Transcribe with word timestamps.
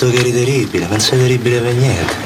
detto 0.00 0.10
che 0.10 0.18
eri 0.20 0.32
terribile, 0.32 0.86
non 0.86 1.00
sei 1.00 1.18
terribile 1.18 1.60
per 1.60 1.74
niente. 1.74 2.19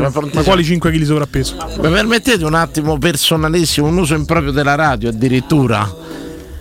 Prontissimo. 0.00 0.40
Ma 0.40 0.42
quali 0.42 0.64
5 0.64 0.90
kg 0.90 1.02
sovrappeso? 1.04 1.56
Mi 1.80 1.90
permettete 1.90 2.44
un 2.44 2.54
attimo 2.54 2.98
personalissimo, 2.98 3.86
un 3.86 3.98
uso 3.98 4.14
improprio 4.14 4.52
della 4.52 4.74
radio 4.74 5.08
addirittura? 5.10 5.94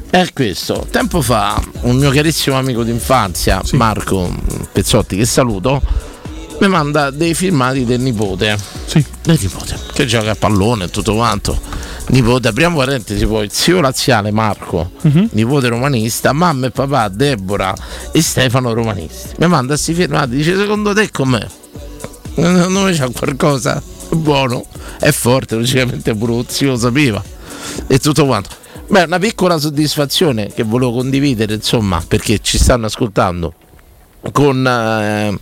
È 0.09 0.27
questo. 0.33 0.85
Tempo 0.91 1.21
fa 1.21 1.61
un 1.81 1.95
mio 1.95 2.11
carissimo 2.11 2.57
amico 2.57 2.83
d'infanzia, 2.83 3.61
Marco 3.73 4.29
Pezzotti, 4.71 5.15
che 5.15 5.25
saluto, 5.25 5.81
mi 6.59 6.67
manda 6.67 7.09
dei 7.11 7.33
filmati 7.33 7.85
del 7.85 8.01
nipote. 8.01 8.57
Sì. 8.85 9.03
Del 9.23 9.37
nipote, 9.41 9.77
che 9.93 10.05
gioca 10.05 10.31
a 10.31 10.35
pallone 10.35 10.83
e 10.85 10.89
tutto 10.89 11.15
quanto. 11.15 11.57
Nipote, 12.07 12.49
apriamo 12.49 12.75
parentesi 12.75 13.25
poi, 13.25 13.47
zio 13.49 13.79
laziale 13.79 14.31
Marco, 14.31 14.91
Mhm. 15.03 15.29
nipote 15.31 15.69
romanista, 15.69 16.33
mamma 16.33 16.67
e 16.67 16.71
papà 16.71 17.07
Deborah 17.07 17.73
e 18.11 18.21
Stefano 18.21 18.73
romanisti. 18.73 19.35
Mi 19.37 19.47
manda 19.47 19.73
questi 19.75 19.93
filmati, 19.93 20.35
dice 20.35 20.57
secondo 20.57 20.93
te 20.93 21.09
com'è? 21.09 21.47
Secondo 22.41 22.81
me 22.81 22.91
c'è 22.91 23.11
qualcosa 23.11 23.81
buono, 24.09 24.65
è 24.99 25.11
forte, 25.11 25.55
logicamente 25.55 26.15
pure 26.15 26.43
lo 26.59 26.75
sapeva 26.75 27.23
e 27.85 27.99
tutto 27.99 28.25
quanto. 28.25 28.49
Beh, 28.87 29.03
una 29.03 29.19
piccola 29.19 29.59
soddisfazione 29.59 30.51
che 30.51 30.63
volevo 30.63 30.91
condividere, 30.91 31.53
insomma, 31.53 32.03
perché 32.05 32.39
ci 32.41 32.57
stanno 32.57 32.87
ascoltando 32.87 33.53
con 34.31 34.65
eh, 34.67 35.39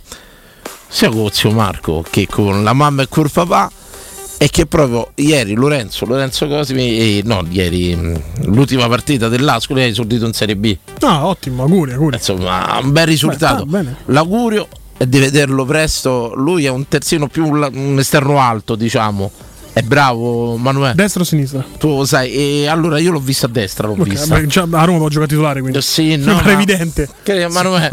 sia 0.88 1.08
con 1.08 1.30
zio 1.32 1.50
Marco 1.52 2.04
che 2.08 2.26
con 2.26 2.62
la 2.62 2.72
mamma 2.72 3.02
e 3.02 3.08
col 3.08 3.30
papà 3.30 3.70
è 4.36 4.48
che 4.48 4.66
proprio 4.66 5.12
ieri 5.16 5.54
Lorenzo, 5.54 6.04
Lorenzo 6.04 6.48
Cosimi, 6.48 6.98
eh, 6.98 7.22
no, 7.24 7.44
ieri 7.48 7.96
mh, 7.96 8.44
l'ultima 8.44 8.88
partita 8.88 9.28
dell'Ascoli 9.28 9.82
ha 9.82 9.86
esordito 9.86 10.26
in 10.26 10.34
Serie 10.34 10.56
B. 10.56 10.76
No, 11.00 11.26
ottimo, 11.26 11.62
auguri, 11.62 11.92
auguri. 11.92 12.16
Insomma, 12.16 12.78
un 12.82 12.92
bel 12.92 13.06
risultato. 13.06 13.64
Beh, 13.64 13.80
ah. 13.80 13.96
L'augurio 14.06 14.68
è 15.00 15.06
di 15.06 15.18
vederlo 15.18 15.64
presto. 15.64 16.34
Lui 16.36 16.66
è 16.66 16.68
un 16.68 16.86
terzino 16.86 17.26
più 17.26 17.46
un 17.46 17.96
esterno 17.98 18.38
alto, 18.38 18.74
diciamo. 18.74 19.30
È 19.72 19.80
bravo 19.80 20.58
Manuele. 20.58 20.92
Destra 20.94 21.22
o 21.22 21.24
sinistra? 21.24 21.64
Tu 21.78 21.88
lo 21.88 22.04
sai, 22.04 22.30
e 22.32 22.66
allora 22.66 22.98
io 22.98 23.10
l'ho 23.10 23.18
visto 23.18 23.46
a 23.46 23.48
destra, 23.48 23.86
l'ho 23.86 23.94
Ok, 23.94 24.02
vista. 24.02 24.38
beh, 24.38 24.76
a 24.76 24.84
Roma 24.84 24.98
può 24.98 25.08
giocare 25.08 25.30
titolare 25.30 25.60
quindi. 25.62 25.80
Sì, 25.80 26.16
no, 26.16 26.38
no. 26.38 26.50
evidente. 26.50 27.08
Che 27.22 27.48
Manuele, 27.48 27.88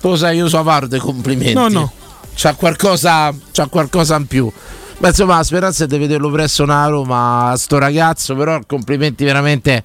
tu 0.00 0.08
lo 0.08 0.16
sai, 0.16 0.38
io 0.38 0.48
so 0.48 0.58
avaro 0.58 0.88
dei 0.88 0.98
complimenti. 0.98 1.54
No, 1.54 1.68
no. 1.68 1.92
C'ha 2.34 2.54
qualcosa, 2.54 3.32
c'ha 3.52 3.66
qualcosa 3.68 4.16
in 4.16 4.26
più. 4.26 4.50
Ma 4.98 5.08
insomma, 5.08 5.36
la 5.36 5.44
speranza 5.44 5.84
è 5.84 5.86
di 5.86 5.96
vederlo 5.96 6.28
presto 6.28 6.64
a 6.64 6.86
Roma, 6.86 7.54
sto 7.56 7.78
ragazzo, 7.78 8.34
però 8.34 8.58
complimenti 8.66 9.22
veramente 9.22 9.84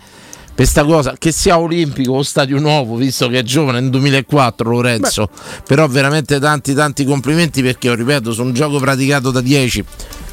questa 0.55 0.83
cosa, 0.83 1.15
che 1.17 1.31
sia 1.31 1.57
olimpico 1.57 2.13
o 2.13 2.23
stadio 2.23 2.59
nuovo, 2.59 2.95
visto 2.95 3.27
che 3.27 3.39
è 3.39 3.43
giovane, 3.43 3.79
nel 3.79 3.89
2004 3.89 4.69
Lorenzo, 4.69 5.29
però 5.65 5.87
veramente 5.87 6.39
tanti 6.39 6.73
tanti 6.73 7.05
complimenti 7.05 7.61
perché, 7.63 7.87
io 7.87 7.95
ripeto, 7.95 8.31
su 8.31 8.43
un 8.43 8.53
gioco 8.53 8.77
praticato 8.77 9.31
da 9.31 9.41
10, 9.41 9.83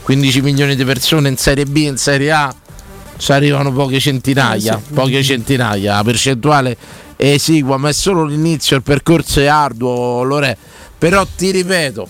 15 0.02 0.40
milioni 0.42 0.76
di 0.76 0.84
persone 0.84 1.28
in 1.28 1.36
Serie 1.36 1.64
B, 1.64 1.76
in 1.76 1.96
Serie 1.96 2.32
A, 2.32 2.54
ci 3.16 3.32
arrivano 3.32 3.72
poche 3.72 3.98
centinaia, 3.98 4.76
Eh 4.76 4.80
sì. 4.86 4.92
poche 4.92 5.22
centinaia, 5.22 5.96
la 5.96 6.04
percentuale 6.04 6.76
è 7.16 7.32
esigua, 7.32 7.76
ma 7.76 7.88
è 7.88 7.92
solo 7.92 8.24
l'inizio, 8.24 8.76
il 8.76 8.82
percorso 8.82 9.40
è 9.40 9.46
arduo, 9.46 10.22
Lore. 10.22 10.56
Però 10.98 11.26
ti 11.36 11.50
ripeto, 11.50 12.08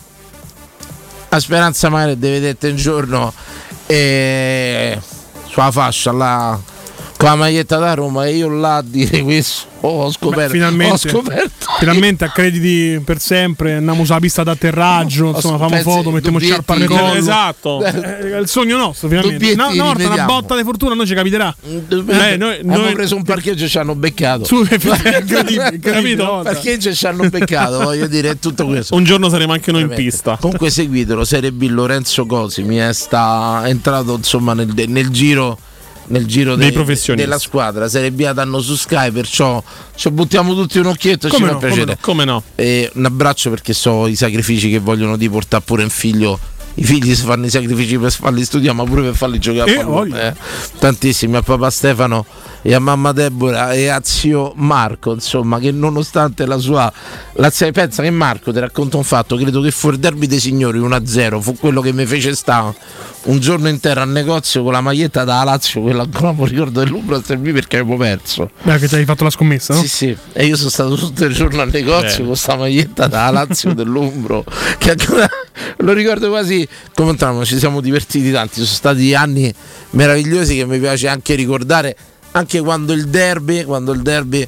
la 1.29 1.39
speranza 1.39 1.89
magari 1.89 2.13
è 2.13 2.17
di 2.17 2.29
vederti 2.29 2.67
un 2.67 2.77
giorno 2.77 3.33
eh, 3.87 4.99
sulla 5.47 5.71
fascia 5.71 6.11
là 6.11 6.59
con 7.21 7.29
la 7.29 7.35
maglietta 7.37 7.77
da 7.77 7.93
Roma 7.93 8.25
e 8.27 8.35
io 8.37 8.49
là 8.49 8.77
a 8.77 8.83
dire 8.83 9.21
questo 9.21 9.67
oh, 9.81 10.05
ho 10.05 10.11
scoperto, 10.11 10.45
Beh, 10.47 10.49
finalmente, 10.49 10.93
ho 10.95 10.97
scoperto 11.11 11.67
finalmente 11.79 12.25
accrediti 12.25 12.99
per 13.05 13.21
sempre, 13.21 13.75
andiamo 13.75 14.05
sulla 14.07 14.19
pista 14.21 14.43
d'atterraggio, 14.43 15.33
insomma, 15.35 15.59
famo 15.59 15.77
foto, 15.83 16.11
mettiamo 16.11 16.39
sciarpa 16.39 16.73
alle 16.75 16.87
Dubietti- 16.87 17.05
collo. 17.07 17.19
Esatto. 17.19 17.85
Eh, 17.85 18.33
è 18.33 18.39
il 18.39 18.49
sogno 18.49 18.77
nostro, 18.79 19.09
finalmente. 19.09 19.55
Dubietti 19.55 19.77
No, 19.77 19.91
una 19.93 20.25
botta 20.25 20.57
di 20.57 20.63
fortuna 20.63 20.93
a 20.93 20.95
noi 20.97 21.07
ci 21.07 21.15
capiterà. 21.15 21.55
Eh, 21.63 22.37
noi- 22.37 22.59
abbiamo 22.61 22.83
noi- 22.85 22.93
preso 22.95 23.17
un 23.17 23.23
parcheggio 23.23 23.65
e 23.65 23.69
ci 23.69 23.79
hanno 23.79 23.95
beccato 23.95 24.45
Su, 24.45 24.65
è 24.67 24.75
incredibile, 24.75 25.79
Capito? 25.81 26.25
volta. 26.25 26.53
parcheggio 26.53 26.89
e 26.89 26.95
ci 26.95 27.07
hanno 27.07 27.29
beccato 27.29 27.81
voglio 27.83 28.07
dire 28.07 28.31
è 28.31 28.39
tutto 28.39 28.65
questo 28.67 28.95
Un 28.95 29.05
giorno 29.05 29.29
saremo 29.29 29.53
anche 29.53 29.73
noi 29.73 29.83
in 29.83 29.89
Veramente. 29.89 30.11
pista. 30.17 30.37
Comunque 30.41 30.71
seguitelo, 30.71 31.25
Serie 31.25 31.53
B 31.53 31.67
Lorenzo 31.69 32.25
Cosi 32.27 32.63
mi 32.63 32.77
è 32.77 32.93
sta 32.93 33.63
è 33.65 33.69
entrato 33.69 34.15
insomma 34.15 34.55
nel, 34.55 34.73
nel 34.89 35.09
giro 35.11 35.59
nel 36.11 36.27
giro 36.27 36.55
Dei 36.55 36.69
de- 36.69 36.73
professionisti. 36.75 37.27
della 37.27 37.41
squadra 37.41 37.89
Serie 37.89 38.11
B 38.13 38.31
danno 38.33 38.61
su 38.61 38.77
Sky 38.77 39.11
perciò 39.11 39.63
ci 39.95 40.11
buttiamo 40.11 40.55
tutti 40.55 40.79
un 40.79 40.87
occhietto 40.87 41.27
e 41.27 41.31
ci 41.31 41.37
Come 41.37 41.49
fa 41.49 41.53
no, 41.55 41.59
come 41.61 41.73
piacere 41.73 41.99
Come 42.01 42.25
no? 42.25 42.43
E 42.55 42.91
un 42.95 43.05
abbraccio 43.05 43.51
perché 43.51 43.73
so 43.73 44.07
i 44.07 44.17
sacrifici 44.17 44.69
che 44.71 44.79
vogliono 44.79 45.17
di 45.17 45.29
portare 45.29 45.63
pure 45.65 45.83
un 45.83 45.91
figlio 45.91 46.39
i 46.75 46.85
figli 46.85 47.15
si 47.15 47.25
fanno 47.25 47.47
i 47.47 47.51
sacrifici 47.51 47.99
per 47.99 48.13
farli 48.13 48.45
studiare 48.45 48.77
ma 48.77 48.85
pure 48.85 49.03
per 49.03 49.15
farli 49.15 49.39
giocare 49.39 49.71
Eh, 49.73 49.75
a 49.75 49.85
pallone 49.85 50.09
voglio. 50.11 50.17
eh. 50.17 50.35
tantissimi 50.79 51.37
a 51.37 51.43
papà 51.43 51.69
Stefano 51.71 52.25
e 52.63 52.75
a 52.75 52.79
mamma 52.79 53.13
Deborah 53.13 53.73
e 53.73 53.89
a 53.89 54.01
zio 54.03 54.53
Marco 54.57 55.13
insomma 55.15 55.59
che 55.59 55.71
nonostante 55.73 56.45
la 56.47 56.59
sua 56.59 56.93
la 57.35 57.51
pensa 57.73 58.03
che 58.03 58.11
Marco 58.11 58.53
ti 58.53 58.59
racconta 58.59 58.97
un 58.99 59.05
fatto 59.05 59.37
credo 59.37 59.61
che 59.63 59.71
fu 59.71 59.89
il 59.91 59.99
derby 59.99 60.27
dei 60.27 60.41
signori 60.41 60.79
1-0 60.79 61.41
fu 61.41 61.57
quello 61.57 61.81
che 61.81 61.93
mi 61.93 62.05
fece 62.05 62.35
stare 62.35 62.75
un 63.23 63.39
giorno 63.39 63.69
intero 63.69 64.01
al 64.03 64.11
negozio 64.11 64.63
con 64.63 64.73
la 64.73 64.81
maglietta 64.83 65.25
da 65.25 65.43
Lazio 65.43 65.81
quella 65.81 66.03
ancora 66.03 66.33
mi 66.33 66.47
ricordo 66.47 66.81
dell'Umbro 66.81 67.17
a 67.17 67.23
servire 67.25 67.53
perché 67.55 67.79
avevo 67.79 67.97
perso 67.97 68.51
Beh, 68.63 68.79
che 68.79 68.89
ti 68.89 68.95
hai 68.95 69.05
fatto 69.07 69.25
la 69.25 69.31
scommessa, 69.31 69.75
no? 69.75 69.81
sì, 69.81 69.89
sì, 69.89 70.17
e 70.33 70.45
io 70.47 70.57
sono 70.57 70.69
stato 70.71 70.95
tutto 70.97 71.25
il 71.25 71.35
giorno 71.35 71.63
al 71.63 71.71
negozio 71.71 72.01
Bene. 72.09 72.17
con 72.19 72.27
questa 72.27 72.57
maglietta 72.57 73.07
da 73.07 73.31
Lazio 73.31 73.73
dell'Umbro. 73.75 74.45
Che 74.79 74.91
ancora 74.91 75.29
lo 75.79 75.93
ricordo 75.93 76.29
quasi 76.29 76.60
come 76.95 77.11
entrammo, 77.11 77.45
ci 77.45 77.59
siamo 77.59 77.81
divertiti 77.81 78.31
tanti. 78.33 78.55
Sono 78.57 78.67
stati 78.67 79.15
anni 79.15 79.53
meravigliosi 79.91 80.57
che 80.57 80.67
mi 80.67 80.79
piace 80.79 81.09
anche 81.09 81.35
ricordare, 81.35 81.97
anche 82.33 82.61
quando 82.61 82.93
il 82.93 83.09
derby, 83.09 83.65
quando 83.65 83.93
il 83.93 84.03
derby 84.03 84.47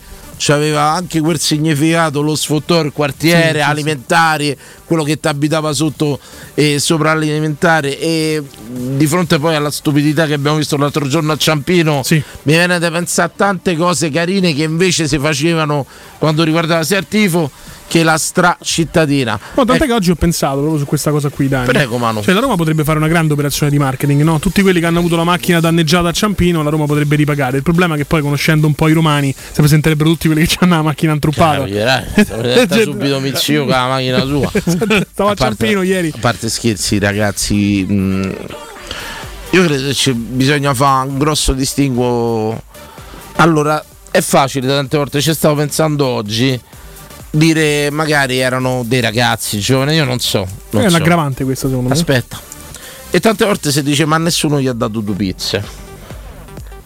aveva 0.48 0.90
anche 0.90 1.20
quel 1.20 1.38
significato, 1.38 2.20
lo 2.20 2.34
sfottò, 2.34 2.80
il 2.80 2.90
quartiere, 2.92 3.40
Sì, 3.42 3.48
sì, 3.50 3.54
sì. 3.54 3.60
alimentari, 3.60 4.58
quello 4.84 5.04
che 5.04 5.20
ti 5.20 5.28
abitava 5.28 5.72
sotto 5.72 6.18
e 6.54 6.80
sopra 6.80 7.14
l'alimentare 7.14 7.96
e 7.96 8.42
di 8.66 9.06
fronte 9.06 9.38
poi 9.38 9.54
alla 9.54 9.70
stupidità 9.70 10.26
che 10.26 10.34
abbiamo 10.34 10.56
visto 10.56 10.76
l'altro 10.76 11.06
giorno 11.06 11.32
a 11.32 11.36
Ciampino 11.36 12.02
mi 12.10 12.22
viene 12.42 12.78
da 12.78 12.90
pensare 12.90 13.28
a 13.28 13.32
tante 13.34 13.76
cose 13.76 14.10
carine 14.10 14.52
che 14.52 14.64
invece 14.64 15.06
si 15.06 15.18
facevano 15.18 15.86
quando 16.18 16.42
riguardava 16.42 16.82
sia 16.82 16.98
il 16.98 17.06
tifo 17.08 17.50
che 17.88 18.02
la 18.02 18.16
stra 18.16 18.56
cittadina. 18.62 19.38
No, 19.54 19.64
tant'è 19.64 19.84
Eh, 19.84 19.86
che 19.86 19.92
oggi 19.92 20.10
ho 20.10 20.14
pensato 20.14 20.58
proprio 20.58 20.78
su 20.78 20.84
questa 20.86 21.10
cosa 21.10 21.28
qui, 21.28 21.48
Dani. 21.48 21.66
Prego, 21.66 21.98
Manu. 21.98 22.22
Cioè, 22.22 22.32
la 22.32 22.40
Roma 22.40 22.56
potrebbe 22.56 22.84
fare 22.84 22.96
una 22.98 23.08
grande 23.08 23.34
operazione 23.34 23.70
di 23.70 23.78
marketing, 23.78 24.22
no? 24.22 24.38
Tutti 24.38 24.62
quelli 24.62 24.80
che 24.80 24.86
hanno 24.86 25.00
avuto 25.00 25.16
la 25.16 25.24
macchina 25.24 25.60
danneggiata 25.60 26.08
a 26.08 26.12
Ciampino, 26.12 26.62
la 26.62 26.70
Roma 26.70 26.86
potrebbe 26.86 27.16
ripagare. 27.16 27.58
Il 27.58 27.62
problema 27.62 27.94
è 27.94 27.98
che 27.98 28.04
poi, 28.06 28.22
conoscendo 28.22 28.66
un 28.66 28.74
po' 28.74 28.88
i 28.88 28.92
romani, 28.92 29.34
si 29.34 29.52
presenterebbero 29.60 30.08
tutti 30.10 30.26
quelli 30.28 30.46
che 30.46 30.56
hanno 30.60 30.76
la 30.76 30.82
macchina 30.82 31.12
antruppata. 31.12 31.64
Presenta 31.64 32.80
subito 32.82 33.20
Mizio 33.20 33.60
con 33.60 33.68
la 33.70 33.88
macchina 33.88 34.24
sua. 34.24 34.50
Stavo 34.56 35.28
a 35.28 35.32
A 35.32 35.34
parte- 35.34 35.36
Ciampino 35.36 35.82
ieri. 35.82 36.12
A 36.14 36.18
parte 36.18 36.48
scherzi, 36.48 36.98
ragazzi, 36.98 37.84
mh, 37.84 38.34
io 39.50 39.64
credo 39.64 39.90
che 39.92 40.14
bisogna 40.14 40.72
fare 40.72 41.08
un 41.08 41.18
grosso 41.18 41.52
distinguo. 41.52 42.62
Allora, 43.36 43.84
è 44.10 44.20
facile, 44.20 44.66
tante 44.66 44.96
volte 44.96 45.20
ci 45.20 45.32
stavo 45.34 45.56
pensando 45.56 46.06
oggi. 46.06 46.58
Dire 47.34 47.90
magari 47.90 48.38
erano 48.38 48.84
dei 48.86 49.00
ragazzi 49.00 49.58
giovani, 49.58 49.94
io 49.94 50.04
non 50.04 50.20
so. 50.20 50.46
non 50.70 50.82
è 50.82 50.90
so. 50.90 50.98
l'aggravante 50.98 51.44
questa, 51.44 51.66
secondo 51.66 51.88
me. 51.88 51.94
Aspetta. 51.94 52.38
E 53.10 53.20
tante 53.20 53.44
volte 53.44 53.72
si 53.72 53.82
dice 53.82 54.04
ma 54.04 54.18
nessuno 54.18 54.60
gli 54.60 54.66
ha 54.66 54.72
dato 54.72 55.00
due 55.00 55.14
pizze. 55.14 55.64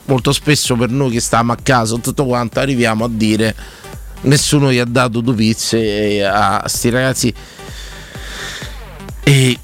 Molto 0.05 0.33
spesso 0.33 0.77
per 0.77 0.91
noi 0.91 1.11
che 1.11 1.21
stavamo 1.21 1.53
a 1.53 1.59
casa 1.61 1.97
tutto 1.97 2.25
quanto 2.27 2.61
arriviamo 2.61 3.05
a 3.05 3.09
dire 3.11 3.55
nessuno 4.23 4.73
gli 4.73 4.79
ha 4.79 4.85
dato 4.85 5.21
due 5.21 5.35
pizze 5.35 5.79
e 5.79 6.23
a 6.23 6.63
sti 6.67 6.91
ragazzi. 6.91 7.35
E 9.23 9.59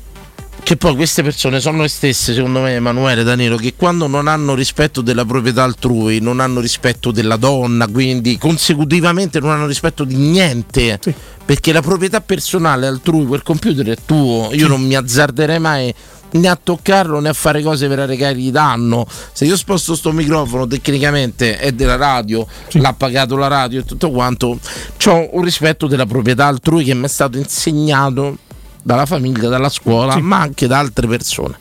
che 0.63 0.77
poi 0.77 0.95
queste 0.95 1.23
persone 1.23 1.61
sono 1.61 1.83
le 1.83 1.89
stesse, 1.89 2.35
secondo 2.35 2.61
me, 2.61 2.75
Emanuele 2.75 3.25
Danilo, 3.25 3.57
che 3.57 3.75
quando 3.77 4.07
non 4.07 4.29
hanno 4.29 4.55
rispetto 4.55 5.01
della 5.01 5.25
proprietà 5.25 5.65
altrui, 5.65 6.21
non 6.21 6.41
hanno 6.41 6.61
rispetto 6.61 7.11
della 7.11 7.37
donna, 7.37 7.87
quindi 7.89 8.39
consecutivamente 8.39 9.41
non 9.41 9.51
hanno 9.51 9.67
rispetto 9.67 10.05
di 10.05 10.17
niente. 10.17 10.99
Sì. 11.03 11.13
Perché 11.45 11.73
la 11.73 11.83
proprietà 11.83 12.21
personale 12.21 12.87
altrui, 12.87 13.27
quel 13.27 13.43
computer 13.43 13.87
è 13.89 13.97
tuo, 14.05 14.51
io 14.53 14.69
non 14.69 14.83
mi 14.83 14.95
azzarderei 14.95 15.59
mai 15.59 15.93
né 16.33 16.49
a 16.49 16.59
toccarlo 16.63 17.21
né 17.21 17.29
a 17.29 17.33
fare 17.33 17.63
cose 17.63 17.89
per 17.89 17.99
arrecargli 17.99 18.51
danno. 18.51 19.07
Se 19.33 19.45
io 19.45 19.57
sposto 19.57 19.95
sto 19.97 20.13
microfono 20.13 20.67
tecnicamente 20.67 21.59
è 21.59 21.73
della 21.73 21.97
radio, 21.97 22.47
l'ha 22.73 22.95
pagato 22.95 23.37
la 23.37 23.49
radio 23.49 23.81
e 23.81 23.85
tutto 23.85 24.11
quanto, 24.11 24.59
ho 25.07 25.29
un 25.33 25.43
rispetto 25.43 25.87
della 25.87 26.07
proprietà 26.07 26.47
altrui 26.47 26.85
che 26.85 26.95
mi 26.95 27.05
è 27.05 27.09
stato 27.09 27.37
insegnato 27.37 28.39
dalla 28.83 29.07
famiglia, 29.07 29.49
dalla 29.49 29.69
scuola, 29.69 30.19
ma 30.19 30.41
anche 30.41 30.67
da 30.67 30.79
altre 30.79 31.07
persone. 31.07 31.57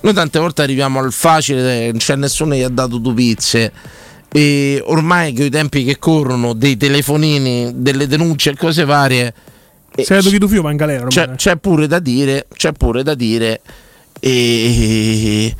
Noi 0.00 0.12
tante 0.12 0.38
volte 0.38 0.62
arriviamo 0.62 0.98
al 0.98 1.12
facile, 1.12 1.90
non 1.90 1.98
c'è 1.98 2.16
nessuno 2.16 2.52
che 2.52 2.58
gli 2.58 2.62
ha 2.62 2.68
dato 2.68 2.98
due 2.98 3.14
pizze. 3.14 3.72
E 4.28 4.82
ormai 4.84 5.32
con 5.34 5.44
i 5.46 5.50
tempi 5.50 5.84
che 5.84 5.98
corrono, 5.98 6.52
dei 6.52 6.76
telefonini, 6.76 7.72
delle 7.76 8.06
denunce 8.06 8.50
e 8.50 8.56
cose 8.56 8.84
varie, 8.84 9.32
eh, 9.94 10.04
Se 10.04 10.18
chi 10.20 10.38
tu 10.38 10.46
fio 10.46 10.60
va 10.60 10.70
in 10.70 10.76
galera. 10.76 11.06
c'è, 11.06 11.30
c'è 11.36 11.56
pure 11.56 11.86
da 11.86 11.98
dire, 11.98 12.46
c'è 12.54 12.72
pure 12.72 13.02
da 13.02 13.14
dire. 13.14 13.60
E 14.20 15.54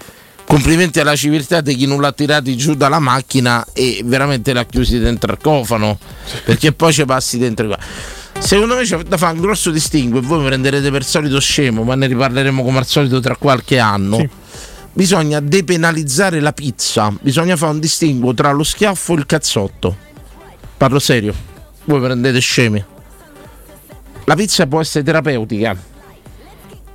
complimenti 0.44 1.00
alla 1.00 1.16
civiltà 1.16 1.60
di 1.60 1.74
chi 1.74 1.86
non 1.86 2.00
l'ha 2.00 2.12
tirati 2.12 2.56
giù 2.56 2.74
dalla 2.74 2.98
macchina 2.98 3.66
e 3.72 4.02
veramente 4.04 4.52
l'ha 4.52 4.64
chiusi 4.64 4.98
dentro 4.98 5.32
al 5.32 5.38
cofano. 5.38 5.98
Perché 6.44 6.72
poi 6.72 6.92
ci 6.92 7.04
passi 7.06 7.38
dentro 7.38 7.66
qua. 7.68 7.78
Secondo 8.46 8.76
me 8.76 8.84
c'è 8.84 9.02
da 9.02 9.16
fare 9.16 9.34
un 9.34 9.40
grosso 9.40 9.72
distinguo 9.72 10.20
e 10.20 10.22
voi 10.22 10.38
mi 10.38 10.46
prenderete 10.46 10.88
per 10.92 11.04
solito 11.04 11.40
scemo, 11.40 11.82
ma 11.82 11.96
ne 11.96 12.06
riparleremo 12.06 12.62
come 12.62 12.78
al 12.78 12.86
solito 12.86 13.18
tra 13.18 13.34
qualche 13.34 13.80
anno. 13.80 14.18
Sì. 14.18 14.28
Bisogna 14.92 15.40
depenalizzare 15.40 16.38
la 16.38 16.52
pizza, 16.52 17.12
bisogna 17.20 17.56
fare 17.56 17.72
un 17.72 17.80
distinguo 17.80 18.34
tra 18.34 18.52
lo 18.52 18.62
schiaffo 18.62 19.14
e 19.14 19.16
il 19.16 19.26
cazzotto. 19.26 19.96
Parlo 20.76 21.00
serio, 21.00 21.34
voi 21.86 22.00
prendete 22.00 22.38
scemi. 22.38 22.84
La 24.26 24.36
pizza 24.36 24.64
può 24.68 24.80
essere 24.80 25.02
terapeutica, 25.02 25.76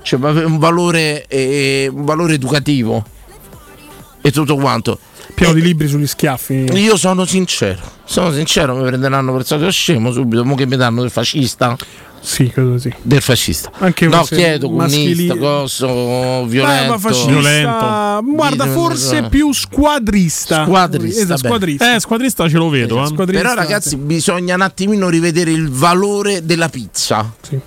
cioè 0.03 0.20
un 0.46 0.58
valore, 0.58 1.27
eh, 1.27 1.89
un 1.93 2.05
valore 2.05 2.36
educativo 2.36 3.05
e 4.22 4.31
tutto 4.31 4.55
quanto. 4.55 4.98
Pieno 5.41 5.53
Eh, 5.57 5.60
di 5.60 5.65
libri 5.65 5.88
sugli 5.88 6.05
schiaffi. 6.05 6.53
Io 6.74 6.95
sono 6.98 7.25
sincero, 7.25 7.81
sono 8.03 8.31
sincero, 8.31 8.75
mi 8.75 8.86
prenderanno 8.86 9.33
per 9.33 9.43
solito 9.43 9.71
scemo 9.71 10.12
subito, 10.12 10.45
mo 10.45 10.53
che 10.53 10.67
mi 10.67 10.75
danno 10.75 11.01
del 11.01 11.10
fascista, 11.10 11.75
Sì, 12.19 12.48
credo 12.50 12.77
sì. 12.77 12.93
del 13.01 13.21
fascista. 13.21 13.71
Anche 13.79 14.05
no, 14.07 14.21
chiedo, 14.21 14.69
maschili- 14.69 15.25
comunista, 15.29 15.36
coso, 15.38 15.88
Eh, 15.88 16.45
violento. 16.48 17.25
Violento. 17.25 18.21
Guarda, 18.36 18.67
forse 18.67 19.24
più 19.29 19.51
squadrista. 19.51 20.63
Squadrista, 20.65 21.21
Esatto, 21.24 21.41
beh. 21.41 21.48
squadrista. 21.48 21.95
Eh, 21.95 22.00
squadrista 22.00 22.48
ce 22.48 22.57
lo 22.57 22.69
vedo. 22.69 23.01
eh. 23.01 23.07
Squadrista, 23.07 23.41
Però 23.50 23.60
ragazzi 23.60 23.95
bisogna 23.95 24.53
un 24.53 24.62
attimino 24.62 25.10
rivedere 25.10 25.50
il 25.50 25.71
valore 25.71 26.45
della 26.45 26.69
pizza, 26.69 27.33
Sì. 27.41 27.60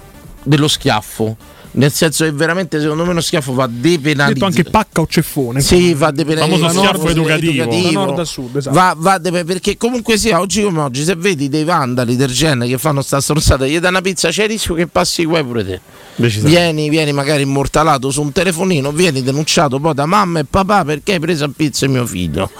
dello 0.45 0.69
schiaffo. 0.69 1.37
Nel 1.76 1.93
senso 1.93 2.25
che 2.25 2.31
veramente 2.31 2.81
secondo 2.81 3.04
me 3.04 3.11
uno 3.11 3.21
schiaffo 3.21 3.52
va 3.52 3.66
depenalizzato. 3.69 4.33
detto 4.33 4.45
anche 4.45 4.64
pacca 4.64 5.00
o 5.00 5.07
ceffone. 5.09 5.61
Sì, 5.61 5.93
va 5.95 6.12
depenalizzato. 6.12 6.69
Famoso 6.69 6.78
schiaffo 6.87 7.09
educativo. 7.09 7.64
Da 7.64 7.90
nord 7.90 8.19
a 8.21 8.25
sud, 8.25 8.57
esatto. 8.57 8.76
Va, 8.76 8.95
va 8.97 9.19
de- 9.19 9.45
perché 9.45 9.76
comunque 9.76 10.16
sia 10.16 10.38
oggi 10.40 10.62
come 10.62 10.81
oggi, 10.81 11.02
se 11.02 11.16
vedi 11.16 11.49
dei 11.49 11.64
vandali 11.64 12.14
del 12.14 12.31
genere 12.31 12.71
che 12.71 12.78
fanno 12.78 13.02
sta 13.02 13.21
stronzata, 13.21 13.66
gli 13.66 13.78
dà 13.81 13.88
una 13.88 14.00
pizza, 14.02 14.28
c'è 14.28 14.45
il 14.45 14.50
rischio 14.50 14.75
che 14.75 14.87
passi 14.87 15.25
qua 15.25 15.43
pure 15.43 15.64
te. 15.64 15.81
Vieni, 16.16 16.88
vieni 16.88 17.12
magari 17.12 17.42
immortalato 17.42 18.11
su 18.11 18.23
un 18.23 18.33
telefonino, 18.33 18.92
vieni 18.92 19.23
denunciato 19.23 19.80
poi 19.80 19.94
da 19.94 20.06
mamma 20.06 20.40
e 20.40 20.44
papà 20.44 20.85
perché 20.85 21.14
hai 21.14 21.21
preso 21.21 21.44
a 21.44 21.50
pizza 21.54 21.88
mio 21.88 22.06
figlio. 22.06 22.50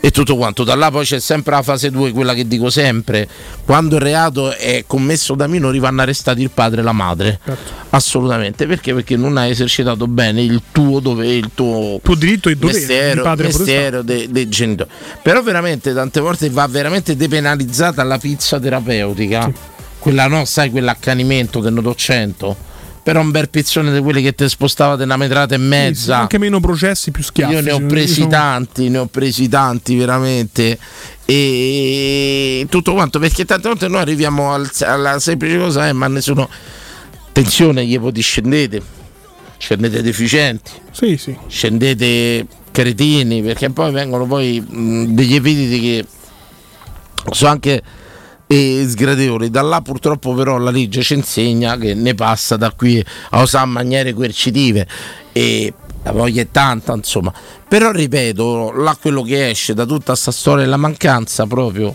E 0.00 0.10
tutto 0.10 0.36
quanto. 0.36 0.64
Da 0.64 0.74
là 0.74 0.90
poi 0.90 1.04
c'è 1.04 1.20
sempre 1.20 1.54
la 1.54 1.62
fase 1.62 1.90
2, 1.90 2.12
quella 2.12 2.34
che 2.34 2.46
dico 2.46 2.70
sempre. 2.70 3.28
Quando 3.64 3.96
il 3.96 4.02
reato 4.02 4.54
è 4.54 4.84
commesso 4.86 5.34
da 5.34 5.46
minori 5.46 5.78
vanno 5.78 6.02
arrestati 6.02 6.42
il 6.42 6.50
padre 6.50 6.80
e 6.80 6.84
la 6.84 6.92
madre. 6.92 7.40
Certo. 7.44 7.72
Assolutamente. 7.90 8.66
Perché? 8.66 8.94
Perché 8.94 9.16
non 9.16 9.36
hai 9.36 9.50
esercitato 9.50 10.06
bene 10.06 10.42
il 10.42 10.62
tuo 10.72 11.00
dove 11.00 11.26
il 11.34 11.50
tuo 11.54 12.00
Tuo 12.02 12.14
diritto 12.14 12.48
e 12.48 12.56
dovere 12.56 13.20
padre 13.20 13.46
mestiere 13.46 14.04
dei, 14.04 14.30
dei 14.30 14.48
genitori. 14.48 14.90
Però 15.22 15.42
veramente 15.42 15.92
tante 15.92 16.20
volte 16.20 16.48
va 16.50 16.66
veramente 16.66 17.16
depenalizzata 17.16 18.02
la 18.02 18.18
pizza 18.18 18.58
terapeutica. 18.58 19.50
Quella 19.98 20.26
no, 20.26 20.44
sai, 20.44 20.70
quell'accanimento 20.70 21.60
che 21.60 21.70
ne 21.70 21.80
do 21.80 21.94
100. 21.94 22.72
Però 23.04 23.20
un 23.20 23.30
bel 23.30 23.50
pizzone 23.50 23.92
di 23.92 24.00
quelli 24.00 24.22
che 24.22 24.34
ti 24.34 24.48
spostavate 24.48 25.02
una 25.04 25.16
metrata 25.18 25.54
e 25.54 25.58
Sì, 25.58 25.62
sì, 25.62 25.68
mezza. 25.68 26.18
anche 26.20 26.38
meno 26.38 26.58
processi, 26.58 27.10
più 27.12 27.22
schiaffi. 27.22 27.52
Io 27.54 27.60
ne 27.60 27.70
ho 27.70 27.80
presi 27.86 28.14
sono- 28.14 28.28
tanti, 28.28 28.88
ne 28.88 28.98
ho 28.98 29.06
presi 29.06 29.46
tanti 29.48 29.94
veramente. 29.94 30.78
E 31.26 32.66
tutto 32.70 32.92
quanto 32.94 33.18
perché 33.18 33.44
tante 33.44 33.68
volte 33.68 33.88
noi 33.88 34.00
arriviamo 34.00 34.52
al- 34.52 34.70
alla 34.80 35.18
semplice 35.18 35.58
cosa, 35.58 35.86
eh, 35.88 35.92
ma 35.92 36.08
nessuno. 36.08 36.48
Attenzione, 37.28 37.84
gli 37.84 37.98
voti 37.98 38.20
scendete, 38.22 38.80
scendete 39.58 40.00
deficienti, 40.02 40.70
Sì, 40.92 41.16
sì. 41.16 41.36
scendete 41.46 42.46
cretini, 42.70 43.42
perché 43.42 43.70
poi 43.70 43.92
vengono 43.92 44.24
poi 44.26 44.60
mh, 44.60 45.06
degli 45.14 45.34
epiteti 45.34 45.80
che 45.80 46.04
sono 47.32 47.50
anche 47.50 47.82
eh, 48.46 48.84
sgradevoli. 48.88 49.50
Da 49.50 49.62
là 49.62 49.80
purtroppo 49.80 50.34
però 50.34 50.58
la 50.58 50.70
legge 50.70 51.02
ci 51.02 51.14
insegna 51.14 51.76
che 51.76 51.94
ne 51.94 52.14
passa 52.14 52.56
da 52.56 52.72
qui 52.72 53.04
a 53.30 53.42
usare 53.42 53.66
maniere 53.66 54.12
coercitive 54.12 54.86
e 55.32 55.72
la 56.02 56.12
voglia 56.12 56.42
è 56.42 56.48
tanta, 56.50 56.92
insomma. 56.92 57.32
Però 57.66 57.90
ripeto, 57.90 58.72
là 58.72 58.96
quello 59.00 59.22
che 59.22 59.50
esce 59.50 59.74
da 59.74 59.86
tutta 59.86 60.12
questa 60.12 60.30
storia 60.30 60.64
è 60.64 60.66
la 60.68 60.76
mancanza 60.76 61.46
proprio 61.46 61.94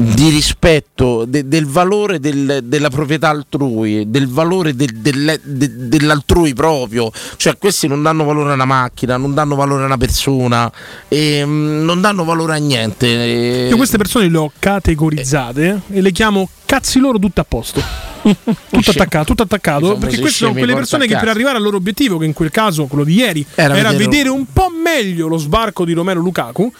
di 0.00 0.28
rispetto 0.28 1.24
de- 1.26 1.48
del 1.48 1.66
valore 1.66 2.20
del- 2.20 2.60
della 2.62 2.88
proprietà 2.88 3.30
altrui, 3.30 4.08
del 4.08 4.28
valore 4.28 4.76
del- 4.76 4.94
del- 4.94 5.40
de- 5.42 5.88
dell'altrui 5.88 6.54
proprio. 6.54 7.10
Cioè, 7.36 7.58
questi 7.58 7.88
non 7.88 8.00
danno 8.02 8.22
valore 8.24 8.50
a 8.50 8.54
una 8.54 8.64
macchina, 8.64 9.16
non 9.16 9.34
danno 9.34 9.56
valore 9.56 9.82
a 9.82 9.86
una 9.86 9.96
persona, 9.96 10.70
e, 11.08 11.44
mm, 11.44 11.84
non 11.84 12.00
danno 12.00 12.22
valore 12.24 12.54
a 12.54 12.58
niente. 12.58 13.06
Io 13.08 13.76
queste 13.76 13.96
persone 13.98 14.28
le 14.28 14.38
ho 14.38 14.52
categorizzate 14.56 15.80
e 15.90 16.00
le 16.00 16.12
chiamo 16.12 16.48
cazzi 16.64 17.00
loro 17.00 17.18
tutte 17.18 17.40
a 17.40 17.44
posto. 17.44 17.82
tutto 18.22 18.90
attaccato, 18.90 19.24
tutto 19.24 19.42
attaccato. 19.42 19.96
Perché 19.96 20.18
queste 20.20 20.38
sono 20.44 20.52
quelle 20.52 20.74
persone 20.74 21.06
che 21.08 21.16
per 21.16 21.28
arrivare 21.28 21.56
al 21.56 21.62
loro 21.62 21.76
obiettivo, 21.76 22.18
che 22.18 22.24
in 22.26 22.34
quel 22.34 22.50
caso 22.50 22.86
quello 22.86 23.04
di 23.04 23.14
ieri, 23.14 23.44
Era 23.54 23.74
era, 23.76 23.88
vedere- 23.90 24.04
vedere 24.10 24.28
un 24.28 24.44
po' 24.52 24.68
meglio 24.70 25.26
lo 25.26 25.38
sbarco 25.38 25.84
di 25.84 25.92
Romero 25.92 26.20
Lukaku. 26.20 26.72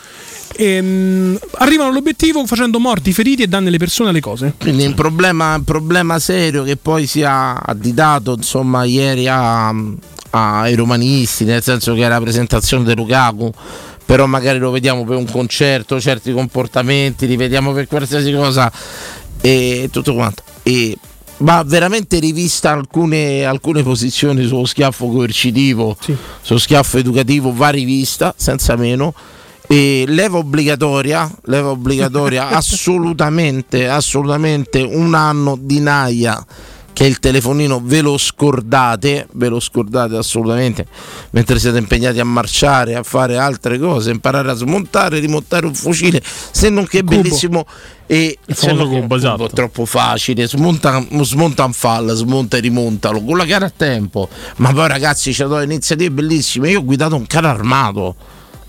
Ehm, 0.56 1.38
arrivano 1.58 1.90
all'obiettivo 1.90 2.44
facendo 2.46 2.78
morti, 2.78 3.12
feriti 3.12 3.42
e 3.42 3.46
danni 3.48 3.68
alle 3.68 3.78
persone 3.78 4.08
e 4.08 4.12
alle 4.12 4.20
cose. 4.20 4.54
Quindi 4.58 4.84
un 4.86 4.94
problema, 4.94 5.54
un 5.56 5.64
problema 5.64 6.18
serio 6.18 6.62
che 6.64 6.76
poi 6.76 7.06
si 7.06 7.20
è 7.20 7.26
additato 7.26 8.34
insomma 8.34 8.84
ieri 8.84 9.26
a- 9.28 9.74
ai 10.30 10.74
romanisti, 10.74 11.44
nel 11.44 11.62
senso 11.62 11.94
che 11.94 12.04
è 12.04 12.08
la 12.08 12.20
presentazione 12.20 12.84
di 12.84 12.94
Lukaku, 12.94 13.50
però 14.04 14.26
magari 14.26 14.58
lo 14.58 14.70
vediamo 14.70 15.04
per 15.04 15.16
un 15.16 15.30
concerto, 15.30 16.00
certi 16.00 16.32
comportamenti, 16.32 17.26
li 17.26 17.36
vediamo 17.36 17.72
per 17.72 17.86
qualsiasi 17.86 18.32
cosa 18.32 18.70
e 19.40 19.88
tutto 19.90 20.14
quanto. 20.14 20.42
E 20.62 20.96
va 21.38 21.62
veramente 21.64 22.18
rivista 22.18 22.72
alcune, 22.72 23.44
alcune 23.44 23.82
posizioni 23.82 24.44
sullo 24.46 24.64
schiaffo 24.66 25.08
coercitivo, 25.08 25.96
Sì. 26.00 26.14
sullo 26.42 26.58
schiaffo 26.58 26.98
educativo, 26.98 27.52
va 27.54 27.68
rivista 27.70 28.34
senza 28.36 28.76
meno. 28.76 29.14
E 29.70 30.04
leva 30.08 30.38
obbligatoria, 30.38 31.30
leva 31.44 31.68
obbligatoria 31.70 32.48
assolutamente, 32.56 33.86
assolutamente 33.88 34.80
un 34.80 35.14
anno 35.14 35.58
di 35.60 35.78
naia 35.80 36.42
che 36.94 37.04
il 37.04 37.20
telefonino 37.20 37.80
ve 37.84 38.00
lo 38.00 38.18
scordate, 38.18 39.28
ve 39.34 39.46
lo 39.48 39.60
scordate 39.60 40.16
assolutamente, 40.16 40.84
mentre 41.30 41.60
siete 41.60 41.78
impegnati 41.78 42.18
a 42.18 42.24
marciare, 42.24 42.96
a 42.96 43.04
fare 43.04 43.36
altre 43.36 43.78
cose, 43.78 44.10
imparare 44.10 44.50
a 44.50 44.54
smontare, 44.54 45.20
rimontare 45.20 45.66
un 45.66 45.74
fucile, 45.76 46.20
se 46.24 46.70
non 46.70 46.86
che 46.88 46.98
è 46.98 47.04
Cubo. 47.04 47.20
bellissimo 47.20 47.66
e 48.06 48.36
Il 48.46 48.56
che- 48.56 48.74
cubo, 48.74 49.14
esatto. 49.14 49.48
troppo 49.48 49.84
facile, 49.84 50.48
smonta, 50.48 51.00
smonta 51.20 51.64
un 51.66 51.72
fall, 51.72 52.12
smonta 52.14 52.56
e 52.56 52.60
rimontalo, 52.60 53.22
con 53.22 53.36
la 53.36 53.44
gara 53.44 53.66
a 53.66 53.72
tempo, 53.76 54.28
ma 54.56 54.72
poi 54.72 54.88
ragazzi 54.88 55.30
c'è 55.30 55.44
delle 55.46 55.62
iniziative 55.64 56.10
bellissime, 56.10 56.70
io 56.70 56.80
ho 56.80 56.84
guidato 56.84 57.14
un 57.14 57.26
carro 57.28 57.46
armato. 57.48 58.16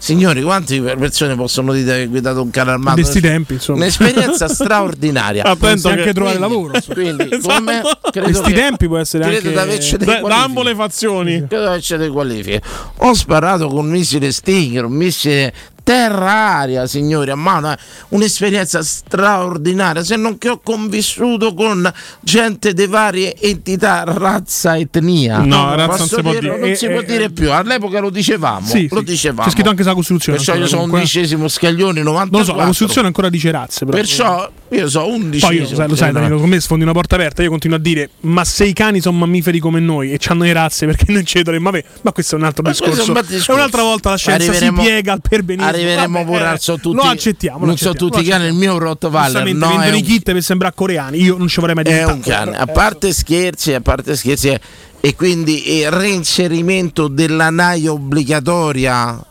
Signori, 0.01 0.41
quante 0.41 0.79
persone 0.81 1.35
possono 1.35 1.73
dire 1.73 1.97
che 1.97 2.03
ho 2.05 2.07
guidato 2.07 2.41
un 2.41 2.49
carro 2.49 2.71
armato? 2.71 2.97
In 2.99 3.03
questi 3.03 3.19
tempi, 3.21 3.53
insomma. 3.53 3.79
Un'esperienza 3.79 4.47
straordinaria. 4.49 5.43
Attento 5.43 5.65
Pensi 5.67 5.87
anche 5.87 6.03
che- 6.03 6.09
a 6.09 6.13
trovare 6.13 6.37
Quindi- 6.37 6.53
lavoro. 6.55 6.79
Quindi, 6.93 7.27
Esatto. 7.35 7.53
come 7.55 7.81
credo 8.11 8.27
Questi 8.27 8.51
che- 8.53 8.59
tempi 8.59 8.87
può 8.87 8.97
essere 8.97 9.23
credo 9.25 9.37
anche- 9.37 9.51
di 9.51 9.57
averci 9.57 9.97
dei 9.97 10.07
Da, 10.07 10.21
da 10.21 10.43
ambo 10.43 10.63
le 10.63 10.73
fazioni. 10.75 11.45
Credo 11.47 11.71
che 11.73 11.79
c'è 11.79 11.97
delle 11.97 12.11
qualifiche. 12.11 12.61
Ho 12.99 13.13
sparato 13.13 13.67
con 13.67 13.85
un 13.85 13.89
missile 13.89 14.31
Stinger, 14.31 14.85
un 14.85 14.93
missile 14.93 15.53
terra-aria, 15.89 16.85
signori, 16.85 17.31
a 17.31 17.35
mano. 17.35 17.71
eh. 17.71 17.77
Un'esperienza 18.09 18.83
straordinaria, 18.83 20.03
se 20.03 20.15
non 20.17 20.37
che 20.37 20.49
ho 20.49 20.59
convissuto 20.59 21.55
con 21.55 21.91
gente 22.21 22.73
di 22.73 22.85
varie 22.85 23.35
entità, 23.39 24.03
razza, 24.05 24.77
etnia. 24.77 25.39
No, 25.39 25.73
razza 25.75 25.97
non 25.97 26.07
si 26.07 26.21
può 26.21 26.31
dirlo? 26.31 26.53
dire. 26.55 26.67
Non 26.67 26.75
si 26.75 26.85
Eh, 26.85 26.89
può 26.91 26.99
eh, 26.99 27.05
dire 27.05 27.29
più. 27.31 27.51
All'epoca 27.51 27.99
lo 27.99 28.11
dicevamo. 28.11 28.67
Sì, 28.67 28.87
lo 28.91 28.99
sì. 28.99 29.03
dicevamo. 29.05 29.47
C'è 29.47 29.53
scritto 29.55 29.69
anche 29.69 29.81
sulla 29.81 29.95
Costituzione. 29.95 30.37
Perciò 30.37 30.53
io 30.53 30.67
sono 30.67 30.81
comunque. 30.81 30.99
undicesimo 30.99 31.47
scaglione 31.47 32.01
94. 32.03 32.29
Non 32.29 32.39
lo 32.39 32.45
so, 32.45 32.55
la 32.55 32.65
Costituzione 32.65 33.07
ancora 33.07 33.29
dice 33.29 33.49
razze, 33.51 33.85
però. 33.85 33.97
Perciò 33.97 34.51
io 34.71 34.87
so 34.87 35.01
Poi 35.01 35.11
undicesimo. 35.15 35.81
io, 35.81 35.87
lo 35.87 35.95
sai, 35.95 36.11
Danilo, 36.11 36.37
con 36.39 36.49
me 36.49 36.59
sfondi 36.59 36.83
una 36.83 36.93
porta 36.93 37.15
aperta. 37.15 37.41
Io 37.41 37.49
continuo 37.49 37.77
a 37.77 37.79
dire: 37.79 38.09
Ma 38.21 38.43
se 38.43 38.65
i 38.65 38.73
cani 38.73 39.01
sono 39.01 39.17
mammiferi 39.17 39.59
come 39.59 39.79
noi 39.79 40.11
e 40.11 40.19
hanno 40.27 40.43
le 40.43 40.53
razze, 40.53 40.85
perché 40.85 41.11
non 41.11 41.25
ci 41.25 41.41
dovremmo 41.41 41.69
avere? 41.69 41.85
Ma 42.01 42.11
questo 42.11 42.35
è 42.35 42.37
un 42.37 42.45
altro 42.45 42.63
Ma 42.63 42.69
discorso. 42.69 43.01
è 43.01 43.07
un 43.07 43.13
bel 43.13 43.25
discorso. 43.25 43.51
E 43.51 43.53
un'altra 43.55 43.81
volta 43.81 44.09
la 44.11 44.17
scienza 44.17 44.53
si 44.53 44.71
piega 44.73 45.13
al 45.13 45.21
perbenismo. 45.27 45.69
Arriveremo 45.69 46.17
Vabbè, 46.19 46.25
pure 46.25 46.43
eh, 46.43 46.47
al 46.47 46.59
so 46.59 46.77
tutti. 46.77 46.95
Lo 46.95 47.01
accettiamo. 47.03 47.65
non 47.65 47.77
so 47.77 47.93
tutti 47.93 48.19
i 48.19 48.23
cani. 48.23 48.45
Il 48.45 48.53
mio 48.53 48.77
Rottweiler 48.77 49.31
no, 49.33 49.39
è 49.39 49.43
vendono 49.43 49.95
i 49.95 50.01
kit 50.01 50.31
per 50.31 50.43
sembrare 50.43 50.73
coreani. 50.75 51.21
Io 51.21 51.37
non 51.37 51.47
ci 51.47 51.59
vorrei 51.59 51.75
mai 51.75 51.83
è 51.85 51.87
diventare. 51.89 52.13
un 52.17 52.21
cane. 52.21 52.57
A 52.57 52.67
parte 52.67 53.11
scherzi, 53.13 53.73
a 53.73 53.81
parte 53.81 54.15
scherzi, 54.15 54.49
eh, 54.49 54.59
e 55.01 55.15
quindi 55.15 55.77
il 55.77 55.89
reinserimento 55.89 57.07
della 57.07 57.49
naia 57.49 57.91
obbligatoria 57.91 59.23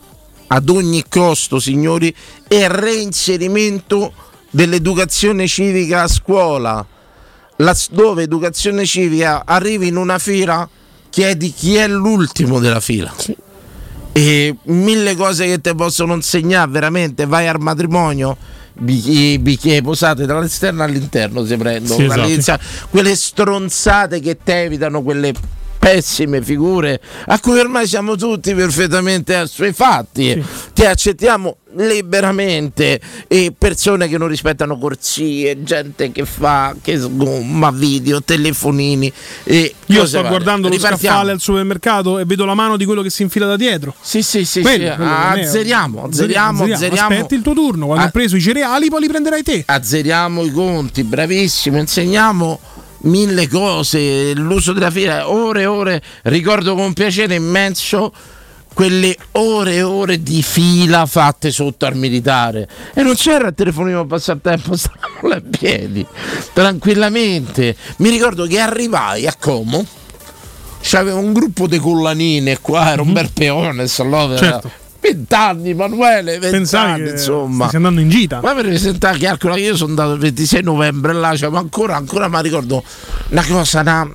ad 0.47 0.69
ogni 0.69 1.03
costo, 1.07 1.59
signori, 1.59 2.13
e 2.47 2.67
reinserimento 2.67 4.11
dell'educazione 4.49 5.47
civica 5.47 6.03
a 6.03 6.07
scuola. 6.07 6.85
Laddove 7.57 8.23
educazione 8.23 8.85
civica 8.85 9.43
arrivi 9.45 9.87
in 9.87 9.97
una 9.97 10.17
fila, 10.17 10.67
chiedi 11.09 11.53
chi 11.53 11.75
è 11.75 11.87
l'ultimo 11.87 12.59
della 12.59 12.79
fila. 12.79 13.13
E 14.11 14.55
mille 14.63 15.15
cose 15.15 15.45
che 15.45 15.59
ti 15.61 15.75
possono 15.75 16.13
insegnare 16.13 16.71
veramente. 16.71 17.25
Vai 17.25 17.47
al 17.47 17.59
matrimonio, 17.59 18.37
bicchieri, 18.73 19.39
bicchieri 19.39 19.81
posate 19.81 20.25
dall'esterno 20.25 20.83
all'interno 20.83 21.45
si 21.45 21.57
prendono. 21.57 22.25
Sì, 22.25 22.33
esatto. 22.33 22.63
Quelle 22.89 23.15
stronzate 23.15 24.19
che 24.19 24.37
ti 24.41 24.51
evitano 24.51 25.01
quelle 25.01 25.33
pessime 25.79 26.41
figure 26.41 26.99
a 27.27 27.39
cui 27.39 27.57
ormai 27.57 27.87
siamo 27.87 28.15
tutti 28.15 28.53
perfettamente 28.53 29.35
assuefatti. 29.35 30.43
Ti 30.73 30.85
accettiamo 30.85 31.55
liberamente 31.77 32.99
e 33.27 33.53
persone 33.57 34.07
che 34.07 34.17
non 34.17 34.27
rispettano 34.27 34.77
corsie, 34.77 35.63
gente 35.63 36.11
che 36.11 36.25
fa 36.25 36.75
che 36.81 36.97
sgomma 36.97 37.71
video, 37.71 38.21
telefonini 38.21 39.11
e 39.43 39.73
Io 39.87 40.05
sto 40.05 40.23
guardando 40.23 40.67
lo 40.67 40.73
Ripartiamo. 40.73 41.15
scaffale 41.15 41.31
al 41.31 41.39
supermercato 41.39 42.19
e 42.19 42.25
vedo 42.25 42.45
la 42.45 42.55
mano 42.55 42.75
di 42.75 42.85
quello 42.85 43.01
che 43.01 43.09
si 43.09 43.21
infila 43.21 43.45
da 43.45 43.55
dietro. 43.55 43.93
Sì, 44.01 44.21
sì, 44.21 44.43
sì, 44.45 44.61
Quello, 44.61 44.89
sì. 44.89 44.95
quello 44.95 45.11
azzeriamo, 45.11 46.03
azzeriamo, 46.05 46.63
azzeriamo. 46.65 47.13
Aspetti 47.15 47.35
il 47.35 47.41
tuo 47.41 47.53
turno, 47.53 47.85
quando 47.85 48.03
Ah. 48.03 48.05
hai 48.07 48.11
preso 48.11 48.35
i 48.35 48.41
cereali 48.41 48.89
poi 48.89 49.01
li 49.01 49.07
prenderai 49.07 49.43
te. 49.43 49.63
azzeriamo 49.65 50.43
i 50.43 50.51
conti, 50.51 51.03
bravissimo, 51.03 51.77
insegniamo 51.77 52.59
mille 53.01 53.47
cose, 53.47 54.33
l'uso 54.33 54.73
della 54.73 54.91
fila, 54.91 55.29
ore 55.29 55.61
e 55.61 55.65
ore, 55.65 56.01
ricordo 56.23 56.75
con 56.75 56.93
piacere 56.93 57.35
immenso 57.35 58.11
quelle 58.73 59.15
ore 59.33 59.75
e 59.75 59.81
ore 59.81 60.21
di 60.21 60.41
fila 60.41 61.05
fatte 61.05 61.51
sotto 61.51 61.85
al 61.85 61.95
militare 61.95 62.67
e 62.93 63.01
non 63.01 63.15
c'era 63.15 63.47
il 63.47 63.53
telefonino 63.53 64.01
a 64.01 64.05
passatempo, 64.05 64.75
stavamo 64.75 65.27
là 65.27 65.35
in 65.37 65.49
piedi, 65.49 66.05
tranquillamente. 66.53 67.75
Mi 67.97 68.09
ricordo 68.09 68.45
che 68.45 68.59
arrivai 68.59 69.27
a 69.27 69.35
Como, 69.37 69.85
c'aveva 70.81 71.19
un 71.19 71.33
gruppo 71.33 71.67
di 71.67 71.77
collanine 71.77 72.59
qua, 72.59 72.91
era 72.91 73.01
un 73.01 73.13
bel 73.13 73.31
peone, 73.33 73.85
allora, 73.97 74.37
Certo. 74.37 74.71
20 75.01 75.33
anni, 75.33 75.69
Emanuele, 75.69 76.39
20 76.39 76.49
Pensavi 76.57 76.91
anni, 76.91 77.03
che 77.05 77.11
insomma. 77.11 77.65
stai 77.67 77.77
andando 77.77 78.01
in 78.01 78.09
gita. 78.09 78.41
Ma 78.41 78.53
per 78.53 78.65
presentare 78.65 79.17
calcola 79.17 79.55
che 79.55 79.61
io 79.61 79.75
sono 79.75 79.89
andato 79.89 80.13
il 80.13 80.19
26 80.19 80.63
novembre 80.63 81.13
là, 81.13 81.35
cioè, 81.35 81.49
ma 81.49 81.59
ancora, 81.59 81.95
ancora 81.95 82.27
mi 82.27 82.41
ricordo 82.41 82.83
una 83.29 83.45
cosa, 83.45 83.79
una, 83.81 84.09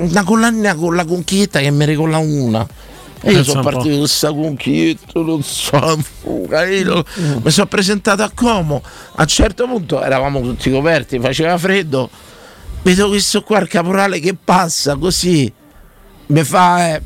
una 0.00 0.24
collanina 0.24 0.74
con 0.74 0.94
la 0.94 1.04
conchietta 1.04 1.58
che 1.60 1.70
mi 1.70 1.84
ricolla 1.84 2.18
una. 2.18 2.66
E 3.20 3.32
io 3.32 3.42
sono 3.42 3.62
partito 3.62 3.88
con 3.88 3.98
questa 3.98 4.32
conchietta, 4.32 5.20
non 5.20 5.42
so, 5.42 5.98
fuga, 6.20 6.64
io 6.66 7.04
mi 7.42 7.50
sono 7.50 7.66
presentato 7.66 8.22
a 8.22 8.30
Como. 8.32 8.80
A 9.16 9.22
un 9.22 9.26
certo 9.26 9.66
punto 9.66 10.00
eravamo 10.00 10.40
tutti 10.40 10.70
coperti, 10.70 11.18
faceva 11.18 11.58
freddo. 11.58 12.08
Vedo 12.82 13.08
questo 13.08 13.42
qua, 13.42 13.58
il 13.58 13.66
caporale 13.66 14.20
che 14.20 14.36
passa 14.42 14.94
così, 14.94 15.52
mi 16.26 16.44
fa, 16.44 16.94
eh, 16.94 17.02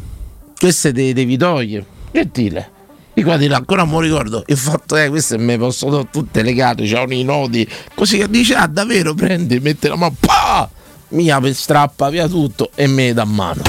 queste 0.58 0.92
te 0.92 1.14
devi 1.14 1.38
togliere. 1.38 1.86
Gentile. 2.12 2.70
Di 3.14 3.22
qua 3.22 3.36
di 3.36 3.46
là, 3.46 3.56
ancora 3.56 3.84
non 3.84 3.94
mi 3.98 4.06
ricordo. 4.06 4.42
Il 4.46 4.56
fatto 4.56 4.96
è 4.96 5.08
queste 5.08 5.36
me 5.36 5.52
le 5.52 5.58
posso 5.58 5.88
dare 5.90 6.08
tutte 6.10 6.42
legate, 6.42 6.86
c'hanno 6.86 7.12
i 7.12 7.24
nodi. 7.24 7.68
Così 7.94 8.18
che 8.18 8.28
dice, 8.28 8.54
ah 8.54 8.66
davvero, 8.66 9.14
prendi, 9.14 9.60
mette 9.60 9.88
la 9.88 9.96
mano, 9.96 10.14
pa! 10.18 10.70
mi 11.12 11.30
apre, 11.30 11.54
strappa 11.54 12.10
via 12.10 12.28
tutto 12.28 12.70
e 12.74 12.86
me 12.86 13.12
dà 13.12 13.24
mano. 13.24 13.62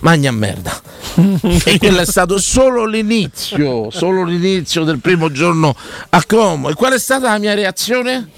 Magna 0.00 0.30
merda. 0.30 0.80
e 1.64 1.78
quello 1.78 2.00
è 2.00 2.06
stato 2.06 2.38
solo 2.38 2.86
l'inizio, 2.86 3.90
solo 3.90 4.24
l'inizio 4.24 4.84
del 4.84 4.98
primo 4.98 5.30
giorno 5.30 5.74
a 6.10 6.24
Como. 6.24 6.70
E 6.70 6.74
qual 6.74 6.94
è 6.94 6.98
stata 6.98 7.30
la 7.30 7.38
mia 7.38 7.54
reazione? 7.54 8.28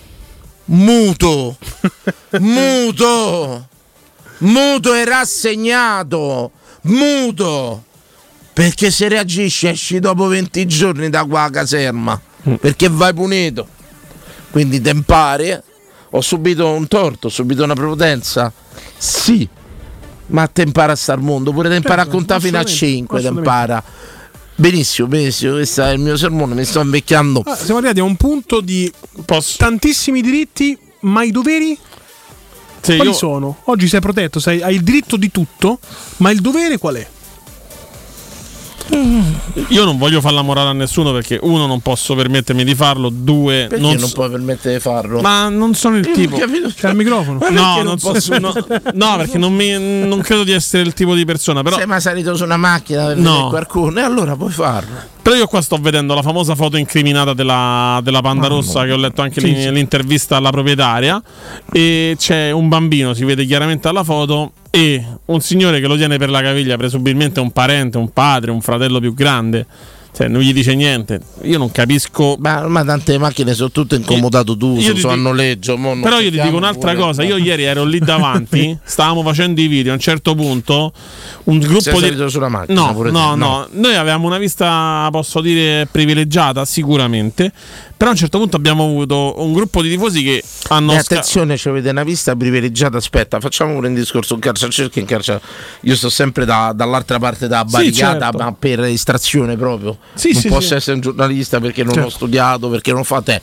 Muto, 0.65 1.57
muto, 2.41 3.69
muto 4.39 4.95
e 4.95 5.05
rassegnato, 5.05 6.51
muto. 6.83 7.85
Perché 8.53 8.91
se 8.91 9.09
reagisci 9.09 9.67
esci 9.69 9.99
dopo 9.99 10.27
20 10.27 10.67
giorni 10.67 11.09
da 11.09 11.25
qua 11.25 11.45
a 11.45 11.51
caserma, 11.51 12.21
perché 12.61 12.89
vai 12.89 13.15
punito. 13.15 13.67
Quindi 14.51 14.81
te 14.81 14.91
impari. 14.91 15.59
Ho 16.15 16.21
subito 16.21 16.69
un 16.69 16.87
torto, 16.89 17.29
ho 17.29 17.31
subito 17.31 17.65
una 17.65 17.73
prepotenza. 17.73 18.53
Sì, 18.99 19.49
ma 20.27 20.47
te 20.49 20.61
impara 20.63 20.93
a 20.93 20.97
star 20.97 21.17
al 21.17 21.23
mondo, 21.25 21.53
pure 21.53 21.71
te 21.71 21.77
impara 21.77 22.03
Certo, 22.03 22.11
a 22.11 22.15
contare 22.15 22.41
fino 22.41 22.59
a 22.59 22.61
assolutamente, 22.61 22.97
5, 23.09 23.21
te 23.23 23.27
impara. 23.29 23.83
Benissimo, 24.55 25.09
benissimo, 25.09 25.53
questo 25.55 25.83
è 25.83 25.93
il 25.93 25.99
mio 26.01 26.17
sermone, 26.19 26.55
mi 26.55 26.65
sto 26.67 26.81
invecchiando. 26.83 27.41
Ah, 27.47 27.57
siamo 27.57 27.79
arrivati 27.79 28.01
a 28.01 28.05
un 28.05 28.17
punto 28.17 28.61
di 28.61 28.93
Posso? 29.25 29.57
tantissimi 29.57 30.21
diritti, 30.21 30.77
ma 31.01 31.23
i 31.23 31.31
doveri 31.31 31.77
Sì, 32.83 32.97
quali 32.97 33.11
io- 33.11 33.17
sono? 33.17 33.57
Oggi 33.65 33.89
sei 33.89 34.01
protetto, 34.01 34.39
sei- 34.39 34.61
hai 34.61 34.75
il 34.75 34.83
diritto 34.83 35.17
di 35.17 35.31
tutto, 35.31 35.79
ma 36.19 36.31
il 36.31 36.41
dovere 36.43 36.77
qual 36.77 36.97
è? 36.97 37.09
Io 39.69 39.85
non 39.85 39.97
voglio 39.97 40.21
far 40.21 40.33
la 40.33 40.43
morale 40.43 40.69
a 40.71 40.73
nessuno 40.73 41.13
perché 41.13 41.39
uno 41.43 41.67
non 41.67 41.81
posso 41.81 42.15
permettermi 42.15 42.63
di 42.65 42.75
farlo, 42.75 43.09
due 43.11 43.67
Perché 43.69 43.83
non, 43.83 43.95
non, 43.97 44.09
so- 44.09 44.15
puoi 44.15 44.31
permettere 44.31 44.75
di 44.75 44.81
farlo? 44.81 45.21
ma 45.21 45.49
non 45.49 45.75
sono 45.75 45.97
il 45.97 46.07
Io 46.07 46.13
tipo. 46.15 46.37
C'è 46.37 46.89
il 46.91 46.97
microfono. 46.97 47.39
Ma 47.39 47.49
No, 47.51 47.75
non 47.77 47.85
non 47.85 47.99
so- 47.99 48.13
posso- 48.13 48.39
no, 48.39 48.53
no, 48.95 49.17
perché 49.17 49.39
non, 49.39 49.55
mi- 49.55 49.79
non 50.07 50.21
credo 50.21 50.45
di 50.45 50.53
essere 50.53 50.83
il 50.83 50.93
tipo 50.95 51.15
di 51.15 51.25
persona. 51.25 51.63
Però, 51.63 51.77
Sei 51.77 51.87
mai 51.87 52.01
salito 52.01 52.35
su 52.37 52.45
una 52.45 52.57
macchina 52.57 53.07
per 53.07 53.17
No. 53.17 53.31
vedere 53.33 53.49
qualcuno 53.49 53.99
e 54.01 54.03
allora 54.03 54.37
puoi 54.37 54.51
farlo. 54.53 55.11
però 55.23 55.37
io 55.37 55.47
qua 55.47 55.61
sto 55.63 55.77
vedendo 55.77 56.15
la 56.15 56.23
famosa 56.23 56.55
foto 56.55 56.77
incriminata 56.77 57.33
della, 57.33 58.01
della 58.03 58.21
Panda 58.21 58.49
Rossa 58.49 58.85
che 58.85 58.93
ho 58.93 58.97
letto 58.97 59.23
anche 59.23 59.41
sì. 59.41 59.71
l'intervista 59.71 60.37
alla 60.37 60.51
proprietaria. 60.51 61.23
E 61.73 62.15
c'è 62.19 62.51
un 62.51 62.69
bambino, 62.69 63.15
si 63.15 63.25
vede 63.25 63.45
chiaramente 63.47 63.89
alla 63.89 64.05
foto, 64.05 64.53
e 64.75 65.05
un 65.27 65.41
signore 65.43 65.81
che 65.81 65.87
lo 65.87 65.97
tiene 65.97 66.17
per 66.17 66.31
la 66.31 66.41
caviglia, 66.41 66.79
presumibilmente 66.79 67.41
un 67.41 67.51
parente, 67.51 67.99
un 67.99 68.11
padre, 68.11 68.51
un 68.51 68.63
fratello 68.63 69.01
più 69.01 69.13
grande. 69.13 69.67
Cioè, 70.15 70.29
non 70.29 70.43
gli 70.43 70.53
dice 70.53 70.75
niente. 70.75 71.21
Io 71.43 71.57
non 71.57 71.71
capisco. 71.73 72.37
Ma 72.39 72.63
ormai 72.63 72.85
tante 72.85 73.17
macchine 73.17 73.55
sono 73.55 73.71
tutte 73.71 73.97
in 73.97 74.05
comodato 74.05 74.53
Io 74.53 74.59
d'uso, 74.59 74.97
sono 74.97 75.13
a 75.15 75.17
noleggio. 75.17 75.79
Però 76.03 76.21
io 76.21 76.31
ti 76.31 76.39
dico 76.41 76.57
un'altra 76.57 76.91
pure- 76.91 77.03
cosa. 77.03 77.23
Io 77.23 77.39
ieri 77.39 77.63
ero 77.65 77.85
lì 77.85 77.99
davanti, 77.99 78.77
stavamo 78.85 79.23
facendo 79.23 79.61
i 79.63 79.67
video. 79.69 79.93
A 79.93 79.95
un 79.95 80.01
certo 80.01 80.35
punto, 80.35 80.93
un 81.45 81.59
gruppo 81.59 81.99
Sei 81.99 82.15
di. 82.15 82.29
sulla 82.31 82.51
macchina 82.51 82.93
No, 82.93 83.03
te? 83.03 83.11
no, 83.11 83.35
no, 83.35 83.67
noi 83.71 83.95
avevamo 83.97 84.27
una 84.27 84.37
vista, 84.37 85.09
posso 85.11 85.41
dire, 85.41 85.89
privilegiata, 85.91 86.67
sicuramente. 86.67 87.51
Però 88.03 88.11
a 88.11 88.17
un 88.17 88.21
certo 88.21 88.39
punto 88.41 88.57
abbiamo 88.57 88.83
avuto 88.83 89.35
un 89.45 89.53
gruppo 89.53 89.81
di 89.81 89.89
tifosi 89.89 90.25
che 90.25 90.43
hanno. 90.71 90.91
E 90.91 90.99
sca- 90.99 91.15
attenzione, 91.15 91.57
ci 91.57 91.69
avete 91.69 91.89
una 91.91 92.03
vista 92.03 92.35
privilegiata. 92.35 92.97
Aspetta, 92.97 93.39
facciamo 93.39 93.75
pure 93.75 93.87
un 93.87 93.95
discorso. 93.95 94.35
Un 94.35 94.41
calciacerchio 94.41 95.01
in 95.01 95.07
calcio. 95.07 95.41
Io 95.83 95.95
sto 95.95 96.11
sempre 96.11 96.45
da- 96.45 96.73
dall'altra 96.75 97.21
parte 97.21 97.47
della 97.47 97.63
Sì, 97.65 97.71
barricata, 97.77 98.19
certo. 98.19 98.39
ma 98.39 98.53
per 98.59 98.85
distrazione 98.87 99.57
proprio. 99.57 99.99
Sì, 100.15 100.33
non 100.33 100.41
sì, 100.41 100.49
posso 100.49 100.67
sì. 100.67 100.75
essere 100.75 100.97
un 100.97 101.01
giornalista 101.01 101.61
perché 101.61 101.85
non 101.85 101.93
Certo. 101.95 102.09
ho 102.09 102.11
studiato, 102.11 102.69
perché 102.69 102.93
non 102.93 103.05
fate. 103.05 103.41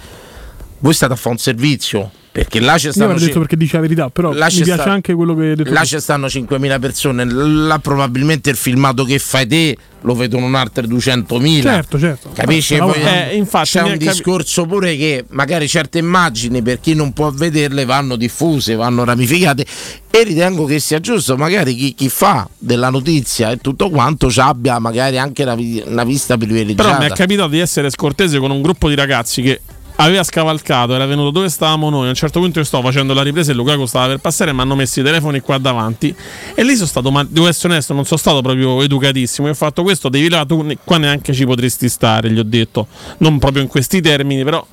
Voi 0.79 0.93
state 0.93 1.13
a 1.13 1.15
fare 1.15 1.29
un 1.35 1.37
servizio. 1.37 2.11
Perché 2.31 2.59
là 2.59 2.77
ci 2.77 2.85
Io 2.85 2.91
stanno. 2.91 3.05
avrei 3.11 3.21
detto 3.21 3.33
ci- 3.33 3.39
perché 3.39 3.57
dice 3.57 3.75
la 3.75 3.81
verità, 3.81 4.09
però 4.11 4.31
Là 4.31 4.45
mi 4.45 4.61
piace 4.61 4.73
sta- 4.81 4.91
anche 4.91 5.13
quello 5.15 5.35
che 5.35 5.41
hai 5.49 5.55
detto. 5.55 5.71
Là 5.73 5.83
ci 5.83 5.99
stanno 5.99 6.27
5.000 6.29 6.77
persone, 6.79 7.25
là 7.25 7.79
probabilmente 7.79 8.51
il 8.51 8.55
filmato 8.55 9.03
che 9.03 9.17
fai 9.17 9.47
te 9.47 9.75
lo 10.01 10.13
vedono 10.13 10.45
un'altra 10.45 10.85
200.000. 10.85 11.61
Certo, 11.63 11.99
certo. 11.99 12.29
Capisci? 12.33 12.77
Poi. 12.77 12.93
Eh, 13.01 13.35
infatti, 13.35 13.69
c'è 13.71 13.81
un 13.81 13.91
capi- 13.93 14.07
discorso 14.07 14.65
pure 14.67 14.95
che 14.95 15.25
magari 15.29 15.67
certe 15.67 15.97
immagini 15.97 16.61
per 16.61 16.79
chi 16.79 16.93
non 16.93 17.13
può 17.13 17.31
vederle 17.31 17.83
vanno 17.83 18.15
diffuse, 18.15 18.75
vanno 18.75 19.03
ramificate 19.03 19.65
e 20.11 20.23
ritengo 20.23 20.65
che 20.65 20.79
sia 20.79 20.99
giusto 20.99 21.35
magari 21.35 21.73
chi, 21.75 21.95
chi 21.95 22.09
fa 22.09 22.47
della 22.59 22.89
notizia 22.91 23.49
e 23.51 23.57
tutto 23.57 23.89
quanto 23.89 24.29
ci 24.29 24.39
abbia 24.39 24.77
magari 24.77 25.17
anche 25.17 25.43
una, 25.43 25.55
vi- 25.55 25.83
una 25.85 26.03
vista 26.03 26.37
privilegiata. 26.37 26.83
Però 26.89 26.99
mi 26.99 27.09
è 27.11 27.13
capitato 27.13 27.49
di 27.49 27.59
essere 27.59 27.89
scortese 27.89 28.37
con 28.37 28.51
un 28.51 28.61
gruppo 28.61 28.87
di 28.87 28.95
ragazzi 28.95 29.41
che 29.41 29.59
aveva 30.01 30.23
scavalcato, 30.23 30.93
era 30.93 31.05
venuto 31.05 31.31
dove 31.31 31.49
stavamo 31.49 31.89
noi. 31.89 32.07
A 32.07 32.09
un 32.09 32.15
certo 32.15 32.39
punto 32.39 32.59
io 32.59 32.65
stavo 32.65 32.83
facendo 32.83 33.13
la 33.13 33.21
ripresa 33.21 33.51
e 33.51 33.55
Lukaku 33.55 33.85
stava 33.85 34.07
per 34.07 34.19
passare 34.19 34.53
mi 34.53 34.61
hanno 34.61 34.75
messo 34.75 34.99
i 34.99 35.03
telefoni 35.03 35.39
qua 35.39 35.57
davanti. 35.57 36.13
E 36.55 36.63
lì 36.63 36.75
sono 36.75 36.87
stato, 36.87 37.11
ma 37.11 37.25
devo 37.27 37.47
essere 37.47 37.73
onesto, 37.73 37.93
non 37.93 38.05
sono 38.05 38.19
stato 38.19 38.41
proprio 38.41 38.81
educatissimo. 38.81 39.47
Io 39.47 39.53
ho 39.53 39.55
fatto 39.55 39.83
questo, 39.83 40.09
devi 40.09 40.29
là, 40.29 40.45
tu 40.45 40.65
qua 40.83 40.97
neanche 40.97 41.33
ci 41.33 41.45
potresti 41.45 41.89
stare, 41.89 42.31
gli 42.31 42.39
ho 42.39 42.43
detto. 42.43 42.87
Non 43.17 43.39
proprio 43.39 43.61
in 43.61 43.67
questi 43.67 44.01
termini, 44.01 44.43
però. 44.43 44.65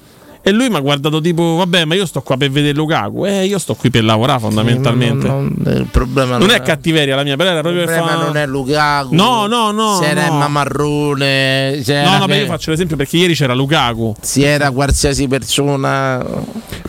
E 0.47 0.53
lui 0.53 0.69
mi 0.69 0.77
ha 0.77 0.81
guardato 0.81 1.21
tipo, 1.21 1.57
vabbè, 1.57 1.87
ma 1.87 1.97
io 1.97 2.07
sto 2.07 2.21
qua 2.23 2.37
per 2.37 2.51
vedere 2.53 2.73
Lukaku. 2.73 3.25
Eh, 3.27 3.47
io 3.47 3.59
sto 3.59 3.75
qui 3.75 3.91
per 3.91 4.05
lavorare 4.05 4.39
fondamentalmente. 4.39 5.27
Non, 5.27 5.53
non- 5.57 5.75
il 5.77 5.87
problema 5.91 6.39
non 6.39 6.51
è 6.51 6.63
cattiveria 6.63 7.17
la 7.17 7.25
mia, 7.25 7.35
però 7.35 7.49
era 7.51 7.59
Il 7.59 7.65
proprio 7.65 7.85
per 7.85 7.95
problema 7.97 8.19
fa- 8.21 8.25
non 8.27 8.37
è 8.37 8.47
Lukaku. 8.47 9.15
No, 9.17 9.47
no, 9.49 9.73
no, 9.73 9.99
Se 10.01 10.07
era 10.09 10.29
no. 10.29 10.35
Emma 10.35 10.47
Marrone, 10.47 11.81
se 11.83 11.95
No, 11.95 11.99
era, 12.11 12.19
no, 12.19 12.27
beh, 12.27 12.37
io 12.39 12.47
faccio 12.47 12.71
l'esempio 12.71 12.95
perché 12.97 13.17
ieri 13.17 13.35
c'era 13.35 13.55
Lukaku. 13.55 14.15
se 14.21 14.47
era 14.47 14.71
qualsiasi 14.71 15.27
persona. 15.27 16.25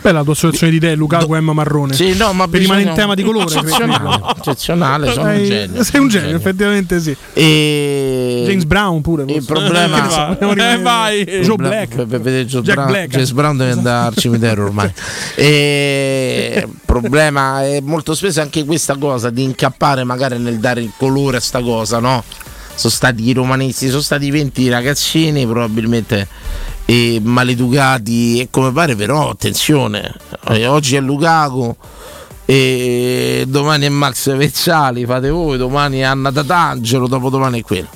Beh, 0.02 0.12
la 0.12 0.22
tua 0.24 0.34
associazione 0.34 0.72
di 0.74 0.78
idee, 0.78 0.94
Lukaku 0.94 1.34
e 1.34 1.38
Emma 1.40 1.54
Marrone. 1.54 1.94
Sì, 1.94 2.16
no, 2.16 2.34
ma 2.34 2.48
per 2.48 2.60
rimanere 2.62 2.90
in 2.90 2.96
tema 2.96 3.16
di 3.16 3.24
colore. 3.24 3.46
Eccezionale, 3.46 4.20
eccezionale, 4.38 5.12
sono 5.14 5.30
un 5.32 5.36
Sei- 5.36 5.48
genio. 5.48 5.84
Sei 5.84 6.00
un 6.00 6.08
genio, 6.10 6.36
effettivamente 6.36 7.00
sì. 7.00 7.16
E 7.34 8.44
James 8.46 8.66
Brown 8.66 9.02
pure. 9.02 9.24
il 9.24 9.42
forse. 9.42 9.46
problema- 9.64 10.02
Che 10.02 10.10
so, 10.12 10.38
vogliamo 10.48 10.74
Eh, 10.74 10.78
vai. 10.82 11.24
Joe 11.42 11.56
Black. 11.56 11.96
Jack 12.06 12.86
Black. 12.86 13.08
James 13.08 13.32
Brown 13.32 13.47
deve 13.56 13.72
andare 13.72 14.08
al 14.08 14.16
cimitero 14.16 14.66
ormai. 14.66 14.92
E 15.36 16.64
il 16.66 16.80
problema 16.84 17.64
è 17.64 17.80
molto 17.82 18.16
spesso 18.16 18.42
anche 18.42 18.66
questa 18.66 18.98
cosa 18.98 19.30
di 19.30 19.44
incappare 19.44 20.04
magari 20.04 20.40
nel 20.40 20.58
dare 20.58 20.82
il 20.82 20.92
colore 20.98 21.38
a 21.38 21.40
sta 21.40 21.62
cosa, 21.62 22.00
no? 22.00 22.24
Sono 22.76 22.94
stati 22.94 23.28
i 23.28 23.34
romanisti, 23.34 23.88
sono 23.90 24.02
stati 24.02 24.30
20 24.30 24.70
ragazzini 24.70 25.46
probabilmente 25.46 26.28
eh, 26.86 27.20
maleducati 27.22 28.40
e 28.40 28.48
come 28.50 28.72
pare 28.72 28.96
però 28.96 29.30
attenzione, 29.30 30.14
eh, 30.50 30.68
oggi 30.68 30.96
è 30.96 31.00
Lukaku 31.00 31.76
e 32.46 33.44
domani 33.48 33.86
è 33.86 33.90
Max 33.90 34.34
Vezzali, 34.36 35.06
fate 35.06 35.30
voi, 35.30 35.58
domani 35.58 36.00
è 36.00 36.04
Anna 36.04 36.32
Tatangelo, 36.32 37.08
dopodomani 37.08 37.60
è 37.60 37.64
quello. 37.64 37.90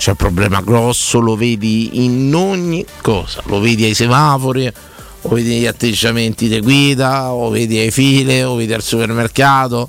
C'è 0.00 0.12
un 0.12 0.16
problema 0.16 0.62
grosso, 0.62 1.20
lo 1.20 1.36
vedi 1.36 2.02
in 2.06 2.34
ogni 2.34 2.86
cosa, 3.02 3.42
lo 3.44 3.60
vedi 3.60 3.84
ai 3.84 3.92
semafori, 3.92 4.64
lo 4.64 5.28
vedi 5.28 5.50
negli 5.50 5.66
atteggiamenti 5.66 6.48
di 6.48 6.58
guida, 6.60 7.28
lo 7.28 7.50
vedi 7.50 7.76
ai 7.76 7.90
file, 7.90 8.42
lo 8.42 8.54
vedi 8.54 8.72
al 8.72 8.80
supermercato. 8.82 9.86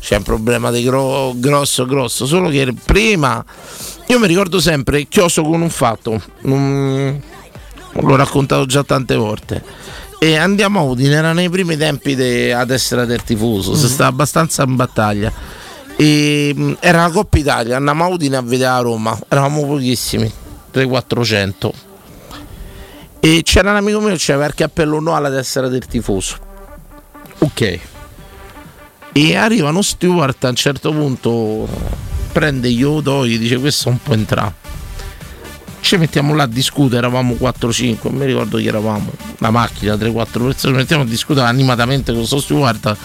C'è 0.00 0.16
un 0.16 0.22
problema 0.22 0.70
di 0.70 0.82
gro- 0.82 1.34
grosso, 1.36 1.84
grosso. 1.84 2.24
Solo 2.24 2.48
che 2.48 2.72
prima 2.86 3.44
io 4.06 4.18
mi 4.18 4.26
ricordo 4.26 4.60
sempre, 4.60 5.08
chioso 5.08 5.42
con 5.42 5.60
un 5.60 5.68
fatto, 5.68 6.22
non- 6.44 7.22
l'ho 7.92 8.16
raccontato 8.16 8.64
già 8.64 8.82
tante 8.82 9.14
volte. 9.14 9.62
E 10.20 10.36
andiamo 10.36 10.78
a 10.80 10.82
Udine, 10.84 11.16
era 11.16 11.34
nei 11.34 11.50
primi 11.50 11.76
tempi 11.76 12.14
de- 12.14 12.54
a 12.54 12.64
destra 12.64 13.04
del 13.04 13.22
tifoso, 13.22 13.74
si 13.74 13.88
stava 13.88 14.08
abbastanza 14.08 14.62
in 14.62 14.74
battaglia. 14.74 15.30
E, 15.96 16.52
mh, 16.54 16.76
era 16.80 17.02
la 17.02 17.10
Coppa 17.10 17.38
Italia, 17.38 17.76
andavamo 17.76 18.04
a 18.04 18.08
Udine 18.08 18.36
a 18.36 18.42
vedere 18.42 18.70
a 18.70 18.78
Roma, 18.78 19.18
eravamo 19.28 19.66
pochissimi, 19.66 20.30
300-400. 20.72 21.70
E 23.20 23.40
c'era 23.42 23.70
un 23.70 23.76
amico 23.76 24.00
mio 24.00 24.16
che 24.16 24.32
aveva 24.32 24.48
il 24.48 24.54
cappello 24.54 25.00
no 25.00 25.14
alla 25.14 25.30
destra 25.30 25.68
del 25.68 25.86
tifoso. 25.86 26.36
Ok. 27.38 27.80
E 29.12 29.36
arriva 29.36 29.68
uno 29.68 29.80
steward 29.80 30.36
a 30.40 30.48
un 30.48 30.56
certo 30.56 30.90
punto, 30.90 31.68
prende 32.32 32.70
gli 32.70 32.84
dice 33.38 33.58
questo 33.58 33.88
non 33.90 34.00
può 34.02 34.14
entrare. 34.14 34.62
Ci 35.80 35.96
mettiamo 35.96 36.34
là 36.34 36.42
a 36.42 36.46
discutere, 36.46 36.98
eravamo 36.98 37.34
4-5, 37.34 37.98
non 38.02 38.14
mi 38.14 38.26
ricordo 38.26 38.56
chi 38.58 38.66
eravamo, 38.66 39.10
la 39.38 39.50
macchina, 39.50 39.94
3-4 39.94 40.12
persone, 40.12 40.54
ci 40.54 40.70
mettiamo 40.70 41.02
a 41.02 41.06
discutere 41.06 41.46
animatamente 41.46 42.10
con 42.10 42.20
questo 42.20 42.40
steward 42.40 42.96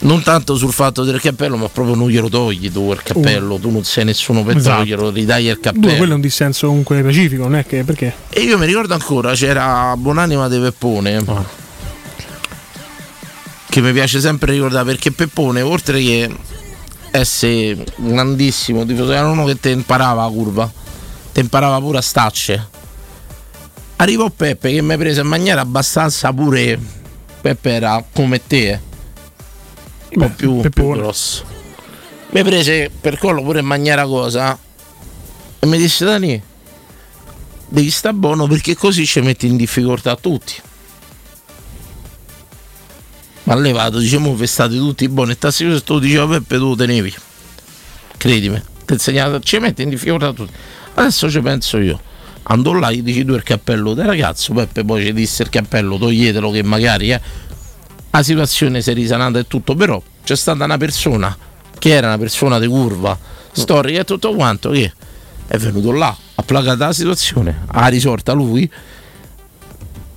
non 0.00 0.22
tanto 0.22 0.56
sul 0.56 0.72
fatto 0.72 1.04
del 1.04 1.20
cappello, 1.20 1.56
ma 1.56 1.68
proprio 1.68 1.94
non 1.94 2.08
glielo 2.08 2.28
togli 2.28 2.70
tu 2.70 2.92
il 2.92 3.02
cappello, 3.02 3.56
tu 3.58 3.70
non 3.70 3.82
sei 3.84 4.04
nessuno 4.04 4.42
per 4.44 4.56
Esatto. 4.58 4.78
toglierlo, 4.78 5.10
ridai 5.10 5.46
il 5.46 5.52
Due, 5.54 5.60
cappello. 5.62 5.96
quello 5.96 6.12
è 6.12 6.14
un 6.16 6.20
dissenso 6.20 6.66
comunque 6.68 7.02
pacifico, 7.02 7.42
non 7.44 7.56
è 7.56 7.64
che 7.66 7.82
perché? 7.82 8.14
E 8.28 8.40
io 8.42 8.58
mi 8.58 8.66
ricordo 8.66 8.92
ancora, 8.94 9.32
c'era 9.32 9.94
Buonanima 9.96 10.48
di 10.48 10.58
Peppone. 10.58 11.24
Che 13.68 13.80
mi 13.82 13.92
piace 13.92 14.20
sempre 14.20 14.52
ricordare 14.52 14.84
perché 14.84 15.12
Peppone, 15.12 15.60
oltre 15.60 16.00
che 16.00 16.30
essere 17.10 17.84
grandissimo 17.96 18.84
tifoso, 18.86 19.12
era 19.12 19.26
uno 19.28 19.44
che 19.44 19.58
ti 19.58 19.70
imparava 19.70 20.22
la 20.24 20.28
curva, 20.30 20.70
ti 21.32 21.40
imparava 21.40 21.78
pure 21.80 21.98
a 21.98 22.02
stacce. 22.02 22.68
Arrivò 23.96 24.28
Peppe 24.30 24.72
che 24.72 24.82
mi 24.82 24.96
prese 24.96 25.22
in 25.22 25.26
maniera 25.26 25.62
abbastanza 25.62 26.32
pure. 26.32 26.78
Peppe 27.40 27.70
era 27.70 28.02
come 28.12 28.46
te. 28.46 28.80
Un 30.14 30.20
po' 30.20 30.30
più, 30.34 30.60
più 30.70 30.90
grosso. 30.90 31.44
Mi 32.30 32.42
prese 32.42 32.90
per 33.00 33.18
collo 33.18 33.42
pure 33.42 33.60
in 33.60 33.66
maniera 33.66 34.04
cosa 34.04 34.58
e 35.58 35.66
mi 35.66 35.78
disse 35.78 36.04
Dani, 36.04 36.40
devi 37.68 37.90
sta 37.90 38.12
buono 38.12 38.46
perché 38.46 38.74
così 38.74 39.06
ci 39.06 39.20
metti 39.20 39.46
in 39.46 39.56
difficoltà 39.56 40.16
tutti. 40.16 40.54
Ma 43.44 43.54
levato, 43.54 43.98
diciamo 43.98 44.34
che 44.34 44.46
state 44.46 44.76
tutti 44.76 45.08
buoni 45.08 45.32
e 45.32 45.38
tassi 45.38 45.70
se 45.70 45.82
tu 45.82 45.98
diceva 45.98 46.26
Peppe 46.26 46.56
tu 46.56 46.68
lo 46.68 46.76
tenevi. 46.76 47.14
Credimi, 48.16 48.60
ti 48.84 48.92
insegnato, 48.94 49.40
ci 49.40 49.58
metti 49.58 49.82
in 49.82 49.88
difficoltà 49.88 50.32
tutti. 50.32 50.52
Adesso 50.94 51.30
ci 51.30 51.40
penso 51.40 51.78
io. 51.78 52.00
Andò 52.48 52.72
là, 52.74 52.90
gli 52.90 53.02
dici 53.02 53.24
tu 53.24 53.34
il 53.34 53.42
cappello 53.42 53.94
del 53.94 54.06
ragazzo, 54.06 54.52
Peppe 54.52 54.84
poi 54.84 55.04
ci 55.04 55.12
disse 55.12 55.42
il 55.42 55.48
cappello, 55.48 55.96
toglietelo 55.96 56.50
che 56.50 56.62
magari 56.62 57.12
eh. 57.12 57.20
La 58.16 58.22
situazione 58.22 58.80
si 58.80 58.90
è 58.90 58.94
risanata 58.94 59.38
e 59.38 59.46
tutto, 59.46 59.74
però 59.74 60.02
c'è 60.24 60.36
stata 60.36 60.64
una 60.64 60.78
persona 60.78 61.36
che 61.78 61.90
era 61.90 62.06
una 62.06 62.16
persona 62.16 62.58
di 62.58 62.66
curva, 62.66 63.18
storica 63.52 64.00
e 64.00 64.04
tutto 64.04 64.34
quanto, 64.34 64.70
che 64.70 64.90
è 65.46 65.58
venuto 65.58 65.92
là, 65.92 66.16
ha 66.36 66.42
placato 66.42 66.78
la 66.78 66.94
situazione, 66.94 67.64
ha 67.66 67.86
risolta 67.88 68.32
lui 68.32 68.70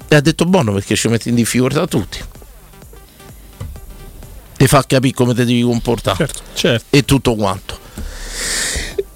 e 0.08 0.16
ha 0.16 0.22
detto 0.22 0.46
buono 0.46 0.72
perché 0.72 0.96
ci 0.96 1.10
metti 1.10 1.28
in 1.28 1.36
difficoltà 1.36 1.86
tutti. 1.88 2.20
Ti 4.56 4.68
fa 4.68 4.82
capire 4.88 5.14
come 5.14 5.34
ti 5.34 5.44
devi 5.44 5.62
comportare 5.62 6.16
Certo. 6.16 6.42
Certo. 6.54 6.86
e 6.96 7.04
tutto 7.04 7.36
quanto. 7.36 7.78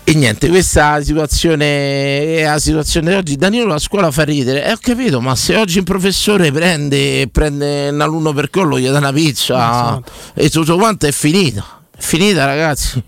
E 0.06 0.14
niente, 0.16 0.50
questa 0.50 1.02
situazione 1.02 2.36
è 2.36 2.44
la 2.44 2.60
situazione 2.60 3.12
di 3.12 3.16
oggi. 3.16 3.36
Danilo 3.38 3.68
la 3.68 3.80
scuola 3.80 4.12
fa 4.12 4.24
ridere. 4.24 4.66
E 4.66 4.72
ho 4.74 4.78
capito, 4.80 5.22
ma 5.22 5.34
se 5.36 5.56
oggi 5.56 5.78
il 5.78 5.86
professore 5.86 6.52
prende, 6.52 7.30
prende 7.32 7.88
un 7.90 8.02
alunno 8.02 8.34
per 8.34 8.50
collo, 8.50 8.78
gli 8.78 8.88
dà 8.90 8.98
una 8.98 9.14
pizza 9.14 9.56
Esatto. 9.56 10.12
e 10.34 10.50
tutto 10.50 10.76
quanto 10.76 11.08
è 11.08 11.12
finita. 11.12 11.66
È 11.96 12.02
finita, 12.02 12.46
ragazzi. 12.46 13.02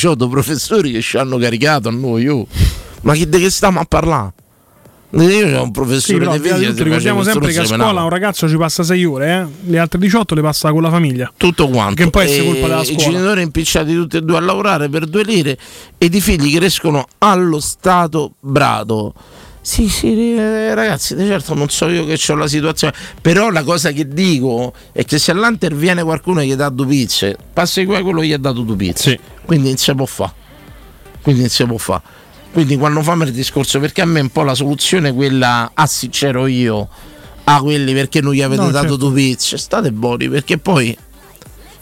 Io 0.00 0.10
ho 0.10 0.14
due 0.14 0.28
professori 0.28 0.92
che 0.92 1.00
ci 1.02 1.16
hanno 1.18 1.38
caricato 1.38 1.88
a 1.88 1.92
noi. 1.92 2.22
io. 2.22 2.46
Ma 3.02 3.14
chi, 3.14 3.28
di 3.28 3.38
che 3.40 3.50
stiamo 3.50 3.80
a 3.80 3.84
parlare? 3.84 4.32
Io 5.10 5.58
ho 5.58 5.62
un 5.62 5.64
Sì, 5.66 5.70
professore 5.70 6.18
però 6.18 6.36
di 6.58 6.66
tutto, 6.66 6.82
ricordiamo 6.84 7.22
sempre 7.22 7.50
che 7.50 7.60
a 7.60 7.64
scuola 7.64 8.02
un 8.02 8.10
ragazzo 8.10 8.46
ci 8.46 8.56
passa 8.56 8.82
6 8.82 9.04
ore, 9.06 9.30
eh? 9.40 9.70
le 9.70 9.78
altre 9.78 9.98
18 9.98 10.34
le 10.34 10.42
passa 10.42 10.70
con 10.70 10.82
la 10.82 10.90
famiglia. 10.90 11.32
tutto 11.34 11.68
quanto. 11.68 12.02
Che 12.04 12.10
poi 12.10 12.30
è 12.30 12.44
colpa 12.44 12.66
della 12.68 12.82
I 12.82 12.84
scuola. 12.84 13.02
genitori 13.02 13.42
impicciati 13.42 13.94
tutti 13.94 14.16
e 14.18 14.20
due 14.20 14.36
a 14.36 14.40
lavorare 14.40 14.90
per 14.90 15.06
due 15.06 15.22
lire 15.24 15.56
ed 15.96 16.14
i 16.14 16.20
figli 16.20 16.54
crescono 16.54 17.06
allo 17.18 17.58
stato 17.58 18.32
brado. 18.38 19.14
Sì, 19.62 19.88
sì, 19.88 20.34
eh, 20.34 20.74
ragazzi, 20.74 21.14
di 21.14 21.26
certo 21.26 21.54
non 21.54 21.68
so 21.68 21.88
io 21.88 22.04
che 22.06 22.18
ho 22.30 22.34
la 22.34 22.46
situazione, 22.46 22.94
però 23.20 23.50
la 23.50 23.62
cosa 23.62 23.90
che 23.92 24.08
dico 24.08 24.72
è 24.92 25.04
che 25.04 25.18
se 25.18 25.30
all'Anter 25.30 25.74
viene 25.74 26.02
qualcuno 26.02 26.40
e 26.40 26.46
gli 26.46 26.54
dà 26.54 26.68
due 26.68 26.86
pizze, 26.86 27.36
passa 27.52 27.82
qua 27.84 28.00
quello 28.02 28.22
gli 28.22 28.32
ha 28.32 28.38
dato 28.38 28.60
due 28.60 28.76
pizze. 28.76 29.10
Sì. 29.10 29.18
Quindi 29.44 29.68
non 29.68 29.76
si 29.78 29.94
può 29.94 30.06
fare. 30.06 30.32
Quindi 31.22 31.40
non 31.42 31.50
si 31.50 31.64
può 31.64 31.76
fare. 31.78 32.02
Quindi 32.52 32.76
quando 32.76 33.02
fanno 33.02 33.24
il 33.24 33.32
discorso, 33.32 33.78
perché 33.78 34.00
a 34.00 34.06
me 34.06 34.20
un 34.20 34.30
po' 34.30 34.42
la 34.42 34.54
soluzione 34.54 35.10
è 35.10 35.14
quella, 35.14 35.70
ah 35.74 35.86
sì 35.86 36.08
c'ero 36.08 36.46
io, 36.46 36.88
a 37.44 37.60
quelli 37.60 37.92
perché 37.92 38.20
non 38.20 38.32
gli 38.32 38.42
avete 38.42 38.62
No, 38.62 38.70
dato 38.70 38.88
certo. 38.88 39.08
due 39.08 39.14
pizze, 39.14 39.56
state 39.58 39.92
buoni 39.92 40.28
perché 40.28 40.58
poi 40.58 40.96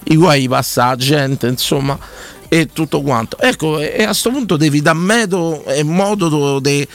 i 0.09 0.16
guai 0.16 0.48
passa 0.48 0.87
la 0.88 0.96
gente, 0.96 1.46
insomma, 1.46 1.98
e 2.48 2.68
tutto 2.72 3.00
quanto. 3.02 3.38
Ecco, 3.38 3.81
e 3.81 4.02
a 4.02 4.07
questo 4.07 4.31
punto 4.31 4.57
devi 4.57 4.81
dar 4.83 4.94
metodo 4.94 5.64
e 5.64 5.83
modo 5.83 6.61
di 6.61 6.87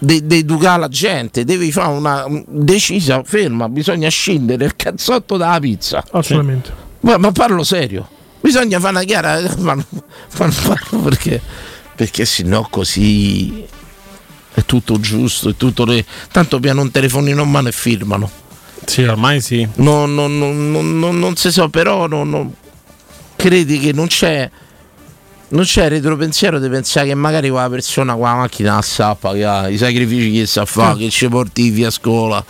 educare 0.00 0.80
la 0.80 0.88
gente, 0.88 1.44
devi 1.44 1.70
fare 1.72 1.88
una 1.92 2.26
decisa, 2.46 3.22
ferma, 3.24 3.68
bisogna 3.68 4.08
scindere 4.08 4.64
il 4.64 4.76
cazzotto 4.76 5.36
dalla 5.36 5.58
pizza. 5.60 6.04
Assolutamente. 6.10 6.86
Ma, 7.00 7.16
ma 7.16 7.30
parlo 7.32 7.62
serio, 7.62 8.06
bisogna 8.40 8.78
fare 8.80 8.96
una 8.96 9.04
chiara, 9.04 9.40
ma, 9.58 9.74
ma 9.74 9.84
non 10.38 10.54
parlo 10.66 10.98
perché, 11.00 11.40
perché 11.98 12.24
sennò 12.24 12.64
così 12.70 13.66
è 14.54 14.64
tutto 14.64 15.00
giusto, 15.00 15.48
è 15.48 15.56
tutto 15.56 15.84
re- 15.84 16.04
tanto 16.30 16.60
piano 16.60 16.80
un 16.80 16.92
telefonino 16.92 17.42
in 17.42 17.50
mano 17.50 17.66
e 17.66 17.72
firmano. 17.72 18.30
Sì, 18.84 19.02
ormai 19.02 19.40
sì. 19.40 19.66
Non, 19.76 20.14
non, 20.14 21.18
non, 21.18 21.34
si 21.34 21.50
so, 21.50 21.68
però 21.68 22.06
credi 23.34 23.80
che 23.80 23.92
non 23.92 24.06
c'è 24.06 24.48
non 25.48 25.64
c'è 25.64 25.88
retropensiero 25.88 26.60
di 26.60 26.68
pensare 26.68 27.08
che 27.08 27.14
magari 27.16 27.50
quella 27.50 27.68
persona 27.68 28.12
con 28.12 28.22
la 28.22 28.34
macchina 28.34 28.76
la 28.76 28.82
sa 28.82 29.16
pagare 29.16 29.72
i 29.72 29.78
sacrifici 29.78 30.30
che 30.30 30.46
sa 30.46 30.64
fare, 30.66 30.98
che 30.98 31.10
ci 31.10 31.26
porti 31.26 31.70
via 31.70 31.88
a 31.88 31.90
scuola, 31.90 32.44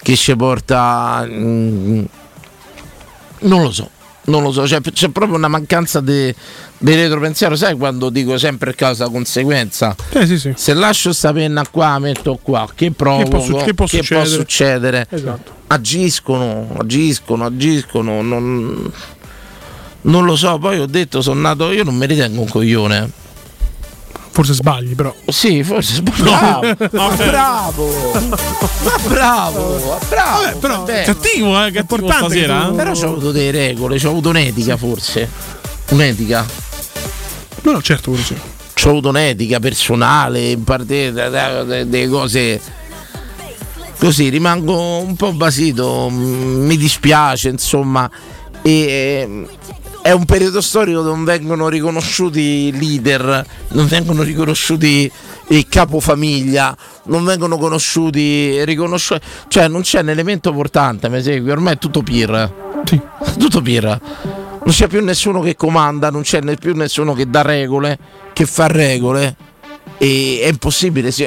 che 0.00 0.16
ci 0.16 0.34
porta. 0.34 1.22
mm, 1.28 2.04
non 3.40 3.60
lo 3.60 3.70
so, 3.70 3.90
non 4.26 4.42
lo 4.42 4.52
so, 4.52 4.62
c'è, 4.62 4.80
c'è 4.80 5.08
proprio 5.08 5.36
una 5.36 5.48
mancanza 5.48 6.00
di 6.00 6.34
di 6.78 6.94
retropensiero, 6.94 7.56
sai 7.56 7.74
quando 7.76 8.10
dico 8.10 8.36
sempre 8.36 8.74
causa 8.74 9.08
conseguenza? 9.08 9.96
Eh 10.10 10.26
sì, 10.26 10.38
sì. 10.38 10.52
Se 10.54 10.74
lascio 10.74 11.12
sta 11.12 11.32
penna 11.32 11.64
qua, 11.70 11.98
metto 11.98 12.38
qua, 12.42 12.68
che 12.74 12.90
provo, 12.90 13.22
può 13.28 13.40
su- 13.40 13.56
che 13.56 13.72
può 13.74 13.86
succedere? 13.86 14.26
succedere? 14.28 15.06
Esatto. 15.10 15.52
agiscono, 15.68 16.68
agiscono, 16.78 17.46
agiscono, 17.46 18.20
non, 18.22 18.92
non 20.02 20.24
lo 20.24 20.36
so, 20.36 20.58
poi 20.58 20.78
ho 20.80 20.86
detto 20.86 21.22
sono 21.22 21.40
nato, 21.40 21.72
io 21.72 21.82
non 21.84 21.96
mi 21.96 22.06
ritengo 22.06 22.42
un 22.42 22.48
coglione. 22.48 23.10
Forse 24.36 24.52
sbagli, 24.52 24.94
però. 24.94 25.14
Sì, 25.28 25.64
forse 25.64 26.02
bravo, 26.12 26.60
ma 26.92 27.08
bravo, 27.14 28.12
ma 28.12 28.98
bravo, 29.08 29.98
bravo, 30.10 30.40
Vabbè, 30.42 30.56
però- 30.58 30.76
vabbè. 30.80 31.04
Cattivo, 31.04 31.52
eh, 31.64 31.70
cattivo 31.72 31.78
importante 31.80 32.24
stasera. 32.34 32.58
che 32.60 32.66
tu- 32.66 32.72
eh? 32.72 32.76
però 32.76 32.90
ho 32.92 33.04
avuto 33.12 33.30
delle 33.32 33.50
regole, 33.50 33.98
ho 34.04 34.08
avuto 34.10 34.28
un'etica 34.28 34.76
forse, 34.76 35.30
un'etica, 35.88 36.44
No, 37.62 37.72
no, 37.72 37.80
certo, 37.80 38.10
quello 38.10 38.24
sì. 38.26 38.34
ho 38.34 38.90
avuto 38.90 39.08
un'etica 39.08 39.58
personale, 39.58 40.50
in 40.50 40.64
parte 40.64 41.12
de- 41.12 41.30
de- 41.30 41.64
de- 41.64 41.88
delle 41.88 42.08
cose 42.08 42.60
così, 43.98 44.28
rimango 44.28 44.98
un 44.98 45.16
po' 45.16 45.32
basito, 45.32 46.08
mm, 46.10 46.66
mi 46.66 46.76
dispiace 46.76 47.48
insomma, 47.48 48.08
e, 48.60 49.46
è 50.06 50.12
un 50.12 50.24
periodo 50.24 50.60
storico 50.60 50.98
dove 51.02 51.16
non 51.16 51.24
vengono 51.24 51.68
riconosciuti 51.68 52.70
leader, 52.78 53.44
non 53.70 53.86
vengono 53.88 54.22
riconosciuti 54.22 55.10
i 55.48 55.66
capofamiglia, 55.66 56.76
non 57.06 57.24
vengono 57.24 57.58
conosciuti, 57.58 58.64
riconosciuti, 58.64 59.20
cioè 59.48 59.66
non 59.66 59.80
c'è 59.80 60.02
un 60.02 60.10
elemento 60.10 60.52
portante, 60.52 61.08
mi 61.08 61.20
segui, 61.20 61.50
ormai 61.50 61.74
è 61.74 61.78
tutto 61.78 62.02
peer, 62.02 62.52
Sì. 62.84 63.00
tutto 63.36 63.60
peer. 63.62 64.00
Non 64.64 64.74
c'è 64.74 64.86
più 64.86 65.02
nessuno 65.02 65.40
che 65.40 65.56
comanda, 65.56 66.08
non 66.10 66.22
c'è 66.22 66.40
ne- 66.40 66.54
più 66.54 66.76
nessuno 66.76 67.12
che 67.12 67.28
dà 67.28 67.42
regole, 67.42 67.98
che 68.32 68.46
fa 68.46 68.68
regole. 68.68 69.34
E 69.98 70.38
è 70.40 70.46
impossibile. 70.46 71.10
si- 71.10 71.26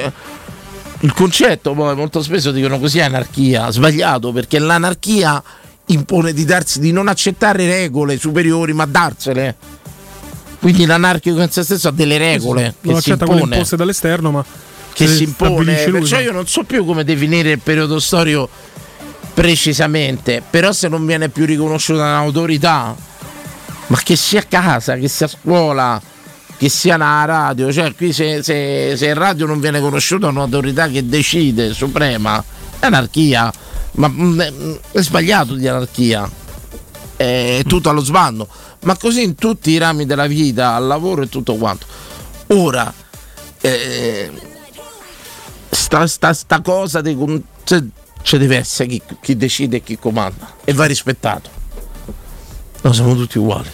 Il 1.00 1.12
concetto 1.12 1.74
poi 1.74 1.94
molto 1.96 2.22
spesso 2.22 2.50
dicono 2.50 2.78
così 2.78 2.98
è 2.98 3.02
anarchia, 3.02 3.70
sbagliato 3.70 4.32
perché 4.32 4.58
l'anarchia 4.58 5.42
impone 5.92 6.32
di 6.32 6.44
darsi 6.44 6.80
di 6.80 6.92
non 6.92 7.08
accettare 7.08 7.66
regole 7.66 8.18
superiori, 8.18 8.72
ma 8.72 8.86
darsele. 8.86 9.56
Quindi 10.58 10.84
l'anarchico 10.84 11.40
in 11.40 11.50
se 11.50 11.62
stesso 11.62 11.88
ha 11.88 11.92
delle 11.92 12.18
regole 12.18 12.62
Non 12.62 12.94
che 12.94 13.00
si 13.00 13.10
accetta 13.10 13.24
quelle 13.24 13.40
impone 13.40 13.54
imposte 13.54 13.76
dall'esterno, 13.76 14.30
ma 14.30 14.44
che 14.92 15.06
si 15.06 15.22
impone. 15.24 15.74
Perciò 15.74 16.20
io 16.20 16.32
non 16.32 16.46
so 16.46 16.64
più 16.64 16.84
come 16.84 17.04
definire 17.04 17.52
il 17.52 17.60
periodo 17.60 17.98
storico 17.98 18.48
precisamente, 19.32 20.42
però 20.48 20.72
se 20.72 20.88
non 20.88 21.06
viene 21.06 21.28
più 21.30 21.46
riconosciuta 21.46 22.02
un'autorità, 22.02 22.94
ma 23.86 23.98
che 24.02 24.16
sia 24.16 24.40
a 24.40 24.44
casa, 24.44 24.96
che 24.96 25.08
sia 25.08 25.26
a 25.26 25.28
scuola, 25.30 26.02
che 26.58 26.68
sia 26.68 26.96
una 26.96 27.24
radio, 27.24 27.72
cioè 27.72 27.94
qui 27.94 28.12
se, 28.12 28.42
se, 28.42 28.94
se 28.96 29.06
in 29.06 29.14
radio 29.14 29.46
non 29.46 29.60
viene 29.60 29.80
conosciuta 29.80 30.26
un'autorità 30.26 30.88
che 30.88 31.08
decide 31.08 31.72
suprema, 31.72 32.44
è 32.78 32.84
anarchia, 32.84 33.50
ma 33.92 34.08
mm, 34.08 34.40
mm, 34.40 34.74
è 34.92 35.00
sbagliato 35.02 35.54
di 35.54 35.66
anarchia, 35.66 36.28
è 37.16 37.62
tutto 37.66 37.90
allo 37.90 38.02
sbando, 38.02 38.48
ma 38.82 38.96
così 38.96 39.22
in 39.22 39.34
tutti 39.34 39.70
i 39.70 39.78
rami 39.78 40.06
della 40.06 40.26
vita, 40.26 40.74
al 40.74 40.86
lavoro 40.86 41.22
e 41.22 41.28
tutto 41.28 41.56
quanto. 41.56 41.86
Ora, 42.48 42.92
eh, 43.60 44.30
sta, 45.70 46.06
sta, 46.06 46.32
sta 46.32 46.60
cosa 46.60 47.02
con- 47.02 47.42
cioè, 47.64 47.82
ci 48.22 48.38
deve 48.38 48.56
essere 48.56 48.88
chi, 48.88 49.02
chi 49.20 49.36
decide 49.36 49.78
e 49.78 49.82
chi 49.82 49.98
comanda 49.98 50.54
e 50.64 50.72
va 50.72 50.84
rispettato. 50.84 51.58
No, 52.82 52.92
siamo 52.92 53.14
tutti 53.14 53.38
uguali. 53.38 53.68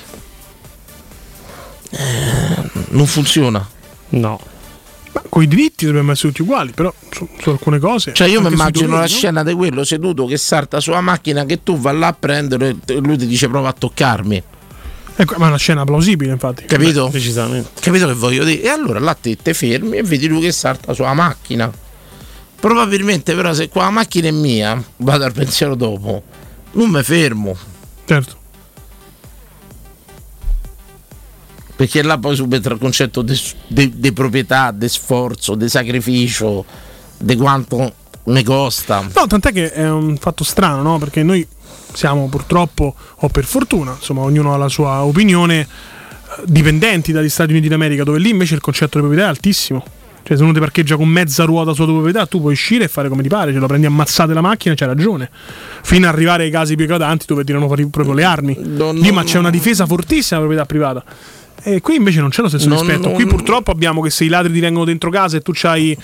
Eh, 1.91 2.71
non 2.89 3.07
funziona. 3.07 3.67
No. 4.11 4.41
Ma 5.17 5.23
con 5.31 5.43
i 5.43 5.49
diritti 5.49 5.87
dobbiamo 5.87 6.13
essere 6.13 6.29
tutti 6.29 6.43
uguali, 6.43 6.73
però 6.73 6.93
su, 7.11 7.27
su 7.41 7.49
alcune 7.49 7.79
cose. 7.79 8.13
Cioè, 8.13 8.29
io 8.29 8.43
mi 8.43 8.53
immagino 8.53 8.97
la 8.97 9.01
no? 9.01 9.07
scena 9.07 9.43
di 9.43 9.55
quello 9.55 9.83
seduto 9.83 10.27
che 10.27 10.37
salta 10.37 10.79
sulla 10.79 11.01
macchina 11.01 11.47
che 11.47 11.63
tu 11.63 11.79
vai 11.79 11.99
là 11.99 12.09
a 12.09 12.13
prendere 12.13 12.77
e 12.85 12.95
lui 12.97 13.17
ti 13.17 13.27
dice 13.27 13.49
prova 13.49 13.71
a 13.71 13.73
toccarmi. 13.73 14.43
Ecco, 15.19 15.35
ma 15.39 15.47
è 15.47 15.49
una 15.49 15.57
scena 15.57 15.85
plausibile, 15.87 16.33
infatti. 16.33 16.67
Capito? 16.67 17.09
Decisamente. 17.11 17.81
Capito 17.81 18.07
che 18.07 18.13
voglio 18.13 18.45
dire? 18.45 18.61
E 18.61 18.69
allora 18.69 18.99
là 18.99 19.15
te, 19.15 19.39
te 19.41 19.55
fermi 19.55 19.97
e 19.97 20.03
vedi 20.03 20.29
lui 20.29 20.43
che 20.43 20.53
salta 20.53 20.93
sulla 20.93 21.15
macchina. 21.15 21.73
Probabilmente, 22.61 23.35
però, 23.35 23.55
se 23.55 23.71
qua 23.71 23.85
la 23.85 23.91
macchina 23.91 24.29
è 24.29 24.33
mia, 24.33 24.83
vado 24.99 25.25
al 25.25 25.33
pensiero 25.33 25.75
dopo, 25.75 26.23
non 26.73 26.91
mi 26.91 27.03
fermo. 27.03 27.57
Certo. 28.05 28.37
Perché 31.77 32.03
là 32.03 32.17
poi 32.17 32.35
subentra 32.35 32.73
il 32.73 32.81
concetto 32.81 33.23
di 33.23 34.13
proprietà, 34.13 34.71
di 34.71 34.89
sforzo, 34.89 35.55
di 35.55 35.69
sacrificio, 35.69 36.65
di 37.19 37.37
quanto 37.37 37.93
ne 38.25 38.43
costa. 38.43 39.07
No, 39.15 39.27
tant'è 39.27 39.53
che 39.53 39.71
è 39.73 39.89
un 39.89 40.17
fatto 40.17 40.43
strano, 40.43 40.83
no? 40.83 40.99
Perché 40.99 41.23
noi 41.23 41.47
siamo 41.93 42.29
purtroppo, 42.29 42.95
o 43.17 43.29
per 43.29 43.45
fortuna, 43.45 43.93
insomma, 43.93 44.23
ognuno 44.23 44.53
ha 44.55 44.57
la 44.57 44.69
sua 44.69 45.03
opinione, 45.05 45.61
eh, 45.61 45.67
dipendenti 46.45 47.13
dagli 47.13 47.29
Stati 47.29 47.53
Uniti 47.53 47.69
d'America, 47.69 48.05
dove 48.05 48.19
lì 48.19 48.31
invece 48.31 48.55
il 48.55 48.61
concetto 48.61 48.99
di 48.99 49.05
proprietà 49.05 49.27
è 49.27 49.31
altissimo. 49.31 49.85
Cioè, 50.23 50.37
se 50.37 50.43
uno 50.43 50.53
ti 50.53 50.59
parcheggia 50.59 50.97
con 50.97 51.09
mezza 51.09 51.45
ruota 51.45 51.73
sulla 51.73 51.87
tua 51.87 51.95
proprietà, 51.95 52.27
tu 52.27 52.41
puoi 52.41 52.53
uscire 52.53 52.85
e 52.85 52.89
fare 52.89 53.09
come 53.09 53.23
ti 53.23 53.29
pare, 53.29 53.53
ce 53.53 53.59
lo 53.59 53.69
prendi 53.69 53.87
ammazzate 53.87 54.35
la 54.35 54.41
macchina, 54.41 54.75
c'hai 54.75 54.89
ragione. 54.89 55.31
Fino 55.83 56.09
ad 56.09 56.15
arrivare 56.15 56.43
ai 56.43 56.51
casi 56.51 56.75
più 56.75 56.85
eclatanti 56.85 57.27
dove 57.29 57.45
tirano 57.45 57.67
fuori 57.67 57.87
proprio 57.87 58.13
le 58.13 58.25
armi. 58.25 58.57
No, 58.59 58.91
no, 58.91 59.01
Lì, 59.01 59.13
ma 59.13 59.23
c'è 59.23 59.39
una 59.39 59.51
difesa 59.51 59.87
fortissima 59.87 60.41
della 60.41 60.53
proprietà 60.53 60.67
privata. 60.67 61.05
E 61.63 61.81
qui 61.81 61.97
invece 61.97 62.21
non 62.21 62.31
c'è 62.31 62.43
lo 62.43 62.49
stesso 62.49 62.69
non, 62.69 62.79
rispetto. 62.79 63.11
Qui 63.11 63.27
purtroppo 63.27 63.71
abbiamo 63.71 64.01
che 64.01 64.11
se 64.11 64.25
i 64.25 64.29
ladri 64.29 64.53
ti 64.53 64.61
vengono 64.61 64.85
dentro 64.85 65.11
casa 65.11 65.37
e 65.37 65.41
tu 65.41 65.53
hai 65.63 65.97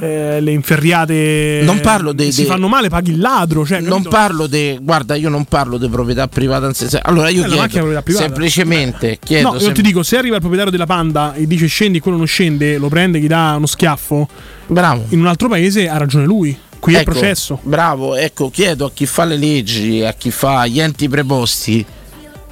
eh, 0.00 0.40
le 0.40 0.50
inferriate 0.50 1.60
non 1.62 1.80
parlo 1.80 2.12
dei, 2.12 2.32
si 2.32 2.42
de... 2.42 2.48
fanno 2.48 2.68
male, 2.68 2.88
paghi 2.88 3.10
il 3.10 3.18
ladro. 3.18 3.66
Cioè, 3.66 3.80
non 3.80 4.02
parlo 4.02 4.46
di. 4.46 4.78
Guarda, 4.80 5.14
io 5.14 5.28
non 5.28 5.44
parlo 5.44 5.76
di 5.76 5.88
proprietà 5.88 6.26
privata. 6.28 6.70
Allora 7.02 7.28
io 7.28 7.44
eh, 7.44 7.68
chiedo 7.68 8.00
semplicemente. 8.06 9.18
Chiedo 9.22 9.52
no, 9.52 9.58
io 9.58 9.72
ti 9.72 9.82
dico: 9.82 10.02
se 10.02 10.16
arriva 10.16 10.36
il 10.36 10.40
proprietario 10.40 10.72
della 10.72 10.86
panda 10.86 11.34
e 11.34 11.46
dice 11.46 11.66
scendi, 11.66 12.00
quello 12.00 12.16
non 12.16 12.26
scende, 12.26 12.78
lo 12.78 12.88
prende, 12.88 13.20
gli 13.20 13.26
dà 13.26 13.54
uno 13.56 13.66
schiaffo. 13.66 14.28
Bravo. 14.66 15.04
In 15.10 15.20
un 15.20 15.26
altro 15.26 15.48
paese 15.48 15.88
ha 15.88 15.98
ragione 15.98 16.24
lui. 16.24 16.56
Qui 16.78 16.94
ecco, 16.94 17.10
è 17.10 17.12
processo. 17.12 17.58
Bravo, 17.62 18.16
ecco, 18.16 18.48
chiedo 18.48 18.86
a 18.86 18.90
chi 18.90 19.04
fa 19.04 19.24
le 19.24 19.36
leggi, 19.36 20.02
a 20.02 20.14
chi 20.14 20.30
fa 20.30 20.66
gli 20.66 20.80
enti 20.80 21.10
preposti 21.10 21.84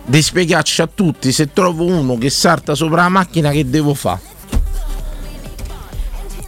di 0.09 0.23
spiegarci 0.23 0.81
a 0.81 0.88
tutti 0.92 1.33
se 1.33 1.53
trovo 1.53 1.85
uno 1.85 2.16
che 2.16 2.31
salta 2.31 2.75
sopra 2.75 3.03
la 3.03 3.09
macchina 3.11 3.51
che 3.51 3.68
devo 3.68 3.92
fare. 3.92 4.37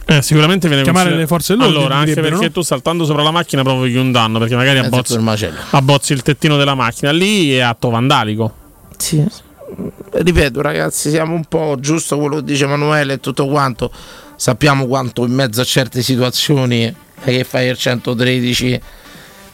Eh, 0.05 0.21
sicuramente 0.21 0.67
viene 0.67 0.83
chiamare 0.83 1.15
le 1.15 1.27
forze 1.27 1.53
dell'ordine. 1.53 1.79
Allora, 1.79 1.95
anche 1.97 2.15
perché 2.15 2.45
no? 2.45 2.51
tu 2.51 2.61
saltando 2.63 3.05
sopra 3.05 3.21
la 3.21 3.31
macchina 3.31 3.61
provochi 3.61 3.95
un 3.95 4.11
danno, 4.11 4.39
perché 4.39 4.55
magari 4.55 4.79
abbozzi, 4.79 5.17
abbozzi 5.69 6.13
il 6.13 6.21
tettino 6.23 6.57
della 6.57 6.75
macchina, 6.75 7.11
lì 7.11 7.53
è 7.53 7.59
atto 7.59 7.89
vandalico. 7.89 8.53
Sì. 8.97 9.25
Ripeto, 10.11 10.61
ragazzi, 10.61 11.09
siamo 11.11 11.33
un 11.33 11.45
po' 11.45 11.77
giusto 11.79 12.17
quello 12.17 12.37
che 12.37 12.43
dice 12.43 12.65
Emanuele 12.65 13.13
e 13.13 13.19
tutto 13.19 13.47
quanto. 13.47 13.91
Sappiamo 14.35 14.87
quanto 14.87 15.23
in 15.23 15.33
mezzo 15.33 15.61
a 15.61 15.63
certe 15.63 16.01
situazioni 16.01 16.93
che 17.23 17.43
fai 17.43 17.67
il 17.67 17.77
113 17.77 18.81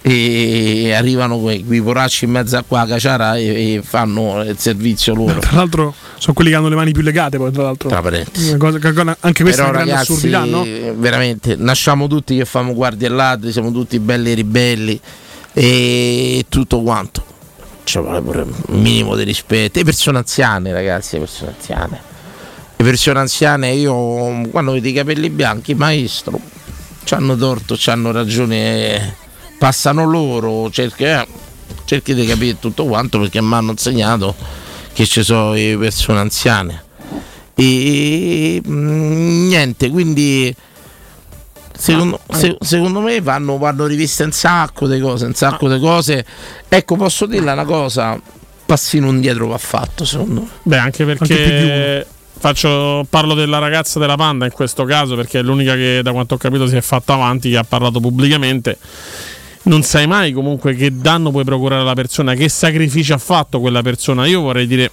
e 0.09 0.93
arrivano 0.93 1.37
quei, 1.37 1.65
quei 1.65 1.81
poracci 1.81 2.23
in 2.23 2.31
mezzo 2.31 2.55
a 2.55 2.63
qua 2.65 2.81
a 2.81 2.87
caciara 2.87 3.35
e, 3.35 3.73
e, 3.73 3.81
fanno 3.83 4.41
il 4.41 4.57
servizio 4.57 5.13
loro. 5.13 5.39
Tra 5.39 5.57
l'altro 5.57 5.93
sono 6.17 6.33
quelli 6.33 6.49
che 6.49 6.55
hanno 6.55 6.69
le 6.69 6.75
mani 6.75 6.93
più 6.93 7.01
legate, 7.01 7.37
poi 7.37 7.51
tra 7.51 7.63
l'altro. 7.63 7.89
Tra. 7.89 8.01
Cosa, 8.57 9.17
anche 9.19 9.43
questa 9.43 9.65
Però, 9.65 9.79
è 9.79 9.83
una 9.83 9.83
grande 9.83 9.91
ragazzi, 9.91 10.11
assurdità, 10.13 10.45
no? 10.45 10.65
Veramente, 10.97 11.55
nasciamo 11.57 12.07
tutti 12.07 12.37
che 12.37 12.45
famo 12.45 12.73
guardie 12.73 13.09
ladri, 13.09 13.51
siamo 13.51 13.69
tutti 13.71 13.99
belli 13.99 14.33
ribelli 14.33 14.97
e 15.51 16.45
tutto 16.47 16.81
quanto. 16.81 17.25
Ci 17.83 17.99
vuole 17.99 18.21
pure 18.21 18.41
un 18.43 18.79
minimo 18.79 19.13
di 19.15 19.23
rispetto. 19.23 19.77
Le 19.79 19.83
persone 19.83 20.19
anziane, 20.19 20.71
ragazzi, 20.71 21.15
le 21.15 21.21
persone 21.21 21.53
anziane. 21.57 22.01
Le 22.77 22.83
persone 22.83 23.19
anziane, 23.19 23.71
io 23.71 24.47
quando 24.51 24.71
vedo 24.71 24.87
i 24.87 24.93
capelli 24.93 25.29
bianchi, 25.29 25.73
maestro, 25.73 26.39
ci 27.03 27.13
hanno 27.13 27.35
torto, 27.35 27.75
ci 27.75 27.89
hanno 27.89 28.11
ragione 28.11 29.25
passano 29.57 30.05
loro, 30.05 30.69
cerchi, 30.71 31.03
eh, 31.03 31.27
cerchi 31.85 32.13
di 32.13 32.25
capire 32.25 32.59
tutto 32.59 32.85
quanto 32.85 33.19
perché 33.19 33.41
mi 33.41 33.53
hanno 33.53 33.71
insegnato 33.71 34.35
che 34.93 35.05
ci 35.05 35.23
sono 35.23 35.53
le 35.53 35.77
persone 35.77 36.19
anziane. 36.19 36.83
E 37.55 38.61
mh, 38.63 38.71
mm, 38.71 39.47
niente, 39.47 39.89
quindi 39.89 40.53
secondo, 41.75 42.19
se, 42.31 42.57
secondo 42.59 43.01
me 43.01 43.19
vanno, 43.21 43.57
vanno, 43.57 43.85
riviste 43.85 44.23
un 44.23 44.31
sacco 44.31 44.87
di 44.87 44.99
cose, 44.99 45.25
un 45.25 45.33
sacco 45.33 45.71
di 45.71 45.79
cose. 45.79 46.25
Ecco, 46.67 46.95
posso 46.95 47.25
dirla 47.25 47.53
una 47.53 47.65
cosa, 47.65 48.19
passino 48.65 49.09
indietro 49.09 49.47
va 49.47 49.57
fatto, 49.57 50.05
secondo 50.05 50.41
me. 50.41 50.47
Beh, 50.63 50.77
anche 50.77 51.05
perché 51.05 51.33
anche 51.33 52.07
Faccio, 52.39 53.03
parlo 53.09 53.33
della 53.33 53.57
ragazza 53.57 53.97
della 53.97 54.15
Panda 54.15 54.45
in 54.45 54.51
questo 54.51 54.83
caso 54.83 55.15
perché 55.15 55.39
è 55.39 55.41
l'unica 55.41 55.73
che 55.73 56.01
da 56.03 56.11
quanto 56.11 56.35
ho 56.35 56.37
capito 56.37 56.67
si 56.67 56.75
è 56.75 56.81
fatta 56.81 57.13
avanti, 57.13 57.49
che 57.49 57.57
ha 57.57 57.63
parlato 57.63 57.99
pubblicamente 57.99 58.77
non 59.67 59.83
sai 59.83 60.07
mai 60.07 60.31
comunque 60.31 60.75
che 60.75 60.95
danno 60.95 61.29
puoi 61.31 61.43
procurare 61.43 61.81
alla 61.81 61.93
persona, 61.93 62.33
che 62.33 62.49
sacrificio 62.49 63.13
ha 63.13 63.17
fatto 63.17 63.59
quella 63.59 63.81
persona. 63.81 64.25
Io 64.25 64.41
vorrei 64.41 64.65
dire, 64.65 64.91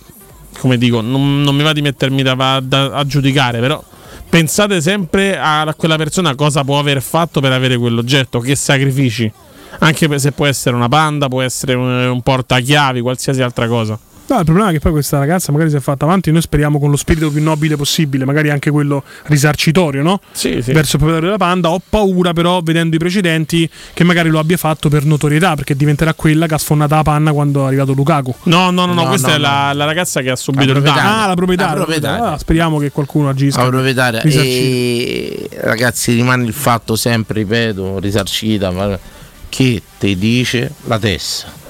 come 0.58 0.76
dico, 0.76 1.00
non, 1.00 1.42
non 1.42 1.54
mi 1.54 1.62
va 1.62 1.72
di 1.72 1.82
mettermi 1.82 2.22
da, 2.22 2.60
da, 2.62 2.92
a 2.92 3.06
giudicare, 3.06 3.60
però 3.60 3.82
pensate 4.28 4.80
sempre 4.80 5.38
a 5.38 5.72
quella 5.76 5.96
persona 5.96 6.34
cosa 6.34 6.64
può 6.64 6.78
aver 6.78 7.00
fatto 7.02 7.40
per 7.40 7.52
avere 7.52 7.76
quell'oggetto, 7.76 8.40
che 8.40 8.54
sacrifici. 8.54 9.30
Anche 9.78 10.18
se 10.18 10.32
può 10.32 10.46
essere 10.46 10.76
una 10.76 10.88
panda, 10.88 11.28
può 11.28 11.42
essere 11.42 11.74
un, 11.74 11.88
un 11.88 12.20
portachiavi, 12.20 13.00
qualsiasi 13.00 13.42
altra 13.42 13.66
cosa. 13.66 13.98
No, 14.26 14.38
il 14.38 14.44
problema 14.44 14.70
è 14.70 14.72
che 14.72 14.78
poi 14.78 14.92
questa 14.92 15.18
ragazza 15.18 15.52
magari 15.52 15.68
si 15.68 15.76
è 15.76 15.80
fatta 15.80 16.06
avanti, 16.06 16.30
noi 16.32 16.40
speriamo 16.40 16.78
con 16.78 16.90
lo 16.90 16.96
spirito 16.96 17.30
più 17.30 17.42
nobile 17.42 17.76
possibile, 17.76 18.24
magari 18.24 18.48
anche 18.48 18.70
quello 18.70 19.02
risarcitorio, 19.24 20.02
no? 20.02 20.20
Sì, 20.32 20.62
sì. 20.62 20.72
Verso 20.72 20.96
il 20.96 21.02
proprietario 21.02 21.26
della 21.26 21.36
Panda. 21.36 21.70
Ho 21.70 21.80
paura 21.86 22.32
però, 22.32 22.60
vedendo 22.62 22.96
i 22.96 22.98
precedenti, 22.98 23.68
che 23.92 24.02
magari 24.02 24.30
lo 24.30 24.38
abbia 24.38 24.56
fatto 24.56 24.88
per 24.88 25.04
notorietà, 25.04 25.54
perché 25.54 25.76
diventerà 25.76 26.14
quella 26.14 26.46
che 26.46 26.54
ha 26.54 26.58
sfondato 26.58 26.94
la 26.94 27.02
panna 27.02 27.32
quando 27.32 27.64
è 27.64 27.66
arrivato 27.66 27.92
Lukaku. 27.92 28.34
No, 28.44 28.70
no, 28.70 28.86
no, 28.86 28.94
no, 28.94 29.02
no 29.02 29.08
questa 29.08 29.28
no, 29.28 29.34
è 29.34 29.38
la, 29.38 29.72
la, 29.74 29.84
ragazza 29.84 30.22
che 30.22 30.30
ha 30.30 30.36
subito 30.36 30.72
il 30.72 30.82
danno. 30.82 31.00
Ah, 31.00 31.26
la 31.26 31.34
proprietà. 31.34 31.66
La 31.66 31.74
proprietaria. 31.74 32.32
Ah, 32.32 32.38
speriamo 32.38 32.78
che 32.78 32.90
qualcuno 32.90 33.28
agisca. 33.28 33.62
La 33.62 33.68
proprietaria. 33.68 34.22
E 34.22 35.50
ragazzi, 35.60 36.14
rimane 36.14 36.44
il 36.44 36.54
fatto 36.54 36.96
sempre, 36.96 37.40
ripeto, 37.40 37.98
risarcita, 37.98 38.70
ma 38.70 38.98
che 39.50 39.82
ti 39.98 40.16
dice 40.16 40.72
la 40.84 40.98
testa 40.98 41.62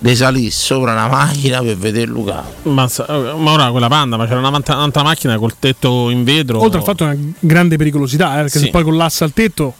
di 0.00 0.14
salire 0.14 0.50
sopra 0.50 0.92
una 0.92 1.08
macchina 1.08 1.60
per 1.60 1.76
vedere 1.76 2.06
Luca. 2.06 2.44
Ma, 2.62 2.88
ma, 3.08 3.52
ora 3.52 3.70
quella 3.70 3.88
panda, 3.88 4.16
ma 4.16 4.26
c'era 4.26 4.38
un'altra, 4.38 4.76
un'altra 4.76 5.02
macchina 5.02 5.36
col 5.38 5.58
tetto 5.58 6.10
in 6.10 6.22
vetro. 6.24 6.60
Oltre 6.60 6.78
al 6.78 6.84
fatto 6.84 7.04
una 7.04 7.16
grande 7.40 7.76
pericolosità, 7.76 8.34
eh, 8.34 8.42
perché 8.42 8.58
sì. 8.58 8.64
se 8.66 8.70
poi 8.70 8.84
collassa 8.84 9.24
il 9.24 9.32
tetto 9.32 9.74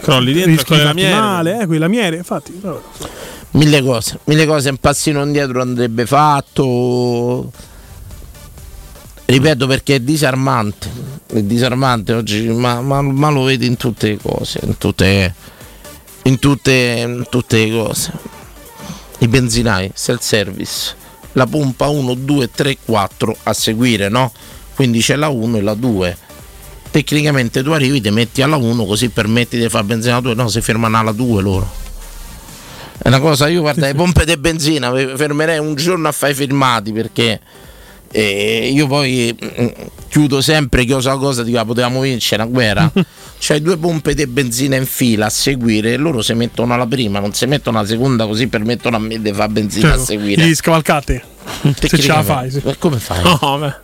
crolli 0.00 0.32
dentro 0.34 0.64
con 0.66 0.76
le 0.76 0.84
lamiere. 0.84 1.14
Male, 1.14 1.60
eh, 1.62 1.66
quelle 1.66 1.80
lamiere, 1.80 2.16
infatti. 2.16 2.60
Mille 3.52 3.82
cose, 3.82 4.18
mille 4.24 4.46
cose, 4.46 4.68
un 4.68 4.76
passino 4.76 5.22
indietro 5.22 5.62
andrebbe 5.62 6.04
fatto. 6.04 7.50
Ripeto 9.24 9.66
perché 9.66 9.96
è 9.96 10.00
disarmante, 10.00 10.90
è 11.26 11.42
disarmante 11.42 12.14
oggi, 12.14 12.48
ma, 12.48 12.80
ma, 12.80 13.02
ma 13.02 13.28
lo 13.28 13.42
vedi 13.42 13.66
in 13.66 13.76
tutte 13.76 14.08
le 14.08 14.18
cose, 14.22 14.60
in 14.62 14.78
tutte, 14.78 15.34
in 16.22 16.38
tutte, 16.38 16.72
in 16.72 17.26
tutte 17.28 17.64
le 17.64 17.70
cose 17.70 18.36
i 19.18 19.28
benzinai, 19.28 19.90
self 19.94 20.20
service, 20.20 20.94
la 21.32 21.46
pompa 21.46 21.88
1, 21.88 22.14
2, 22.14 22.50
3, 22.50 22.78
4 22.84 23.36
a 23.44 23.52
seguire, 23.52 24.08
no? 24.08 24.32
Quindi 24.74 25.00
c'è 25.00 25.16
la 25.16 25.28
1 25.28 25.56
e 25.56 25.60
la 25.60 25.74
2. 25.74 26.16
Tecnicamente 26.90 27.62
tu 27.62 27.70
arrivi, 27.70 28.00
ti 28.00 28.10
metti 28.10 28.42
alla 28.42 28.56
1 28.56 28.84
così 28.84 29.08
permetti 29.08 29.58
di 29.58 29.68
fare 29.68 29.84
benzina 29.84 30.14
alla 30.14 30.22
2, 30.22 30.34
no, 30.34 30.48
si 30.48 30.60
fermano 30.60 30.98
alla 30.98 31.12
2 31.12 31.42
loro. 31.42 31.70
È 33.00 33.08
una 33.08 33.20
cosa, 33.20 33.48
io 33.48 33.60
guarda, 33.60 33.86
le 33.86 33.94
pompe 33.94 34.24
di 34.24 34.36
benzina 34.36 34.90
fermerei 34.92 35.58
un 35.58 35.74
giorno 35.74 36.08
a 36.08 36.12
fare 36.12 36.32
i 36.32 36.34
filmati 36.34 36.92
perché 36.92 37.40
e 38.10 38.70
io 38.72 38.86
poi 38.86 39.36
mm, 39.36 39.66
chiudo 40.08 40.40
sempre 40.40 40.84
che 40.84 40.92
io 40.92 41.00
so 41.00 41.16
cosa 41.18 41.42
dico, 41.42 41.58
ah, 41.58 41.64
potevamo 41.64 42.00
vincere 42.00 42.42
una 42.42 42.50
guerra. 42.50 42.92
C'hai 43.40 43.62
due 43.62 43.76
pompe 43.76 44.14
di 44.14 44.26
benzina 44.26 44.74
in 44.74 44.86
fila 44.86 45.26
a 45.26 45.30
seguire 45.30 45.92
e 45.92 45.96
loro 45.96 46.22
si 46.22 46.32
mettono 46.34 46.74
alla 46.74 46.86
prima, 46.86 47.20
non 47.20 47.32
si 47.32 47.46
mettono 47.46 47.78
alla 47.78 47.86
seconda, 47.86 48.26
così 48.26 48.48
permettono 48.48 48.96
a 48.96 48.98
me 48.98 49.20
di 49.20 49.32
fare 49.32 49.48
benzina 49.50 49.88
certo, 49.88 50.02
a 50.02 50.04
seguire. 50.06 50.46
Gli 50.46 50.54
scavalcate. 50.54 51.22
Se 51.78 51.98
ce 51.98 52.08
la 52.08 52.22
fai. 52.22 52.50
Sì. 52.50 52.62
Come 52.78 52.98
fai? 52.98 53.22
No, 53.22 53.58
beh. 53.58 53.74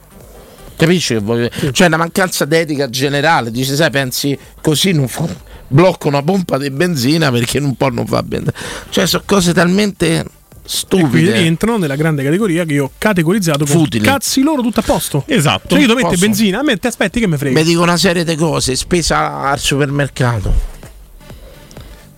Capisci 0.77 1.15
che 1.15 1.21
voglio? 1.21 1.49
Sì. 1.57 1.71
C'è 1.71 1.87
una 1.87 1.99
mancanza 1.99 2.45
d'etica 2.45 2.91
generale. 2.91 3.53
Dici, 3.53 3.77
sai, 3.77 3.91
pensi 3.91 4.37
così 4.61 4.91
non 4.91 5.07
fa... 5.07 5.25
blocco 5.69 6.09
una 6.09 6.23
pompa 6.23 6.59
di 6.59 6.71
benzina 6.71 7.31
perché 7.31 7.61
non 7.61 7.77
può 7.77 7.91
non 7.91 8.07
fa 8.07 8.23
benzina. 8.25 8.53
Cioè, 8.89 9.07
sono 9.07 9.23
cose 9.25 9.53
talmente 9.53 10.25
stupide. 10.65 11.35
E 11.35 11.45
entrano 11.45 11.79
nella 11.79 11.97
grande 11.97 12.23
categoria 12.23 12.65
che 12.65 12.75
io 12.75 12.85
ho 12.85 12.91
categorizzato 12.97 13.65
come 13.65 13.79
Futili. 13.79 14.05
cazzi 14.05 14.43
loro 14.43 14.63
tutto 14.63 14.81
a 14.81 14.83
posto. 14.83 15.25
Esatto. 15.27 15.69
Cioè 15.69 15.81
io 15.81 15.87
devo 15.87 16.01
mettere 16.01 16.17
benzina, 16.17 16.61
a 16.61 16.63
me 16.63 16.77
ti 16.77 16.87
aspetti 16.87 17.21
che 17.21 17.27
mi 17.27 17.37
frega. 17.37 17.59
Mi 17.59 17.65
dico 17.65 17.83
una 17.83 17.97
serie 17.97 18.25
di 18.25 18.35
cose, 18.37 18.75
spesa 18.77 19.41
al 19.43 19.59
supermercato. 19.59 20.73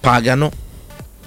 Pagano, 0.01 0.51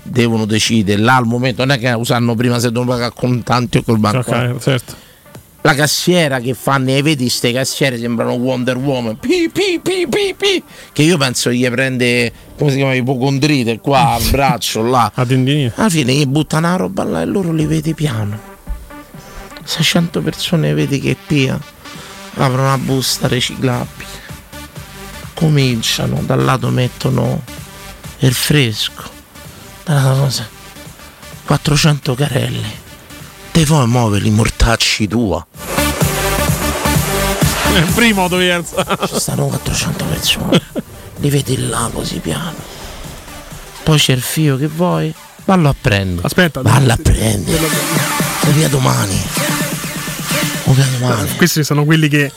devono 0.02 0.46
decidere 0.46 1.02
là 1.02 1.16
al 1.16 1.26
momento, 1.26 1.66
non 1.66 1.76
è 1.76 1.80
che 1.80 1.92
usano 1.92 2.36
prima 2.36 2.60
se 2.60 2.72
devono 2.72 2.92
pagare 2.92 3.14
contanti 3.14 3.78
o 3.78 3.84
col 3.84 4.00
banco. 4.00 4.30
Ok, 4.30 4.58
certo 4.60 5.08
la 5.62 5.76
cassiera 5.76 6.40
che 6.40 6.54
fanno 6.54 6.92
e 6.92 7.02
vedi 7.02 7.24
queste 7.24 7.52
cassiere 7.52 7.98
sembrano 7.98 8.34
Wonder 8.34 8.78
Woman. 8.78 9.18
Pi, 9.18 9.50
pi, 9.52 9.80
pi, 9.82 10.08
pi, 10.08 10.34
pi, 10.38 10.64
che 10.94 11.02
io 11.04 11.18
penso 11.18 11.52
gli 11.52 11.68
prende 11.70 12.32
come 12.58 12.72
si 12.72 12.78
chiama 12.78 12.94
ipocondrite 12.94 13.80
qua 13.80 14.14
al 14.14 14.24
braccio 14.30 14.82
là. 14.82 15.12
Alla 15.16 15.90
fine 15.90 16.14
gli 16.14 16.26
buttano 16.26 16.70
la 16.70 16.76
roba 16.76 17.04
là 17.04 17.22
e 17.22 17.26
loro 17.26 17.52
li 17.52 17.66
vedi 17.66 17.94
piano. 17.94 18.58
600 19.64 20.22
persone 20.22 20.74
vedi 20.74 21.00
che 21.00 21.16
pia. 21.28 21.60
Aprono 22.36 22.62
una 22.62 22.78
busta 22.78 23.28
riciclabile, 23.28 24.08
cominciano, 25.34 26.22
dal 26.24 26.42
lato 26.42 26.70
mettono 26.70 27.42
il 28.20 28.34
fresco, 28.34 29.04
dall'altro 29.84 30.24
cosa, 30.24 30.50
400 31.46 32.16
carelle, 32.16 32.68
te 33.52 33.66
vuoi 33.66 33.88
muovere 33.88 34.28
i 34.28 34.32
mortacci 34.32 35.08
tua? 35.08 35.46
Il 37.76 37.92
primo 37.94 38.28
dovevi 38.28 38.52
alzare. 38.52 39.08
Ci 39.08 39.20
stanno 39.20 39.46
400 39.48 40.06
persone, 40.06 40.62
li 41.18 41.30
vedi 41.30 41.68
là 41.68 41.90
così 41.94 42.20
piano, 42.20 42.56
poi 43.84 43.98
c'è 43.98 44.14
il 44.14 44.22
fio 44.22 44.58
che 44.58 44.68
vuoi, 44.68 45.14
vallo 45.46 45.70
a 45.70 45.76
prendere, 45.80 46.26
Aspetta, 46.26 46.62
vallo 46.62 46.92
a 46.94 46.98
prendere, 47.02 47.68
sei 48.42 48.54
via 48.54 48.70
domani, 48.70 49.22
o 50.66 50.74
via 50.74 50.86
domani. 51.00 51.36
Questi 51.36 51.64
sono 51.64 51.86
quelli 51.86 52.08
che 52.10 52.32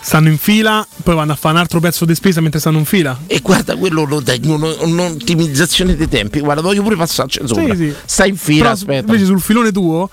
stanno 0.00 0.28
in 0.28 0.38
fila, 0.38 0.84
poi 1.02 1.14
vanno 1.14 1.32
a 1.32 1.36
fare 1.36 1.54
un 1.54 1.60
altro 1.60 1.80
pezzo 1.80 2.04
di 2.06 2.14
spesa 2.14 2.40
mentre 2.40 2.58
stanno 2.58 2.78
in 2.78 2.84
fila. 2.86 3.16
E 3.26 3.40
guarda, 3.40 3.76
quello 3.76 4.04
lo 4.04 4.20
dai 4.20 4.40
uno- 4.44 4.74
un'ottimizzazione 4.80 5.96
dei 5.96 6.08
tempi. 6.08 6.40
Guarda, 6.40 6.62
voglio 6.62 6.82
pure 6.82 6.96
passarci 6.96 7.40
sopra. 7.44 7.74
Sì, 7.74 7.88
sì. 7.88 7.94
Stai 8.06 8.30
in 8.30 8.36
fila, 8.36 8.60
Però 8.62 8.72
aspetta. 8.72 9.00
invece 9.12 9.26
sul 9.26 9.40
filone 9.40 9.70
tuo 9.70 10.08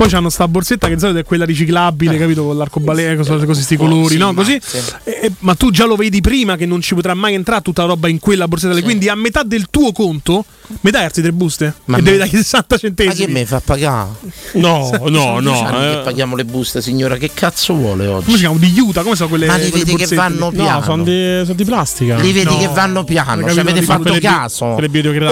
poi 0.00 0.08
c'hanno 0.08 0.30
sta 0.30 0.48
borsetta 0.48 0.88
che 0.88 0.94
di 0.94 1.00
solito 1.00 1.18
è 1.18 1.24
quella 1.24 1.44
riciclabile, 1.44 2.16
capito? 2.16 2.42
Con 2.42 2.56
l'arcobaleno, 2.56 3.22
così, 3.22 3.60
sti 3.60 3.76
colori, 3.76 4.16
no? 4.16 4.32
ma- 4.32 4.42
Così. 4.42 4.58
sì. 4.64 4.78
E- 5.04 5.30
ma 5.40 5.54
tu 5.54 5.70
già 5.70 5.84
lo 5.84 5.94
vedi 5.94 6.22
prima 6.22 6.56
che 6.56 6.64
non 6.64 6.80
ci 6.80 6.94
potrà 6.94 7.12
mai 7.12 7.34
entrare 7.34 7.60
tutta 7.60 7.82
la 7.82 7.88
roba 7.88 8.08
in 8.08 8.18
quella 8.18 8.48
borsetta. 8.48 8.80
Quindi 8.80 9.10
a 9.10 9.14
metà 9.14 9.42
del 9.42 9.66
tuo 9.68 9.92
conto, 9.92 10.46
metà 10.80 11.00
alzi 11.00 11.20
tre 11.20 11.32
buste. 11.32 11.74
Ma 11.84 11.98
e 11.98 12.00
me- 12.00 12.04
devi 12.04 12.16
dare 12.16 12.30
60 12.30 12.66
Ma 12.70 12.80
che 12.80 12.86
centesimi. 12.86 13.30
me 13.30 13.44
fa 13.44 13.60
pagare? 13.60 14.08
No, 14.54 14.90
no, 15.08 15.38
no. 15.40 15.66
anni 15.66 15.92
che 15.92 16.00
eh. 16.00 16.02
paghiamo 16.02 16.34
le 16.34 16.46
buste, 16.46 16.80
signora. 16.80 17.18
Che 17.18 17.30
cazzo 17.34 17.74
vuole 17.74 18.06
Come 18.06 18.16
oggi? 18.20 18.30
si 18.32 18.36
chiamano? 18.38 18.58
Di 18.60 18.80
Utah? 18.80 19.02
Come 19.02 19.16
sono 19.16 19.28
quelle 19.28 19.46
Ma 19.48 19.56
li 19.56 19.70
vedi 19.70 19.96
che 19.96 20.06
vanno 20.14 20.50
piano. 20.50 20.78
No, 20.78 20.82
sono 20.82 21.02
di, 21.02 21.40
sono 21.42 21.54
di 21.54 21.64
plastica. 21.64 22.16
Li 22.16 22.32
vedi 22.32 22.46
No, 22.46 22.56
che 22.56 22.68
vanno 22.68 23.04
piano, 23.04 23.46
ci 23.50 23.54
capito, 23.54 23.60
avete 23.60 23.82
fatto 23.82 24.12
bi- 24.14 24.20
caso. 24.20 24.64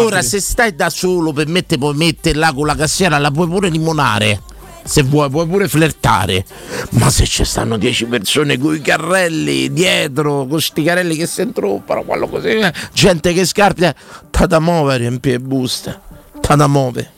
Ora, 0.04 0.20
se 0.20 0.40
stai 0.40 0.74
da 0.74 0.90
solo 0.90 1.32
per 1.32 1.46
me, 1.46 1.64
te 1.64 1.78
puoi 1.78 1.94
mettere 1.94 2.36
là 2.38 2.52
con 2.52 2.66
la 2.66 2.74
cassiera, 2.74 3.16
la 3.16 3.30
puoi 3.30 3.48
pure 3.48 3.70
limonare. 3.70 4.56
Se 4.88 5.02
vuoi, 5.02 5.28
puoi 5.28 5.46
pure 5.46 5.68
flirtare. 5.68 6.46
Ma 6.92 7.10
se 7.10 7.26
ci 7.26 7.44
stanno 7.44 7.76
10 7.76 8.06
persone 8.06 8.56
con 8.56 8.74
i 8.74 8.80
carrelli 8.80 9.70
dietro, 9.70 10.46
con 10.46 10.58
sti 10.58 10.82
carrelli 10.82 11.14
che 11.14 11.26
si 11.26 11.42
introppano, 11.42 12.04
quello 12.04 12.26
così, 12.26 12.48
eh, 12.48 12.72
gente 12.94 13.34
che 13.34 13.44
scarpia, 13.44 13.94
ta 14.30 14.46
da 14.46 14.60
muovere 14.60 15.04
in 15.04 15.20
piedi 15.20 15.44
buste, 15.44 16.00
ta 16.40 16.54
da 16.54 16.66
muove, 16.66 17.10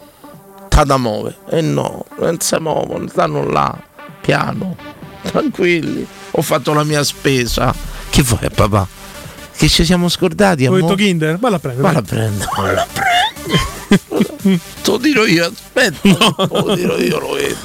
ta 0.69 0.83
da 0.83 0.97
muove. 0.97 1.37
E 1.49 1.61
no, 1.61 2.05
non 2.19 2.41
si 2.41 2.57
muovono, 2.59 3.07
stanno 3.07 3.49
là, 3.49 3.73
piano, 4.21 4.77
tranquilli. 5.23 6.05
Ho 6.33 6.43
fatto 6.43 6.73
la 6.73 6.83
mia 6.83 7.05
spesa. 7.05 7.73
Che 8.11 8.23
vuoi, 8.23 8.51
papà? 8.53 9.00
Che 9.61 9.69
ci 9.69 9.85
siamo 9.85 10.09
scordati, 10.09 10.67
Ho 10.67 10.73
detto? 10.75 10.95
Kinder, 10.95 11.39
valla 11.39 11.57
a 11.57 11.59
prendere. 11.59 11.87
Ma 11.87 11.93
la 11.93 12.01
prendo, 12.03 12.47
ma 12.57 12.73
la 12.73 12.87
prendo. 12.91 14.29
Te 14.83 14.91
lo 14.91 14.97
dirò 14.97 15.27
io, 15.27 15.53
aspetta, 15.53 16.49
lo 16.51 16.75
dirò 16.75 16.97
io, 16.97 17.19
lo 17.19 17.33
vedo. 17.33 17.57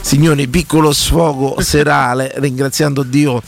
Signori, 0.00 0.48
piccolo 0.48 0.92
sfogo 0.92 1.60
serale, 1.60 2.32
ringraziando 2.38 3.04
Dio. 3.04 3.40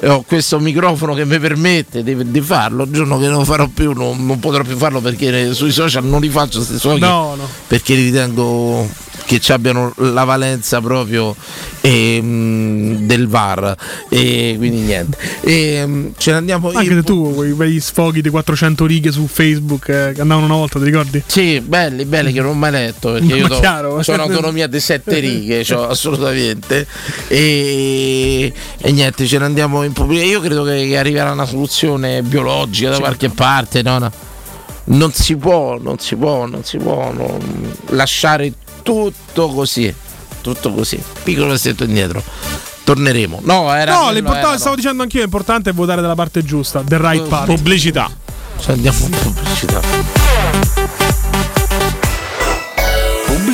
eh, 0.00 0.08
Ho 0.10 0.20
questo 0.22 0.58
microfono 0.58 1.14
che 1.14 1.24
mi 1.24 1.38
permette 1.38 2.02
di, 2.02 2.30
di 2.30 2.40
farlo. 2.42 2.84
Il 2.84 2.92
giorno 2.92 3.18
che 3.18 3.26
non 3.28 3.38
lo 3.38 3.44
farò 3.44 3.68
più, 3.68 3.92
non, 3.92 4.26
non 4.26 4.38
potrò 4.38 4.62
più 4.62 4.76
farlo 4.76 5.00
perché 5.00 5.54
sui 5.54 5.72
social 5.72 6.04
non 6.04 6.20
li 6.20 6.28
faccio 6.28 6.60
sfoghi 6.60 7.00
No, 7.00 7.36
no. 7.36 7.48
perché 7.66 7.94
ritengo 7.94 8.86
che 9.24 9.40
ci 9.40 9.52
abbiano 9.52 9.92
la 9.96 10.24
valenza 10.24 10.80
proprio 10.80 11.34
ehm, 11.80 13.06
del 13.06 13.26
VAR 13.28 13.76
e 14.08 14.54
quindi 14.58 14.80
niente 14.80 15.16
e, 15.40 16.12
ce 16.16 16.30
ne 16.32 16.36
andiamo 16.36 16.70
Anche 16.72 17.02
tu, 17.02 17.34
quei 17.34 17.52
bei 17.52 17.80
sfoghi 17.80 18.20
di 18.20 18.28
400 18.28 18.86
righe 18.86 19.12
su 19.12 19.26
Facebook 19.26 19.88
eh, 19.88 20.12
che 20.14 20.20
andavano 20.20 20.46
una 20.46 20.56
volta, 20.56 20.78
ti 20.78 20.84
ricordi? 20.84 21.22
Sì, 21.26 21.60
belli, 21.60 22.04
belli 22.04 22.32
che 22.32 22.40
non 22.40 22.50
ho 22.50 22.54
mai 22.54 22.70
letto 22.70 23.12
perché 23.12 23.34
io 23.34 23.48
chiaro. 23.48 23.96
ho 23.96 24.02
un'autonomia 24.06 24.66
di 24.66 24.80
sette 24.80 25.18
righe, 25.18 25.62
c'ho 25.64 25.88
assolutamente. 25.88 26.86
E, 27.28 28.52
e 28.78 28.92
niente, 28.92 29.26
ce 29.26 29.38
ne 29.38 29.44
andiamo 29.44 29.82
in 29.82 29.92
pubblico. 29.92 30.24
Io 30.24 30.40
credo 30.40 30.64
che, 30.64 30.86
che 30.86 30.98
arriverà 30.98 31.32
una 31.32 31.46
soluzione 31.46 32.22
biologica 32.22 32.90
da 32.90 32.98
qualche 32.98 33.28
parte. 33.30 33.82
no? 33.82 33.98
No. 33.98 34.12
Non 34.86 35.12
si 35.12 35.36
può, 35.36 35.78
non 35.78 35.98
si 35.98 36.14
può, 36.14 36.46
non 36.46 36.62
si 36.62 36.76
può 36.76 37.10
non- 37.12 37.72
lasciare 37.90 38.52
tutto 38.84 39.48
così. 39.48 39.92
Tutto 40.40 40.72
così. 40.72 41.02
Piccolo 41.24 41.48
passetto 41.48 41.82
indietro. 41.82 42.22
Torneremo. 42.84 43.40
No, 43.42 43.74
era. 43.74 43.94
No, 43.94 44.12
l'importante, 44.12 44.48
era, 44.48 44.58
stavo 44.58 44.76
dicendo 44.76 45.02
anch'io, 45.02 45.22
l'importante 45.22 45.70
è 45.70 45.72
votare 45.72 46.02
dalla 46.02 46.14
parte 46.14 46.44
giusta, 46.44 46.82
the 46.86 46.98
right 46.98 47.26
part. 47.26 47.46
Pubblicità. 47.46 48.08
Ci 48.60 48.70
andiamo 48.70 48.98
in 49.06 49.10
pubblicità. 49.10 49.80
Pubblicità. 53.26 53.53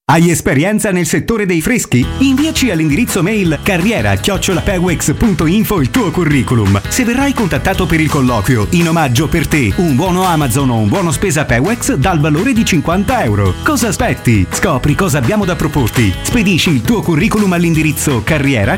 Hai 0.11 0.29
esperienza 0.29 0.91
nel 0.91 1.05
settore 1.05 1.45
dei 1.45 1.61
freschi? 1.61 2.05
Inviaci 2.17 2.69
all'indirizzo 2.69 3.23
mail 3.23 3.59
carriera 3.63 4.15
chiocciolapewex.info 4.15 5.79
il 5.79 5.89
tuo 5.89 6.11
curriculum. 6.11 6.81
Se 6.89 7.05
verrai 7.05 7.33
contattato 7.33 7.85
per 7.85 8.01
il 8.01 8.09
colloquio, 8.09 8.67
in 8.71 8.89
omaggio 8.89 9.29
per 9.29 9.47
te 9.47 9.71
un 9.77 9.95
buono 9.95 10.25
Amazon 10.25 10.69
o 10.71 10.75
un 10.75 10.89
buono 10.89 11.11
spesa 11.11 11.45
Pewex 11.45 11.93
dal 11.93 12.19
valore 12.19 12.51
di 12.51 12.65
50 12.65 13.23
euro. 13.23 13.53
Cosa 13.63 13.87
aspetti? 13.87 14.45
Scopri 14.51 14.95
cosa 14.95 15.17
abbiamo 15.17 15.45
da 15.45 15.55
proporti. 15.55 16.13
Spedisci 16.23 16.71
il 16.71 16.81
tuo 16.81 17.01
curriculum 17.01 17.53
all'indirizzo 17.53 18.21
carriera 18.21 18.77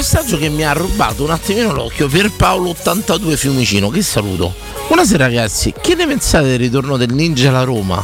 messaggio 0.00 0.38
che 0.38 0.48
mi 0.48 0.64
ha 0.64 0.72
rubato 0.72 1.24
un 1.24 1.30
attimino 1.30 1.74
l'occhio 1.74 2.08
per 2.08 2.30
Paolo 2.32 2.70
82 2.70 3.36
Fiumicino, 3.36 3.90
che 3.90 4.00
saluto. 4.00 4.54
Buonasera 4.86 5.26
ragazzi, 5.26 5.74
che 5.78 5.94
ne 5.94 6.06
pensate 6.06 6.46
del 6.46 6.58
ritorno 6.58 6.96
del 6.96 7.12
ninja 7.12 7.50
alla 7.50 7.64
Roma? 7.64 8.02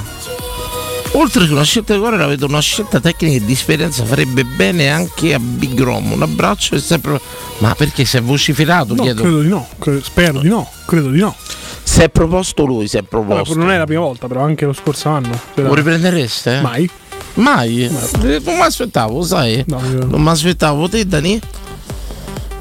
Oltre 1.13 1.47
che 1.47 1.53
una 1.53 1.63
scelta 1.63 1.95
di 1.95 1.99
cuore, 1.99 2.23
avete 2.23 2.45
una 2.45 2.61
scelta 2.61 3.01
tecnica 3.01 3.37
e 3.37 3.45
di 3.47 3.53
esperienza 3.55 4.05
farebbe 4.05 4.45
bene 4.45 4.91
anche 4.91 5.33
a 5.33 5.39
Big 5.39 5.81
Rom. 5.81 6.13
Un 6.13 6.21
abbraccio 6.21 6.75
e 6.75 6.81
sempre. 6.81 7.19
Ma 7.59 7.75
perché 7.75 8.05
si 8.05 8.19
è 8.19 8.21
vociferato? 8.21 8.95
No, 8.95 9.03
chiedo. 9.03 9.23
credo 9.23 9.41
di 9.41 9.49
no. 9.49 9.67
cre- 9.79 10.03
spero 10.03 10.41
di 10.41 10.49
no. 10.49 10.69
Credo 10.85 11.09
di 11.09 11.21
no. 11.21 11.35
Si 11.83 12.03
è 12.03 12.11
proposto 12.11 12.67
lui, 12.67 12.89
si 12.89 12.99
è 12.99 13.03
proposto. 13.05 13.53
Allora, 13.53 13.65
non 13.65 13.71
è 13.75 13.79
la 13.79 13.87
prima 13.87 14.03
volta, 14.03 14.27
però 14.27 14.43
anche 14.43 14.67
lo 14.67 14.75
scorso 14.75 15.09
anno. 15.09 15.41
Lo 15.55 15.73
riprendereste? 15.73 16.61
Mai. 16.61 16.91
Mai? 17.35 17.85
Eh, 17.85 18.41
Non 18.45 18.55
mi 18.57 18.61
aspettavo, 18.61 19.23
sai? 19.23 19.65
Non 19.67 20.21
mi 20.21 20.29
aspettavo. 20.29 20.91
Te, 20.91 21.07
Dani? 21.07 21.41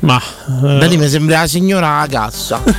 Ma. 0.05 0.21
Dani 0.45 0.97
mi 0.97 1.07
sembra 1.09 1.41
la 1.41 1.47
signora 1.47 1.87
alla 1.97 2.07
cassa. 2.07 2.61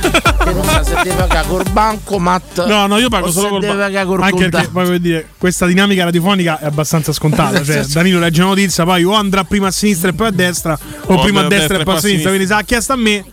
che 0.47 0.53
non 0.53 0.63
sa 0.63 0.83
se 0.83 0.95
deve 1.03 1.13
pagare 1.13 1.47
col 1.47 1.63
bancomat. 1.71 2.65
No, 2.65 2.87
no, 2.87 2.97
io 2.97 3.09
pago 3.09 3.29
solo 3.31 3.49
col 3.49 3.59
deve 3.59 3.73
ba- 3.73 3.83
pagare 3.83 4.05
col 4.05 4.21
Anche 4.21 4.49
perché 4.49 4.69
poi 4.69 4.85
voglio 4.85 4.97
dire, 4.97 5.29
questa 5.37 5.65
dinamica 5.65 6.05
radiofonica 6.05 6.59
è 6.59 6.65
abbastanza 6.65 7.11
scontata. 7.11 7.63
Cioè. 7.63 7.85
Danilo 7.91 8.19
legge 8.19 8.41
una 8.41 8.51
notizia, 8.51 8.83
poi 8.85 9.03
o 9.03 9.13
andrà 9.13 9.43
prima 9.43 9.67
a 9.67 9.71
sinistra 9.71 10.09
e 10.09 10.13
poi 10.13 10.27
a 10.27 10.31
destra, 10.31 10.77
o, 11.05 11.13
O 11.13 11.21
prima 11.21 11.41
a 11.41 11.47
destra 11.47 11.79
e 11.79 11.83
poi 11.83 11.95
a 11.95 11.99
sinistra. 11.99 12.29
Quindi 12.29 12.47
se 12.47 12.53
ha 12.53 12.61
chiesto 12.61 12.93
a 12.93 12.95
me. 12.95 13.25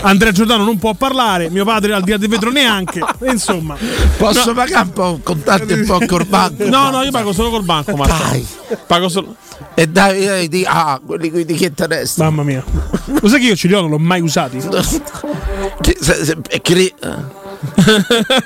Andrea 0.00 0.30
Giordano 0.30 0.64
non 0.64 0.78
può 0.78 0.94
parlare, 0.94 1.50
mio 1.50 1.64
padre 1.64 1.92
al 1.92 2.02
di 2.02 2.10
là 2.10 2.16
del 2.18 2.28
vetro 2.28 2.50
neanche. 2.50 3.00
Insomma, 3.26 3.76
Posso 4.16 4.46
No. 4.48 4.54
pagare 4.54 4.84
un 4.84 4.92
po' 4.92 5.20
contanti 5.22 5.72
e 5.72 5.80
un 5.80 5.86
po' 5.86 5.98
col 6.06 6.24
banco? 6.26 6.68
No, 6.68 6.90
no, 6.90 7.02
io 7.02 7.10
pago 7.10 7.32
solo 7.32 7.50
col 7.50 7.64
banco, 7.64 7.96
ma 7.96 8.06
Dai. 8.06 8.46
pago 8.86 9.08
solo. 9.08 9.34
E 9.74 9.86
dai, 9.88 10.24
dai, 10.24 10.48
di 10.48 10.64
ah, 10.66 11.00
quelli 11.04 11.30
con 11.30 11.40
i 11.40 11.42
etichetta 11.42 11.86
destra. 11.86 12.24
mamma 12.24 12.42
mia, 12.44 12.62
lo 13.20 13.28
sai 13.28 13.40
che 13.40 13.46
io 13.46 13.56
ce 13.56 13.66
li 13.68 13.74
ho, 13.74 13.80
non 13.80 13.90
l'ho 13.90 13.98
mai 13.98 14.20
usati. 14.20 14.58
Che- 15.80 15.96
se- 16.00 16.24
se- 16.24 16.36
cre- 16.62 16.94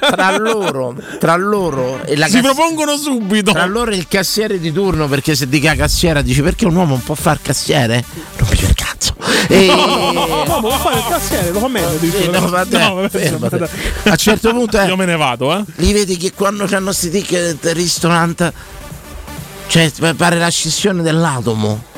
tra 0.01 0.37
loro, 0.39 0.95
tra 1.19 1.37
loro 1.37 2.03
e 2.05 2.17
la 2.17 2.27
Si 2.27 2.41
cass- 2.41 2.43
propongono 2.43 2.97
subito. 2.97 3.53
Tra 3.53 3.67
loro 3.67 3.91
e 3.91 3.97
il 3.97 4.09
cassiere 4.09 4.59
di 4.59 4.73
turno, 4.73 5.09
perché 5.09 5.35
se 5.35 5.49
dica 5.49 5.75
cassiera 5.75 6.23
dici 6.23 6.43
perché 6.43 6.67
un 6.67 6.75
uomo 6.77 6.91
non 6.95 7.03
può 7.03 7.15
fare 7.15 7.39
cassiere? 7.43 8.05
Non 8.39 8.49
mi 8.51 8.59
il 8.59 8.75
cazzo. 8.75 9.15
E... 9.49 9.67
No, 9.67 10.45
ma 10.47 10.61
può 10.61 10.71
fare 10.71 10.97
il 10.99 11.05
cassiere, 11.09 11.51
lo 11.51 11.61
fa 11.61 11.69
meglio. 11.69 11.99
Eh, 12.01 12.29
no, 12.29 12.49
vabbè, 12.49 12.79
No, 12.79 13.09
fermate. 13.09 13.59
vabbè. 13.59 13.71
A 14.05 14.11
un 14.11 14.17
certo 14.17 14.51
punto 14.51 14.81
eh, 14.81 14.87
Io 14.87 14.97
me 14.97 15.05
ne 15.05 15.17
vado, 15.17 15.55
eh. 15.57 15.65
li 15.77 15.93
vedi 15.93 16.17
che 16.17 16.33
quando 16.33 16.67
hanno 16.71 16.93
sti 16.93 17.11
ticket 17.11 17.65
ristorante, 17.73 18.53
cioè 19.67 19.91
pare 20.17 20.39
la 20.39 20.49
scissione 20.49 21.03
dell'atomo. 21.03 21.91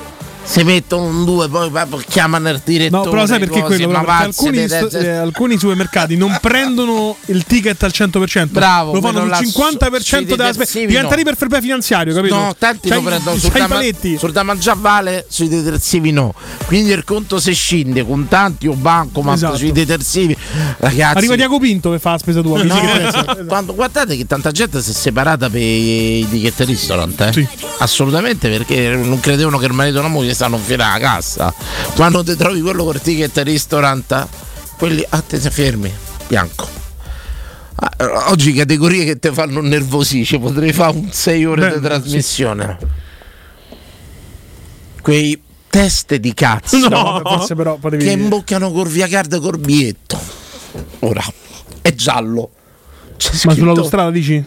Si 0.47 0.63
mettono 0.63 1.05
un 1.07 1.25
due, 1.25 1.49
poi, 1.49 1.71
poi 1.71 2.05
chiamano 2.07 2.51
il 2.51 2.61
direttore. 2.63 3.05
No, 3.05 3.11
però 3.11 3.27
sai 3.27 3.39
perché 3.39 3.61
cose, 3.63 3.77
quello? 3.77 3.89
Però 3.89 4.05
perché 4.05 4.25
alcuni, 4.25 4.69
sto- 4.69 4.99
eh, 4.99 5.09
alcuni 5.09 5.59
supermercati 5.59 6.17
non 6.17 6.37
prendono 6.41 7.17
il 7.27 7.45
ticket 7.45 7.83
al 7.83 7.91
100%, 7.95 8.47
Bravo, 8.51 8.93
lo 8.93 9.01
fanno 9.01 9.25
là 9.27 9.41
50% 9.41 10.01
sui 10.01 10.25
della 10.27 10.53
spesa. 10.53 10.79
Diventa 10.85 11.15
lì 11.15 11.23
finanziario, 11.61 12.15
capito? 12.15 12.35
No, 12.37 12.55
tanti 12.59 12.89
C'hai- 12.89 12.99
lo 13.03 13.09
prendono 13.09 13.39
sul, 13.39 13.51
i 13.55 13.59
da, 13.59 13.67
paletti. 13.67 14.19
sul 14.19 14.33
da 14.33 14.43
mangiare 14.43 14.79
vale, 14.81 15.27
sui 15.29 15.49
detersivi 15.49 16.11
no. 16.13 16.35
Quindi 16.67 16.91
il 16.93 17.05
conto 17.05 17.41
se 17.41 17.53
scende, 17.53 18.05
contanti 18.05 18.67
o 18.67 18.75
banco, 18.75 19.23
ma 19.23 19.33
Esatto. 19.35 19.57
sui 19.57 19.73
detersivi, 19.73 20.37
ragazzi. 20.79 21.17
Arriva 21.17 21.37
Diaco 21.37 21.59
Pinto 21.59 21.91
che 21.91 21.99
fa 21.99 22.13
la 22.13 22.19
spesa 22.19 22.41
tua. 22.43 22.63
No, 22.75 23.45
quando- 23.47 23.75
guardate 23.75 24.17
che 24.17 24.27
tanta 24.27 24.51
gente 24.51 24.83
si 24.83 24.91
è 24.91 24.95
separata 24.95 25.49
per 25.49 25.61
i 25.61 26.27
ticket 26.31 26.61
ristorant, 26.61 27.21
eh? 27.21 27.33
Sì. 27.33 27.49
Assolutamente 27.79 28.49
perché 28.49 28.91
non 28.95 29.21
credevano 29.21 29.59
che 29.59 29.67
il 29.67 29.73
marito 29.73 29.99
e 29.99 30.03
la 30.03 30.09
moglie 30.09 30.34
stanno 30.35 30.59
fuori 30.59 30.83
alla 30.83 30.99
cassa. 30.99 31.55
Quando 31.95 32.23
ti 32.23 32.35
trovi 32.37 32.61
quello 32.61 32.85
col 32.85 33.01
ticket 33.01 33.37
ristorant, 33.39 34.27
quelli 34.77 35.05
a 35.09 35.21
te 35.21 35.41
si 35.41 35.51
fermi, 35.51 35.93
bianco. 36.29 36.69
Ah, 37.77 38.31
Oggi 38.31 38.53
categorie 38.53 39.05
che 39.05 39.19
ti 39.19 39.31
fanno 39.33 39.61
nervosire, 39.61 40.39
potrei 40.39 40.73
fare 40.73 40.97
un 40.97 41.11
6 41.11 41.45
ore 41.45 41.69
Beh, 41.69 41.75
di 41.75 41.81
trasmissione. 41.81 42.79
Quei 45.03 45.41
teste 45.69 46.21
di 46.21 46.33
cazzo 46.35 46.79
No, 46.89 47.21
forse 47.25 47.55
però 47.55 47.77
potevi 47.77 48.05
che 48.05 48.13
imboccano 48.13 48.71
col 48.71 48.89
via 48.89 49.07
card 49.09 49.41
corbietto. 49.41 50.19
Ora 51.01 51.23
è 51.83 51.95
giallo. 51.95 52.51
C'è 53.17 53.31
Ma 53.33 53.37
scritto- 53.39 53.55
sull'autostrada 53.57 54.11
dici? 54.11 54.45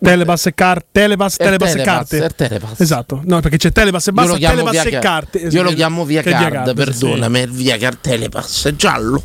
Telepass 0.00 0.46
e 0.46 0.54
carte, 0.54 0.86
telepass, 0.92 1.36
telepass 1.36 1.74
e 1.74 1.82
carte. 1.82 2.30
Telepass. 2.36 2.80
Esatto. 2.80 3.20
No, 3.24 3.40
perché 3.40 3.56
c'è 3.56 3.72
telepass 3.72 4.06
e 4.06 4.12
basta, 4.12 4.36
telepass 4.36 4.70
via 4.70 4.82
e 4.82 4.90
ca- 4.90 4.98
carte. 5.00 5.38
Io 5.38 5.62
lo 5.62 5.72
chiamo 5.72 6.04
via 6.04 6.22
card, 6.22 6.50
card, 6.50 6.68
sì. 6.68 6.74
perdonami, 6.74 7.40
il 7.40 7.50
via 7.50 7.76
card 7.76 7.98
telepass, 8.00 8.66
è 8.66 8.76
giallo. 8.76 9.22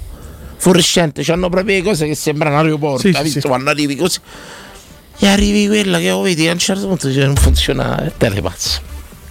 Fluorescente, 0.57 1.23
c'hanno 1.23 1.49
proprio 1.49 1.75
le 1.75 1.83
cose 1.83 2.07
che 2.07 2.15
sembrano 2.15 2.57
aeroporto, 2.57 3.07
Sì, 3.07 3.13
sì, 3.13 3.21
visto 3.21 3.41
sì. 3.41 3.47
quando 3.47 3.69
arrivi 3.69 3.95
così. 3.95 4.19
E 5.19 5.27
arrivi 5.27 5.67
quella 5.67 5.99
che 5.99 6.09
oh, 6.09 6.21
vedi, 6.21 6.47
a 6.47 6.51
un 6.51 6.57
certo 6.57 6.87
punto 6.87 7.07
dice 7.07 7.25
non 7.25 7.35
funziona, 7.35 8.11
telepass. 8.17 8.81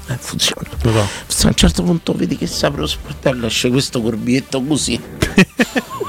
Eh, 0.09 0.17
funziona. 0.19 0.69
A 0.85 1.47
un 1.47 1.55
certo 1.55 1.83
punto 1.83 2.13
vedi 2.13 2.37
che 2.37 2.47
si 2.47 2.65
apre 2.65 2.83
lo 2.83 2.87
sportello, 2.87 3.47
esce 3.47 3.69
questo 3.71 4.01
corbietto 4.01 4.63
così. 4.63 5.01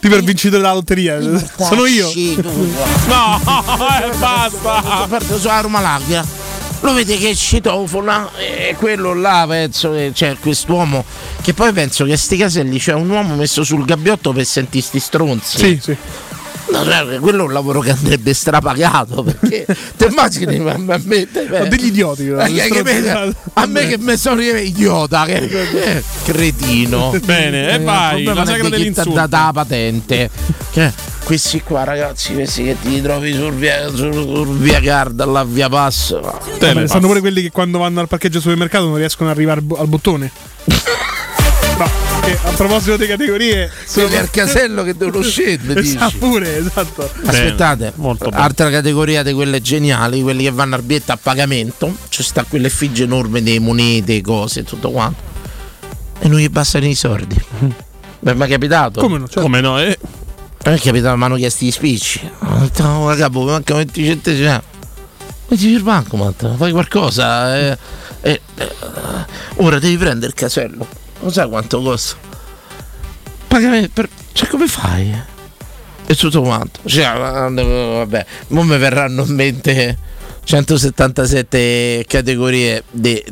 Tipo 0.00 0.14
il 0.14 0.24
vincitore 0.24 0.60
della 0.60 0.74
lotteria. 0.74 1.20
Sono 1.58 1.86
io. 1.86 2.10
No, 3.06 3.40
eh, 3.44 4.16
basta. 4.16 5.06
Parte 5.08 5.38
sulla 5.38 5.60
Roma 5.60 5.80
L'Aquila. 5.80 6.40
Lo 6.80 6.92
vede 6.94 7.16
che 7.16 7.34
citofona 7.36 8.30
e 8.36 8.74
quello 8.76 9.14
là 9.14 9.44
penso 9.48 9.92
che 9.92 10.10
c'è 10.12 10.36
quest'uomo 10.40 11.04
che 11.40 11.54
poi 11.54 11.72
penso 11.72 12.04
che 12.04 12.16
sti 12.16 12.36
caselli 12.36 12.78
c'è 12.80 12.92
un 12.92 13.08
uomo 13.08 13.36
messo 13.36 13.62
sul 13.62 13.84
gabbiotto 13.84 14.32
per 14.32 14.44
sentire 14.44 14.82
sti 14.82 14.98
stronzi. 14.98 15.58
Sì, 15.58 15.78
sì. 15.80 15.96
No, 16.72 17.20
quello 17.20 17.42
è 17.42 17.46
un 17.46 17.52
lavoro 17.52 17.80
che 17.80 17.90
andrebbe 17.90 18.32
strapagato 18.32 19.22
perché 19.22 19.66
ti 19.96 20.04
immagini 20.06 20.58
ma- 20.58 20.76
ma- 20.78 20.94
a 20.94 21.00
me 21.04 21.30
te- 21.30 21.46
Ho 21.60 21.66
degli 21.66 21.86
idioti. 21.86 22.28
eh, 22.28 22.52
che- 22.52 22.68
che 22.70 22.82
me- 22.82 23.34
a 23.54 23.66
me 23.66 23.86
che 23.86 23.98
mi 23.98 24.16
sono 24.16 24.40
io 24.40 24.56
idiota 24.56 25.24
che, 25.26 25.36
eh, 25.36 26.02
cretino 26.24 27.14
Bene, 27.24 27.68
e 27.70 27.74
Eh, 27.74 27.78
vai, 27.80 28.22
il 28.22 28.32
la 28.32 28.44
sagra 28.46 28.68
dell'insulto. 28.68 29.10
data 29.12 29.44
la 29.44 29.52
patente 29.52 30.30
che 30.70 30.92
questi 31.24 31.60
qua 31.62 31.84
ragazzi 31.84 32.32
questi 32.32 32.64
che 32.64 32.76
ti 32.80 33.00
trovi 33.02 33.32
sul 33.34 33.52
via, 33.52 33.88
sul, 33.88 34.12
sul 34.12 34.56
via 34.56 34.80
card 34.80 35.20
alla 35.20 35.44
via 35.44 35.68
pass 35.68 36.18
Vabbè, 36.18 36.86
stanno 36.86 37.06
pure 37.06 37.20
quelli 37.20 37.42
che 37.42 37.50
quando 37.50 37.78
vanno 37.78 38.00
al 38.00 38.08
parcheggio 38.08 38.40
supermercato 38.40 38.86
non 38.86 38.96
riescono 38.96 39.28
ad 39.30 39.36
arrivare 39.36 39.60
al, 39.60 39.64
bo- 39.66 39.76
al 39.78 39.86
bottone. 39.88 40.30
No, 41.78 41.88
che 42.22 42.38
a 42.42 42.50
proposito 42.52 42.96
di 42.96 43.06
categorie, 43.06 43.70
sono 43.84 44.16
al 44.16 44.30
casello 44.30 44.82
che 44.84 44.96
devono 44.96 45.22
scendere 45.26 45.82
dici. 45.82 45.96
Esatto, 45.96 46.18
pure, 46.18 46.56
esatto. 46.58 47.10
Aspettate, 47.24 47.92
molto 47.96 48.28
bene. 48.30 48.42
altra 48.42 48.70
categoria 48.70 49.22
di 49.22 49.32
quelle 49.32 49.60
geniali, 49.60 50.22
quelli 50.22 50.44
che 50.44 50.50
vanno 50.50 50.76
al 50.76 50.82
biglietto 50.82 51.12
a 51.12 51.18
pagamento, 51.20 51.94
c'è 52.08 52.22
sta 52.22 52.44
quell'effigie 52.48 53.04
enorme 53.04 53.42
delle 53.42 53.58
monete, 53.58 54.20
cose 54.20 54.60
e 54.60 54.64
tutto 54.64 54.90
quanto. 54.90 55.30
E 56.20 56.28
non 56.28 56.38
gli 56.38 56.48
bastano 56.48 56.86
i 56.86 56.94
soldi. 56.94 57.36
Beh, 58.20 58.34
mi 58.34 58.44
è 58.46 58.48
capitato? 58.48 59.00
Come 59.00 59.18
no? 59.18 59.24
Certo. 59.26 59.40
Come 59.40 59.60
no? 59.60 59.80
Eh, 59.80 59.98
A 60.64 60.72
è 60.72 60.78
capitato, 60.78 61.16
mi 61.16 61.24
hanno 61.24 61.36
chiesto 61.36 61.64
gli 61.64 61.72
spicci. 61.72 62.30
Ho 62.38 62.58
detto, 62.60 62.84
mi 62.84 63.44
mancano 63.44 63.78
20 63.78 64.04
centesimi. 64.04 64.60
Metti 65.48 65.66
il 65.68 65.82
bancomat, 65.82 66.56
fai 66.56 66.70
qualcosa. 66.70 67.58
eh, 67.58 67.76
eh, 68.22 68.40
eh, 68.54 68.68
ora 69.56 69.78
devi 69.80 69.96
prendere 69.96 70.28
il 70.28 70.34
casello. 70.34 70.86
Non 71.22 71.32
sai 71.32 71.48
quanto 71.48 71.80
costa? 71.80 72.16
Pagamento 73.46 73.90
per. 73.94 74.08
Cioè, 74.32 74.48
come 74.48 74.66
fai? 74.66 75.22
E 76.06 76.14
tutto 76.16 76.42
quanto. 76.42 76.80
Cioè, 76.84 77.04
eh, 77.04 77.62
vabbè, 77.96 78.26
non 78.48 78.66
mi 78.66 78.76
verranno 78.76 79.22
in 79.24 79.34
mente 79.34 79.98
177 80.42 82.04
categorie 82.08 82.82
di 82.90 83.22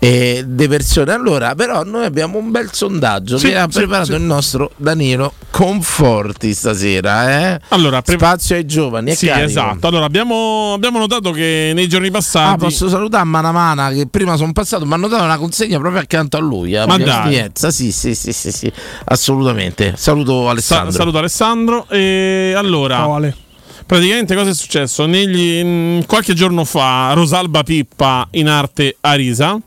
persone. 0.00 1.12
Allora, 1.12 1.54
però, 1.54 1.84
noi 1.84 2.04
abbiamo 2.06 2.38
un 2.38 2.50
bel 2.50 2.70
sondaggio 2.72 3.36
Sì, 3.38 3.48
che 3.48 3.56
ha 3.58 3.66
sì, 3.70 3.78
preparato 3.78 4.12
sì. 4.12 4.14
il 4.14 4.22
nostro 4.22 4.70
Danilo 4.76 5.34
Conforti 5.50 6.54
stasera. 6.54 7.52
Eh? 7.54 7.60
Allora, 7.68 8.00
pre- 8.00 8.16
spazio 8.16 8.56
ai 8.56 8.64
giovani. 8.64 9.14
Sì, 9.14 9.26
carico. 9.26 9.46
esatto. 9.48 9.86
Allora, 9.86 10.06
abbiamo, 10.06 10.72
abbiamo 10.72 10.98
notato 10.98 11.30
che 11.32 11.72
nei 11.74 11.86
giorni 11.88 12.08
Ah, 12.08 12.12
passati. 12.12 12.58
posso 12.58 12.88
salutare 12.88 13.24
Manamana 13.24 13.90
che 13.90 14.06
prima 14.10 14.36
sono 14.36 14.52
passato, 14.52 14.86
mi 14.86 14.94
hanno 14.94 15.08
dato 15.08 15.24
una 15.24 15.36
consegna 15.36 15.78
proprio 15.78 16.00
accanto 16.00 16.36
a 16.36 16.40
lui. 16.40 16.74
A 16.76 16.86
Ma 16.86 16.96
dai. 16.96 17.50
Sì, 17.54 17.92
sì, 17.92 18.14
sì, 18.14 18.32
sì, 18.32 18.50
sì, 18.52 18.72
assolutamente. 19.04 19.94
Saluto 19.96 20.44
Sa- 20.44 20.50
Alessandro. 20.50 20.90
saluto 20.92 21.18
Alessandro. 21.18 21.86
E 21.90 22.54
allora, 22.56 22.96
Ciao, 22.96 23.14
Ale. 23.16 23.36
praticamente 23.84 24.34
cosa 24.34 24.50
è 24.50 24.54
successo? 24.54 25.04
Negli- 25.06 25.58
in- 25.58 26.04
qualche 26.06 26.32
giorno 26.34 26.64
fa, 26.64 27.12
Rosalba 27.12 27.62
Pippa 27.62 28.26
in 28.32 28.48
arte 28.48 28.96
Arisa 29.00 29.58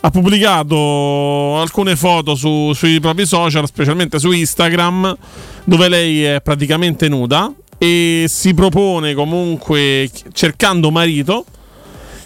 ha 0.00 0.10
pubblicato 0.10 1.58
alcune 1.60 1.96
foto 1.96 2.34
su- 2.34 2.72
sui 2.74 3.00
propri 3.00 3.26
social, 3.26 3.66
specialmente 3.66 4.18
su 4.18 4.30
Instagram, 4.30 5.16
dove 5.64 5.88
lei 5.88 6.24
è 6.24 6.40
praticamente 6.42 7.08
nuda 7.08 7.52
e 7.78 8.26
si 8.28 8.54
propone 8.54 9.14
comunque, 9.14 10.08
cercando 10.32 10.90
marito, 10.90 11.44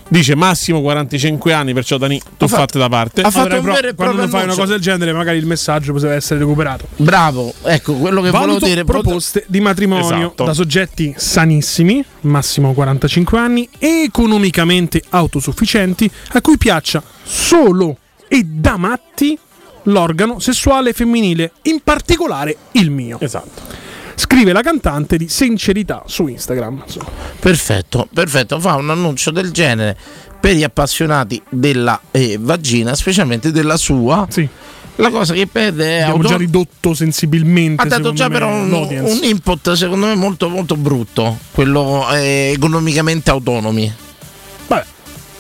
Dice 0.08 0.36
massimo 0.36 0.80
45 0.82 1.52
anni, 1.52 1.74
perciò 1.74 1.98
Dani, 1.98 2.20
tu 2.36 2.46
fatto- 2.46 2.60
fatte 2.62 2.78
da 2.78 2.88
parte. 2.88 3.22
ha 3.22 3.30
fatto 3.30 3.38
Allora, 3.46 3.56
un 3.56 3.62
però, 3.62 3.74
vero 3.74 3.88
e 3.88 3.94
quando 3.94 4.16
fai 4.22 4.28
una 4.28 4.38
annuncio. 4.42 4.60
cosa 4.60 4.72
del 4.74 4.80
genere, 4.80 5.12
magari 5.12 5.38
il 5.38 5.46
messaggio 5.46 5.92
poteva 5.92 6.14
essere 6.14 6.38
recuperato. 6.38 6.86
Bravo, 6.96 7.52
ecco 7.64 7.94
quello 7.94 8.22
che 8.22 8.30
Valuto 8.30 8.60
volevo 8.60 8.66
dire. 8.66 8.84
proposte 8.84 9.44
di 9.48 9.58
matrimonio 9.60 10.26
Esatto. 10.26 10.44
da 10.44 10.54
soggetti 10.54 11.12
sanissimi, 11.16 12.04
massimo 12.20 12.72
45 12.72 13.36
anni, 13.38 13.68
economicamente 13.78 15.02
autosufficienti, 15.10 16.08
a 16.34 16.40
cui 16.40 16.56
piaccia 16.56 17.02
solo 17.24 17.96
e 18.28 18.44
da 18.44 18.76
matti 18.76 19.36
l'organo 19.84 20.38
sessuale 20.38 20.92
femminile, 20.92 21.52
in 21.62 21.80
particolare 21.82 22.56
il 22.72 22.90
mio. 22.90 23.18
Esatto. 23.20 23.84
Scrive 24.18 24.52
la 24.52 24.62
cantante 24.62 25.16
di 25.18 25.28
Sincerità 25.28 26.02
su 26.06 26.26
Instagram. 26.26 26.82
insomma. 26.86 27.10
Perfetto, 27.38 28.08
perfetto. 28.12 28.58
Fa 28.58 28.74
un 28.76 28.90
annuncio 28.90 29.30
del 29.30 29.50
genere 29.52 29.96
per 30.40 30.54
gli 30.54 30.62
appassionati 30.62 31.40
della 31.48 32.00
eh, 32.10 32.38
vagina, 32.40 32.94
specialmente 32.94 33.50
della 33.52 33.76
sua. 33.76 34.26
Sì. 34.30 34.48
La 34.98 35.10
cosa 35.10 35.34
che 35.34 35.46
perde 35.46 35.98
è 35.98 36.00
Abbiamo 36.00 36.14
auto- 36.14 36.28
già 36.28 36.36
ridotto 36.38 36.94
sensibilmente. 36.94 37.82
ha 37.82 37.86
dato 37.86 38.14
già 38.14 38.28
me, 38.28 38.32
però 38.32 38.48
un, 38.48 38.72
un 38.72 39.18
input 39.22 39.72
secondo 39.72 40.06
me 40.06 40.14
molto 40.14 40.48
molto 40.48 40.74
brutto, 40.76 41.36
quello 41.52 42.08
eh, 42.12 42.52
economicamente 42.54 43.28
autonomi. 43.30 43.92
Vabbè. 44.66 44.84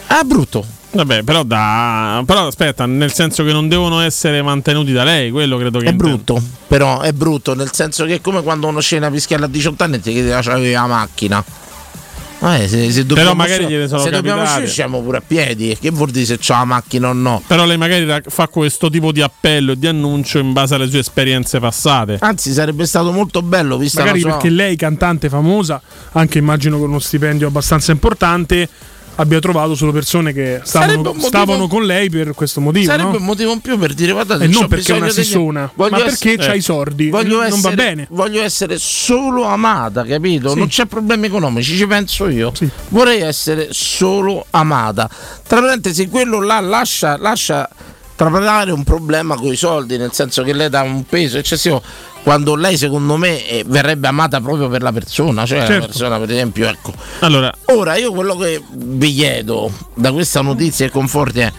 Ah, 0.08 0.22
brutto. 0.24 0.64
Vabbè, 0.96 1.22
però 1.22 1.42
da. 1.42 2.22
Però 2.24 2.46
aspetta, 2.46 2.86
nel 2.86 3.12
senso 3.12 3.44
che 3.44 3.52
non 3.52 3.68
devono 3.68 4.00
essere 4.00 4.40
mantenuti 4.42 4.92
da 4.92 5.04
lei, 5.04 5.30
quello 5.30 5.58
credo 5.58 5.78
che 5.78 5.86
È 5.86 5.90
intenda. 5.90 6.14
brutto, 6.16 6.42
però 6.66 7.00
è 7.00 7.12
brutto, 7.12 7.54
nel 7.54 7.70
senso 7.72 8.04
che 8.06 8.14
è 8.14 8.20
come 8.20 8.42
quando 8.42 8.66
uno 8.66 8.80
scena 8.80 9.08
a 9.08 9.10
Pischella 9.10 9.44
a 9.46 9.48
18 9.48 9.82
anni 9.84 9.96
e 9.96 10.00
ti 10.00 10.12
chiede 10.12 10.42
se 10.42 10.72
la 10.72 10.86
macchina. 10.86 11.44
Eh, 12.38 12.68
se, 12.68 12.92
se 12.92 13.06
dobbiamo 13.06 13.34
magari 13.34 13.62
uscire- 13.64 13.70
gliene 13.78 13.88
sono 13.88 14.02
se 14.02 14.10
dobbiamo 14.10 14.40
capitate. 14.42 14.64
uscire 14.64 14.74
siamo 14.82 15.00
pure 15.00 15.16
a 15.18 15.22
piedi. 15.26 15.76
Che 15.80 15.90
vuol 15.90 16.10
dire 16.10 16.26
se 16.26 16.38
c'ho 16.38 16.52
la 16.52 16.64
macchina 16.64 17.08
o 17.08 17.12
no? 17.14 17.42
Però 17.46 17.64
lei 17.64 17.78
magari 17.78 18.06
fa 18.28 18.46
questo 18.48 18.90
tipo 18.90 19.10
di 19.10 19.22
appello 19.22 19.72
e 19.72 19.78
di 19.78 19.86
annuncio 19.86 20.38
in 20.38 20.52
base 20.52 20.74
alle 20.74 20.88
sue 20.88 20.98
esperienze 20.98 21.58
passate. 21.60 22.18
Anzi, 22.20 22.52
sarebbe 22.52 22.84
stato 22.84 23.10
molto 23.10 23.40
bello 23.40 23.78
vista 23.78 24.00
Magari 24.00 24.20
sua... 24.20 24.32
perché 24.32 24.50
lei, 24.50 24.76
cantante 24.76 25.30
famosa, 25.30 25.80
anche 26.12 26.36
immagino 26.38 26.78
con 26.78 26.90
uno 26.90 26.98
stipendio 26.98 27.48
abbastanza 27.48 27.90
importante, 27.92 28.68
abbia 29.16 29.38
trovato 29.40 29.74
solo 29.74 29.92
persone 29.92 30.32
che 30.32 30.60
stavano, 30.64 31.02
motivo- 31.02 31.26
stavano 31.26 31.68
con 31.68 31.84
lei 31.84 32.08
per 32.10 32.32
questo 32.34 32.60
motivo. 32.60 32.84
Sarebbe 32.90 33.12
no? 33.12 33.16
un 33.18 33.24
motivo 33.24 33.52
in 33.52 33.60
più 33.60 33.78
per 33.78 33.94
dire 33.94 34.12
guardate, 34.12 34.44
E 34.44 34.48
non 34.48 34.68
perché 34.68 34.94
è 34.94 34.96
una 34.96 35.08
sissona, 35.10 35.70
ma 35.74 35.86
essere- 35.86 36.04
perché 36.04 36.36
c'ha 36.36 36.54
i 36.54 36.60
soldi. 36.60 37.10
Voglio 37.10 37.38
non 37.40 37.48
va 37.48 37.70
essere- 37.70 37.74
bene. 37.74 38.06
Voglio 38.10 38.42
essere 38.42 38.78
solo 38.78 39.44
amata, 39.44 40.04
capito? 40.04 40.50
Sì. 40.50 40.58
Non 40.58 40.68
c'è 40.68 40.86
problemi 40.86 41.26
economici, 41.26 41.76
ci 41.76 41.86
penso 41.86 42.28
io. 42.28 42.52
Sì. 42.54 42.68
Vorrei 42.88 43.20
essere 43.20 43.68
solo 43.70 44.44
amata. 44.50 45.08
Tra 45.46 45.60
parentesi, 45.60 46.08
quello 46.08 46.40
là 46.42 46.60
lascia, 46.60 47.16
lascia 47.16 47.68
trapelare 48.16 48.72
un 48.72 48.82
problema 48.82 49.36
con 49.36 49.52
i 49.52 49.56
soldi, 49.56 49.96
nel 49.96 50.12
senso 50.12 50.42
che 50.42 50.52
lei 50.52 50.68
dà 50.68 50.82
un 50.82 51.04
peso 51.04 51.38
eccessivo. 51.38 51.80
Quando 52.22 52.56
lei, 52.56 52.76
secondo 52.76 53.16
me, 53.16 53.46
eh, 53.46 53.62
verrebbe 53.66 54.08
amata 54.08 54.40
proprio 54.40 54.68
per 54.68 54.82
la 54.82 54.90
persona, 54.90 55.46
cioè 55.46 55.58
la 55.60 55.66
Certo. 55.66 55.86
persona, 55.86 56.18
per 56.18 56.30
esempio, 56.30 56.66
ecco. 56.68 56.92
Allora, 57.20 57.52
Ora 57.66 57.94
io 57.96 58.10
quello 58.12 58.34
che 58.36 58.60
vi 58.72 59.14
chiedo 59.14 59.70
da 59.94 60.10
questa 60.10 60.40
notizia 60.40 60.86
e 60.86 60.90
conforti 60.90 61.38
è: 61.40 61.52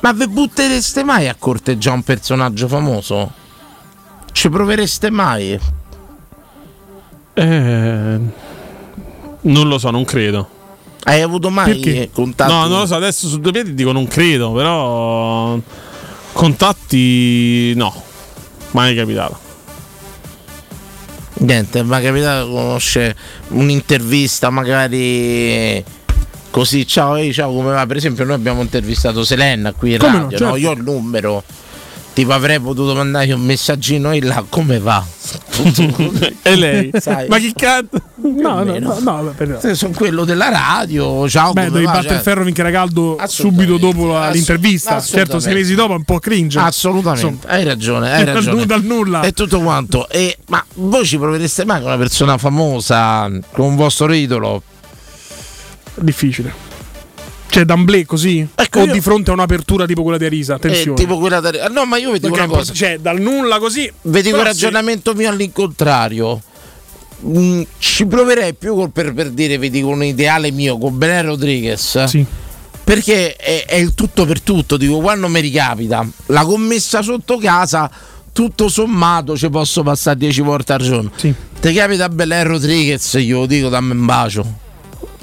ma 0.00 0.12
vi 0.12 0.26
buttereste 0.26 1.04
mai 1.04 1.28
a 1.28 1.36
corteggiare 1.38 1.94
un 1.96 2.02
personaggio 2.02 2.66
famoso? 2.66 3.32
Ci 4.32 4.48
provereste 4.50 5.10
mai? 5.10 5.58
eh, 7.34 8.18
non 9.40 9.68
lo 9.68 9.78
so, 9.78 9.90
non 9.90 10.04
credo. 10.04 10.48
Hai 11.04 11.22
avuto 11.22 11.50
mai 11.50 11.74
Perché? 11.74 12.10
contatti? 12.12 12.52
No, 12.52 12.66
non 12.66 12.80
lo 12.80 12.86
so, 12.86 12.94
adesso 12.94 13.28
su 13.28 13.40
due 13.40 13.52
piedi 13.52 13.74
dico 13.74 13.92
non 13.92 14.06
credo, 14.06 14.52
però 14.52 15.58
contatti 16.32 17.72
no. 17.74 18.04
Mai 18.72 18.94
capitato. 18.94 19.38
Niente, 21.40 21.82
mi 21.84 21.96
è 21.96 22.02
capitato 22.02 22.46
di 22.46 22.52
conoscere 22.52 23.16
un'intervista 23.48 24.50
magari 24.50 25.82
così, 26.50 26.86
ciao, 26.86 27.14
ehi, 27.16 27.32
ciao, 27.32 27.52
come 27.52 27.72
va? 27.72 27.86
Per 27.86 27.96
esempio 27.96 28.24
noi 28.24 28.34
abbiamo 28.34 28.60
intervistato 28.60 29.24
Selena 29.24 29.72
qui 29.72 29.92
in 29.92 29.98
Come 29.98 30.12
no, 30.12 30.18
radio, 30.22 30.36
certo. 30.36 30.52
no? 30.52 30.56
Io 30.56 30.70
ho 30.70 30.72
il 30.72 30.82
numero. 30.82 31.44
Tipo 32.18 32.32
avrei 32.32 32.58
potuto 32.58 32.96
mandare 32.96 33.30
un 33.32 33.42
messaggino 33.42 34.12
in 34.12 34.26
là, 34.26 34.44
come 34.48 34.80
va? 34.80 35.04
e 36.42 36.56
lei? 36.56 36.90
Sai. 36.98 37.28
Ma 37.28 37.38
chi 37.38 37.52
cazzo? 37.54 37.90
No, 38.16 38.64
no, 38.64 38.76
no, 38.76 38.98
no, 38.98 39.32
per- 39.36 39.58
Se 39.60 39.76
sono 39.76 39.92
quello 39.94 40.24
della 40.24 40.48
radio, 40.48 41.28
ciao. 41.28 41.52
Beh, 41.52 41.68
va? 41.68 41.80
battere 41.80 42.02
Cioè, 42.08 42.16
il 42.16 42.20
ferro 42.22 42.44
finché 42.44 42.60
era 42.62 42.72
caldo 42.72 43.16
subito 43.28 43.76
dopo 43.76 44.08
la- 44.08 44.22
Assu- 44.24 44.34
l'intervista. 44.34 45.00
Certo, 45.00 45.38
sei 45.38 45.54
mesi 45.54 45.76
dopo 45.76 45.92
è 45.92 45.96
un 45.96 46.02
po' 46.02 46.18
cringe. 46.18 46.58
Assolutamente, 46.58 47.24
Insomma, 47.24 47.52
hai 47.54 47.62
ragione, 47.62 48.12
hai 48.12 48.24
dal 48.24 48.34
ragione. 48.34 48.66
dal 48.66 48.82
nulla. 48.82 49.20
E 49.20 49.32
tutto 49.32 49.60
quanto. 49.60 50.08
E, 50.08 50.38
ma 50.48 50.64
voi 50.74 51.06
ci 51.06 51.18
provereste 51.18 51.64
mai 51.64 51.78
con 51.78 51.86
una 51.86 51.98
persona 51.98 52.36
famosa, 52.36 53.30
con 53.52 53.64
un 53.64 53.76
vostro 53.76 54.12
idolo? 54.12 54.60
difficile. 55.94 56.66
Cioè, 57.50 57.64
d'amblè 57.64 58.04
così? 58.04 58.46
Ecco, 58.54 58.80
o 58.80 58.84
io- 58.84 58.92
di 58.92 59.00
fronte 59.00 59.30
a 59.30 59.32
un'apertura 59.32 59.86
tipo 59.86 60.02
quella 60.02 60.18
di 60.18 60.26
Arisa? 60.26 60.52
Eh, 60.54 60.56
Attenzione. 60.56 60.96
tipo 60.96 61.18
quella 61.18 61.40
da- 61.40 61.64
ah, 61.64 61.68
No, 61.68 61.84
ma 61.86 61.96
io 61.96 62.12
vi 62.12 62.18
dico 62.20 62.32
Perché 62.34 62.48
una 62.48 62.58
cosa. 62.58 62.72
cioè, 62.74 62.98
dal 62.98 63.20
nulla 63.20 63.58
così. 63.58 63.90
Vi 64.02 64.22
dico 64.22 64.36
il 64.36 64.42
Però 64.42 64.52
sì. 64.54 64.60
ragionamento 64.64 65.14
mio 65.14 65.28
all'incontrario. 65.30 66.42
Mm, 67.26 67.62
ci 67.78 68.06
proverei 68.06 68.54
più 68.54 68.74
col- 68.74 68.90
per, 68.92 69.12
per 69.12 69.30
dire, 69.30 69.58
vi 69.58 69.70
dico 69.70 69.88
un 69.88 70.04
ideale 70.04 70.50
mio 70.52 70.78
con 70.78 70.96
Belen 70.98 71.26
Rodriguez. 71.26 72.04
Sì. 72.04 72.24
Perché 72.84 73.34
è, 73.36 73.64
è 73.66 73.74
il 73.76 73.94
tutto 73.94 74.24
per 74.24 74.40
tutto. 74.40 74.76
Dico, 74.76 74.98
quando 75.00 75.28
mi 75.28 75.40
ricapita 75.40 76.06
la 76.26 76.44
commessa 76.44 77.02
sotto 77.02 77.36
casa, 77.38 77.90
tutto 78.32 78.68
sommato 78.68 79.36
ci 79.36 79.50
posso 79.50 79.82
passare 79.82 80.16
10 80.16 80.40
volte 80.42 80.72
al 80.74 80.80
giorno. 80.80 81.10
Sì. 81.16 81.34
Ti 81.60 81.72
capita 81.72 82.08
Belen 82.08 82.46
Rodriguez, 82.46 83.14
io 83.14 83.40
lo 83.40 83.46
dico, 83.46 83.68
dammi 83.68 83.92
un 83.92 84.04
bacio. 84.06 84.66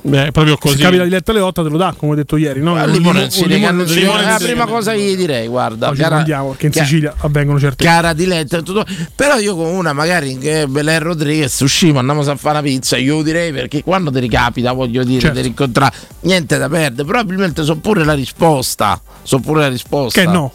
Beh, 0.07 0.31
proprio 0.31 0.55
così. 0.57 0.75
Se 0.77 0.83
capita 0.83 1.03
di 1.03 1.09
letta 1.09 1.31
alle 1.31 1.39
8 1.39 1.63
te 1.63 1.69
lo 1.69 1.77
dà, 1.77 1.93
come 1.97 2.11
ho 2.11 2.15
detto 2.15 2.37
ieri. 2.37 2.61
No? 2.61 2.75
A 2.75 2.83
Un 2.83 2.91
limone 2.91 3.19
limo- 3.19 3.31
si 3.31 3.41
un 3.41 3.47
limone- 3.47 3.71
regalano- 3.83 3.83
limone 3.99 4.21
è 4.23 4.25
la 4.29 4.37
prima 4.37 4.65
cosa 4.67 4.91
che 4.93 4.99
gli 5.01 5.15
direi, 5.15 5.47
guarda. 5.47 5.89
Oggi 5.89 6.01
cara- 6.01 6.17
andiamo 6.17 6.49
perché 6.49 6.65
in 6.67 6.71
ca- 6.71 6.83
Sicilia 6.83 7.13
avvengono 7.17 7.59
certe 7.59 7.83
cara 7.83 8.13
diletta 8.13 8.61
tutto. 8.61 8.85
però 9.15 9.37
io 9.39 9.55
con 9.55 9.65
una 9.73 9.93
magari 9.93 10.37
che 10.37 10.67
Belen 10.67 10.99
Rodriguez 10.99 11.59
usciamo 11.61 11.99
andiamo 11.99 12.21
a 12.21 12.35
fare 12.35 12.59
una 12.59 12.61
pizza 12.67 12.97
io 12.97 13.21
direi 13.23 13.51
perché 13.51 13.81
quando 13.83 14.11
ti 14.11 14.19
ricapita 14.19 14.71
voglio 14.73 15.03
dire 15.03 15.21
Certo. 15.21 15.35
di 15.37 15.41
rincontrare 15.41 15.93
niente 16.21 16.57
da 16.57 16.69
perdere 16.69 17.07
probabilmente 17.07 17.63
so 17.63 17.75
pure 17.77 18.03
la 18.03 18.13
risposta 18.13 19.01
so 19.23 19.39
pure 19.39 19.61
la 19.61 19.69
risposta 19.69 20.21
Che 20.21 20.27
no. 20.27 20.53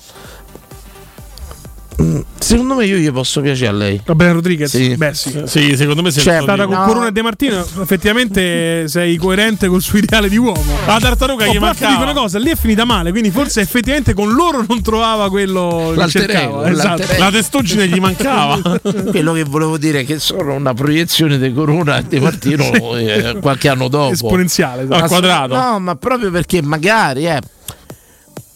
Secondo 2.39 2.75
me 2.75 2.87
io 2.87 2.97
gli 2.97 3.11
posso 3.11 3.41
piacere 3.41 3.69
a 3.69 3.73
lei 3.73 4.01
Va 4.05 4.15
bene, 4.15 4.33
Rodriguez? 4.33 4.71
Sì. 4.71 4.97
Beh, 4.97 5.15
sì. 5.15 5.43
Sì, 5.45 5.77
secondo 5.77 6.03
me 6.03 6.11
sei 6.11 6.23
Cioè, 6.23 6.41
Stata 6.43 6.65
con 6.67 6.75
No. 6.75 6.85
Corona 6.85 7.09
e 7.09 7.13
De 7.13 7.23
Martino, 7.23 7.61
effettivamente 7.61 8.87
sei 8.89 9.17
coerente 9.17 9.69
col 9.69 9.83
suo 9.83 9.99
ideale 9.99 10.29
di 10.29 10.37
uomo. 10.37 10.63
La 10.87 10.99
tartaruga 11.01 11.47
Oh, 11.47 11.53
gli 11.53 11.59
però 11.59 11.73
ti 11.73 11.87
dico 11.87 12.03
una 12.03 12.13
cosa, 12.13 12.39
lì 12.39 12.51
è 12.51 12.57
finita 12.57 12.85
male, 12.85 13.11
quindi 13.11 13.31
forse 13.31 13.61
effettivamente 13.61 14.15
con 14.15 14.33
loro 14.33 14.65
non 14.67 14.83
trovava 14.83 15.29
quello 15.29 15.95
che 15.97 16.09
cercava. 16.09 16.41
ego, 16.43 16.65
Esatto. 16.65 17.05
La 17.19 17.31
testuggine 17.31 17.87
gli 17.89 17.99
mancava. 17.99 18.59
quello 19.11 19.33
che 19.33 19.45
volevo 19.45 19.77
dire 19.79 20.01
è 20.01 20.05
che 20.07 20.19
sono 20.19 20.55
una 20.55 20.75
proiezione 20.75 21.39
di 21.39 21.53
Corona 21.53 21.99
e 21.99 22.05
di 22.09 22.21
Martino 22.21 22.65
eh, 22.97 23.37
qualche 23.41 23.69
anno 23.69 23.89
dopo 23.89 24.13
Esponenziale. 24.13 24.83
esatto. 24.83 25.03
Al 25.03 25.09
quadrato. 25.09 25.55
No, 25.57 25.79
ma 25.81 25.97
proprio 25.97 26.31
perché 26.31 26.63
magari 26.63 27.27
eh, 27.27 27.41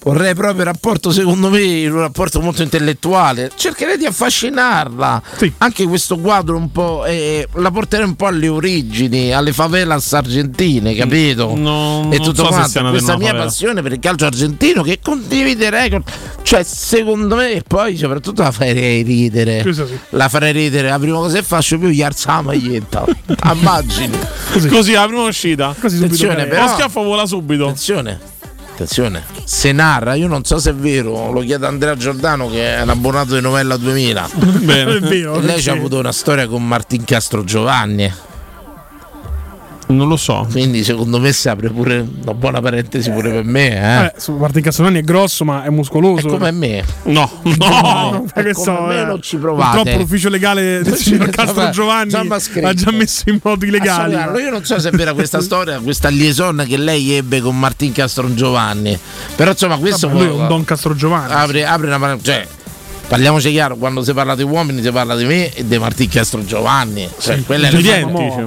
vorrei 0.05 0.35
proprio 0.35 0.61
il 0.61 0.67
rapporto, 0.67 1.11
secondo 1.11 1.49
me, 1.51 1.87
un 1.89 1.99
rapporto 1.99 2.41
molto 2.41 2.63
intellettuale. 2.63 3.51
Cercherei 3.55 3.97
di 3.99 4.07
affascinarla. 4.07 5.23
Sì. 5.37 5.53
Anche 5.59 5.85
questo 5.87 6.19
quadro 6.19 6.57
un 6.57 6.71
po'. 6.71 7.05
eh, 7.07 7.49
la 7.55 7.71
porterei 7.71 8.07
un 8.07 8.15
po' 8.15 8.27
alle 8.27 8.49
origini, 8.49 9.33
alle 9.33 9.53
favelas 9.53 10.13
argentine, 10.13 10.95
capito? 10.95 11.55
Non- 11.57 12.13
e 12.13 12.19
tutto 12.19 12.45
so 12.45 12.45
se 12.45 12.49
quanto. 12.49 12.91
Questa 12.91 13.07
della 13.13 13.17
mia 13.19 13.27
favela. 13.29 13.45
passione 13.45 13.83
per 13.83 13.93
il 13.93 13.99
calcio 13.99 14.27
argentino 14.27 14.83
che 14.83 14.99
condividerei 15.03 15.91
con. 15.91 16.03
Cioè, 16.43 16.63
secondo 16.63 17.37
me, 17.37 17.53
e 17.53 17.63
poi 17.67 17.97
soprattutto 17.97 18.43
la 18.43 18.53
farei 18.53 19.03
ridere. 19.03 19.65
Sì. 19.73 19.85
La 20.11 20.29
farei 20.29 20.53
ridere. 20.53 20.89
La 20.89 20.99
prima 20.99 21.17
cosa 21.17 21.37
che 21.39 21.43
faccio 21.43 21.79
più 21.79 21.89
gli 21.89 22.03
alza 22.03 22.35
la 22.35 22.43
maglietta. 22.43 23.05
Immagini. 23.53 24.19
Così 24.69 24.93
la 24.93 25.07
prima 25.07 25.23
uscita. 25.23 25.75
Così 25.79 25.97
subito 25.97 26.15
Attenzione, 26.15 26.47
però- 26.47 26.63
Lo 26.63 26.69
schiaffo 26.69 27.03
vola 27.03 27.27
subito. 27.27 27.65
Attenzione, 27.65 28.19
attenzione. 28.75 29.23
Se 29.45 29.73
narra, 29.73 30.15
io 30.15 30.27
non 30.27 30.45
so 30.45 30.59
se 30.59 30.71
è 30.71 30.75
vero, 30.75 31.31
lo 31.33 31.41
chiedo 31.41 31.65
a 31.67 31.69
Andrea 31.69 31.97
Giordano 31.97 32.49
che 32.51 32.77
è 32.77 32.83
un 32.83 32.91
abbonato 32.91 33.35
di 33.35 33.41
Novella 33.41 33.77
2000. 33.77 34.29
È 34.29 34.37
Bene. 34.59 34.99
vero. 35.01 35.37
E 35.39 35.41
lei 35.43 35.61
ci 35.61 35.71
ha 35.71 35.73
avuto 35.73 35.99
una 35.99 36.13
storia 36.13 36.47
con 36.47 36.67
Martin 36.67 37.05
Castro 37.05 37.45
Giovanni. 37.45 38.13
Non 39.87 40.09
lo 40.09 40.17
so. 40.17 40.47
Quindi 40.51 40.83
secondo 40.83 41.21
me 41.21 41.33
si 41.33 41.49
apre 41.49 41.69
pure 41.69 42.07
una 42.23 42.35
buona 42.35 42.61
parentesi 42.61 43.11
pure 43.11 43.31
per 43.31 43.45
me. 43.45 43.69
Eh. 43.69 44.05
Eh, 44.07 44.13
su- 44.17 44.33
Martin 44.37 44.63
Castellani 44.63 45.01
è 45.01 45.03
grosso, 45.03 45.45
ma 45.45 45.63
è 45.65 45.69
muscoloso. 45.69 46.27
È 46.27 46.31
come 46.31 46.51
me. 46.53 46.83
No, 47.05 47.31
No, 47.43 47.53
no. 47.69 48.25
ma 48.35 48.43
che 48.43 48.53
come 48.53 48.65
so, 48.65 48.81
me 48.83 49.01
eh. 49.01 49.05
non 49.05 49.21
ci 49.23 49.37
provate. 49.37 49.77
Purtroppo 49.77 49.99
l'ufficio 50.01 50.29
legale 50.29 50.83
del 50.83 50.97
signor 50.97 51.29
Castro 51.31 51.71
Giovanni 51.71 52.13
ha 52.15 52.73
già 52.75 52.91
messo 52.93 53.23
in 53.29 53.39
modo. 53.43 53.65
Assolutamente. 53.65 54.41
Io 54.41 54.51
non 54.51 54.65
so 54.65 54.79
se 54.79 54.89
è 54.89 54.93
vera 54.93 55.13
questa 55.13 55.41
storia, 55.43 55.79
questa 55.81 56.09
liaison 56.09 56.65
che 56.67 56.77
lei 56.77 57.13
ebbe 57.13 57.41
con 57.41 57.59
Martin 57.59 57.93
Castron 57.93 58.35
Giovanni. 58.35 58.99
Però 59.37 59.51
insomma, 59.51 59.77
questo 59.79 60.09
Vabbè, 60.09 60.19
lui 60.21 60.29
è 60.29 60.41
un 60.41 60.49
Don 60.49 60.65
Castro 60.65 60.95
Giovanni. 60.95 61.33
apre, 61.33 61.67
apre 61.67 61.95
una 61.95 62.19
cioè, 62.23 62.47
parliamoci 63.07 63.51
chiaro, 63.51 63.77
quando 63.77 64.03
si 64.03 64.13
parla 64.13 64.35
di 64.35 64.43
uomini 64.43 64.83
si 64.83 64.91
parla 64.91 65.17
di 65.17 65.25
me 65.25 65.53
e 65.53 65.67
di 65.67 65.79
Martin 65.79 66.09
Castro 66.09 66.45
Giovanni. 66.45 67.09
Cioè, 67.19 67.43
quella, 67.45 67.69
è 67.69 67.71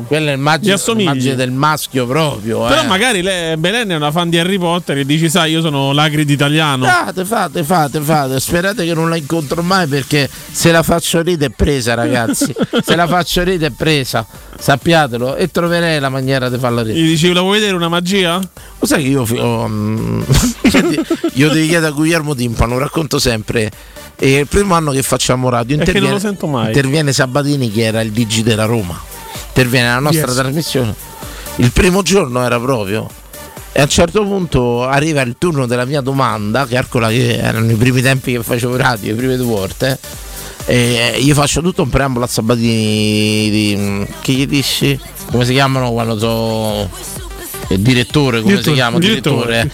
quella 0.07 0.31
è 0.31 0.35
l'immagine, 0.35 1.35
del 1.35 1.51
maschio 1.51 2.05
proprio. 2.05 2.65
Però 2.65 2.83
eh. 2.83 2.87
magari 2.87 3.21
lei, 3.21 3.57
Belen 3.57 3.89
è 3.89 3.95
una 3.95 4.11
fan 4.11 4.29
di 4.29 4.37
Harry 4.37 4.57
Potter 4.57 4.97
e 4.97 5.05
dici, 5.05 5.29
sai, 5.29 5.51
io 5.51 5.61
sono 5.61 5.91
l'agrid 5.91 6.29
italiano. 6.29 6.85
Fate, 6.85 7.25
fate, 7.25 7.63
fate, 7.63 7.99
fate. 8.01 8.39
Sperate 8.39 8.85
che 8.85 8.93
non 8.93 9.09
la 9.09 9.15
incontro 9.15 9.61
mai 9.61 9.87
perché 9.87 10.29
se 10.51 10.71
la 10.71 10.83
faccio 10.83 11.21
ridere 11.21 11.51
è 11.51 11.55
presa, 11.55 11.93
ragazzi. 11.93 12.53
se 12.83 12.95
la 12.95 13.07
faccio 13.07 13.43
ridere 13.43 13.73
è 13.73 13.75
presa, 13.75 14.25
sappiatelo. 14.57 15.35
E 15.35 15.49
troverei 15.49 15.99
la 15.99 16.09
maniera 16.09 16.49
di 16.49 16.57
farla 16.57 16.81
ridere. 16.81 16.99
Gli 16.99 17.09
dici, 17.09 17.31
la 17.31 17.41
vuoi 17.41 17.59
vedere 17.59 17.75
una 17.75 17.89
magia? 17.89 18.39
Lo 18.79 18.85
sai 18.85 19.03
che 19.03 19.09
io 19.09 19.25
senti, 19.25 20.99
io 21.33 21.49
devi 21.49 21.67
chiedere 21.67 21.87
a 21.87 21.91
Guglielmo 21.91 22.35
Timpano, 22.35 22.77
racconto 22.77 23.19
sempre. 23.19 23.71
E 24.20 24.39
il 24.39 24.47
primo 24.47 24.74
anno 24.74 24.91
che 24.91 25.03
facciamo 25.03 25.47
radio 25.49 25.76
interviene, 25.76 26.09
lo 26.09 26.20
sento 26.20 26.47
mai. 26.47 26.68
interviene 26.68 27.13
Sabatini 27.13 27.70
che 27.72 27.84
era 27.84 28.01
il 28.01 28.11
DG 28.11 28.41
della 28.41 28.65
Roma. 28.65 28.99
Interviene 29.49 29.88
nella 29.88 29.99
nostra 29.99 30.26
Yes. 30.28 30.36
trasmissione. 30.36 30.95
Il 31.57 31.72
primo 31.72 32.01
giorno 32.01 32.43
era 32.43 32.59
proprio. 32.59 33.07
E 33.72 33.80
a 33.80 33.84
un 33.84 33.89
certo 33.89 34.24
punto 34.24 34.84
arriva 34.86 35.22
il 35.22 35.36
turno 35.38 35.68
della 35.68 35.86
mia 35.86 36.01
domanda, 36.01 36.65
calcola 36.65 37.09
che 37.09 37.38
erano 37.38 37.70
i 37.72 37.76
primi 37.76 38.01
tempi 38.01 38.32
che 38.34 38.41
facevo 38.41 38.76
radio, 38.76 39.11
le 39.11 39.18
prime 39.18 39.36
due 39.38 39.45
volte. 39.45 39.99
E 40.65 41.18
io 41.20 41.34
faccio 41.36 41.61
tutto 41.61 41.84
un 41.84 41.89
preambolo 41.89 42.26
a 42.26 42.28
Sabatini 42.28 43.49
di, 43.51 44.07
che 44.22 44.32
gli 44.34 44.47
dissi 44.47 44.99
come 45.32 45.45
si 45.45 45.53
chiamano 45.53 45.91
quando 45.91 46.18
so 46.18 46.89
il 47.70 47.80
direttore 47.80 48.41
come 48.41 48.53
Direttore, 48.53 48.63
si 48.63 48.74
chiama 48.74 48.99
direttore. 48.99 49.45
direttore 49.45 49.72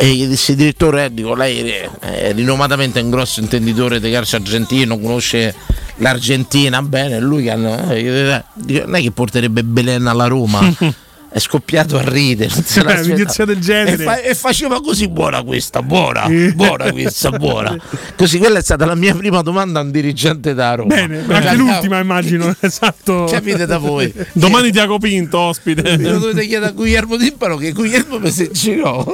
e 0.00 0.14
gli 0.14 0.26
dissi 0.28 0.54
direttore 0.54 1.06
eh, 1.06 1.12
dico 1.12 1.34
lei 1.34 1.70
è- 1.98 2.32
rinomatamente 2.32 3.00
un 3.00 3.10
grosso 3.10 3.40
intenditore 3.40 3.98
di 3.98 4.08
calcio 4.12 4.36
argentino 4.36 4.96
conosce 4.96 5.52
l'Argentina 5.96 6.80
bene 6.82 7.18
lui 7.18 7.42
che 7.42 7.50
hanno, 7.50 7.90
eh, 7.90 8.44
dico, 8.54 8.84
non 8.86 8.94
è 8.94 9.00
che 9.00 9.10
porterebbe 9.10 9.64
Belen 9.64 10.06
alla 10.06 10.28
Roma 10.28 10.60
è 11.30 11.38
scoppiato 11.38 11.98
a 11.98 12.02
ridere 12.04 12.50
un'inizia 13.02 13.44
del 13.44 13.58
genere. 13.58 14.02
e, 14.02 14.04
fa- 14.04 14.20
e 14.20 14.34
faceva 14.34 14.80
così 14.80 15.08
buona 15.08 15.42
questa 15.42 15.82
buona 15.82 16.26
buona 16.54 16.90
questa 16.90 17.30
buona 17.30 17.76
così 18.16 18.38
quella 18.38 18.58
è 18.58 18.62
stata 18.62 18.86
la 18.86 18.94
mia 18.94 19.14
prima 19.14 19.42
domanda 19.42 19.80
a 19.80 19.82
un 19.82 19.90
dirigente 19.90 20.54
da 20.54 20.74
Roma 20.74 20.94
Bene, 20.94 21.24
Cioè, 21.26 21.34
anche 21.36 21.56
l'ultima 21.56 21.98
immagino, 21.98 22.54
esatto. 22.60 23.28
capite 23.30 23.66
da 23.66 23.78
voi 23.78 24.12
Domani 24.32 24.70
Tiago 24.72 24.98
Pinto, 24.98 25.38
ospite. 25.38 25.96
lo 25.98 26.18
dovete 26.18 26.46
chiedere 26.46 26.70
a 26.70 26.72
Guglielmo 26.72 27.16
Timpano 27.16 27.56
che 27.56 27.72
Guglielmo 27.72 28.18
mi 28.18 28.30
si 28.30 28.48
girò 28.52 29.04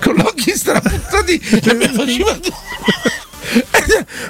con 0.00 0.14
gli 0.14 0.20
occhi 0.20 0.50
strapuntati 0.56 1.34
e 1.34 1.74
mi 1.74 1.88
faceva 1.88 2.38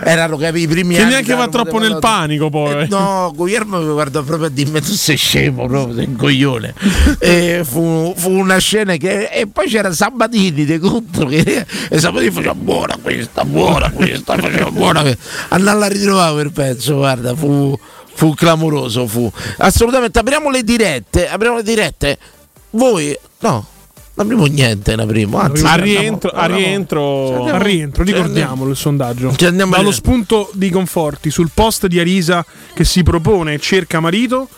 erano 0.04 0.36
capi 0.36 0.60
i 0.60 0.68
primi 0.68 0.94
Che 0.94 1.00
anni 1.02 1.10
neanche 1.10 1.30
da 1.30 1.36
va 1.36 1.48
troppo 1.48 1.78
nel 1.78 1.98
panico 1.98 2.50
poi. 2.50 2.82
Eh, 2.82 2.86
No, 2.88 3.32
Guglielmo 3.34 3.80
mi 3.80 3.92
guardò 3.92 4.22
proprio 4.22 4.48
a 4.48 4.50
dirmi 4.50 4.80
tu 4.80 4.92
sei 4.92 5.16
scemo 5.16 5.66
proprio, 5.66 5.94
sei 5.94 6.06
un 6.06 6.16
coglione. 6.16 6.74
e 7.18 7.62
fu, 7.64 8.12
fu 8.16 8.30
una 8.30 8.58
scena 8.58 8.96
che. 8.96 9.28
E 9.28 9.46
poi 9.46 9.68
c'era 9.68 9.92
Sabatini 9.92 10.64
di 10.64 10.78
contro 10.78 11.26
che 11.26 11.66
e 11.88 11.98
Sabatini 11.98 12.30
faceva 12.30 12.54
buona 12.54 12.96
questa, 13.00 13.44
buona 13.44 13.90
questa, 13.90 14.36
faceva 14.36 14.70
buona 14.70 15.00
questa. 15.02 15.22
Andalla 15.48 15.86
a 15.86 15.88
ritrovare 15.88 16.32
quel 16.32 16.52
pezzo, 16.52 16.96
guarda, 16.96 17.34
fu, 17.34 17.78
fu 18.14 18.34
clamoroso, 18.34 19.06
fu. 19.06 19.30
Assolutamente, 19.58 20.18
apriamo 20.18 20.50
le 20.50 20.62
dirette, 20.62 21.28
apriamo 21.28 21.56
le 21.56 21.62
dirette. 21.62 22.18
Voi, 22.70 23.16
no, 23.40 23.66
non 24.16 24.26
apriamo 24.26 24.46
niente, 24.46 24.94
ne 24.96 25.02
apriamo. 25.02 25.38
Anzi, 25.38 25.64
A 25.64 25.72
andiamo- 25.72 26.00
rientro, 26.00 26.30
a 26.30 26.40
andiamo- 26.42 26.62
rientro. 26.64 27.44
Al 27.46 27.60
rientro, 27.60 28.04
ricordiamolo 28.04 28.70
il 28.70 28.76
sondaggio. 28.76 29.34
Dallo 29.36 29.88
a- 29.88 29.92
spunto 29.92 30.50
di 30.54 30.70
Conforti 30.70 31.30
sul 31.30 31.50
post 31.52 31.86
di 31.86 31.98
Arisa 31.98 32.44
che 32.74 32.84
si 32.84 33.02
propone 33.02 33.54
e 33.54 33.58
cerca 33.58 34.00
marito. 34.00 34.48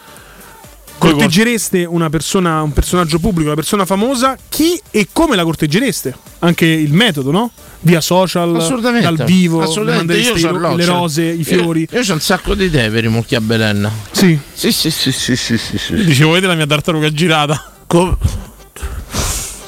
Corteggereste 0.98 1.84
una 1.84 2.08
persona, 2.08 2.62
un 2.62 2.72
personaggio 2.72 3.18
pubblico, 3.18 3.46
una 3.48 3.54
persona 3.54 3.84
famosa? 3.84 4.36
Chi 4.48 4.80
e 4.90 5.08
come 5.12 5.36
la 5.36 5.42
corteggereste? 5.44 6.14
Anche 6.38 6.64
il 6.64 6.92
metodo, 6.94 7.30
no? 7.30 7.50
Via 7.80 8.00
social, 8.00 8.56
Assolutamente. 8.56 9.14
dal 9.14 9.26
vivo, 9.26 9.60
Assolutamente. 9.60 10.14
le 10.14 10.20
Io 10.20 10.74
le 10.74 10.84
rose, 10.86 11.22
i 11.22 11.36
io- 11.38 11.44
fiori. 11.44 11.86
Io, 11.90 12.00
ho 12.00 12.12
un 12.14 12.20
sacco 12.20 12.54
di 12.54 12.64
idee 12.64 12.88
per 12.90 13.04
i 13.04 13.08
mucchi 13.08 13.34
a 13.34 13.40
Belen. 13.42 13.90
Sì. 14.10 14.38
Sì, 14.54 14.72
sì, 14.72 14.90
sì, 14.90 15.12
sì, 15.12 15.36
sì, 15.36 15.58
sì, 15.58 15.76
sì. 15.78 15.94
Dicevo, 16.02 16.30
vedete 16.30 16.46
la 16.48 16.54
mia 16.56 16.66
tartaruga 16.66 17.10
girata? 17.12 17.72
Com- 17.86 18.16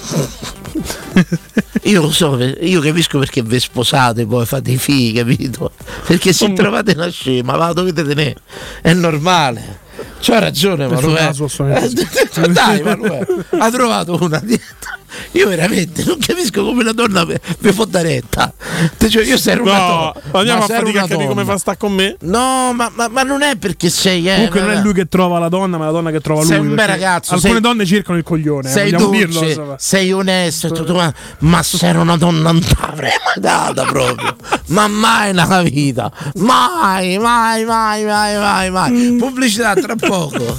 io 1.82 2.00
lo 2.00 2.10
so, 2.10 2.38
io 2.38 2.80
capisco 2.80 3.18
perché 3.18 3.42
vi 3.42 3.58
sposate 3.58 4.26
poi 4.26 4.46
fate 4.46 4.72
i 4.72 4.78
figli, 4.78 5.16
capito? 5.16 5.72
Perché 6.06 6.32
se 6.32 6.52
trovate 6.52 6.92
una 6.92 7.08
scema, 7.08 7.56
ma 7.56 7.66
la 7.66 7.72
dovete 7.72 8.04
tenere. 8.04 8.36
È 8.80 8.92
normale. 8.92 9.86
C'ha 10.20 10.38
ragione, 10.38 10.86
Manuel. 10.86 11.34
Eh, 11.34 12.48
Dai, 12.50 12.82
Manuel, 12.82 13.44
ha 13.50 13.70
trovato 13.70 14.16
una 14.20 14.38
dieta. 14.38 14.98
Io 15.32 15.48
veramente 15.48 16.04
non 16.04 16.18
capisco 16.18 16.64
come 16.64 16.82
una 16.82 16.92
donna 16.92 17.24
vi 17.24 17.72
può 17.72 17.84
dare 17.84 18.08
retta. 18.08 18.52
Cioè, 19.08 19.24
io 19.24 19.36
una 19.62 19.78
No, 19.78 19.86
donna. 19.86 20.38
andiamo 20.38 20.58
ma 20.60 20.64
a 20.64 20.68
fatica 20.68 21.00
a 21.00 21.04
una 21.04 21.08
capire 21.08 21.28
come 21.28 21.44
fa 21.44 21.58
sta 21.58 21.76
con 21.76 21.92
me. 21.92 22.16
No, 22.20 22.72
ma, 22.74 22.90
ma- 22.94 23.08
ma 23.08 23.22
non 23.22 23.42
è 23.42 23.56
perché 23.56 23.88
sei. 23.90 24.28
Eh, 24.28 24.34
Comunque 24.34 24.60
non 24.60 24.68
ma- 24.70 24.78
è 24.78 24.82
lui 24.82 24.92
che 24.92 25.06
trova 25.08 25.38
la 25.38 25.48
donna, 25.48 25.76
ma 25.78 25.86
la 25.86 25.90
donna 25.90 26.10
che 26.10 26.20
trova 26.20 26.44
Sei 26.44 26.58
lui. 26.58 26.68
un 26.68 26.74
bel 26.74 26.86
ragazzo, 26.86 27.34
Alcune 27.34 27.52
sei- 27.52 27.60
donne 27.62 27.86
cercano 27.86 28.18
il 28.18 28.24
coglione, 28.24 28.68
eh, 28.68 28.72
sei 28.72 28.90
vogliamo 28.90 29.04
dolce, 29.10 29.26
dirlo. 29.26 29.46
insomma. 29.48 29.74
sei 29.78 30.12
onesto 30.12 30.70
tutto 30.70 30.92
quanto, 30.92 31.18
ma 31.40 31.62
se 31.62 31.86
era 31.86 32.00
una 32.00 32.16
donna 32.16 32.52
non 32.52 32.60
t'avrei 32.60 33.10
mai 33.24 33.34
data 33.40 33.84
proprio, 33.84 34.36
ma 34.68 34.86
mai 34.88 35.32
nella 35.32 35.62
vita, 35.62 36.10
mai, 36.36 37.18
mai, 37.18 37.64
mai, 37.64 38.04
mai, 38.04 38.36
mai, 38.36 38.70
mai. 38.70 39.16
Pubblicità 39.18 39.74
tra 39.74 39.94
poco. 39.96 40.58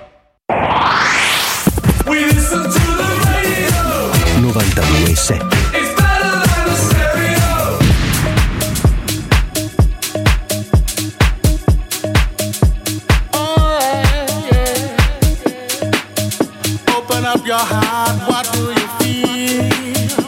92.7 4.69 5.41
Open 16.95 17.25
up 17.25 17.45
your 17.45 17.57
heart, 17.57 18.17
what 18.29 18.45
do 18.53 18.59
you 18.69 18.87
feel? 18.99 20.21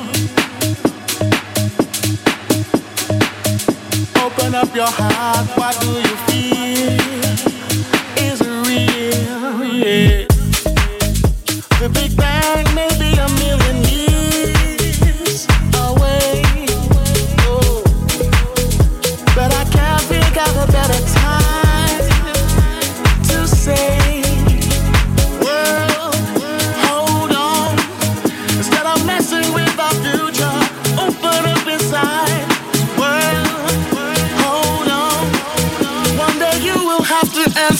Open 4.25 4.55
up 4.55 4.75
your 4.75 4.87
heart, 4.87 5.47
what 5.57 5.79
do 5.81 5.87
you 5.87 6.15
feel? 6.25 6.32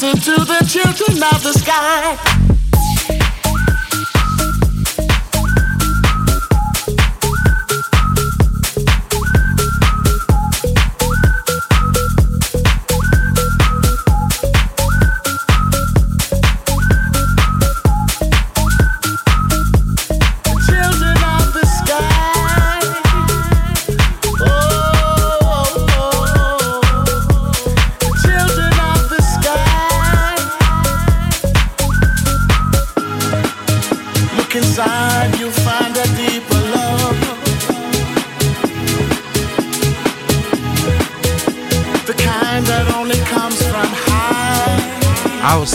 To 0.03 0.19
to 0.19 0.43
the 0.43 0.65
children 0.67 1.23
of 1.23 1.41
the 1.43 1.53
sky. 1.53 2.42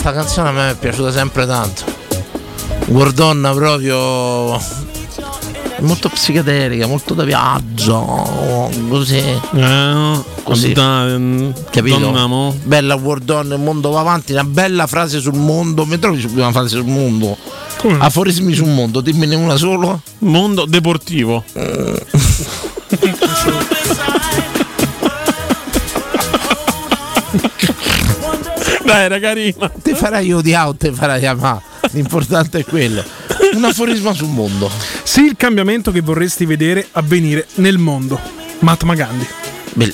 Questa 0.09 0.13
canzone 0.13 0.49
a 0.49 0.51
me 0.51 0.71
è 0.71 0.75
piaciuta 0.75 1.11
sempre 1.11 1.45
tanto. 1.45 1.83
Guardonna 2.87 3.51
proprio 3.53 4.59
molto 5.81 6.09
psichedelica, 6.09 6.87
molto 6.87 7.13
da 7.13 7.23
viaggio, 7.23 8.69
così. 8.87 9.21
così. 10.43 10.73
Capito? 10.73 11.97
donnamo. 11.97 12.55
Bella 12.63 12.95
Guardonna, 12.95 13.55
il 13.55 13.61
mondo 13.61 13.91
va 13.91 13.99
avanti, 13.99 14.31
una 14.31 14.43
bella 14.43 14.87
frase 14.87 15.19
sul 15.19 15.35
mondo. 15.35 15.85
Mi 15.85 15.99
trovi 15.99 16.19
su 16.19 16.29
una 16.33 16.51
frase 16.51 16.69
sul 16.69 16.85
mondo? 16.85 17.37
Aforismi 17.99 18.53
sul 18.53 18.67
mondo, 18.67 19.01
dimmene 19.01 19.35
una 19.35 19.57
solo. 19.57 20.01
Mondo 20.19 20.65
deportivo. 20.65 21.43
Dai, 28.99 29.05
era 29.05 29.19
carina. 29.19 29.71
Te 29.81 29.95
farai 29.95 30.41
di 30.41 30.53
out, 30.53 30.77
te 30.77 30.91
farai 30.91 31.21
Yamaha. 31.21 31.61
L'importante 31.91 32.59
è 32.59 32.65
quello. 32.65 33.03
Un 33.53 33.63
aforisma 33.63 34.13
sul 34.13 34.27
mondo. 34.27 34.69
Sì, 35.03 35.21
il 35.23 35.35
cambiamento 35.37 35.91
che 35.91 36.01
vorresti 36.01 36.45
vedere 36.45 36.87
avvenire 36.91 37.47
nel 37.55 37.77
mondo. 37.77 38.19
Mahatma 38.59 38.95
Gandhi. 38.95 39.27
Me 39.73 39.85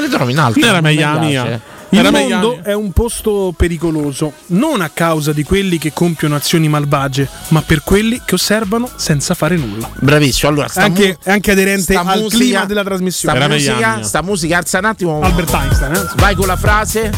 le 0.00 0.08
trovi 0.08 0.32
in 0.32 0.38
alto. 0.38 0.58
Era 0.66 0.80
meglio 0.80 1.18
mia. 1.20 1.60
Il 1.92 1.98
Era 1.98 2.12
mondo 2.12 2.60
è 2.62 2.72
un 2.72 2.92
posto 2.92 3.52
pericoloso, 3.56 4.32
non 4.48 4.80
a 4.80 4.90
causa 4.90 5.32
di 5.32 5.42
quelli 5.42 5.76
che 5.76 5.92
compiono 5.92 6.36
azioni 6.36 6.68
malvagie, 6.68 7.28
ma 7.48 7.62
per 7.62 7.82
quelli 7.82 8.22
che 8.24 8.36
osservano 8.36 8.88
senza 8.94 9.34
fare 9.34 9.56
nulla. 9.56 9.90
Bravissimo. 9.98 10.52
Allora, 10.52 10.68
sta 10.68 10.82
Anche, 10.84 11.18
mu- 11.20 11.32
anche 11.32 11.50
aderente 11.50 11.94
sta 11.94 12.02
al 12.02 12.20
musica- 12.20 12.36
clima 12.44 12.64
della 12.64 12.84
trasmissione. 12.84 13.36
Sta 13.40 13.48
musica, 13.48 14.02
sta 14.04 14.22
musica, 14.22 14.56
alza 14.58 14.78
un 14.78 14.84
attimo. 14.84 15.20
Albert 15.20 15.52
Einstein, 15.52 15.94
eh? 15.96 16.08
Vai 16.14 16.36
con 16.36 16.46
la 16.46 16.56
frase. 16.56 17.10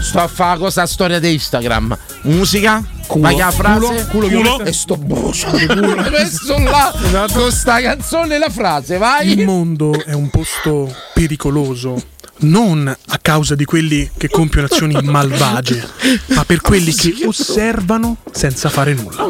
Sto 0.00 0.20
a 0.20 0.28
fare 0.28 0.58
cosa 0.58 0.86
storia 0.86 1.18
di 1.18 1.32
Instagram. 1.32 1.96
Musica. 2.22 2.82
Vai 3.14 3.34
con 3.34 3.40
la 3.44 3.50
frase. 3.50 4.06
Culo, 4.10 4.28
culo, 4.28 4.56
culo. 4.56 4.64
e 4.64 4.72
sto 4.72 4.96
bucio. 4.96 5.48
Hai 5.48 5.66
messo 6.10 6.58
là 6.58 7.26
con 7.32 7.50
sta 7.50 7.80
canzone 7.80 8.38
la 8.38 8.50
frase, 8.50 8.98
vai. 8.98 9.30
Il 9.30 9.44
mondo 9.44 9.92
è 10.04 10.12
un 10.12 10.28
posto 10.28 10.94
pericoloso. 11.14 12.14
Non 12.38 12.86
a 12.86 13.18
causa 13.18 13.54
di 13.54 13.64
quelli 13.64 14.10
che 14.16 14.28
compiono 14.28 14.66
azioni 14.70 14.98
malvagie, 15.02 15.86
ma 16.26 16.44
per 16.44 16.60
quelli 16.60 16.92
che 16.94 17.14
osservano 17.24 18.18
senza 18.30 18.68
fare 18.68 18.92
nulla. 18.92 19.24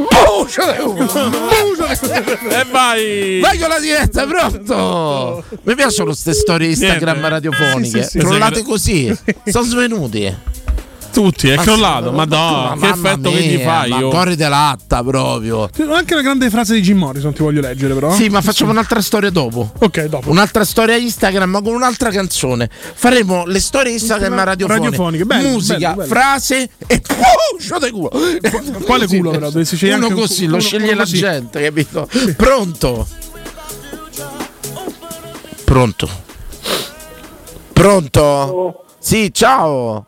E 2.51 2.65
vai! 2.71 3.41
Vai 3.41 3.59
con 3.59 3.69
la 3.69 3.79
diretta, 3.79 4.27
pronto? 4.27 5.45
Mi 5.63 5.75
piacciono 5.75 6.07
queste 6.11 6.35
storie 6.35 6.69
Instagram 6.69 7.19
Niente. 7.19 7.29
radiofoniche. 7.29 8.03
Sì, 8.03 8.09
sì, 8.11 8.11
sì. 8.11 8.19
Crollate 8.19 8.63
così. 8.63 9.17
Sono 9.47 9.65
svenuti. 9.65 10.35
Tutti, 11.17 11.49
è 11.49 11.57
crollato. 11.57 12.11
sì, 12.11 12.15
Ma 12.15 12.77
che 12.79 12.89
effetto 12.89 13.31
che 13.31 13.41
gli 13.41 13.57
mia, 13.57 13.65
fai? 13.65 13.89
Ma 13.89 13.99
io? 14.01 14.09
corri 14.11 14.37
dell'atta 14.37 15.03
proprio. 15.03 15.61
Ho 15.61 15.93
anche 15.95 16.13
una 16.13 16.23
grande 16.23 16.51
frase 16.51 16.75
di 16.75 16.83
Jim 16.83 16.99
Morrison, 16.99 17.33
ti 17.33 17.41
voglio 17.43 17.63
leggere, 17.63 17.95
però. 17.95 18.13
Sì, 18.13 18.29
ma 18.29 18.43
facciamo 18.43 18.71
un'altra 18.71 19.01
storia 19.01 19.31
dopo. 19.31 19.73
Ok, 19.79 20.05
dopo. 20.05 20.29
Un'altra 20.31 20.63
storia 20.67 20.95
Instagram, 20.97 21.49
ma 21.49 21.63
con 21.63 21.73
un'altra 21.73 22.11
canzone. 22.11 22.69
Faremo 22.71 23.47
le 23.47 23.61
storie 23.61 23.93
Instagram 23.93 24.33
Instagram 24.33 24.45
radiofoniche. 24.45 24.85
radiofoniche, 24.91 25.25
bello, 25.25 25.49
Musica, 25.49 25.79
bello, 25.79 25.95
bello. 25.95 26.09
frase 26.09 26.71
e 26.87 27.01
push 27.57 27.79
di 27.79 27.91
culo. 27.91 28.11
Quale 28.85 29.07
culo, 29.07 29.31
però? 29.31 29.49
Uno 29.49 30.07
un 30.09 30.15
così, 30.15 30.43
cu- 30.43 30.51
lo 30.51 30.57
uno- 30.57 30.61
sceglie 30.61 30.85
uno 30.89 30.97
la 30.97 31.03
così. 31.05 31.17
gente, 31.17 31.63
capito? 31.63 32.09
Pronto? 32.37 33.07
Pronto? 35.65 36.09
Pronto? 37.73 38.85
Sì, 38.99 39.31
ciao. 39.33 40.05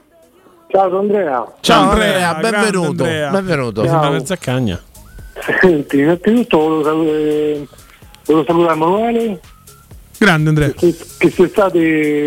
Ciao 0.70 0.88
sono 0.88 0.98
Andrea. 1.00 1.44
Ciao 1.60 1.90
Andrea, 1.90 2.28
Andrea, 2.34 2.50
benvenuto. 2.60 3.02
Andrea. 3.04 3.30
Benvenuto. 3.30 3.80
Mi 3.82 3.88
sembra 3.88 4.06
Ciao. 4.08 4.16
mezza 4.16 4.36
cagna. 4.36 4.82
Senti, 5.60 5.98
innanzitutto 5.98 6.58
volevo, 6.58 6.82
salutare- 6.82 7.66
volevo 8.26 8.44
salutare 8.46 8.72
Emanuele 8.74 9.40
Grande 10.18 10.48
Andrea. 10.48 10.70
che 10.72 10.94
quest'estate 11.18 11.78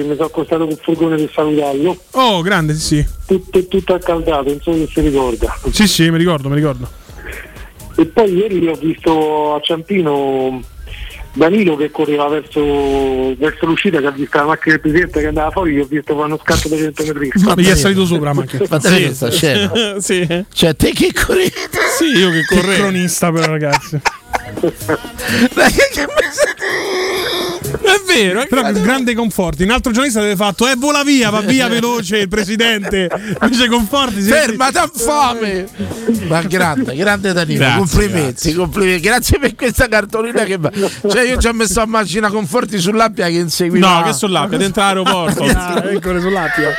mi 0.08 0.14
sono 0.16 0.26
accostato 0.26 0.66
col 0.66 0.80
furgone 0.82 1.16
per 1.18 1.32
salutarlo. 1.32 1.98
Oh, 2.12 2.42
grande, 2.42 2.74
sì, 2.74 2.80
sì. 3.04 3.08
Tutto, 3.28 3.68
tutto 3.68 3.94
accaldato, 3.94 4.50
non 4.50 4.60
so 4.62 4.74
se 4.74 4.88
si 4.88 5.02
ricorda. 5.02 5.54
Sì, 5.72 5.88
sì, 5.88 6.10
mi 6.10 6.18
ricordo, 6.18 6.48
mi 6.50 6.56
ricordo. 6.56 6.88
E 7.98 8.06
poi 8.06 8.34
ieri 8.34 8.68
ho 8.70 8.76
visto 8.76 9.54
a 9.56 9.60
Ciampino 9.62 10.62
Danilo 11.34 11.76
che 11.78 11.92
correva 11.92 12.28
verso, 12.28 13.36
verso 13.38 13.66
l'uscita 13.66 14.00
che 14.00 14.08
ha 14.08 14.12
visto 14.12 14.38
la 14.38 14.46
macchina 14.46 14.76
del 14.76 14.82
presidente 14.82 15.20
che 15.22 15.28
andava 15.28 15.50
fuori, 15.52 15.74
gli 15.74 15.80
ho 15.80 15.86
visto 15.86 16.14
fare 16.14 16.26
uno 16.26 16.40
scatto 16.42 16.68
da 16.68 16.76
100 16.76 17.04
metri. 17.06 17.30
Ma 17.44 17.54
gli 17.56 17.68
è 17.68 17.76
salito 17.76 18.06
sopra 18.06 18.26
la 18.26 18.34
macchina. 18.34 18.66
Fate 18.66 18.90
vedere 18.90 19.06
questa 19.08 19.32
scena. 19.32 19.72
sì. 20.00 20.46
Cioè, 20.52 20.76
te 20.76 20.92
che 20.92 21.12
corri? 21.14 21.52
Sì, 21.98 22.06
io 22.18 22.30
che 22.32 22.42
Che 22.46 22.56
correvo. 22.56 22.82
cronista 22.84 23.32
però 23.32 23.52
ragazzi. 23.52 24.00
È 27.82 28.02
vero, 28.06 28.42
è 28.42 28.48
Però 28.48 28.62
con 28.62 28.82
grande 28.82 29.16
conforti. 29.16 29.64
Un 29.64 29.72
altro 29.72 29.92
giornalista 29.92 30.20
aveva 30.20 30.36
fatto, 30.36 30.68
eh, 30.68 30.76
vola 30.78 31.04
via, 31.04 31.30
va 31.30 31.42
via 31.42 31.68
veloce 31.68 32.18
il 32.18 32.28
presidente. 32.28 33.10
Invece 33.42 33.68
conforti. 33.68 34.22
Ferma, 34.22 34.72
da 34.72 34.90
fame! 34.94 35.68
Ma 36.28 36.42
grande, 36.42 36.96
grande 36.96 37.34
Danilo, 37.34 37.60
Grazie, 37.60 37.78
complimenti, 37.78 38.54
complimenti. 38.54 39.02
Grazie 39.02 39.40
per 39.40 39.56
questa 39.56 39.88
cartolina 39.88 40.44
che 40.44 40.58
va. 40.58 40.72
Cioè, 40.72 41.24
io 41.24 41.38
ci 41.38 41.48
ho 41.48 41.54
messo 41.54 41.82
a 41.82 41.86
macchina 41.86 42.30
conforti 42.30 42.80
sull'appia 42.80 43.28
che 43.28 43.38
inseguiva. 43.38 44.00
No, 44.00 44.04
che 44.04 44.14
sull'appia, 44.14 44.58
dentro 44.58 44.82
l'aeroporto. 44.82 45.50
Ah, 45.62 45.84
eccole 45.92 46.22
sull'appia. 46.22 46.74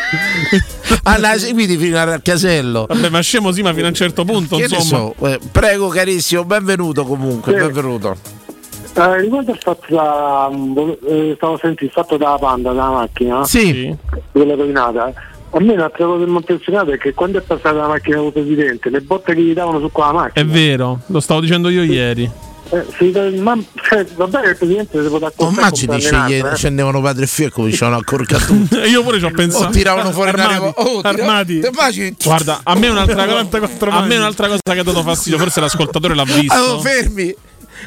Ah, 1.05 1.19
la 1.19 1.37
seguiti 1.39 1.77
fino 1.77 1.99
al 1.99 2.21
casello. 2.23 2.87
Vabbè, 2.89 3.09
ma 3.09 3.21
scemo 3.21 3.51
sì, 3.53 3.63
ma 3.63 3.73
fino 3.73 3.87
a 3.87 3.89
un 3.89 3.95
certo 3.95 4.25
punto, 4.25 4.57
Che 4.57 4.63
insomma. 4.65 4.83
so, 4.85 5.15
eh, 5.27 5.39
prego 5.51 5.89
carissimo, 5.89 6.45
benvenuto 6.45 7.05
comunque, 7.05 7.53
Sì. 7.53 7.59
benvenuto. 7.59 8.17
Eh, 8.95 9.21
riguardo 9.23 9.53
il 9.53 9.59
fatto 9.59 9.87
da, 9.89 10.51
eh, 11.09 11.33
stavo 11.37 11.57
sentendo 11.57 11.85
il 11.85 11.91
fatto 11.91 12.17
della 12.17 12.37
panda, 12.39 12.71
della 12.71 12.91
macchina, 12.91 13.45
Sì. 13.45 13.95
quella 14.31 14.55
rovinata. 14.55 15.13
A 15.55 15.61
me 15.61 15.73
un'altra 15.75 16.07
cosa 16.07 16.25
che 16.25 16.31
mi 16.31 16.37
ha 16.37 16.39
impressionato 16.39 16.91
è 16.93 16.99
che 16.99 17.13
quando 17.15 17.39
è 17.39 17.43
passata 17.43 17.73
la 17.73 17.87
macchina 17.89 18.21
del 18.21 18.33
presidente, 18.33 18.89
le 18.91 19.01
botte 19.01 19.35
che 19.35 19.43
gli 19.43 19.53
davano 19.53 19.81
su 19.81 19.91
quella 19.93 20.13
macchina. 20.13 20.45
È 20.45 20.49
vero, 20.49 21.01
lo 21.07 21.21
stavo 21.21 21.41
dicendo 21.41 21.69
io 21.69 21.83
ieri. 21.83 22.31
Eh, 22.73 22.87
sì, 22.97 23.13
ma, 23.39 23.55
cioè, 23.87 24.07
va 24.15 24.27
bene 24.27 24.45
che 24.45 24.51
il 24.53 24.57
presidente 24.57 24.99
accorciare 24.99 25.51
immagini 25.51 26.01
sceglie- 26.01 26.57
scendevano 26.57 27.03
padre 27.03 27.25
e 27.25 27.27
figlio 27.27 27.49
e 27.49 27.51
cominciavano 27.51 27.99
a 27.99 28.03
corcatutto. 28.03 28.79
io 28.89 29.03
pure 29.03 29.19
ci 29.19 29.27
ho 29.27 29.31
pensato. 29.31 29.67
O 29.67 29.71
tiravano 29.71 30.11
fuori 30.11 30.31
Armati, 30.31 30.57
una 30.57 30.73
oh, 30.77 31.01
armati. 31.03 31.61
Guarda, 32.25 32.61
a 32.63 32.75
me 32.75 32.89
un'altra 32.89 33.27
cosa, 33.29 33.45
44 33.45 33.91
a 33.91 34.07
me 34.07 34.17
un'altra 34.17 34.47
cosa 34.47 34.61
che 34.63 34.79
ha 34.79 34.83
dato 34.83 35.03
fastidio, 35.03 35.37
forse 35.39 35.61
l'ascoltatore 35.61 36.15
l'ha 36.15 36.25
visto. 36.25 36.55
Allora, 36.55 36.81
fermi. 36.81 37.35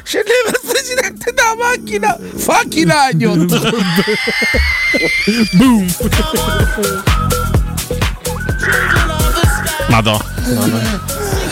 Scendeva 0.04 0.50
il 0.50 0.60
presidente 0.64 1.32
dalla 1.32 1.56
macchina, 1.56 2.16
fucking 2.36 2.88
Agnot. 2.88 3.74
Boom. 5.56 5.86
Madò. 9.88 10.20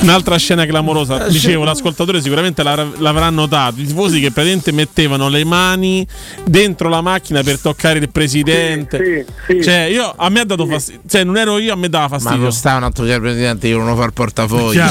Un'altra 0.05 0.37
scena 0.37 0.67
clamorosa. 0.67 1.27
Dicevo, 1.29 1.65
l'ascoltatore 1.65 2.21
sicuramente 2.21 2.63
l'ar- 2.63 2.99
l'avrà 2.99 3.31
notato. 3.31 3.81
I 3.81 3.87
tifosi 3.87 4.21
che 4.21 4.31
praticamente 4.31 4.71
mettevano 4.73 5.29
le 5.29 5.45
mani 5.45 6.07
dentro 6.45 6.89
la 6.91 7.01
macchina 7.01 7.43
per 7.43 7.59
toccare 7.59 7.99
il 7.99 8.11
presidente. 8.11 9.25
Sì, 9.47 9.55
sì. 9.55 9.63
Cioè, 9.63 9.89
io 9.91 10.13
a 10.15 10.29
me 10.29 10.41
ha 10.41 10.45
dato 10.45 10.67
fastidio. 10.67 11.01
Cioè, 11.09 11.25
non 11.25 11.37
ero 11.39 11.59
io, 11.59 11.73
a 11.73 11.77
me 11.77 11.89
dava 11.89 12.05
Ma 12.09 12.19
fastidio. 12.19 12.43
non 12.43 12.53
sta 12.53 12.77
un 12.77 12.83
altro 12.83 13.05
c'è 13.07 13.15
il 13.15 13.21
presidente, 13.21 13.67
io 13.69 13.79
non 13.79 13.89
ho 13.89 13.97
far 13.97 14.11
portafoglio. 14.11 14.85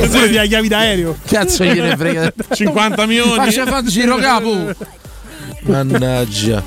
Oppure 0.00 0.28
ti 0.30 0.38
ha 0.38 0.44
chiavi 0.44 0.68
d'aereo. 0.68 1.16
Cazzo 1.26 1.64
gliene 1.64 1.96
frega. 1.96 2.32
50 2.52 3.06
milioni. 3.06 3.34
Faccia 3.34 3.66
fa 3.66 3.78
il 3.78 3.88
giro 3.88 4.16
capo. 4.16 4.74
Mannaggia. 5.68 6.62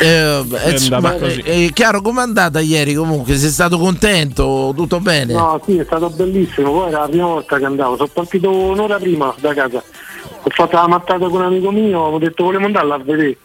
Eh, 0.00 0.06
eh, 0.06 0.44
andata 0.44 1.00
ma, 1.00 1.16
eh, 1.16 1.70
chiaro, 1.72 2.00
com'è 2.00 2.22
andata 2.22 2.60
ieri 2.60 2.94
comunque? 2.94 3.36
Sei 3.36 3.50
stato 3.50 3.78
contento? 3.78 4.72
Tutto 4.74 5.00
bene? 5.00 5.32
No, 5.34 5.60
sì, 5.64 5.76
è 5.76 5.84
stato 5.84 6.10
bellissimo. 6.10 6.72
Poi 6.72 6.88
era 6.88 7.00
la 7.00 7.08
prima 7.08 7.26
volta 7.26 7.58
che 7.58 7.64
andavo. 7.64 7.96
Sono 7.96 8.10
partito 8.12 8.50
un'ora 8.50 8.98
prima 8.98 9.34
da 9.38 9.54
casa. 9.54 9.82
Ho 10.44 10.50
fatto 10.50 10.76
la 10.76 10.88
mattata 10.88 11.28
con 11.28 11.40
un 11.40 11.42
amico 11.42 11.70
mio, 11.70 12.00
ho 12.00 12.18
detto 12.18 12.44
volevo 12.44 12.64
andarla 12.66 12.94
a 12.94 12.98
vedere. 12.98 13.36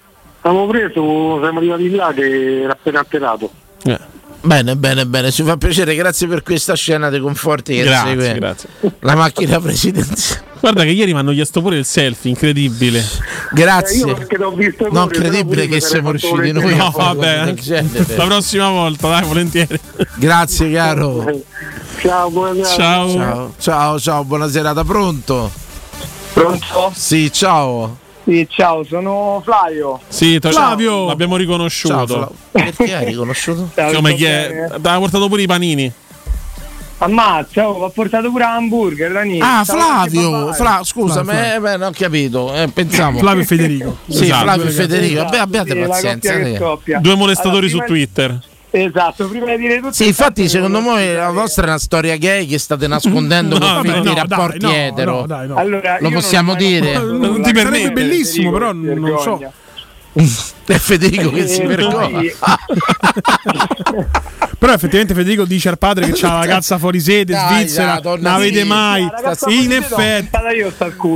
Abbiamo 0.42 0.66
preso, 0.68 1.40
siamo 1.42 1.58
arrivati 1.58 1.90
là 1.92 2.12
che 2.14 2.62
era 2.62 2.72
appena 2.72 3.00
alterato. 3.00 3.52
Bene, 4.42 4.76
bene, 4.76 5.06
bene, 5.06 5.32
ci 5.32 5.44
fa 5.44 5.58
piacere, 5.58 5.96
grazie 5.96 6.28
per 6.28 6.42
questa 6.42 6.74
scena 6.76 7.10
dei 7.10 7.20
conforti 7.20 7.76
che 7.76 7.84
Grazie, 7.84 8.10
segue 8.10 8.34
grazie. 8.40 8.70
la 9.00 9.16
macchina 9.16 9.60
presidenziale. 9.60 10.47
Guarda 10.60 10.84
che 10.84 10.90
ieri 10.90 11.14
mi 11.14 11.20
hanno 11.20 11.32
chiesto 11.34 11.62
pure 11.62 11.78
il 11.78 11.86
selfie, 11.86 12.30
incredibile. 12.30 13.04
Grazie. 13.52 14.04
Eh, 14.04 14.08
io 14.08 14.14
perché 14.16 14.38
l'ho 14.38 14.52
visto 14.52 14.84
Non 14.90 15.08
correre, 15.08 15.08
però 15.08 15.30
credibile 15.30 15.66
pure 15.66 15.68
che 15.68 15.82
siamo 15.82 16.12
riusciti 16.12 16.52
noi 16.52 16.76
No, 16.76 16.92
vabbè. 16.92 17.54
genere. 17.54 18.06
La 18.16 18.26
prossima 18.26 18.70
volta, 18.70 19.08
dai, 19.10 19.26
volentieri. 19.26 19.80
Grazie 20.16 20.72
caro. 20.72 21.26
Ciao, 22.02 22.30
buonasera. 22.30 22.76
Ciao. 22.76 23.10
Ciao, 23.12 23.54
ciao, 23.60 24.00
ciao, 24.00 24.24
buona 24.24 24.48
serata, 24.50 24.84
pronto? 24.84 25.52
Pronto? 26.34 26.92
Sì, 26.94 27.32
ciao. 27.32 27.98
Sì, 28.24 28.46
ciao, 28.50 28.84
sono 28.84 29.42
Flavio. 29.44 30.02
Sì, 30.10 30.38
to- 30.40 30.52
Flavio! 30.52 31.08
l'abbiamo 31.08 31.38
riconosciuto. 31.38 31.96
Ciao, 31.96 32.06
Fla- 32.06 32.32
Perché 32.52 32.94
hai 32.94 33.06
riconosciuto? 33.06 33.70
Ciao, 33.74 33.94
Come 33.94 34.14
chi 34.16 34.26
è? 34.26 34.68
Ti 34.82 34.88
ha 34.88 34.98
portato 35.00 35.28
pure 35.30 35.44
i 35.44 35.48
panini. 35.48 35.92
Ammazza, 37.00 37.70
oh, 37.70 37.78
mi 37.78 37.86
ha 37.86 37.90
portato 37.90 38.32
pure 38.32 38.44
hamburger, 38.44 39.12
Dani. 39.12 39.40
Ah, 39.40 39.64
Stavo 39.64 39.80
Flavio, 39.80 40.36
anche 40.48 40.56
Fla- 40.56 40.82
scusa, 40.84 41.24
Flavio, 41.24 41.34
me- 41.42 41.60
beh, 41.60 41.78
non 41.78 41.88
ho 41.90 41.92
capito, 41.96 42.54
eh, 42.56 42.68
pensavo. 42.70 43.20
Flavio 43.20 43.44
e 43.44 43.46
Federico. 43.46 43.98
Sì, 44.08 44.24
Esatto. 44.24 44.42
Flavio 44.44 44.64
e 44.64 44.66
papà. 44.68 44.78
Federico, 44.82 45.14
Esatto, 45.14 45.30
vabbè, 45.30 45.38
abbiate 45.42 45.70
sì, 45.82 45.88
pazienza. 45.88 46.34
eh. 46.34 47.00
Due 47.00 47.16
molestatori 47.16 47.68
Allora, 47.68 47.86
su 47.86 47.92
Twitter. 47.92 48.40
Esatto, 48.70 49.28
prima 49.28 49.46
di 49.56 49.58
dire 49.62 49.78
tutto. 49.78 49.94
Sì, 49.94 50.08
infatti, 50.08 50.50
secondo 50.50 50.82
me 50.82 51.14
la 51.14 51.30
vostra 51.30 51.66
è 51.66 51.68
una 51.70 51.78
storia 51.78 52.18
gay 52.18 52.46
che 52.48 52.58
state 52.58 52.88
nascondendo 52.88 53.58
No, 53.60 53.74
con 53.76 53.84
finti 53.84 54.08
no, 54.08 54.14
rapporti 54.16 54.58
dai, 54.58 54.72
no, 54.72 54.76
etero. 54.88 55.20
no, 55.22 55.26
dai, 55.28 55.48
no. 55.48 55.56
Allora, 55.56 55.94
Lo 56.00 56.10
non 56.10 56.14
possiamo 56.14 56.56
dire? 56.56 56.94
Non 56.98 57.18
nulla, 57.18 57.48
ti 57.52 57.56
sarebbe 57.60 57.92
bellissimo, 57.92 58.52
però 58.52 58.74
non 58.74 59.18
so. 59.22 59.40
È 60.68 60.78
Federico 60.78 61.32
che 61.32 61.48
si 61.48 61.62
Eh, 61.62 61.66
vergogna. 61.68 62.22
Però 64.60 64.74
effettivamente 64.74 65.14
Federico 65.14 65.46
dice 65.46 65.70
al 65.70 65.78
padre 65.78 66.08
che 66.08 66.14
c'ha 66.14 66.30
la 66.34 66.40
ragazza 66.40 66.80
fuori 66.80 67.00
sede, 67.00 67.34
Dai, 67.34 67.60
Svizzera, 67.60 68.00
non 68.04 68.18
la 68.22 68.38
vede 68.38 68.62
sì. 68.62 68.68
mai. 68.68 69.04
La 69.22 69.38
In 69.50 69.72
effetti. 69.72 70.30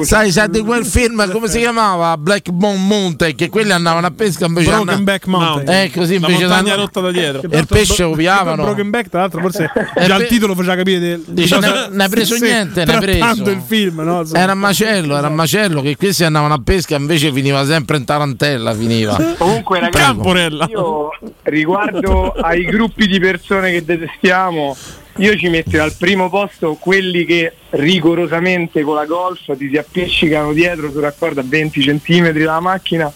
Sai, 0.03 0.31
sai 0.31 0.49
di 0.51 0.59
quel 0.61 0.85
film, 0.85 1.29
come 1.31 1.47
si 1.49 1.57
chiamava? 1.57 2.15
Black 2.17 2.51
Bone 2.51 2.77
Mountain, 2.77 3.33
che 3.35 3.49
quelli 3.49 3.71
andavano 3.71 4.05
a 4.05 4.11
pesca 4.11 4.45
invece 4.45 4.69
Broken 4.69 5.03
Back 5.03 5.25
Mountain. 5.25 5.67
Eh, 5.85 5.91
così 5.91 6.19
La 6.19 6.27
invece 6.27 6.45
montagna 6.45 6.47
d'andare- 6.75 6.81
rotta 6.81 6.99
da 7.01 7.11
dietro. 7.11 7.41
E 7.49 7.57
il 7.57 7.65
pesce 7.67 8.03
lo 8.03 8.11
piavano. 8.11 8.63
Broken 8.63 8.89
Back, 8.91 9.09
tra 9.09 9.21
l'altro, 9.21 9.41
forse 9.41 9.71
Eh, 9.95 10.05
già 10.05 10.15
il 10.17 10.27
titolo 10.27 10.53
faceva 10.53 10.75
capire. 10.75 10.99
Del, 10.99 11.23
Dice, 11.27 11.57
ne- 11.57 11.89
hai 12.03 12.09
preso 12.09 12.35
niente, 12.37 12.85
ne 12.85 12.93
hai 12.93 12.99
preso. 12.99 13.49
il 13.49 13.63
film, 13.65 14.01
no? 14.01 14.23
Era 14.33 14.51
un 14.53 14.59
macello, 14.59 15.17
era 15.17 15.27
un 15.29 15.35
macello 15.35 15.81
che 15.81 15.97
questi 15.97 16.23
andavano 16.23 16.53
a 16.53 16.61
pesca 16.63 16.95
invece 16.95 17.31
finiva 17.33 17.65
sempre 17.65 17.97
in 17.97 18.05
tarantella, 18.05 18.73
finiva. 18.75 19.17
Comunque, 19.41 19.79
ragazzi, 19.79 20.03
Camporella. 20.05 20.67
io 20.69 21.09
riguardo 21.43 22.31
ai 22.31 22.63
gruppi 22.65 23.07
di 23.07 23.19
persone 23.19 23.71
che 23.71 23.83
detestiamo, 23.83 24.77
io 25.17 25.35
ci 25.35 25.49
metto 25.49 25.81
al 25.81 25.93
primo 25.97 26.29
posto 26.29 26.75
quelli 26.75 27.25
che 27.25 27.51
rigorosamente 27.71 28.83
con 28.83 28.95
la 28.95 29.05
golf 29.05 29.57
ti 29.57 29.67
si 29.69 29.77
appiccicano 29.77 30.53
dietro 30.53 30.91
su 30.91 30.99
raccordo 30.99 31.39
a 31.39 31.43
20 31.45 31.81
cm 31.81 32.31
dalla 32.31 32.59
macchina. 32.59 33.11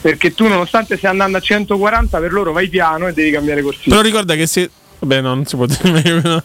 Perché 0.00 0.34
tu, 0.34 0.46
nonostante 0.46 0.96
stai 0.96 1.10
andando 1.10 1.36
a 1.36 1.40
140, 1.40 2.18
per 2.20 2.32
loro 2.32 2.52
vai 2.52 2.68
piano 2.68 3.08
e 3.08 3.12
devi 3.12 3.30
cambiare 3.30 3.60
corsia. 3.60 3.84
Però 3.88 4.00
ricorda 4.00 4.34
che 4.34 4.46
se. 4.46 4.70
Vabbè, 5.00 5.20
no, 5.20 5.34
non 5.34 5.44
si 5.44 5.56
può 5.56 5.66
dire 5.66 5.90
meglio. 5.92 6.20
No, 6.22 6.42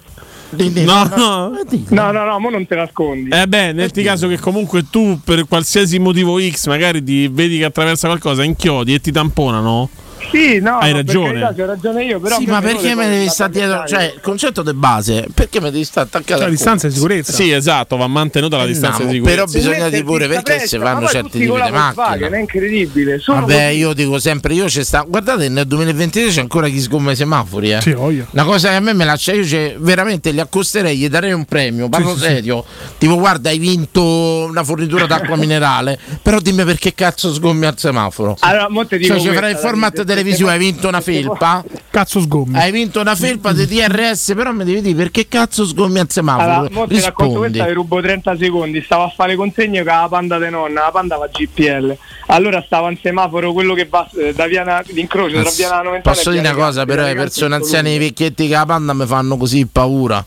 no. 0.58 1.52
No, 1.90 2.12
no, 2.12 2.26
no, 2.26 2.40
mo 2.40 2.50
non 2.50 2.66
te 2.66 2.76
nascondi. 2.76 3.30
Eh 3.30 3.48
beh, 3.48 3.72
nel 3.74 3.92
caso 3.92 4.28
che 4.28 4.38
comunque 4.38 4.90
tu 4.90 5.20
per 5.24 5.48
qualsiasi 5.48 6.00
motivo 6.00 6.40
X 6.40 6.68
magari 6.68 7.04
ti 7.04 7.28
vedi 7.28 7.58
che 7.58 7.66
attraversa 7.66 8.08
qualcosa, 8.08 8.44
inchiodi 8.44 8.94
e 8.94 9.00
ti 9.00 9.12
tamponano. 9.12 9.90
Sì, 10.30 10.60
no, 10.60 10.78
Hai 10.78 10.92
ragione. 10.94 11.40
carità, 11.42 11.66
ragione 11.66 12.04
io, 12.06 12.20
però 12.20 12.38
sì, 12.38 12.46
me 12.46 12.52
ma 12.52 12.62
perché 12.62 12.96
me 12.96 13.08
devi 13.10 13.26
la 13.26 13.32
stare 13.32 13.52
dietro? 13.52 13.88
Cioè, 13.88 14.14
il 14.16 14.22
concetto 14.22 14.62
di 14.62 14.74
base, 14.74 15.28
perché 15.34 15.60
mi 15.60 15.72
devi 15.72 15.84
stare 15.84 16.08
attaccato 16.08 16.34
Cioè, 16.40 16.44
la 16.46 16.50
distanza 16.50 16.88
di 16.88 16.94
sicurezza. 16.94 17.32
Sì, 17.34 17.52
esatto, 17.52 17.98
va 17.98 18.08
mantenuta 18.08 18.58
la 18.58 18.64
Eh, 18.64 18.68
distanza 18.68 19.04
no, 19.04 19.12
di 19.12 19.20
però 19.22 19.46
sicurezza. 19.48 19.58
bisogna 19.58 19.76
Metterti 19.86 19.96
di 19.98 20.04
pure 20.04 20.28
perché 20.28 20.68
fanno 20.68 21.00
poi 21.00 21.08
certi 21.10 21.30
tipi 21.40 21.46
la 21.58 21.66
di 21.66 21.72
macchine. 21.72 22.30
È 22.30 22.40
incredibile. 22.40 23.20
Sono 23.20 23.40
Vabbè, 23.42 23.66
così. 23.68 23.78
io 23.78 23.94
dico 23.94 24.20
sempre, 24.20 24.54
io 24.54 24.66
c'è 24.66 24.84
sta. 24.84 25.02
Guardate, 25.08 25.50
nel 25.50 25.66
2023 25.68 26.30
c'è 26.30 26.40
ancora 26.42 26.68
chi 26.70 26.80
sgomma 26.80 27.12
i 27.12 27.16
semafori, 27.16 27.72
eh. 27.74 27.82
Sì, 27.82 27.92
voglio. 27.94 28.28
Una 28.32 28.44
cosa 28.46 28.70
che 28.70 28.76
a 28.76 28.80
me 28.80 28.94
me 28.94 29.06
lascia, 29.06 29.34
io 29.34 29.46
cioè, 29.46 29.76
veramente 29.80 30.32
li 30.32 30.40
accosterei, 30.40 30.98
gli 30.98 31.10
darei 31.10 31.34
un 31.34 31.46
premio, 31.46 31.90
parlo 31.90 32.14
sì, 32.16 32.20
sì. 32.22 32.26
serio. 32.28 32.64
Tipo, 32.98 33.18
guarda, 33.18 33.50
hai 33.50 33.58
vinto 33.58 34.46
una 34.50 34.64
fornitura 34.64 35.06
d'acqua 35.06 35.36
minerale, 35.36 36.00
però 36.22 36.40
dimmi 36.40 36.64
perché 36.64 36.94
cazzo 36.94 37.34
sgommi 37.34 37.66
al 37.66 37.78
semaforo. 37.78 38.38
Allora, 38.40 38.70
mo 38.70 38.86
te 38.86 38.98
dico 38.98 39.14
Cioè, 39.18 39.22
ci 39.28 39.34
farai 39.34 39.52
il 39.52 39.58
format 39.58 40.02
se- 40.34 40.50
hai 40.50 40.58
vinto 40.60 40.88
una 40.88 41.02
felpa. 41.02 41.64
Cazzo 41.90 42.20
sgommi. 42.20 42.58
Hai 42.58 42.72
vinto 42.72 43.00
una 43.00 43.16
felpa 43.16 43.54
di 43.54 43.66
DRS, 43.66 44.34
però 44.36 44.52
mi 44.52 44.64
devi 44.64 44.82
dire 44.82 44.96
perché 44.96 45.28
cazzo 45.28 45.66
sgommi 45.66 46.00
al 46.00 46.10
semaforo? 46.10 46.52
Allora, 46.52 46.70
mo 46.72 46.88
ti 46.88 47.00
racconto 47.00 47.40
questa, 47.40 47.66
vi 47.66 47.74
rubo 47.74 48.02
30 48.02 48.38
secondi. 48.38 48.82
Stavo 48.82 49.04
a 49.04 49.10
fare 49.10 49.36
consegne 49.36 49.84
con 49.84 49.94
la 49.94 50.08
panda 50.10 50.38
de 50.38 50.50
nonna, 50.50 50.82
la 50.84 50.92
panda 50.92 51.18
va 51.18 51.28
GPL. 51.28 51.98
Allora 52.28 52.64
stava 52.66 52.90
in 52.90 52.98
semaforo 53.02 53.52
quello 53.52 53.74
che 53.74 53.88
va 53.90 54.10
eh, 54.16 54.34
da 54.34 54.48
Viana 54.48 54.82
l'incrocio 54.88 55.42
tra 55.42 55.52
Viana 55.52 55.82
90 55.82 56.10
Posso 56.10 56.30
dire 56.32 56.48
una 56.48 56.56
cosa, 56.56 56.86
però 56.86 57.04
le 57.04 57.16
persone 57.16 57.56
anziane 57.56 57.90
e 57.92 57.96
i 57.96 58.00
vecchietti 58.00 58.48
che 58.48 58.54
la 58.54 58.66
panda 58.66 58.94
mi 58.94 59.06
fanno 59.06 59.38
così 59.38 59.66
paura. 59.66 60.24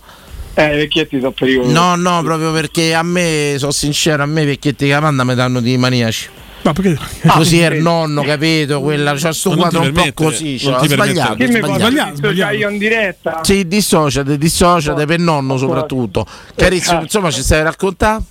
Eh, 0.57 0.75
i 0.75 0.77
vecchietti 0.77 1.19
sono 1.19 1.33
pericolosi. 1.33 1.73
No, 1.73 1.97
no, 1.97 2.23
proprio 2.23 2.53
perché 2.53 2.95
a 2.95 3.03
me, 3.03 3.55
sono 3.59 3.73
sincero, 3.73 4.23
a 4.23 4.27
me 4.27 4.43
i 4.43 4.47
vecchietti 4.47 4.87
che 4.87 4.93
la 4.93 5.01
panda 5.01 5.25
mi 5.25 5.35
danno 5.35 5.61
di 5.61 5.77
maniaci. 5.77 6.29
Ma 6.65 6.73
perché? 6.73 6.99
così 7.29 7.61
è 7.61 7.71
il 7.71 7.83
nonno, 7.83 8.23
capito? 8.23 8.81
Quella, 8.81 9.15
c'ha 9.17 9.33
sto 9.33 9.51
Ma 9.51 9.57
non 9.57 9.69
quadro 9.69 9.81
un 9.83 9.93
po' 9.93 10.25
così. 10.25 10.59
non 10.65 10.73
C'ha, 10.75 10.81
ti 10.81 10.89
sbagliato, 10.89 11.35
Che 11.35 11.47
mi 11.47 11.57
sbagliato. 11.57 12.15
sbagliato, 12.17 12.53
io 12.55 12.69
in 12.71 12.79
diretta? 12.79 13.41
Sì, 13.43 13.69
dissociate, 13.69 14.39
dissociate 14.39 15.05
per 15.05 15.19
nonno 15.19 15.57
soprattutto. 15.59 16.27
Carissimo, 16.57 17.03
insomma, 17.03 17.31
ci 17.31 17.43
stai 17.43 17.61
a 17.61 17.65
raccontare? 17.65 18.23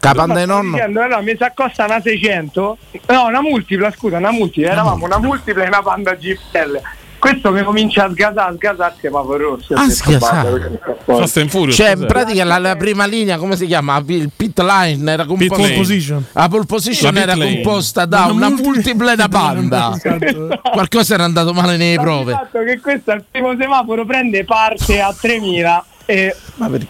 Capanda 0.00 0.34
di 0.34 0.42
Stavo 0.44 0.60
nonno? 0.62 0.74
dicendo, 0.76 1.00
allora 1.00 1.20
mi 1.20 1.34
si 1.36 1.42
accosta 1.42 1.84
una 1.84 2.00
600, 2.00 2.78
no, 3.08 3.26
una 3.26 3.40
multipla, 3.40 3.90
scusa, 3.90 4.16
una 4.18 4.32
multipla, 4.32 4.70
eravamo 4.72 5.04
una 5.04 5.18
multipla 5.18 5.64
e 5.64 5.66
una 5.66 5.82
panda 5.82 6.14
GPL. 6.14 6.80
Questo 7.24 7.52
mi 7.52 7.62
comincia 7.62 8.04
a 8.04 8.10
sgasare, 8.10 8.50
a 8.50 8.54
sgasare, 8.54 8.94
semaforo 9.00 9.56
rosso. 9.56 9.72
Ah. 9.72 9.88
Fast 9.88 11.36
and 11.38 11.48
Furious. 11.48 11.74
Cioè, 11.74 11.94
in 11.96 12.04
pratica 12.04 12.44
la, 12.44 12.58
la 12.58 12.76
prima 12.76 13.06
linea, 13.06 13.38
come 13.38 13.56
si 13.56 13.64
chiama? 13.64 13.96
Il 14.06 14.28
pit 14.36 14.60
line 14.60 15.10
era 15.10 15.24
Pit 15.24 15.36
composta. 15.48 15.62
lane. 15.62 15.74
position. 15.74 16.24
La 16.32 16.48
pole 16.48 16.64
position 16.66 17.14
La 17.14 17.20
era 17.22 17.34
lane. 17.34 17.54
composta 17.62 18.04
da 18.04 18.26
una 18.26 18.50
multipla 18.50 19.12
e 19.12 19.16
da 19.16 19.28
panda. 19.28 19.98
Qualcosa 20.70 21.14
era 21.14 21.24
andato 21.24 21.54
male 21.54 21.78
nelle 21.78 21.98
prove. 21.98 22.32
fatto 22.32 22.62
che 22.62 22.78
questo 22.80 23.12
al 23.12 23.24
primo 23.30 23.56
semaforo 23.58 24.04
prende 24.04 24.44
parte 24.44 25.00
a 25.00 25.14
3000 25.18 25.84
e, 26.04 26.36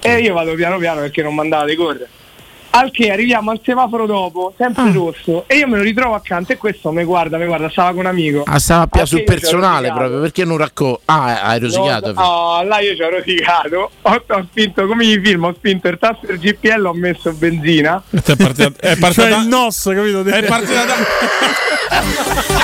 e 0.01 0.19
io 0.19 0.35
vado 0.35 0.55
piano 0.55 0.79
piano 0.79 1.01
perché 1.03 1.23
non 1.23 1.33
mandava 1.37 1.65
di 1.67 1.77
correre. 1.77 2.09
Al 2.77 2.91
che 2.91 3.13
arriviamo 3.13 3.53
al 3.53 3.61
semaforo 3.65 4.05
dopo, 4.05 4.53
sempre 4.59 4.83
Ah. 4.83 4.93
rosso, 4.93 5.45
e 5.47 5.59
io 5.59 5.69
me 5.69 5.77
lo 5.77 5.83
ritrovo 5.85 6.15
accanto 6.15 6.53
e 6.53 6.57
questo 6.57 6.91
mi 6.91 7.05
guarda, 7.05 7.39
mi 7.39 7.47
guarda, 7.47 7.71
stava 7.71 7.91
con 7.91 8.01
un 8.01 8.07
amico. 8.07 8.43
Ah, 8.47 8.59
stava 8.59 8.89
più 8.89 9.05
sul 9.05 9.23
personale 9.23 9.93
proprio 9.93 10.21
perché 10.21 10.45
non 10.45 10.57
racconto. 10.57 11.01
Ah, 11.05 11.41
hai 11.43 11.61
rosicato. 11.61 12.13
No, 12.13 12.23
no, 12.23 12.63
là 12.65 12.81
io 12.81 12.97
ci 12.97 13.03
ho 13.03 13.11
rosicato, 13.11 13.91
ho, 14.03 14.25
ho 14.27 14.47
spinto 14.51 14.87
come 14.89 15.05
i 15.05 15.21
film, 15.23 15.45
ho 15.45 15.55
spinto 15.55 15.87
il 15.87 15.99
tasto 15.99 16.27
del 16.27 16.39
GPL, 16.41 16.85
ho 16.85 16.95
messo 16.95 17.33
benzina. 17.33 18.03
È 18.11 18.35
partita, 18.37 18.73
è 18.81 18.97
partita 18.99 19.29
Cioè 19.29 19.39
il 19.39 19.47
NOS, 19.47 19.91
capito? 19.95 20.25
È 20.25 20.43
partita 20.45 20.85
da... 20.85 20.95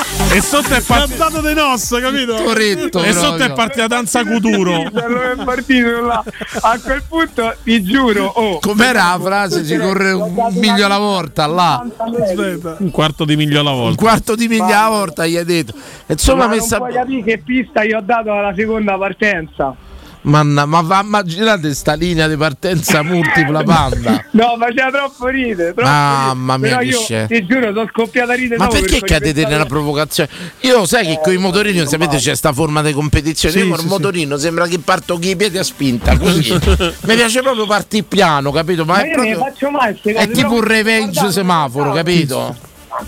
e 0.33 0.41
sotto 0.41 0.73
è 0.73 0.81
partita 0.81 1.17
Cantato 1.17 1.41
dei 1.41 1.53
NOS, 1.53 1.99
capito? 1.99 2.35
Corretto. 2.35 3.03
e 3.03 3.11
sotto 3.13 3.43
è 3.43 3.51
partita 3.53 3.87
danza 3.87 4.23
Cuturo. 4.23 4.83
Allora 4.93 5.31
è 5.31 5.43
partito 5.43 6.01
là. 6.01 6.23
A 6.61 6.79
quel 6.79 7.03
punto 7.07 7.53
ti 7.63 7.83
giuro, 7.83 8.25
oh, 8.25 8.59
Com'era 8.59 9.09
la 9.11 9.19
frase? 9.21 9.65
Si 9.65 9.75
corre 9.77 10.11
un 10.11 10.33
miglio 10.53 10.85
alla 10.85 10.97
volta 10.99 11.45
là. 11.47 11.85
Aspetta. 11.97 12.77
Un 12.79 12.91
quarto 12.91 13.25
di 13.25 13.35
miglio 13.35 13.59
alla 13.59 13.71
Un 13.71 13.77
volta. 13.77 14.01
quarto 14.01 14.35
di 14.35 14.47
miglia 14.47 14.79
alla 14.85 14.89
volta 14.97 15.25
gli 15.25 15.35
hai 15.37 15.45
detto. 15.45 15.73
Insomma, 16.07 16.45
ma 16.45 16.49
non 16.49 16.57
messa. 16.57 16.77
puoi 16.77 16.93
capire 16.93 17.23
che 17.23 17.37
pista 17.43 17.83
io 17.83 17.97
ho 17.97 18.01
dato 18.01 18.31
alla 18.31 18.53
seconda 18.55 18.97
partenza. 18.97 19.75
Manna, 20.23 20.65
ma 20.65 20.81
va 20.81 21.01
immaginate 21.03 21.73
sta 21.73 21.93
linea 21.93 22.27
di 22.27 22.35
partenza 22.37 23.01
multipla 23.03 23.63
panda. 23.63 24.23
No, 24.31 24.55
faceva 24.59 24.91
troppo 24.91 25.27
ridere. 25.27 25.73
Troppo 25.73 25.89
Mamma 25.89 26.57
mia, 26.57 26.81
io 26.81 26.99
ti 27.27 27.45
giuro, 27.45 27.73
sono 27.73 27.87
scoppiata 27.91 28.33
a 28.33 28.35
ridere. 28.35 28.57
Ma 28.57 28.67
perché 28.67 28.99
per 28.99 29.09
cadete 29.09 29.41
quel 29.41 29.47
nella 29.51 29.65
provocazione? 29.65 30.29
Io 30.61 30.85
sai 30.85 31.07
che 31.07 31.19
con 31.23 31.33
i 31.33 31.37
motorini, 31.37 31.79
non 31.79 31.87
sapete, 31.87 32.17
c'è 32.17 32.35
sta 32.35 32.53
forma 32.53 32.81
di 32.83 32.93
competizione. 32.93 33.53
Sì, 33.55 33.61
Io 33.61 33.67
con 33.69 33.77
sì, 33.77 33.83
il 33.83 33.89
sì. 33.89 33.93
motorino 33.95 34.37
sembra 34.37 34.67
che 34.67 34.77
parto 34.79 35.15
con 35.15 35.23
i 35.23 35.35
piedi 35.35 35.57
a 35.57 35.63
spinta. 35.63 36.15
Così 36.17 36.51
mi 37.01 37.15
piace 37.15 37.41
proprio 37.41 37.65
partire 37.65 38.03
piano, 38.03 38.51
capito? 38.51 38.85
Ma, 38.85 38.93
Ma 38.93 39.01
è 39.01 39.05
ne 39.07 39.11
proprio. 39.13 39.37
faccio 39.39 39.71
mai 39.71 39.99
È 40.03 40.29
tipo 40.29 40.53
un 40.53 40.61
revenge 40.63 41.11
guardate, 41.13 41.31
semaforo, 41.31 41.89
guardate. 41.91 42.11
capito? 42.13 42.55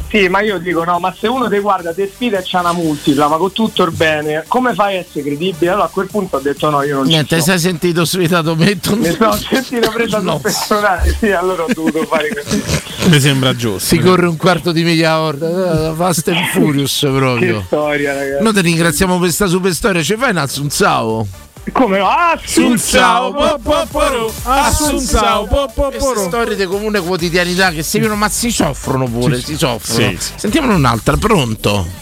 Sì, 0.10 0.28
ma 0.28 0.42
io 0.42 0.58
dico 0.60 0.84
no, 0.84 1.00
ma 1.00 1.14
se 1.18 1.28
uno 1.28 1.50
ti 1.50 1.58
guarda, 1.60 1.94
ti 1.94 2.10
sfida 2.14 2.38
e 2.40 2.44
c'ha 2.46 2.60
una 2.60 2.74
multipla, 2.74 3.28
ma 3.28 3.38
con 3.38 3.52
tutto 3.52 3.84
il 3.84 3.92
bene, 3.92 4.44
come 4.48 4.74
fai 4.74 4.98
a 4.98 5.00
essere 5.00 5.24
credibile? 5.24 5.72
Allora 5.72 5.86
a 5.86 5.90
quel 5.90 6.08
punto 6.08 6.38
ho 6.38 6.40
detto 6.40 6.70
no, 6.70 6.82
io 6.84 6.96
non 6.98 7.06
Niente, 7.06 7.38
ci 7.38 7.42
sei 7.44 7.60
sentito 7.60 8.06
sfidato 8.06 8.56
metto. 8.56 8.96
Mi 8.96 9.12
sono 9.12 9.34
sentito 9.36 9.90
preso 9.92 10.20
No. 10.20 10.40
personale, 10.40 11.16
sì, 11.20 11.32
allora 11.32 11.64
ho 11.64 11.68
dovuto 11.74 12.04
fare 12.06 12.30
così. 12.34 12.64
Mi 13.10 13.20
sembra 13.20 13.56
giusto. 13.56 13.80
Si 13.96 13.98
corre 14.00 14.28
un 14.28 14.38
quarto 14.38 14.72
di 14.72 14.84
miglia 14.84 15.16
a 15.16 15.20
volta. 15.20 15.90
eh, 15.90 15.94
Fast 15.96 16.28
and 16.30 16.46
Furious 16.52 17.00
Che 17.00 17.10
proprio. 17.10 17.64
storia, 17.66 18.14
ragazzi. 18.14 18.44
Noi 18.44 18.54
ti 18.54 18.62
ringraziamo 18.62 19.14
per 19.14 19.22
questa 19.24 19.48
super 19.48 19.74
storia. 19.74 20.02
Ci 20.02 20.16
fai 20.16 20.30
un 20.32 20.38
assunzao? 20.38 21.28
Come 21.72 21.98
no? 21.98 22.08
Assunzao, 22.10 23.34
Assunzao, 23.34 23.58
po, 23.58 23.60
po, 23.62 23.88
po, 23.90 24.32
Assunzao, 24.44 25.46
po, 25.46 25.72
po, 25.74 25.84
Queste 25.90 26.14
po. 26.14 26.20
storie 26.20 26.56
di 26.56 26.66
comune 26.66 27.00
quotidianità 27.00 27.72
che 27.72 27.84
si 27.84 27.98
vedono, 28.00 28.16
ma 28.18 28.28
si 28.30 28.52
soffrono 28.52 29.06
pure, 29.06 29.40
si 29.42 29.56
soffrono. 29.58 30.10
Sì, 30.10 30.18
sì. 30.20 30.32
Sentiamone 30.36 30.74
un'altra, 30.74 31.16
pronto? 31.18 32.02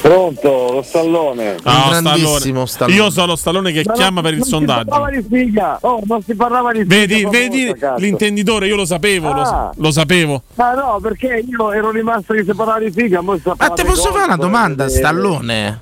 Pronto, 0.00 0.70
lo 0.72 0.82
stallone. 0.82 1.56
Ah, 1.64 1.88
grandissimo 2.00 2.64
Stallone. 2.64 2.66
Stallone. 2.66 2.96
Io 2.96 3.10
sono 3.10 3.26
lo 3.26 3.36
stallone 3.36 3.72
che 3.72 3.82
chiama 3.92 4.20
per 4.20 4.34
il 4.34 4.38
Non 4.38 4.46
si 4.46 4.50
parlava 4.64 4.84
sondaggio. 5.08 5.28
di 5.28 5.36
figa. 5.44 5.78
Oh, 5.80 6.00
non 6.06 6.22
si 6.22 6.34
parlava 6.34 6.72
di 6.72 6.78
figa. 6.82 6.94
Vedi, 6.94 7.26
vedi 7.28 7.74
cazzo. 7.78 8.00
l'intenditore, 8.00 8.66
io 8.68 8.76
lo 8.76 8.84
sapevo, 8.84 9.32
lo, 9.32 9.40
Ah. 9.42 9.72
lo 9.76 9.90
sapevo. 9.90 10.42
Ma 10.54 10.74
no, 10.74 10.98
perché 11.02 11.44
io 11.46 11.72
ero 11.72 11.90
rimasto 11.90 12.34
che 12.34 12.44
si 12.44 12.54
parlava 12.54 12.78
di 12.78 12.90
figa, 12.92 13.20
mo 13.20 13.36
sta 13.36 13.54
Ma 13.58 13.68
di 13.68 13.82
posso 13.82 14.12
fare 14.12 14.24
una 14.24 14.36
domanda, 14.36 14.88
Stallone? 14.88 15.80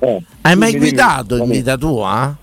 Eh. 0.00 0.22
Hai 0.42 0.56
mai 0.56 0.76
guidato 0.76 1.36
in 1.36 1.48
vita 1.48 1.76
tua? 1.76 2.36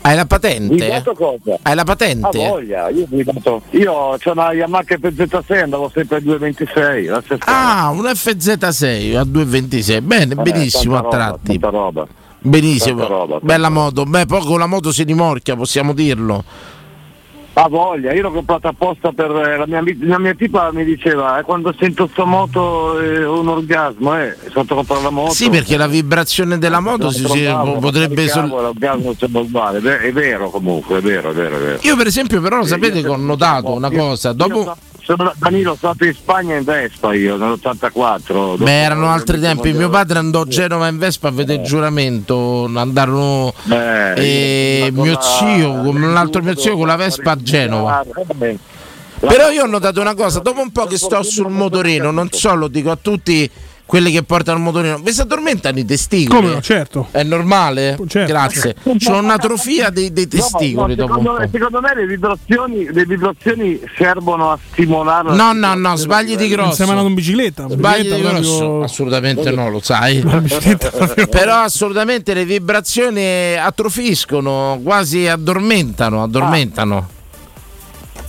Hai 0.00 0.14
la 0.16 0.26
patente? 0.26 0.68
Guidato 0.76 1.12
cosa? 1.12 1.58
Hai 1.62 1.74
la 1.74 1.82
Ah, 1.82 1.84
patente? 1.84 2.48
voglia, 2.48 2.88
io 2.88 3.02
ho 3.02 3.06
guidato. 3.08 3.62
Io 3.70 3.92
ho 3.92 4.16
una 4.26 4.52
Yamaha 4.52 4.84
FZ6, 4.86 5.62
andavo 5.62 5.90
sempre 5.92 6.16
a 6.16 6.20
226, 6.20 7.06
la 7.06 7.20
stessa. 7.24 7.44
Ah, 7.46 7.88
un 7.90 8.04
FZ6 8.04 9.16
a 9.16 9.24
226. 9.24 10.00
Bene, 10.00 10.32
Eh, 10.32 10.36
benissimo 10.36 10.96
a 10.96 11.00
roba, 11.00 11.16
tratti. 11.16 11.58
tanta 11.58 11.68
roba. 11.76 12.06
Benissimo. 12.40 13.06
roba, 13.06 13.38
Bella 13.42 13.68
moto. 13.68 14.04
Beh, 14.04 14.24
poi 14.26 14.40
con 14.46 14.58
la 14.60 14.66
moto 14.66 14.92
si 14.92 15.02
rimorchia, 15.02 15.56
possiamo 15.56 15.92
dirlo. 15.92 16.44
Ha 17.60 17.66
voglia, 17.68 18.12
io 18.12 18.22
l'ho 18.22 18.30
comprata 18.30 18.68
apposta 18.68 19.10
per 19.10 19.32
eh, 19.32 19.56
la 19.56 19.66
mia, 19.66 19.82
la 20.02 20.18
mia 20.20 20.32
tipa 20.32 20.70
mi 20.72 20.84
diceva 20.84 21.40
eh, 21.40 21.42
quando 21.42 21.74
sento 21.76 22.08
sta 22.12 22.24
moto 22.24 23.00
è 23.00 23.26
un 23.26 23.48
orgasmo, 23.48 24.16
eh, 24.16 24.28
a 24.28 24.64
comprare 24.64 25.02
la 25.02 25.10
moto. 25.10 25.32
Sì, 25.32 25.50
perché 25.50 25.76
la 25.76 25.88
vibrazione 25.88 26.58
della 26.58 26.78
moto 26.78 27.10
si, 27.10 27.26
si- 27.26 27.42
trovavo, 27.42 27.78
potrebbe 27.80 28.28
sol- 28.28 28.48
l'orgasmo 28.48 29.12
sembra 29.18 29.40
uguale, 29.40 29.98
è 29.98 30.12
vero 30.12 30.50
comunque, 30.50 30.98
è 30.98 31.00
vero, 31.00 31.30
è 31.30 31.34
vero, 31.34 31.56
è 31.56 31.58
vero. 31.58 31.78
Io 31.82 31.96
per 31.96 32.06
esempio 32.06 32.40
però 32.40 32.58
lo 32.58 32.62
Eh, 32.62 32.68
sapete 32.68 33.00
che 33.02 33.08
ho 33.08 33.16
notato 33.16 33.72
una 33.72 33.90
cosa, 33.90 34.32
dopo 34.32 34.76
sono, 35.16 35.32
Danilo, 35.38 35.74
sono 35.74 35.94
stato 35.94 36.04
in 36.04 36.14
Spagna 36.14 36.56
in 36.56 36.64
Vespa 36.64 37.14
io, 37.14 37.36
nell'84. 37.36 38.22
dopo- 38.26 38.64
Beh, 38.64 38.82
erano 38.82 39.08
altri 39.10 39.40
tempi. 39.40 39.72
Mio 39.72 39.88
padre 39.88 40.18
andò 40.18 40.42
a 40.42 40.46
Genova 40.46 40.86
in 40.88 40.98
Vespa 40.98 41.28
a 41.28 41.30
vedere 41.30 41.62
il 41.62 41.66
giuramento. 41.66 42.70
Andarono 42.74 43.54
Beh, 43.62 44.12
e 44.14 44.90
mio 44.92 45.18
zio, 45.20 45.72
con 45.82 45.96
un 46.02 46.16
altro 46.16 46.42
mio 46.42 46.56
zio 46.58 46.76
con 46.76 46.86
la 46.86 46.96
Vespa 46.96 47.30
a 47.30 47.36
Genova. 47.36 48.04
Però 49.20 49.48
io 49.50 49.62
ho 49.64 49.66
notato 49.66 50.00
una 50.00 50.14
cosa, 50.14 50.40
dopo 50.40 50.60
un 50.60 50.70
po' 50.70 50.84
che 50.84 50.96
sto 50.96 51.22
sul 51.22 51.48
motorino, 51.48 52.10
non 52.10 52.30
so, 52.30 52.54
lo 52.54 52.68
dico 52.68 52.90
a 52.90 52.98
tutti 53.00 53.50
quelli 53.88 54.10
che 54.12 54.22
portano 54.22 54.58
il 54.58 54.64
motorino, 54.64 54.98
vi 54.98 55.12
si 55.12 55.22
addormentano 55.22 55.78
i 55.78 55.84
testicoli? 55.86 56.40
Come 56.42 56.52
no, 56.56 56.60
certo. 56.60 57.08
È 57.10 57.22
normale? 57.22 57.98
Certo. 58.06 58.30
Grazie. 58.30 58.74
C'ho 58.84 59.16
un'atrofia 59.16 59.88
dei, 59.88 60.12
dei 60.12 60.28
testicoli 60.28 60.74
No, 60.74 61.06
no, 61.06 61.06
dopo 61.06 61.12
un 61.18 61.18
secondo, 61.24 61.40
po'. 61.40 61.48
secondo 61.50 61.80
me 61.80 61.94
le 61.94 62.06
vibrazioni, 62.06 62.92
le 62.92 63.06
vibrazioni 63.06 63.80
servono 63.96 64.50
a 64.50 64.58
stimolare. 64.72 65.34
No, 65.34 65.52
no, 65.54 65.72
no, 65.72 65.96
sbagli 65.96 66.36
di 66.36 66.48
grosso. 66.48 66.84
mandato 66.84 67.06
in 67.08 67.14
bicicletta? 67.14 67.66
Sbagli 67.66 68.02
di 68.02 68.08
Bicicletta 68.10 68.32
grosso? 68.34 68.58
proprio- 68.58 68.82
Assolutamente 68.84 69.50
no, 69.52 69.70
lo 69.70 69.80
sai. 69.80 70.22
Però 71.30 71.54
assolutamente 71.62 72.34
le 72.34 72.44
vibrazioni 72.44 73.56
atrofiscono, 73.56 74.78
quasi 74.82 75.26
addormentano, 75.26 76.22
addormentano. 76.24 77.08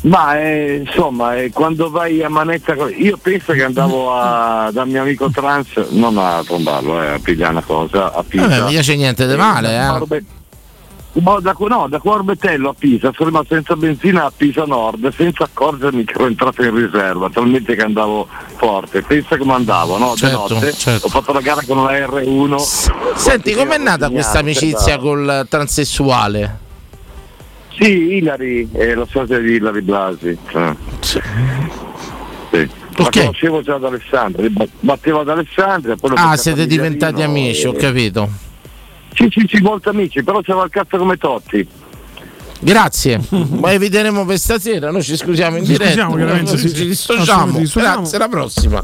Ma 0.02 0.40
eh, 0.40 0.84
insomma, 0.86 1.36
eh, 1.36 1.52
quando 1.52 1.90
vai 1.90 2.24
a 2.24 2.30
manetta, 2.30 2.74
io 2.96 3.18
penso 3.22 3.52
che 3.52 3.64
andavo 3.64 4.14
a, 4.14 4.70
dal 4.72 4.88
mio 4.88 5.02
amico 5.02 5.30
trans, 5.30 5.76
non 5.90 6.18
a 6.18 6.42
trombarlo, 6.46 7.02
eh, 7.04 7.14
a 7.16 7.20
pigliare 7.22 7.52
una 7.52 7.64
cosa, 7.64 8.14
a 8.14 8.24
Pisa. 8.24 8.66
Mica 8.66 8.80
c'è 8.80 8.96
niente 8.96 9.28
di 9.28 9.36
male, 9.36 9.72
Da 9.72 9.98
eh. 10.10 10.24
No, 11.12 11.40
da, 11.42 11.56
no, 11.58 11.88
da 11.90 11.98
Corbetello 12.00 12.70
a 12.70 12.76
Pisa, 12.78 13.12
sono 13.14 13.30
rimasto 13.30 13.56
senza 13.56 13.76
benzina 13.76 14.26
a 14.26 14.32
Pisa 14.34 14.64
Nord, 14.64 15.12
senza 15.12 15.44
accorgermi 15.44 16.06
che 16.06 16.14
ero 16.14 16.28
entrato 16.28 16.64
in 16.64 16.74
riserva, 16.74 17.30
talmente 17.30 17.76
che 17.76 17.82
andavo 17.82 18.28
forte. 18.56 19.02
Pensa 19.02 19.36
come 19.38 19.54
andavo, 19.54 19.98
no? 19.98 20.12
Di 20.14 20.20
Certo, 20.20 20.54
notte. 20.54 20.72
certo. 20.72 21.08
Ho 21.08 21.10
fatto 21.10 21.34
la 21.34 21.42
gara 21.42 21.62
con 21.68 21.84
la 21.84 21.92
R1. 21.92 22.56
Senti, 23.16 23.54
com'è 23.54 23.78
nata 23.80 24.10
questa 24.10 24.40
amicizia 24.40 24.98
col 24.98 25.46
transessuale? 25.50 26.68
Sì, 27.80 28.16
Ilari, 28.18 28.70
è 28.74 28.94
la 28.94 29.06
storia 29.08 29.40
di 29.40 29.54
Ilari 29.54 29.82
Blasi. 29.82 30.38
cioè. 30.50 30.76
Sì. 31.00 31.20
La 32.52 33.06
Ok. 33.06 33.18
conoscevo 33.20 33.62
già 33.62 33.78
da 33.78 33.88
Alessandria, 33.88 34.50
battevo 34.82 35.22
ad 35.22 35.30
Alessandria. 35.30 35.96
Ah, 36.16 36.36
siete 36.36 36.68
diventati 36.68 37.22
amici, 37.22 37.66
ho 37.66 37.72
e- 37.74 37.78
capito. 37.78 38.30
Sì, 39.14 39.28
sì, 39.32 39.46
sì, 39.48 39.62
molti 39.62 39.88
amici, 39.88 40.22
però 40.24 40.42
c'era 40.42 40.64
il 40.64 40.70
cazzo 40.70 40.98
come 40.98 41.16
Totti. 41.16 41.66
Grazie, 42.62 43.22
ma 43.30 43.72
eviteremo 43.72 44.26
per 44.26 44.38
stasera. 44.38 44.92
Noi 44.92 45.02
ci 45.04 45.16
scusiamo 45.16 45.58
in 45.58 45.64
Ci 45.66 45.72
diretta. 45.72 45.92
scusiamo, 45.92 46.16
chiaramente, 46.16 46.58
ci 46.58 46.70
sì. 46.70 46.86
dissociamo. 46.88 47.62
Grazie, 47.74 48.18
la 48.18 48.28
prossima. 48.28 48.82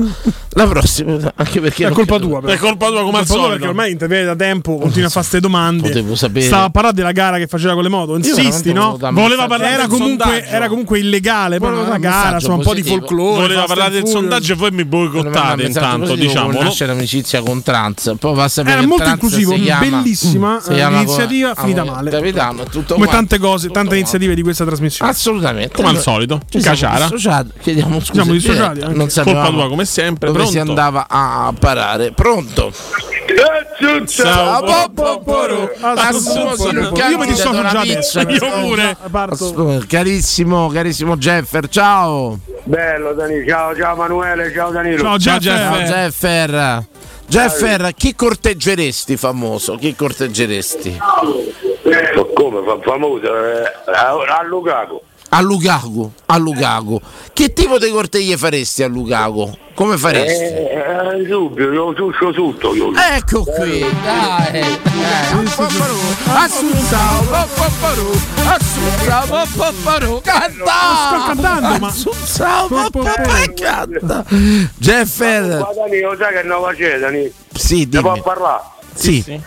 La 0.58 0.68
prossima, 0.68 1.18
anche 1.36 1.60
perché 1.60 1.88
È 1.88 1.92
colpa 1.92 2.14
credo- 2.16 2.28
tua, 2.30 2.40
però. 2.42 2.54
È 2.54 2.58
colpa 2.58 2.88
tua 2.88 3.04
come 3.04 3.18
al 3.18 3.26
solito. 3.26 3.50
perché 3.50 3.68
ormai 3.68 3.92
interviene 3.92 4.24
da 4.24 4.36
tempo, 4.38 4.78
continua 4.78 5.08
a 5.08 5.12
fare 5.12 5.26
queste 5.28 5.40
domande. 5.42 5.90
Potevo 5.90 6.16
sapere. 6.16 6.46
Stava 6.46 6.64
a 6.64 6.70
parlare 6.70 6.96
della 6.96 7.12
gara 7.12 7.38
che 7.38 7.48
faceva 7.48 7.74
con 7.74 7.84
le 7.84 7.90
moto. 7.90 8.16
Insisti, 8.16 8.72
no? 8.72 8.98
Voleva 9.12 9.48
parlare 9.48 9.74
Era 9.74 9.82
del 9.88 9.90
comunque, 9.98 10.26
sondaggio. 10.26 10.56
era 10.56 10.68
comunque 10.70 11.00
illegale. 11.00 11.60
Poi 11.60 11.74
una 11.78 11.98
gara, 11.98 12.36
insomma, 12.36 12.56
un 12.56 12.62
po' 12.64 12.74
di 12.74 12.84
folklore. 12.84 13.42
Voleva 13.42 13.66
parlare 13.66 13.92
del 13.92 14.08
sondaggio 14.08 14.54
e 14.54 14.56
voi 14.56 14.72
mi 14.72 14.86
boicottate 14.86 15.64
intanto, 15.64 16.16
diciamolo. 16.16 16.62
Nasce 16.64 16.86
l'amicizia 16.86 17.42
con 17.42 17.62
Trans. 17.62 18.14
Poi 18.18 18.34
va 18.34 18.44
a 18.46 18.48
sapere 18.48 18.78
Era 18.78 18.88
molto 18.88 19.10
inclusivo, 19.10 19.54
bellissima 19.58 20.60
si 20.62 20.74
chiama 20.74 21.02
iniziativa, 21.02 21.54
finita 21.56 21.84
male. 21.84 22.10
Capitano, 22.12 22.64
tutto 22.64 22.94
Come 22.94 23.08
tante 23.08 23.38
cose 23.40 23.65
cose, 23.68 23.80
tante 23.80 23.96
iniziative 23.96 24.36
di 24.36 24.42
questa 24.42 24.66
trasmissione. 24.66 25.12
Assolutamente. 25.12 25.76
Come 25.76 25.90
al 25.90 26.00
solito, 26.00 26.40
Ci 26.50 26.62
siamo 26.62 26.78
Caciara. 26.78 27.46
Chiediamo 27.62 28.00
scusa. 28.00 28.14
Siamo 28.14 28.32
dissociati 28.32 28.80
eh. 28.80 28.88
Non 28.88 29.10
sapevamo 29.10 29.44
Colpa 29.46 29.60
tua, 29.60 29.70
come 29.70 29.86
sempre, 29.86 30.32
Dove 30.32 30.46
si 30.46 30.54
pronto? 30.54 30.70
andava 30.70 31.06
a 31.10 31.54
parare. 31.58 32.12
Pronto? 32.12 32.72
Ciao. 34.08 34.66
Io 37.10 37.18
mi 37.18 37.26
dissocio 37.28 37.62
già 37.68 37.80
adesso. 37.82 38.20
Io 38.22 38.50
pure. 38.62 38.98
Carissimo, 39.88 40.70
carissimo 40.70 41.18
Jeffer, 41.18 41.68
ciao. 41.68 42.40
Bello 42.64 43.14
Danilo, 43.14 43.46
ciao 43.48 43.76
ciao 43.76 43.96
Manuele, 43.96 44.52
ciao 44.54 44.72
Danilo. 44.72 45.02
Ciao, 45.02 45.20
Ciao, 45.20 45.38
Jeff. 45.40 45.58
Ciao 45.58 45.78
Jeff. 45.78 45.90
Jeffer. 45.90 46.86
Jeffer, 47.28 47.94
chi 47.96 48.16
corteggeresti 48.16 49.18
famoso? 49.18 49.76
Chi 49.76 49.96
corteggeresti? 49.96 50.98
Eh, 51.86 52.34
Come 52.34 52.62
fa 52.66 52.78
famoso? 52.82 53.26
Eh, 53.26 53.64
a, 53.94 54.40
a 54.40 54.44
Lukaku. 54.44 55.00
A 55.30 55.42
Lukaku, 55.42 56.12
a 56.28 56.38
Lukaku. 56.38 57.00
Che 57.34 57.54
tipo 57.54 57.78
di 57.78 57.90
corteglie 57.90 58.38
faresti 58.38 58.84
a 58.84 58.88
Lukaku? 58.88 59.52
Come 59.76 59.98
faresti? 59.98 60.44
Eh, 60.44 60.74
eh, 60.74 61.28
subito, 61.30 61.72
io 61.74 61.94
ciuscio 61.94 62.32
tutto. 62.32 62.74
Io. 62.74 62.92
Ecco 62.96 63.44
qui, 63.44 63.86
dai. 64.04 64.62
Eh, 64.62 64.80
Popparu, 65.56 65.98
Assunzao, 66.26 67.22
popparu, 67.56 68.12
Assunzao, 68.48 69.46
popparu, 69.56 70.22
canta! 70.24 70.72
Sto 71.08 71.26
cantando, 71.28 71.78
ma- 71.80 71.88
Assunzao, 71.88 72.68
popparu, 72.68 73.54
canta! 73.54 74.26
Jeffer, 74.78 75.60
Ma 75.60 75.70
Danilo, 75.76 76.16
sai 76.18 76.34
che 76.34 76.44
non 76.44 76.62
facete, 76.64 76.98
Danilo? 77.00 77.30
sì, 77.54 77.88
Ne 77.92 78.00
può 78.02 78.12
dimmi. 78.14 78.24
parlare? 78.24 78.62
Sì, 78.94 79.24
I 79.28 79.42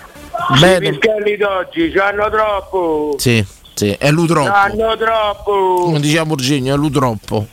bene. 0.61 0.91
pischelli 0.91 1.37
d'oggi 1.37 1.91
c'hanno 1.91 2.29
troppo. 2.31 3.15
Sì, 3.19 3.45
sì, 3.75 3.97
è 3.99 4.11
lui 4.11 4.27
troppo. 4.27 4.51
C'hanno 4.51 4.97
troppo. 4.97 5.75
Come 5.85 6.01
diceva 6.01 6.25
Borgigno, 6.25 6.75
è 6.75 6.77
lui 6.77 6.91
troppo. 6.91 7.47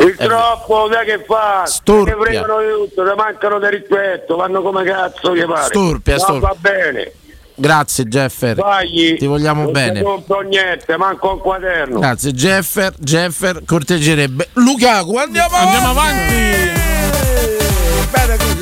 Il 0.00 0.16
troppo, 0.16 0.88
sai 0.92 1.04
che 1.04 1.24
fa? 1.26 1.64
Storpia. 1.66 2.14
Che 2.14 2.20
prendono 2.20 2.60
di 2.60 2.68
tutto, 2.88 3.08
ti 3.08 3.14
mancano 3.16 3.58
di 3.58 3.68
rispetto, 3.68 4.36
vanno 4.36 4.62
come 4.62 4.84
cazzo 4.84 5.34
gli 5.34 5.44
pare. 5.44 5.64
Storpia, 5.66 6.14
No, 6.14 6.18
storpia. 6.20 6.48
va 6.48 6.54
bene. 6.58 7.12
Grazie 7.60 8.04
Jeffer. 8.04 8.54
Vai. 8.54 9.16
Ti 9.18 9.26
vogliamo 9.26 9.64
non 9.64 9.72
bene. 9.72 9.98
ti 9.98 10.04
compro 10.04 10.40
niente, 10.42 10.96
manco 10.96 11.32
un 11.32 11.38
quaderno. 11.40 11.98
Grazie 11.98 12.30
Jeffer, 12.32 12.92
Jeffer 12.98 13.62
corteggerebbe 13.66 14.50
Lukaku. 14.52 15.16
Andiamo, 15.16 15.56
Andiamo 15.56 15.88
avanti. 15.90 16.96
Bene 18.10 18.36
così. 18.36 18.56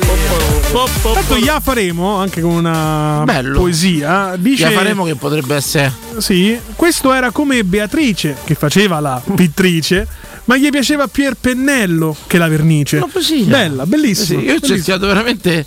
Tanto 1.13 1.35
ya 1.37 1.59
faremo 1.59 2.17
anche 2.17 2.41
con 2.41 2.51
una 2.51 3.21
Bello. 3.25 3.59
poesia. 3.59 4.35
Dice 4.37 4.63
Ya 4.63 4.71
faremo 4.71 5.05
che 5.05 5.15
potrebbe 5.15 5.55
essere 5.55 5.91
Sì, 6.17 6.57
questo 6.75 7.13
era 7.13 7.31
come 7.31 7.63
Beatrice 7.63 8.35
che 8.43 8.53
faceva 8.55 8.99
la 8.99 9.21
pittrice, 9.35 10.07
ma 10.45 10.57
gli 10.57 10.69
piaceva 10.69 11.07
Pier 11.07 11.35
Pennello 11.39 12.15
che 12.27 12.37
la 12.37 12.47
vernice. 12.47 12.97
Una 12.97 13.07
poesia. 13.07 13.45
Bella, 13.45 13.85
bellissima. 13.85 14.39
Sì, 14.39 14.45
io 14.45 14.55
ho 14.55 14.59
cercato 14.59 15.07
veramente 15.07 15.65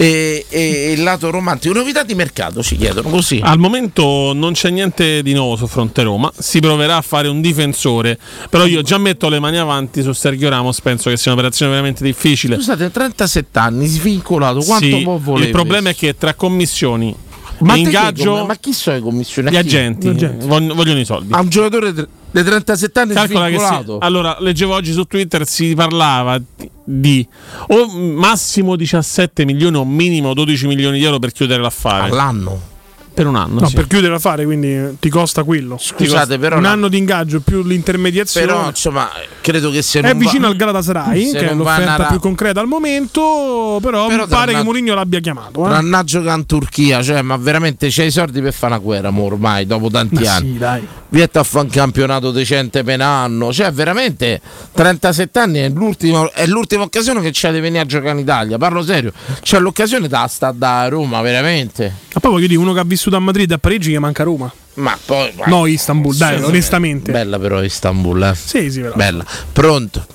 eh, 0.00 0.46
eh, 0.48 0.92
il 0.92 1.02
lato 1.02 1.28
romantico. 1.30 1.74
Novità 1.74 2.02
di 2.04 2.14
mercato 2.14 2.62
ci 2.62 2.76
chiedono 2.76 3.10
così. 3.10 3.38
Al 3.42 3.58
momento 3.58 4.32
non 4.34 4.54
c'è 4.54 4.70
niente 4.70 5.22
di 5.22 5.34
nuovo 5.34 5.56
su 5.56 5.66
fronte 5.66 6.02
Roma. 6.02 6.32
Si 6.38 6.58
proverà 6.58 6.96
a 6.96 7.02
fare 7.02 7.28
un 7.28 7.42
difensore. 7.42 8.18
Però 8.48 8.64
io 8.64 8.80
già 8.80 8.96
metto 8.96 9.28
le 9.28 9.38
mani 9.40 9.58
avanti 9.58 10.00
su 10.00 10.12
Sergio 10.12 10.48
Ramos. 10.48 10.80
Penso 10.80 11.10
che 11.10 11.18
sia 11.18 11.32
un'operazione 11.32 11.70
veramente 11.72 12.02
difficile. 12.02 12.56
Scusate, 12.56 12.90
37 12.90 13.58
anni, 13.58 13.86
svincolato, 13.86 14.60
quanto 14.60 14.86
Sì, 14.86 15.02
può 15.02 15.18
volere? 15.18 15.46
il 15.48 15.52
problema 15.52 15.90
è 15.90 15.94
che 15.94 16.16
tra 16.16 16.32
commissioni 16.32 17.14
ma 17.58 17.74
e 17.74 17.78
ingaggio, 17.80 18.30
come- 18.30 18.46
ma 18.46 18.54
chi 18.56 18.72
sono 18.72 18.96
i 18.96 19.00
commissioni? 19.02 19.50
gli 19.50 19.56
agenti, 19.56 20.08
vogliono, 20.08 20.74
vogliono 20.74 20.98
i 20.98 21.04
soldi. 21.04 21.34
A 21.34 21.40
un 21.40 21.48
giocatore 21.50 21.92
dei 22.32 22.44
37 22.44 23.00
anni 23.00 23.14
Calcola 23.14 23.46
che 23.46 23.58
si- 23.58 23.64
svincolato. 23.64 23.98
allora, 23.98 24.36
leggevo 24.40 24.74
oggi 24.74 24.92
su 24.92 25.04
Twitter 25.04 25.46
si 25.46 25.74
parlava 25.74 26.40
di- 26.84 27.26
o 27.68 27.86
massimo 28.14 28.76
17 28.76 29.44
milioni 29.44 29.76
o 29.76 29.84
minimo 29.84 30.32
12 30.34 30.66
milioni 30.66 30.98
di 30.98 31.04
euro 31.04 31.18
per 31.18 31.32
chiudere 31.32 31.60
l'affare. 31.62 32.08
All'anno? 32.10 32.68
Per 33.12 33.26
un 33.26 33.34
anno. 33.34 33.60
No, 33.60 33.66
sì. 33.68 33.74
per 33.74 33.86
chiudere 33.88 34.12
l'affare, 34.12 34.44
quindi 34.44 34.68
eh, 34.68 34.94
ti 35.00 35.10
costa 35.10 35.42
quello. 35.42 35.76
Scusate, 35.78 36.38
però 36.38 36.56
un 36.56 36.62
no. 36.62 36.68
anno 36.68 36.88
di 36.88 36.96
ingaggio 36.96 37.40
più 37.40 37.62
l'intermediazione. 37.64 38.46
Però 38.46 38.68
insomma, 38.68 39.10
credo 39.42 39.70
che 39.70 39.82
se 39.82 40.00
è 40.00 40.14
vicino 40.14 40.42
va- 40.42 40.46
al 40.48 40.56
Galatasaray, 40.56 41.26
se 41.26 41.38
che 41.38 41.50
è 41.50 41.54
l'offerta 41.54 41.96
una- 41.96 42.06
più 42.06 42.20
concreta 42.20 42.60
al 42.60 42.66
momento. 42.68 43.78
Però, 43.82 44.06
Però 44.06 44.22
mi 44.22 44.28
pare 44.28 44.54
che 44.54 44.62
Mourinho 44.62 44.94
l'abbia 44.94 45.18
chiamato. 45.18 45.66
Eh? 45.66 45.68
Ranna 45.68 46.02
gioca 46.04 46.32
in 46.34 46.46
Turchia, 46.46 47.02
cioè, 47.02 47.20
ma 47.20 47.36
veramente 47.36 47.88
c'hai 47.90 48.06
i 48.06 48.10
soldi 48.12 48.40
per 48.40 48.52
fare 48.54 48.74
una 48.74 48.82
guerra 48.82 49.10
mo 49.10 49.24
ormai 49.24 49.66
dopo 49.66 49.90
tanti 49.90 50.22
Ma 50.22 50.34
anni. 50.36 50.52
sì, 50.52 50.58
dai. 50.58 50.86
Vieta 51.12 51.40
a 51.40 51.42
fare 51.42 51.64
un 51.64 51.70
campionato 51.70 52.30
decente 52.30 52.84
per 52.84 53.00
anno, 53.00 53.52
cioè 53.52 53.72
veramente 53.72 54.40
37 54.72 55.38
anni 55.40 55.58
è, 55.58 55.64
è 55.64 56.46
l'ultima 56.46 56.82
occasione 56.82 57.20
che 57.20 57.32
c'è 57.32 57.52
di 57.52 57.58
venire 57.58 57.82
a 57.82 57.86
giocare 57.86 58.12
in 58.12 58.18
Italia, 58.18 58.58
parlo 58.58 58.80
serio, 58.82 59.12
c'è 59.40 59.58
l'occasione 59.58 60.06
da 60.06 60.26
sta 60.28 60.52
da 60.52 60.86
Roma, 60.88 61.20
veramente. 61.20 61.92
Ma 62.14 62.20
poi 62.20 62.30
voglio 62.30 62.46
dire, 62.46 62.60
uno 62.60 62.72
che 62.72 62.78
ha 62.78 62.84
vissuto 62.84 63.16
a 63.16 63.18
Madrid 63.18 63.50
e 63.50 63.54
a 63.54 63.58
Parigi 63.58 63.90
che 63.90 63.98
manca 63.98 64.22
Roma. 64.22 64.52
Ma 64.74 64.96
poi... 65.04 65.32
No, 65.46 65.66
Istanbul, 65.66 66.14
dai, 66.14 66.38
Sì, 66.38 66.44
onestamente. 66.44 67.10
Bella 67.10 67.38
però 67.40 67.60
Istanbul, 67.60 68.22
eh. 68.22 68.34
Sì, 68.34 68.70
sì, 68.70 68.80
però. 68.80 68.94
Bella. 68.94 69.24
Pronto? 69.52 70.06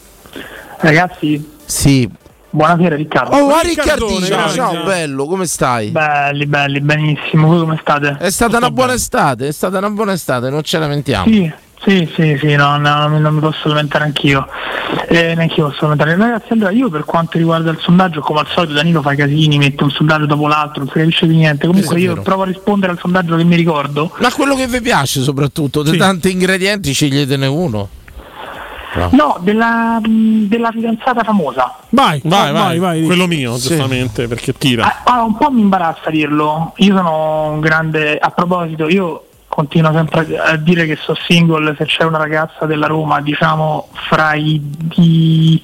Ragazzi, 0.79 1.51
Sì. 1.65 2.09
Buonasera 2.55 2.95
Riccardo. 2.95 3.35
Oh, 3.35 3.59
Riccardone, 3.61 4.11
Riccardino, 4.13 4.27
grazie. 4.27 4.55
ciao 4.55 4.83
bello, 4.83 5.25
come 5.25 5.45
stai? 5.45 5.89
Belli, 5.89 6.45
belli, 6.45 6.79
benissimo. 6.81 7.47
Voi 7.47 7.59
come 7.59 7.77
state? 7.81 8.17
È 8.19 8.29
stata 8.29 8.57
una 8.57 8.71
buona 8.71 8.93
estate, 8.93 9.47
è 9.47 9.51
stata 9.51 9.77
una 9.77 9.89
buona 9.89 10.13
estate, 10.13 10.49
non 10.49 10.63
ce 10.63 10.79
lamentiamo. 10.79 11.25
Sì, 11.25 11.51
sì, 11.83 12.09
sì, 12.15 12.37
sì, 12.39 12.55
no, 12.55 12.77
no, 12.77 13.07
non 13.07 13.33
mi 13.33 13.39
posso 13.39 13.67
lamentare 13.67 14.05
anch'io. 14.05 14.47
Eh, 15.07 15.35
neanche 15.35 15.59
io 15.59 15.67
posso 15.69 15.81
lamentare. 15.83 16.15
Ragazzi, 16.15 16.53
allora 16.53 16.71
io 16.71 16.89
per 16.89 17.03
quanto 17.03 17.37
riguarda 17.37 17.69
il 17.69 17.79
sondaggio, 17.79 18.21
come 18.21 18.39
al 18.39 18.47
solito 18.47 18.73
Danilo 18.73 19.01
fa 19.01 19.13
casini, 19.13 19.57
mette 19.57 19.83
un 19.83 19.91
sondaggio 19.91 20.25
dopo 20.25 20.47
l'altro, 20.47 20.79
non 20.83 20.87
si 20.91 20.99
capisce 20.99 21.27
di 21.27 21.35
niente. 21.35 21.67
Comunque 21.67 21.99
io 21.99 22.21
provo 22.21 22.43
a 22.43 22.45
rispondere 22.45 22.93
al 22.93 22.99
sondaggio 22.99 23.35
che 23.35 23.43
mi 23.43 23.55
ricordo. 23.55 24.11
Ma 24.19 24.31
quello 24.31 24.55
che 24.55 24.67
vi 24.67 24.81
piace 24.81 25.21
soprattutto, 25.21 25.83
di 25.83 25.91
Sì. 25.91 25.97
tanti 25.97 26.31
ingredienti 26.31 26.91
sceglietene 26.93 27.45
uno. 27.45 27.89
No, 29.11 29.37
della, 29.41 29.99
mh, 29.99 30.47
della 30.47 30.71
fidanzata 30.71 31.23
famosa. 31.23 31.75
Vai, 31.89 32.21
Vai, 32.23 32.51
vai, 32.51 32.79
vai. 32.79 33.03
Quello 33.05 33.27
mio, 33.27 33.55
Sì. 33.57 33.67
giustamente, 33.69 34.27
perché 34.27 34.53
tira. 34.53 34.85
Ah, 35.03 35.15
ah, 35.17 35.21
un 35.23 35.35
po' 35.37 35.51
mi 35.51 35.61
imbarazza 35.61 36.09
dirlo. 36.09 36.73
Io 36.77 36.95
sono 36.95 37.49
un 37.51 37.59
grande. 37.59 38.17
A 38.17 38.29
proposito, 38.31 38.87
io 38.87 39.25
continuo 39.47 39.91
sempre 39.93 40.37
a 40.39 40.55
dire 40.57 40.85
che 40.85 40.95
sono 40.97 41.17
single. 41.27 41.75
Se 41.77 41.85
c'è 41.85 42.03
una 42.03 42.17
ragazza 42.17 42.65
della 42.65 42.87
Roma, 42.87 43.21
diciamo 43.21 43.87
fra 44.09 44.33
i 44.33 44.59
di 44.61 45.61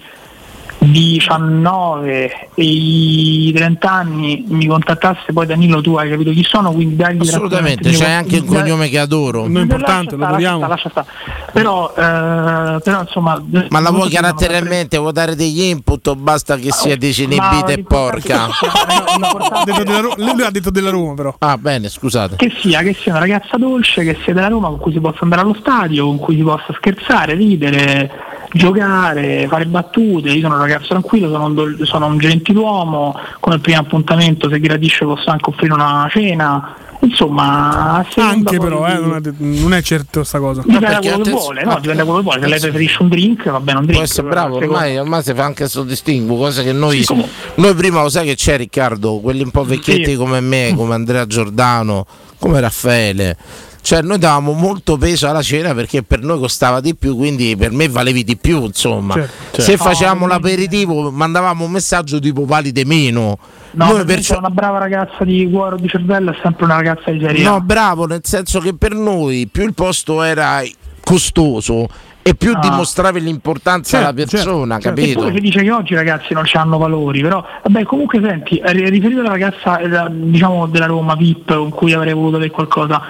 19 0.83 2.49
e 2.55 2.63
i 2.63 3.51
30 3.55 3.91
anni, 3.91 4.43
mi 4.47 4.65
contattasse 4.65 5.31
poi 5.31 5.45
Danilo, 5.45 5.79
tu 5.79 5.95
hai 5.95 6.09
capito 6.09 6.31
chi 6.31 6.43
sono, 6.43 6.71
quindi 6.71 6.95
dagli 6.95 7.21
Assolutamente, 7.21 7.91
c'è 7.91 8.09
anche 8.09 8.39
un 8.39 8.45
cognome 8.45 8.89
che 8.89 8.97
adoro. 8.97 9.43
Non 9.43 9.57
è 9.57 9.61
importante, 9.61 10.15
Lascia 10.15 10.29
lo 10.29 10.35
vogliamo. 10.35 10.67
lascia 10.67 10.89
stare. 10.89 11.07
Però, 11.53 11.89
eh, 11.95 12.79
però 12.83 13.01
insomma. 13.01 13.41
Ma 13.69 13.79
la 13.79 13.91
vuoi 13.91 14.09
caratterialmente, 14.09 14.97
vuoi 14.97 15.13
dare 15.13 15.35
degli 15.35 15.61
input 15.61 16.07
o 16.07 16.15
basta 16.15 16.57
che 16.57 16.71
sia 16.71 16.97
disinibita 16.97 17.67
e 17.67 17.83
porca? 17.83 18.47
lui 20.17 20.43
ha 20.43 20.49
detto 20.49 20.71
della 20.71 20.89
Roma, 20.89 21.13
però. 21.13 21.35
Ah, 21.39 21.57
bene, 21.57 21.89
scusate. 21.89 22.37
che 22.37 22.51
sia, 22.59 22.81
che 22.81 22.93
sia 22.93 23.11
una 23.11 23.21
ragazza 23.21 23.57
dolce, 23.57 24.03
che 24.03 24.17
sia 24.23 24.33
della 24.33 24.47
Roma, 24.47 24.69
con 24.69 24.79
cui 24.79 24.91
si 24.91 24.99
possa 24.99 25.19
andare 25.21 25.41
allo 25.41 25.55
stadio, 25.59 26.05
con 26.05 26.17
cui 26.17 26.35
si 26.35 26.41
possa 26.41 26.73
scherzare, 26.73 27.35
ridere, 27.35 28.11
giocare, 28.53 29.47
fare 29.49 29.65
battute. 29.65 30.29
Io 30.31 30.41
sono 30.41 30.55
un 30.55 30.61
ragazzo 30.61 30.87
tranquillo, 30.89 31.29
sono 31.29 31.45
un, 31.45 31.53
dol- 31.53 31.79
sono 31.83 32.05
un 32.07 32.17
gentiluomo, 32.17 33.15
come 33.39 33.59
primo 33.59 33.79
appuntamento 33.79 34.49
se 34.49 34.59
gradisce 34.59 35.05
posso 35.05 35.29
anche 35.29 35.49
offrire 35.49 35.73
una 35.73 36.07
cena. 36.11 36.75
Insomma, 37.03 38.05
Anche 38.15 38.59
però, 38.59 38.85
di- 38.85 38.91
eh, 38.91 38.95
non, 38.99 39.15
è, 39.15 39.31
non 39.39 39.73
è 39.73 39.81
certo 39.81 40.23
sta 40.23 40.37
cosa. 40.39 40.61
Dipende 40.63 40.87
da 40.87 40.99
quello 40.99 41.17
che 41.23 41.29
vuole, 41.31 41.63
no? 41.63 41.75
Dipende 41.79 41.95
da 41.95 42.03
quello 42.03 42.17
che 42.17 42.23
vuole. 42.23 42.41
Se 42.41 42.47
lei 42.47 42.59
preferisce 42.59 43.01
un 43.01 43.07
drink, 43.09 43.49
va 43.49 43.59
bene 43.59 43.79
un 43.79 43.85
drink. 43.85 43.97
Può 43.99 44.07
essere 44.07 44.27
però 44.29 44.41
bravo, 44.41 44.57
ormai, 44.57 44.97
ormai 44.99 45.23
si 45.23 45.33
fa 45.33 45.43
anche 45.43 45.61
questo 45.61 45.83
distinguo, 45.83 46.37
cosa 46.37 46.61
che 46.61 46.73
noi, 46.73 47.03
Sì, 47.03 47.25
noi 47.55 47.73
prima 47.73 48.03
lo 48.03 48.09
sai 48.09 48.25
che 48.27 48.35
c'è 48.35 48.57
Riccardo, 48.57 49.19
quelli 49.19 49.41
un 49.41 49.49
po' 49.49 49.63
vecchietti 49.63 50.11
Sì. 50.11 50.15
come 50.15 50.41
me, 50.41 50.73
come 50.75 50.93
Andrea 50.93 51.25
Giordano, 51.25 52.05
come 52.37 52.59
Raffaele. 52.59 53.35
Cioè 53.83 54.01
noi 54.03 54.19
davamo 54.19 54.51
molto 54.53 54.95
peso 54.97 55.27
alla 55.27 55.41
cena 55.41 55.73
perché 55.73 56.03
per 56.03 56.21
noi 56.21 56.37
costava 56.39 56.79
di 56.81 56.95
più, 56.95 57.15
quindi 57.15 57.55
per 57.57 57.71
me 57.71 57.89
valevi 57.89 58.23
di 58.23 58.37
più, 58.37 58.63
insomma. 58.63 59.15
Certo. 59.15 59.59
Se 59.61 59.71
Certo. 59.71 59.83
facevamo 59.83 60.27
No, 60.27 60.33
l'aperitivo 60.33 61.09
mandavamo 61.11 61.65
un 61.65 61.71
messaggio 61.71 62.19
tipo 62.19 62.45
valide 62.45 62.85
meno. 62.85 63.37
No, 63.71 63.85
Noi 63.93 64.05
perciò- 64.05 64.37
una 64.37 64.49
brava 64.49 64.77
ragazza 64.77 65.23
di 65.23 65.49
cuore 65.51 65.75
o 65.75 65.77
di 65.79 65.87
cervello 65.87 66.31
è 66.31 66.37
sempre 66.43 66.65
una 66.65 66.75
ragazza 66.75 67.09
di 67.09 67.19
serie. 67.19 67.43
No, 67.43 67.59
bravo, 67.61 68.05
nel 68.05 68.21
senso 68.23 68.59
che 68.59 68.73
per 68.75 68.93
noi 68.93 69.47
più 69.51 69.63
il 69.63 69.73
posto 69.73 70.21
era 70.21 70.61
costoso 71.03 71.87
e 72.23 72.35
più 72.35 72.53
Ah. 72.55 72.59
dimostravi 72.59 73.19
l'importanza 73.21 73.97
Certo, 73.97 74.05
alla 74.05 74.13
persona, 74.29 74.77
E 74.77 74.79
capito? 74.79 75.19
poi 75.21 75.33
si 75.33 75.39
dice 75.39 75.61
che 75.63 75.71
oggi 75.71 75.93
i 75.93 75.95
ragazzi 75.95 76.33
non 76.33 76.43
hanno 76.53 76.77
valori, 76.77 77.21
però 77.21 77.43
vabbè 77.63 77.83
comunque 77.83 78.19
senti, 78.23 78.57
eh, 78.57 78.71
riferito 78.89 79.21
alla 79.21 79.29
ragazza 79.29 79.79
eh, 79.79 79.89
diciamo 80.11 80.67
della 80.67 80.85
Roma 80.85 81.15
VIP 81.15 81.53
con 81.55 81.69
cui 81.69 81.93
avrei 81.93 82.13
voluto 82.13 82.35
avere 82.35 82.51
qualcosa, 82.51 83.01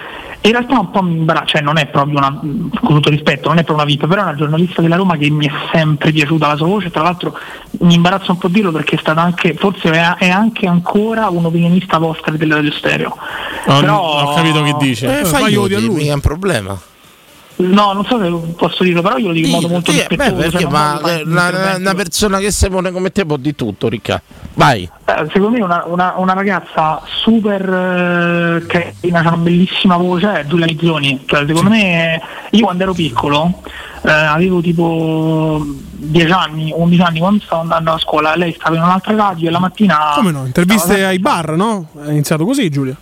in 0.44 0.52
realtà 0.52 0.80
un 0.80 0.90
po' 0.92 1.04
mi 1.04 1.18
imbarazza, 1.18 1.46
cioè 1.46 1.62
non 1.62 1.78
è 1.78 1.88
proprio 1.88 2.18
una, 2.18 2.32
con 2.40 2.94
tutto 2.96 3.10
rispetto, 3.10 3.50
non 3.50 3.58
è 3.60 3.64
proprio 3.64 3.86
una 3.86 3.86
VIP, 3.86 4.08
però 4.08 4.22
è 4.22 4.24
una 4.26 4.36
giornalista 4.36 4.82
della 4.82 4.96
Roma 4.96 5.18
che 5.18 5.30
mi 5.30 5.46
è 5.48 5.52
sempre 5.72 6.12
piaciuta 6.12 6.48
la 6.48 6.56
sua 6.56 6.68
voce, 6.68 6.90
tra 6.90 7.04
l'altro 7.04 7.38
mi 7.82 7.94
imbarazza 7.94 8.32
un 8.32 8.38
po' 8.38 8.48
dirlo 8.48 8.72
perché 8.72 8.96
è 8.96 9.00
stata 9.00 9.22
anche, 9.22 9.54
forse 9.56 9.92
è, 9.92 10.16
è 10.18 10.30
anche 10.30 10.68
ancora 10.68 11.28
un'opinionista 11.30 11.98
vostra 12.00 12.32
delle 12.32 12.56
radio 12.56 12.72
stereo. 12.72 13.16
Ho, 13.68 13.80
Però- 13.80 14.00
ho 14.32 14.34
capito 14.36 14.64
che 14.64 14.76
dice. 14.80 15.20
Eh, 15.20 15.26
fai 15.26 15.52
io, 15.52 15.64
mica 15.64 16.12
è 16.12 16.14
un 16.14 16.22
problema. 16.22 16.80
No, 17.58 17.94
non 17.94 18.04
so 18.06 18.20
se 18.20 18.54
posso 18.56 18.84
dirlo, 18.84 19.02
però 19.04 19.18
io 19.18 19.28
lo 19.28 19.34
dico 19.34 19.48
in 19.48 19.54
modo 19.54 19.68
molto 19.68 19.92
Sì, 19.92 19.98
rispettoso. 20.00 20.36
beh, 20.36 20.50
perché 20.50 20.68
ma 20.68 21.00
una, 21.26 21.76
una 21.78 21.94
persona 21.94 22.40
che 22.40 22.50
si 22.52 22.68
pone 22.70 22.92
come 22.92 23.12
te 23.12 23.24
può 23.26 23.38
di 23.38 23.54
tutto, 23.54 23.88
Ricca. 23.88 24.20
Vai. 24.56 24.90
Eh, 25.06 25.28
secondo 25.32 25.50
me 25.52 25.64
una, 25.64 25.84
una- 25.86 26.14
una 26.18 26.34
ragazza 26.34 27.02
super 27.22 27.62
eh, 27.62 28.66
carina, 28.66 29.20
ha 29.20 29.28
una 29.28 29.38
bellissima 29.38 29.96
voce, 29.98 30.40
è 30.42 30.46
Giulia 30.48 30.66
Lizzoni. 30.66 31.24
Cioè, 31.26 31.46
secondo 31.46 31.70
me 31.70 32.20
io 32.50 32.64
quando 32.66 32.84
ero 32.84 32.94
piccolo, 32.94 33.62
eh, 34.04 34.10
avevo 34.12 34.60
tipo 34.62 35.64
10 35.92 36.32
anni, 36.32 36.74
11 36.76 37.02
anni 37.04 37.20
quando 37.20 37.44
stavo 37.44 37.62
andando 37.62 37.92
a 37.94 37.98
scuola, 38.00 38.36
lei 38.36 38.54
stava 38.58 38.76
in 38.76 38.82
un'altra 38.82 39.16
radio 39.16 39.50
e 39.50 39.52
la 39.52 39.60
mattina. 39.60 39.98
Come 40.16 40.32
no? 40.32 40.46
Interviste 40.46 41.04
ai 41.06 41.20
bar, 41.20 41.52
no? 41.56 41.88
È 42.04 42.10
iniziato 42.10 42.44
così, 42.44 42.70
Giulia. 42.70 42.96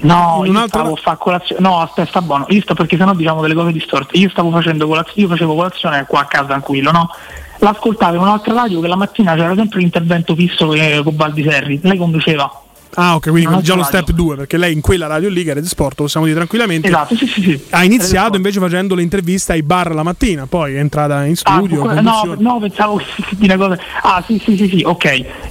No, 0.00 0.42
io 0.44 0.52
stavo 0.68 0.92
a 0.92 0.96
fare 0.96 1.16
colazione. 1.18 1.60
No, 1.60 1.80
aspetta, 1.80 2.08
sta 2.08 2.22
buono. 2.22 2.46
Io 2.48 2.60
sto 2.62 2.74
perché 2.74 2.96
sennò 2.96 3.14
diciamo 3.14 3.40
delle 3.40 3.54
cose 3.54 3.72
distorte. 3.72 4.16
Io 4.18 4.28
stavo 4.30 4.50
facendo 4.50 4.86
colazione, 4.86 5.22
io 5.22 5.28
facevo 5.28 5.54
colazione 5.54 6.04
qua 6.06 6.20
a 6.20 6.24
casa 6.26 6.46
tranquillo, 6.46 6.90
no? 6.90 7.10
L'ascoltavo 7.58 8.16
in 8.16 8.22
un'altra 8.22 8.54
radio 8.54 8.80
che 8.80 8.88
la 8.88 8.96
mattina 8.96 9.34
c'era 9.34 9.54
sempre 9.54 9.80
l'intervento 9.80 10.34
fisso 10.34 10.68
che- 10.70 11.00
con 11.04 11.14
Baldi 11.14 11.42
Serri. 11.44 11.78
Lei 11.82 11.96
conduceva. 11.96 12.61
Ah, 12.94 13.14
ok, 13.14 13.30
quindi 13.30 13.62
già 13.62 13.74
lo 13.74 13.82
step 13.84 14.10
2, 14.10 14.36
perché 14.36 14.58
lei 14.58 14.72
in 14.74 14.82
quella 14.82 15.06
radio 15.06 15.30
lì, 15.30 15.42
di 15.44 15.66
sport, 15.66 15.96
possiamo 15.96 16.26
dire 16.26 16.36
tranquillamente. 16.36 16.88
Esatto, 16.88 17.16
sì, 17.16 17.26
sì, 17.26 17.40
sì. 17.42 17.60
Ha 17.70 17.84
iniziato 17.84 18.36
invece 18.36 18.60
facendo 18.60 18.94
le 18.94 19.00
interviste 19.02 19.52
ai 19.52 19.62
bar 19.62 19.94
la 19.94 20.02
mattina, 20.02 20.46
poi 20.46 20.74
è 20.74 20.78
entrata 20.78 21.24
in 21.24 21.32
Ah, 21.44 21.54
studio. 21.56 21.82
que- 21.82 22.00
no, 22.02 22.34
no, 22.38 22.58
pensavo 22.58 23.00
si 23.28 23.36
dire 23.36 23.56
cose. 23.56 23.80
Ah, 24.02 24.22
sì, 24.26 24.38
sì, 24.44 24.56
sì, 24.56 24.68
sì, 24.68 24.82
ok. 24.84 25.04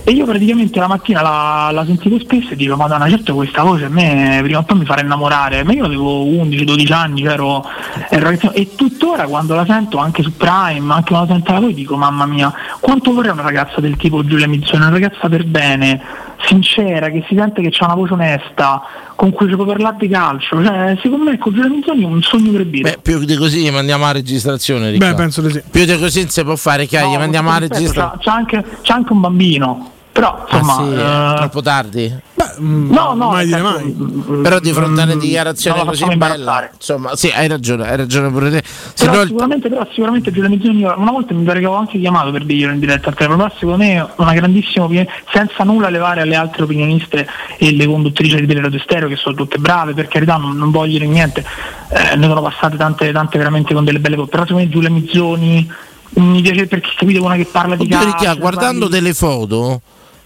E 0.03 0.11
io 0.11 0.25
praticamente 0.25 0.79
la 0.79 0.87
mattina 0.87 1.21
la, 1.21 1.69
la 1.73 1.83
sentivo 1.85 2.19
spesso 2.19 2.51
e 2.51 2.55
dico, 2.55 2.75
Madonna, 2.75 3.09
certo 3.09 3.33
questa 3.33 3.63
voce 3.63 3.85
a 3.85 3.89
me 3.89 4.39
prima 4.43 4.59
o 4.59 4.63
poi 4.63 4.77
mi 4.77 4.85
farà 4.85 5.01
innamorare. 5.01 5.63
Ma 5.63 5.73
io 5.73 5.85
avevo 5.85 6.23
11-12 6.25 6.93
anni, 6.93 7.23
ero, 7.25 7.63
ero 8.09 8.29
e 8.51 8.75
tuttora 8.75 9.25
quando 9.25 9.55
la 9.55 9.65
sento 9.65 9.97
anche 9.97 10.21
su 10.21 10.31
Prime, 10.37 10.93
anche 10.93 11.09
quando 11.11 11.27
la 11.29 11.33
sento 11.39 11.51
da 11.53 11.59
voi, 11.59 11.73
dico, 11.73 11.97
mamma 11.97 12.25
mia, 12.27 12.53
quanto 12.79 13.13
vorrei 13.13 13.31
una 13.31 13.41
ragazza 13.41 13.81
del 13.81 13.97
tipo 13.97 14.23
Giulia 14.23 14.47
Mizzoni, 14.47 14.77
una 14.83 14.89
ragazza 14.91 15.27
per 15.27 15.43
bene, 15.45 16.01
sincera, 16.45 17.09
che 17.09 17.23
si 17.27 17.35
sente 17.35 17.61
che 17.61 17.75
ha 17.79 17.85
una 17.85 17.95
voce 17.95 18.13
onesta, 18.13 18.81
con 19.15 19.31
cui 19.31 19.49
si 19.49 19.55
può 19.55 19.65
parlare 19.65 19.97
di 19.99 20.07
calcio. 20.07 20.63
Cioè, 20.63 20.97
secondo 21.01 21.29
me 21.29 21.37
con 21.37 21.53
Giulia 21.53 21.69
Mizzoni 21.69 22.03
è 22.03 22.05
un 22.05 22.21
sogno 22.21 22.51
proibito. 22.51 22.89
Beh, 22.89 22.99
più 23.01 23.23
di 23.23 23.35
così 23.35 23.61
gli 23.63 23.71
mandiamo 23.71 24.05
la 24.05 24.11
registrazione. 24.11 24.91
Ricca. 24.91 25.09
Beh, 25.09 25.13
penso 25.15 25.41
di 25.41 25.51
sì. 25.51 25.63
Più 25.69 25.85
di 25.85 25.97
così 25.97 26.19
non 26.21 26.29
si 26.29 26.43
può 26.43 26.55
fare, 26.55 26.85
che 26.87 26.97
gli 26.97 27.13
No, 27.13 27.17
mandiamo 27.17 27.49
con 27.49 27.61
tutto 27.61 27.77
rispetto, 27.77 28.01
registrazione. 28.01 28.23
C'ha 28.23 28.33
anche, 28.33 28.77
c'ha 28.81 28.93
anche 28.93 29.13
un 29.13 29.19
bambino. 29.19 29.91
Però 30.11 30.45
insomma. 30.51 30.73
Ah, 30.73 30.83
sì, 30.83 30.93
eh, 30.93 31.35
troppo 31.37 31.61
tardi. 31.61 32.15
no, 32.57 33.13
no, 33.13 33.29
mai 33.29 33.45
dire 33.45 33.61
mai. 33.61 33.95
Però 34.43 34.59
di 34.59 34.73
fronte 34.73 34.99
a 35.01 35.03
una 35.05 35.15
dichiarazione 35.15 35.79
no, 35.79 35.85
così 35.85 36.01
bella, 36.01 36.13
imbarazzare. 36.13 36.71
insomma, 36.73 37.15
sì, 37.15 37.29
hai 37.33 37.47
ragione, 37.47 37.87
hai 37.89 37.95
ragione 37.95 38.29
pure 38.29 38.49
te. 38.51 38.61
Se 38.65 39.05
Però 39.05 39.15
no 39.15 39.21
il- 39.21 39.27
sicuramente, 39.29 39.69
però 39.69 39.87
sicuramente 39.89 40.31
Giulia 40.31 40.49
Mizzoni 40.49 40.79
io- 40.79 40.93
una 40.97 41.11
volta 41.11 41.33
mi 41.33 41.43
pare 41.43 41.59
che 41.59 41.65
avevo 41.65 41.79
anche 41.79 41.97
chiamato 41.97 42.29
per 42.31 42.43
dirlo 42.43 42.73
in 42.73 42.79
diretta 42.79 43.07
al 43.09 43.15
telefono, 43.15 43.43
però 43.43 43.55
secondo 43.57 43.77
me 43.83 44.05
una 44.17 44.33
grandissima 44.33 44.83
opinione, 44.85 45.07
senza 45.31 45.63
nulla 45.63 45.89
levare 45.89 46.21
alle 46.21 46.35
altre 46.35 46.63
opinioniste 46.63 47.25
e 47.57 47.73
le 47.73 47.85
conduttrici 47.85 48.45
delle 48.45 48.61
radio 48.61 48.79
stereo 48.79 49.07
che 49.07 49.15
sono 49.15 49.33
tutte 49.35 49.57
brave, 49.59 49.93
per 49.93 50.09
carità 50.09 50.35
non, 50.35 50.57
non 50.57 50.71
voglio 50.71 50.91
dire 50.99 51.07
niente, 51.07 51.45
eh, 51.89 52.15
ne 52.17 52.27
sono 52.27 52.41
passate 52.41 52.75
tante, 52.75 53.11
tante 53.13 53.37
veramente 53.37 53.73
con 53.73 53.85
delle 53.85 53.99
belle 53.99 54.17
cose, 54.17 54.29
però 54.29 54.43
secondo 54.45 54.65
me 54.65 54.69
Giulia 54.69 54.89
Mizzoni 54.89 55.71
mi 56.15 56.41
piace 56.41 56.67
perché 56.67 56.89
capite 56.97 57.19
una 57.19 57.35
che 57.35 57.45
parla 57.45 57.77
di 57.77 57.83
Oddio, 57.83 57.97
calcio, 57.97 58.17
Ricca, 58.17 58.33
guardando 58.33 58.89
delle 58.89 59.13
foto, 59.13 59.79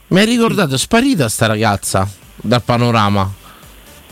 mi 0.07 0.19
hai 0.19 0.25
ricordato, 0.25 0.75
è 0.75 0.77
sparita 0.77 1.27
sta 1.29 1.45
ragazza 1.47 2.07
dal 2.35 2.61
panorama. 2.63 3.31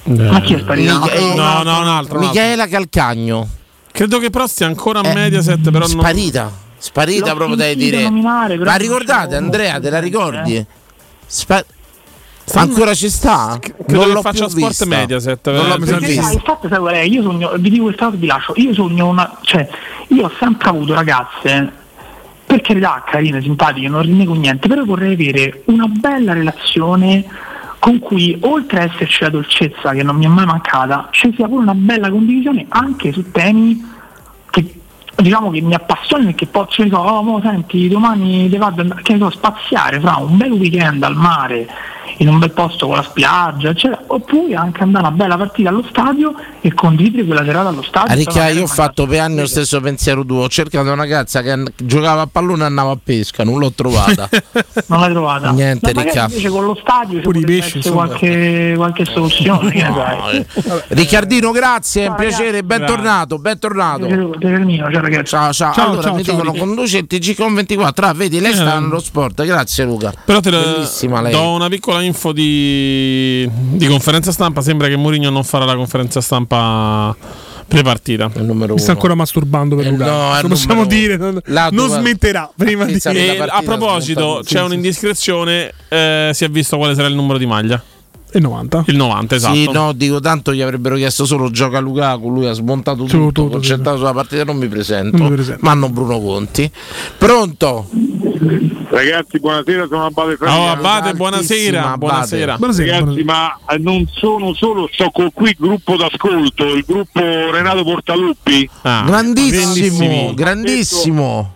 Ma 0.06 0.42
chi 0.42 0.56
è 0.56 0.60
sparita? 0.60 1.02
Eh, 1.12 1.34
No, 1.36 1.64
no, 1.64 1.80
un 1.80 1.88
altro. 1.88 2.20
Michaela 2.20 2.68
Calcagno. 2.68 3.48
Credo 3.92 4.18
che 4.20 4.30
però 4.30 4.48
stia 4.48 4.66
ancora 4.66 5.00
a 5.02 5.08
Eh, 5.08 5.14
Mediaset, 5.14 5.62
però 5.62 5.80
non... 5.80 5.88
Sparita, 5.90 6.52
sparita 6.78 7.30
L'ho 7.30 7.36
proprio 7.36 7.56
dai 7.56 7.76
dire. 7.76 8.04
nominare, 8.04 8.58
Ma 8.58 8.76
ricordate, 8.76 9.36
Andrea, 9.36 9.80
te 9.80 9.90
la 9.90 10.00
molto 10.02 10.18
ricordi? 10.18 10.66
Spa- 11.26 11.64
Ancora 12.56 12.94
ci 12.94 13.10
sta? 13.10 13.58
Credo 13.62 13.84
non 13.88 14.06
che 14.08 14.12
l'ho 14.12 14.22
faccia 14.22 14.46
più 14.48 14.50
sport 14.58 14.68
vista. 14.68 14.86
Mediaset. 14.86 15.52
Non 15.52 15.68
l'ho 15.68 15.76
eh, 15.76 16.00
vista. 16.08 16.22
sai, 16.24 16.36
il 16.36 16.42
fatto 16.44 16.68
sai 16.68 16.80
qual 16.80 16.94
è? 16.96 17.00
Io 17.00 17.22
sogno, 17.22 17.54
vi 17.58 17.70
dico 17.70 17.84
questa 17.84 18.06
cosa 18.06 18.18
vi 18.18 18.26
lascio, 18.26 18.54
io 18.58 18.74
sogno 18.74 19.08
una. 19.08 19.38
cioè, 19.42 19.70
io 20.10 20.26
ho 20.26 20.32
sempre 20.40 20.70
avuto 20.70 20.94
ragazze, 20.94 21.72
per 22.54 22.62
carità, 22.62 23.04
carine, 23.04 23.42
simpatiche, 23.42 23.88
non 23.88 24.04
rinnego 24.04 24.36
niente, 24.36 24.68
però 24.68 24.86
vorrei 24.86 25.14
avere 25.14 25.64
una 25.66 25.88
bella 25.88 26.34
relazione 26.34 27.26
con 27.80 27.98
cui 27.98 28.38
oltre 28.42 28.80
a 28.80 28.84
esserci 28.84 29.24
la 29.24 29.30
dolcezza 29.30 29.92
che 29.92 30.04
non 30.04 30.18
mi 30.18 30.26
è 30.26 30.28
mai 30.28 30.46
mancata, 30.46 31.08
ci 31.10 31.34
sia 31.36 31.48
pure 31.48 31.64
una 31.64 31.74
bella 31.74 32.12
condivisione 32.12 32.66
anche 32.70 33.12
su 33.12 33.32
temi 33.32 33.92
diciamo 35.16 35.50
che 35.52 35.62
mi 35.62 35.74
appassionano 35.74 36.30
e 36.30 36.36
che 36.36 36.48
posso 36.48 36.84
dire, 36.84 36.96
oh 36.96 37.22
mo, 37.22 37.40
senti, 37.42 37.88
domani 37.88 38.50
ti 38.50 38.58
vado 38.58 38.82
a- 38.82 39.02
che 39.02 39.14
ne 39.14 39.20
so, 39.20 39.30
spaziare 39.32 40.00
fra 40.00 40.18
un 40.20 40.38
bel 40.38 40.52
weekend 40.52 41.04
al 41.04 41.16
mare 41.16 41.68
in 42.18 42.28
un 42.28 42.38
bel 42.38 42.52
posto 42.52 42.86
con 42.86 42.98
la 42.98 43.02
spiaggia, 43.02 43.70
eccetera, 43.70 44.04
oppure 44.08 44.54
anche 44.54 44.84
andare 44.84 45.06
a 45.06 45.08
una 45.08 45.18
bella 45.18 45.36
partita 45.36 45.70
allo 45.70 45.84
stadio 45.90 46.36
e 46.62 46.72
condividere 46.74 47.26
quella 47.26 47.44
serata 47.44 47.70
allo 47.70 47.82
stadio. 47.82 48.14
Ricca, 48.14 48.30
Insomma, 48.32 48.50
io 48.50 48.64
ho 48.64 48.68
fatto 48.68 49.08
per 49.08 49.20
anni 49.22 49.40
lo 49.40 49.48
stesso 49.48 49.82
pensiero 49.82 50.24
tuo. 50.24 50.44
Ho 50.44 50.48
cercato 50.48 50.86
una 50.86 50.96
ragazza 51.02 51.42
che 51.42 51.64
giocava 51.76 52.22
a 52.22 52.28
pallone 52.32 52.62
e 52.64 52.66
andava 52.68 52.92
a 52.92 52.98
pesca, 53.02 53.44
non 53.44 53.58
l'ho 53.58 53.72
trovata. 53.72 54.30
non 54.88 55.00
l'hai 55.00 55.12
trovata. 55.12 55.52
Niente, 55.52 55.92
magari 55.94 56.10
Ricca. 56.12 56.26
invece 56.30 56.50
con 56.50 56.66
lo 56.66 56.78
stadio 56.80 57.22
ci 57.34 57.40
pesci, 57.46 57.90
qualche, 57.90 58.74
qualche 58.76 59.06
soluzione. 59.06 59.72
che 59.72 59.82
ne 59.82 59.94
sai. 59.96 60.38
eh. 60.38 60.84
Riccardino, 60.90 61.50
grazie, 61.52 62.04
è 62.04 62.08
un 62.10 62.16
piacere, 62.16 62.64
bentornato, 62.64 63.40
bentornato. 63.40 64.06
Piacere- 64.06 64.30
piacere 64.38 64.64
mio, 64.66 64.92
ciao 64.92 65.02
ragazzi. 65.04 65.26
Ciao, 65.26 65.54
ciao. 65.54 65.74
Ciao, 65.74 65.86
allora 65.90 66.02
ciao, 66.02 66.16
mi 66.16 66.24
ciao, 66.24 66.34
dicono 66.36 66.52
Ricca. 66.54 66.66
conduce 66.66 66.98
il 66.98 67.08
TG 67.08 67.36
con 67.36 67.54
24. 67.54 68.06
Ah, 68.08 68.14
vedi, 68.14 68.40
lei 68.40 68.54
sta 68.54 68.80
nello 68.80 69.00
sport. 69.00 69.44
Grazie 69.46 69.84
Luca. 69.86 70.14
Però 70.26 70.40
te 70.40 70.50
Bellissima 70.50 71.22
lei. 71.22 71.32
do 71.32 71.52
una 71.52 71.68
piccola 71.70 72.02
info 72.02 72.32
di, 72.32 73.48
di 73.52 73.88
conferenza 73.88 74.32
stampa. 74.32 74.62
Sembra 74.62 74.88
che 74.88 74.96
Mourinho 74.96 75.30
non 75.30 75.44
farà 75.44 75.66
la 75.66 75.76
conferenza 75.76 76.22
stampa 76.22 77.16
pre-partita. 77.68 78.30
Il 78.36 78.44
numero 78.44 78.74
Mi 78.74 78.80
sta 78.80 78.92
ancora 78.92 79.16
masturbando 79.16 79.76
per 79.76 79.88
Eh, 79.88 79.90
Luca. 79.92 80.06
no, 80.06 80.42
Lo 80.42 80.48
possiamo 80.50 80.86
dire, 80.86 81.18
non, 81.18 81.40
non 81.72 81.90
smetterà 81.90 82.52
prima 82.56 82.86
di 82.86 83.00
E 83.04 83.38
la 83.38 83.46
a 83.46 83.62
proposito, 83.64 84.42
c'è 84.44 84.58
sì, 84.60 84.64
un'indiscrezione. 84.64 85.74
eh, 85.90 86.32
si 86.34 86.44
è 86.46 86.50
visto 86.50 86.78
quale 86.78 86.94
sarà 86.96 87.08
il 87.08 87.16
numero 87.16 87.38
di 87.38 87.46
maglia. 87.46 87.82
E 88.36 88.40
90. 88.40 88.86
Il 88.88 88.96
90, 88.96 89.36
esatto. 89.36 89.54
Sì, 89.54 89.70
no, 89.72 89.94
dico 89.94 90.20
tanto 90.20 90.54
gli 90.54 90.62
avrebbero 90.62 90.96
chiesto 90.96 91.26
solo 91.26 91.52
gioca 91.52 91.80
Lukaku, 91.80 92.30
lui 92.32 92.48
ha 92.48 92.54
smontato 92.54 93.04
tutto, 93.04 93.18
tutto, 93.32 93.48
concentrato 93.50 93.98
sulla 93.98 94.14
partita, 94.14 94.44
non 94.44 94.58
mi 94.58 94.68
presento. 94.68 95.18
Non 95.18 95.28
mi 95.28 95.36
presento. 95.36 95.60
Manno 95.64 95.90
Bruno 95.90 96.20
Conti. 96.20 96.70
Pronto? 97.18 97.88
Ragazzi, 98.90 99.40
buonasera, 99.40 99.88
sono 99.88 100.06
Abate 100.06 100.34
Oh, 100.34 100.38
Fabiano. 100.38 100.72
Abate, 100.72 101.14
buonasera. 101.14 101.82
Abate. 101.84 101.98
Buonasera. 101.98 102.58
Buonasera. 102.58 103.00
Ragazzi, 103.00 103.24
ma 103.24 103.60
non 103.80 104.08
sono 104.12 104.54
solo, 104.54 104.90
sto 104.92 105.10
con 105.12 105.30
qui 105.34 105.56
gruppo 105.58 105.96
d'ascolto, 105.96 106.66
il 106.74 106.84
gruppo 106.88 107.22
Renato 107.52 107.84
Portaluppi, 107.84 108.70
Ah, 108.82 109.04
grandissimo, 109.06 109.62
grandissimi. 109.64 110.34
grandissimo. 110.34 111.54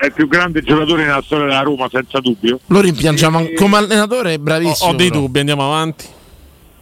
È 0.00 0.06
il 0.06 0.12
più 0.12 0.26
grande 0.28 0.62
giocatore 0.62 1.04
nella 1.04 1.22
storia 1.22 1.46
della 1.46 1.60
Roma, 1.60 1.86
senza 1.90 2.20
dubbio. 2.20 2.58
Lo 2.66 2.80
rimpiangiamo 2.80 3.36
an- 3.38 3.52
come 3.54 3.76
allenatore, 3.76 4.32
è 4.32 4.36
Ho, 4.36 4.40
bravissimo. 4.40 4.90
ho 4.90 4.94
dei 4.94 5.08
però. 5.08 5.20
dubbi, 5.20 5.38
andiamo 5.40 5.64
avanti. 5.66 6.06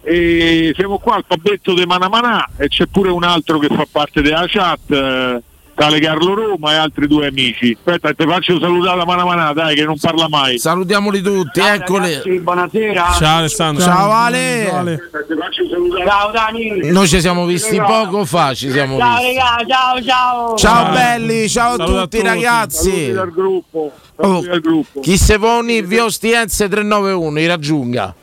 E 0.03 0.73
siamo 0.77 0.99
qua 0.99 1.17
al 1.17 1.25
pabetto 1.27 1.75
di 1.75 1.85
Manamanà 1.85 2.49
e 2.57 2.69
c'è 2.69 2.87
pure 2.87 3.11
un 3.11 3.25
altro 3.25 3.59
che 3.59 3.67
fa 3.67 3.87
parte 3.91 4.23
della 4.23 4.45
chat, 4.47 4.91
eh, 4.91 5.43
tale 5.79 6.01
Carlo 6.01 6.35
Roma 6.35 6.73
e 6.73 6.77
altri 6.77 7.07
due 7.07 7.29
amici. 7.29 7.77
Aspetta, 7.79 8.13
ti 8.13 8.27
faccio 8.27 8.59
salutare 8.59 8.97
la 8.97 9.05
Manamanà, 9.05 9.53
dai, 9.53 9.77
che 9.77 9.85
non 9.85 9.97
parla 9.99 10.29
mai. 10.29 10.59
Salutiamoli 10.59 11.21
tutti, 11.23 11.61
eccoli. 11.61 12.41
buonasera. 12.41 13.13
Ciao 13.17 13.39
Alessandro. 13.39 13.85
Ciao 13.85 14.11
Ale. 14.11 14.99
Ti 15.29 15.35
faccio 15.39 15.69
salutare. 15.71 16.05
Ciao 16.07 16.31
Dani. 16.33 16.91
Noi 16.91 17.07
ci 17.07 17.21
siamo 17.21 17.47
visti 17.47 17.81
poco 17.81 18.25
fa, 18.25 18.53
ci 18.55 18.71
siamo 18.71 18.99
Ciao 18.99 19.11
visti. 19.19 19.27
regà, 19.27 19.57
ciao 19.67 20.03
ciao. 20.03 20.57
Ciao 20.57 20.83
Ciao. 20.85 20.93
belli, 20.93 21.49
ciao 21.49 21.73
a 21.75 21.77
Saluto 21.77 21.97
a 21.99 22.03
tutti 22.03 22.17
tutti. 22.19 22.29
ragazzi. 22.29 22.91
Saluti 22.91 23.13
dal 23.13 23.31
gruppo. 23.33 23.93
Oh, 24.17 24.23
Saluti 24.27 24.47
dal 24.49 24.61
gruppo. 24.61 25.01
chi 25.01 25.17
se 25.17 25.35
unire 25.35 25.87
via 25.87 26.05
Ostiense 26.05 26.69
391, 26.69 27.39
i 27.39 27.47
raggiunga. 27.47 28.15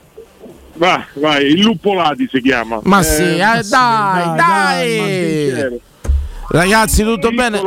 Vai, 0.77 1.02
vai, 1.14 1.45
il 1.45 1.61
luppolati 1.61 2.27
si 2.30 2.41
chiama. 2.41 2.80
Ma 2.84 3.02
sì, 3.02 3.22
eh, 3.22 3.38
dai, 3.38 3.61
dai, 3.69 4.36
dai. 4.36 4.98
ma 4.99 5.06
sincero. 5.06 5.80
Ragazzi, 6.56 7.03
tutto 7.03 7.32
bene? 7.32 7.61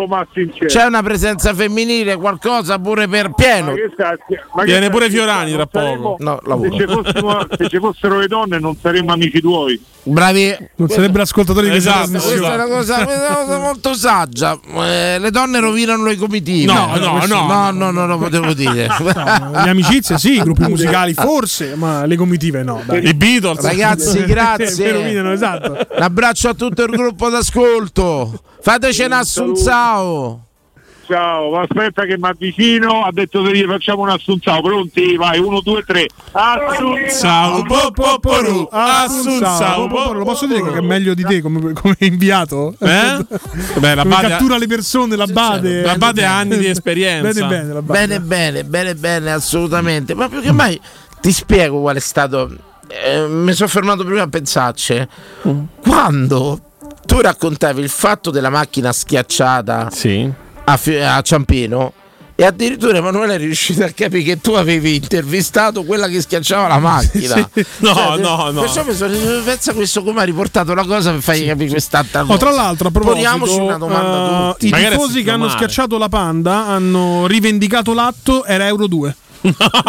C'è 0.66 0.84
una 0.84 1.02
presenza 1.02 1.52
femminile, 1.52 2.16
qualcosa 2.16 2.78
pure 2.78 3.06
per 3.06 3.32
pieno. 3.34 3.72
Ma 3.72 4.62
che 4.62 4.64
Viene 4.64 4.88
pure 4.88 5.10
Fiorani 5.10 5.52
tra 5.52 5.66
poco. 5.66 6.16
No, 6.20 6.38
se, 6.42 6.48
lavoro. 6.48 6.70
ci 6.76 6.84
fossimo- 6.86 7.46
se 7.56 7.68
ci 7.68 7.78
fossero 7.78 8.18
le 8.18 8.26
donne 8.28 8.58
non 8.58 8.76
saremmo 8.80 9.12
amici 9.12 9.40
tuoi. 9.40 9.78
Bravi. 10.04 10.56
Non 10.76 10.88
sarebbero 10.88 11.22
ascoltatori 11.22 11.68
di 11.68 11.76
Esatto, 11.76 12.10
questa 12.12 12.28
Questa 12.30 12.50
è 12.50 12.54
una 12.54 12.66
cosa, 12.66 12.96
una 12.96 13.34
cosa 13.44 13.58
molto 13.58 13.94
saggia. 13.94 14.58
Eh, 14.76 15.18
le 15.18 15.30
donne 15.30 15.60
rovinano 15.60 16.04
le 16.04 16.16
comitive. 16.16 16.72
No, 16.72 16.96
no, 16.96 17.18
Questo- 17.18 17.34
no. 17.34 17.46
no, 17.46 17.70
no, 17.70 17.90
no, 17.90 18.06
lo 18.06 18.18
potevo 18.18 18.54
dire. 18.54 18.86
No, 19.18 19.50
le 19.64 19.70
amicizie 19.70 20.16
sì, 20.18 20.34
i 20.36 20.40
gruppi 20.40 20.62
musicali 20.62 21.12
forse, 21.12 21.74
ma 21.74 22.06
le 22.06 22.16
comitive 22.16 22.62
no. 22.62 22.80
Dai. 22.84 23.06
I 23.06 23.14
Beatles. 23.14 23.60
Ragazzi, 23.60 24.24
grazie. 24.24 24.92
rovinano, 24.92 25.32
esatto. 25.32 25.72
Un 25.72 26.02
abbraccio 26.02 26.48
a 26.48 26.54
tutto 26.54 26.84
il 26.84 26.90
gruppo 26.90 27.28
d'ascolto. 27.28 28.40
Fateci 28.60 28.77
un 29.06 29.12
assunzao. 29.12 30.42
Ciao, 31.06 31.50
ma 31.50 31.62
aspetta 31.62 32.04
che 32.04 32.18
mi 32.18 32.28
avvicino. 32.28 33.02
Ha 33.02 33.10
detto 33.12 33.40
che 33.42 33.56
gli 33.56 33.64
facciamo 33.64 34.02
un 34.02 34.10
assunzao. 34.10 34.60
Pronti? 34.60 35.16
Vai, 35.16 35.38
uno, 35.38 35.60
due, 35.62 35.82
tre. 35.82 36.06
Ciao, 37.18 37.62
po, 37.62 37.90
po, 37.92 38.18
po, 38.20 38.40
ru. 38.42 38.68
Assunzao, 38.70 39.86
po, 39.88 40.02
po, 40.08 40.12
Lo 40.12 40.24
posso 40.24 40.46
dire 40.46 40.62
che 40.62 40.76
è 40.76 40.80
meglio 40.82 41.14
di 41.14 41.22
te 41.24 41.40
come, 41.40 41.72
come 41.72 41.96
inviato? 42.00 42.74
Eh? 42.78 43.24
Beh, 43.80 43.94
la 43.94 44.02
Come 44.02 44.14
Bade- 44.14 44.28
cattura 44.28 44.58
le 44.58 44.66
persone, 44.66 45.16
la 45.16 45.26
bade. 45.26 45.80
La 45.80 45.96
Bade 45.96 46.26
ha 46.26 46.36
anni 46.36 46.58
di 46.58 46.66
esperienza. 46.68 47.46
Bene, 47.46 47.72
bene. 47.72 47.80
Bene, 47.80 48.20
bene, 48.20 48.64
bene, 48.64 48.94
bene, 48.94 49.32
assolutamente. 49.32 50.14
Ma 50.14 50.28
più 50.28 50.42
che 50.42 50.52
mai 50.52 50.78
ti 51.22 51.32
spiego 51.32 51.80
qual 51.80 51.96
è 51.96 52.00
stato. 52.00 52.50
eh, 52.86 53.26
mi 53.28 53.54
sono 53.54 53.68
fermato 53.70 54.04
prima 54.04 54.22
a 54.22 54.28
pensarci. 54.28 55.08
Quando 55.80 56.60
tu 57.08 57.20
raccontavi 57.22 57.80
il 57.80 57.88
fatto 57.88 58.30
della 58.30 58.50
macchina 58.50 58.92
schiacciata 58.92 59.88
a, 60.64 60.76
Fi- 60.76 60.96
a 60.96 61.22
Ciampino. 61.22 61.92
E 62.34 62.44
addirittura 62.44 62.98
Emanuele 62.98 63.34
è 63.34 63.38
riuscito 63.38 63.82
a 63.82 63.88
capire 63.88 64.22
che 64.22 64.40
tu 64.42 64.52
avevi 64.52 64.94
intervistato 64.96 65.82
quella 65.84 66.06
che 66.06 66.20
schiacciava 66.20 66.68
la 66.68 66.76
macchina. 66.78 67.34
Sì. 67.52 67.64
No, 67.78 67.94
Cioè, 67.94 68.18
no, 68.20 68.50
no. 68.52 68.60
Perciò 68.60 68.84
mi 68.84 68.92
sono 68.94 69.16
pensa 69.42 69.72
questo 69.72 70.04
come 70.04 70.20
ha 70.20 70.24
riportato 70.24 70.74
la 70.74 70.84
cosa 70.84 71.10
per 71.12 71.22
fargli 71.22 71.46
capire 71.46 71.70
quest'altra 71.70 72.20
cosa. 72.20 72.32
Oh, 72.34 72.36
tra 72.36 72.50
l'altro, 72.52 72.88
a 72.88 72.90
proposito, 72.90 73.22
Poniamoci 73.24 73.58
una 73.58 73.78
domanda 73.78 74.50
eh, 74.50 74.52
tutti. 74.52 74.66
i 74.68 74.72
tifosi 74.72 75.22
che 75.24 75.30
hanno 75.30 75.46
male. 75.46 75.56
schiacciato 75.56 75.96
la 75.98 76.08
Panda 76.10 76.66
hanno 76.66 77.26
rivendicato 77.26 77.92
l'atto, 77.94 78.44
era 78.44 78.66
Euro 78.66 78.86
2. 78.86 79.16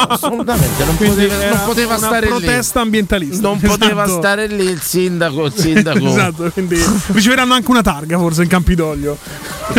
Assolutamente, 0.08 0.84
non 0.86 0.96
Quindi 0.96 1.26
poteva, 1.26 1.50
non 1.56 1.66
poteva 1.66 1.96
una 1.98 2.08
stare 2.08 2.26
lì. 2.26 2.28
protesta 2.44 2.82
ambientalista. 2.82 3.42
Non 3.48 3.60
poteva 3.60 4.04
Esatto. 4.04 4.20
stare 4.20 4.48
lì 4.48 4.64
il 4.66 4.82
sindaco, 4.82 5.46
il 5.46 5.54
sindaco. 5.56 6.08
esatto, 6.08 6.50
quindi 6.52 6.80
riceveranno 7.08 7.54
anche 7.54 7.72
una 7.72 7.82
targa 7.82 8.18
forse 8.18 8.44
in 8.44 8.48
Campidoglio. 8.50 9.18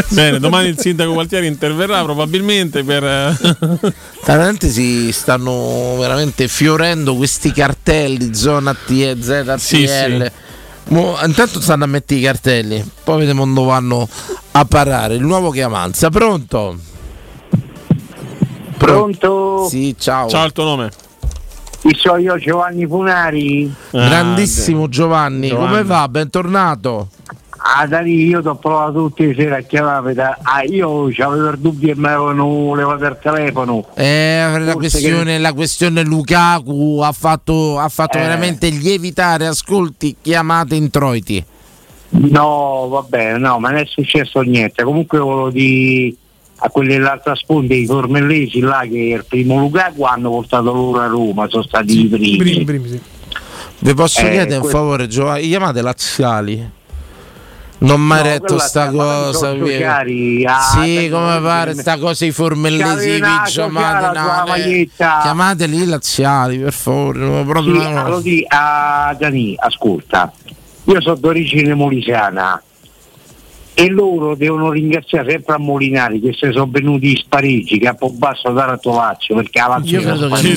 Bene, 0.09 0.39
domani 0.39 0.69
il 0.69 0.79
sindaco 0.79 1.13
Gualtieri 1.13 1.47
interverrà 1.47 2.03
probabilmente 2.03 2.83
per. 2.85 3.05
eh, 3.05 3.37
Veramente 4.25 4.69
si 4.71 5.11
stanno 5.13 5.97
veramente 5.99 6.47
fiorendo 6.49 7.15
questi 7.17 7.53
cartelli 7.53 8.35
zona 8.35 8.75
T, 8.75 9.19
ZTL. 9.21 9.57
Sì, 9.59 9.87
sì. 9.87 10.31
Mo- 10.89 11.17
intanto 11.25 11.61
stanno 11.61 11.85
a 11.85 11.87
mettere 11.87 12.19
i 12.21 12.23
cartelli, 12.23 12.85
poi 13.05 13.19
vediamo 13.19 13.47
dove 13.47 13.67
vanno 13.67 14.09
a 14.53 14.65
parare. 14.65 15.15
Il 15.15 15.23
nuovo 15.23 15.51
che 15.51 15.63
avanza, 15.63 16.11
pronto? 16.11 16.77
Pronto? 18.91 19.67
Sì, 19.69 19.95
ciao. 19.99 20.27
Ciao, 20.29 20.47
il 20.47 20.53
tuo 20.53 20.65
nome? 20.65 20.91
Chi 21.83 21.95
so 21.95 22.17
io 22.17 22.37
Giovanni 22.39 22.87
Funari? 22.87 23.71
Grandissimo 23.91 24.89
Giovanni, 24.89 25.49
Giovanni. 25.49 25.69
come 25.69 25.85
va? 25.85 26.09
Bentornato. 26.09 27.09
Ah, 27.63 27.87
da 27.87 28.01
lì 28.01 28.25
io 28.27 28.41
ti 28.41 28.49
ho 28.49 28.55
provato 28.57 28.93
tutte 29.09 29.27
le 29.27 29.35
sere 29.35 29.57
a 29.59 29.61
chiamare. 29.61 30.15
da- 30.15 30.39
Ah, 30.43 30.63
io 30.63 31.09
avevo 31.19 31.51
il 31.51 31.59
dubbio 31.59 31.93
e 31.93 31.95
mi 31.97 32.07
avevano 32.07 32.75
levato 32.75 33.05
il 33.05 33.19
telefono. 33.21 33.85
Eh, 33.95 34.57
la, 34.61 34.75
questione, 34.75 35.39
la 35.39 35.53
questione 35.53 36.03
Lukaku 36.03 37.01
ha 37.03 37.13
fatto, 37.13 37.79
ha 37.79 37.89
fatto 37.91 38.17
Eh. 38.17 38.23
veramente 38.23 38.71
lievitare 38.71 39.47
ascolti, 39.47 40.17
chiamate 40.23 40.75
introiti. 40.75 41.45
No, 42.13 42.89
va 42.91 43.03
bene, 43.07 43.39
no, 43.39 43.59
ma 43.59 43.71
non 43.71 43.81
è 43.81 43.85
successo 43.87 44.41
niente. 44.41 44.83
Comunque 44.83 45.19
volevo 45.19 45.51
dire 45.51 46.15
a 46.63 46.69
quelli 46.71 46.93
dell'altra 46.93 47.35
sponda, 47.35 47.75
i 47.75 47.87
formellesi 47.87 48.61
là 48.61 48.81
che 48.89 48.99
il 48.99 49.25
primo 49.27 49.59
Lukaku 49.59 50.03
hanno 50.05 50.29
portato 50.31 50.73
loro 50.73 51.01
a 51.01 51.07
Roma, 51.07 51.49
sono 51.49 51.63
stati 51.63 52.01
i 52.05 52.07
primi. 52.07 53.01
Vi 53.79 53.95
posso 53.95 54.21
Eh, 54.21 54.31
chiedere 54.31 54.57
un 54.57 54.61
que- 54.63 54.71
favore, 54.71 55.07
Giovanni? 55.09 55.49
Chiamate 55.49 55.81
laziali. 55.81 56.71
Non 57.83 57.99
mi 58.03 58.13
hai 58.13 58.19
No, 58.19 58.25
retto 58.29 58.59
sta 58.59 58.91
cosa. 58.91 59.57
sociali, 59.57 60.45
ah, 60.45 60.61
sì, 60.61 61.09
come 61.11 61.41
pare 61.41 61.73
sta 61.73 61.97
cosa 61.97 62.27
i 62.27 62.31
formellesi, 62.31 63.13
sociale 63.17 63.49
sulla 63.49 64.13
no, 64.45 64.55
eh. 64.55 64.89
Chiamateli 64.95 65.87
laziali, 65.87 66.59
per 66.59 66.75
favore. 66.75 67.19
no, 67.21 67.43
proprio 67.47 67.81
Sì, 67.81 67.91
no. 67.91 68.09
lo 68.11 68.21
di- 68.21 68.45
a 68.49 69.17
Dani, 69.19 69.55
ascolta, 69.59 70.31
io 70.85 71.01
sono 71.01 71.15
d'origine 71.15 71.73
molisana 71.73 72.63
e 73.75 73.89
loro 73.89 74.35
devono 74.35 74.71
ringraziare 74.71 75.31
sempre 75.33 75.55
a 75.55 75.59
Molinari 75.59 76.21
che 76.21 76.33
se 76.39 76.51
sono 76.53 76.67
venuti 76.71 77.11
in 77.11 77.23
Parigi, 77.29 77.79
Capobasso, 77.79 78.53
Tarantovaccio, 78.53 79.35
perché 79.35 79.59
la 79.61 79.81
Io 79.85 80.01
credo 80.01 80.29
che. 80.29 80.49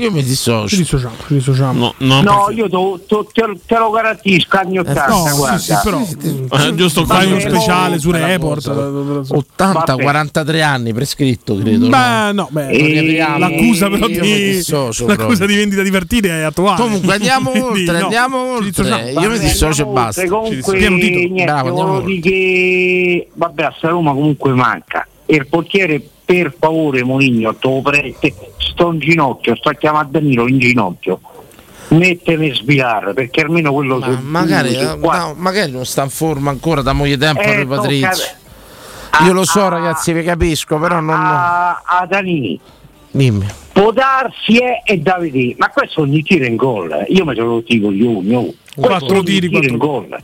Io 0.00 0.10
mi 0.10 0.22
dissocio. 0.22 0.68
Ci 0.68 0.76
dissociamo, 0.78 1.14
ci 1.26 1.34
dissociamo. 1.34 1.94
No, 1.98 2.48
io 2.54 2.68
to- 2.68 3.00
to- 3.06 3.26
te, 3.32 3.44
te 3.66 3.78
lo 3.78 3.90
garantisco, 3.90 4.56
anni 4.58 4.78
80, 4.78 5.06
no, 5.06 5.26
sì, 5.26 5.36
guarda. 5.36 5.58
sì, 5.58 5.74
però 5.82 6.00
Eh, 6.00 6.74
giusto 6.74 7.00
uno 7.02 7.08
Vabbè, 7.14 7.40
speciale 7.40 7.98
su 7.98 8.10
Report. 8.10 8.66
cosa. 8.72 9.34
80, 9.34 9.82
Vabbè. 9.92 10.02
43 10.02 10.62
anni 10.62 10.92
prescritto, 10.92 11.56
credo. 11.56 11.88
Beh, 11.88 12.32
no, 12.32 12.48
beh, 12.50 12.66
capiamo. 12.66 13.38
l'accusa 13.38 13.88
però 13.88 14.06
Io 14.08 14.20
di 14.20 14.50
dissocio 14.52 15.06
l'accusa 15.06 15.26
proprio. 15.28 15.46
di 15.46 15.54
vendita 15.56 15.82
di 15.82 15.90
partite 15.90 16.28
è 16.28 16.42
attuale. 16.42 16.80
Comunque 16.82 17.14
andiamo 17.14 17.50
oltre, 17.70 17.98
no, 17.98 18.04
andiamo 18.04 18.54
oltre. 18.56 19.10
Io 19.12 19.30
mi 19.30 19.38
dissocio 19.38 19.82
e 19.82 19.86
basta. 19.86 20.26
Comunque, 20.26 20.78
niente, 20.78 21.44
volevo 21.62 22.00
dire 22.00 22.20
che 22.32 23.28
vabbè, 23.34 23.62
a 23.64 23.74
Roma 23.82 24.12
comunque 24.12 24.52
manca. 24.52 25.06
E 25.26 25.36
il 25.36 25.46
portiere, 25.46 26.00
per 26.24 26.54
favore, 26.58 27.04
Moligno, 27.04 27.54
te 27.54 27.68
lo 27.68 27.80
prete, 27.82 28.34
sto 28.58 28.90
in 28.92 28.98
ginocchio, 28.98 29.54
sto 29.56 29.68
a 29.68 29.74
chiamare 29.74 30.08
Danilo 30.10 30.48
in 30.48 30.58
ginocchio. 30.58 31.20
Metteme 31.88 32.54
sbilare 32.54 33.12
perché 33.12 33.42
almeno 33.42 33.70
quello 33.72 33.98
Ma 33.98 34.18
magari, 34.22 34.74
eh, 34.74 34.98
qua- 34.98 35.18
no, 35.18 35.34
magari 35.36 35.70
non 35.72 35.84
sta 35.84 36.02
in 36.04 36.08
forma 36.08 36.48
ancora 36.50 36.80
da 36.80 36.94
moglie 36.94 37.18
tempo 37.18 37.40
Eh, 37.42 37.60
a 37.60 37.66
Patrizio. 37.66 38.08
tocca- 39.10 39.24
Io 39.26 39.32
lo 39.34 39.44
so, 39.44 39.68
ragazzi, 39.68 40.12
vi 40.14 40.22
capisco, 40.22 40.78
però 40.78 41.00
non. 41.00 41.14
a, 41.14 41.82
a 41.84 42.06
Danini. 42.08 42.58
Dimmi. 43.10 43.46
Può 43.72 43.90
darsi 43.92 44.56
è, 44.56 44.82
è 44.84 44.96
da 44.96 45.18
vedere, 45.18 45.54
ma 45.58 45.68
questo 45.68 46.00
ogni 46.00 46.22
tiro 46.22 46.46
in 46.46 46.56
gol. 46.56 47.04
Io 47.08 47.26
mi 47.26 47.34
sono 47.34 47.48
rotti 47.48 47.76
i 47.76 47.80
coglioni. 47.80 48.34
oh. 48.34 48.42
Questo 48.42 48.80
Quattro 48.80 49.16
ogni 49.16 49.24
tiri, 49.24 49.48
tiro 49.50 49.66
in 49.68 49.76
gol. 49.76 50.18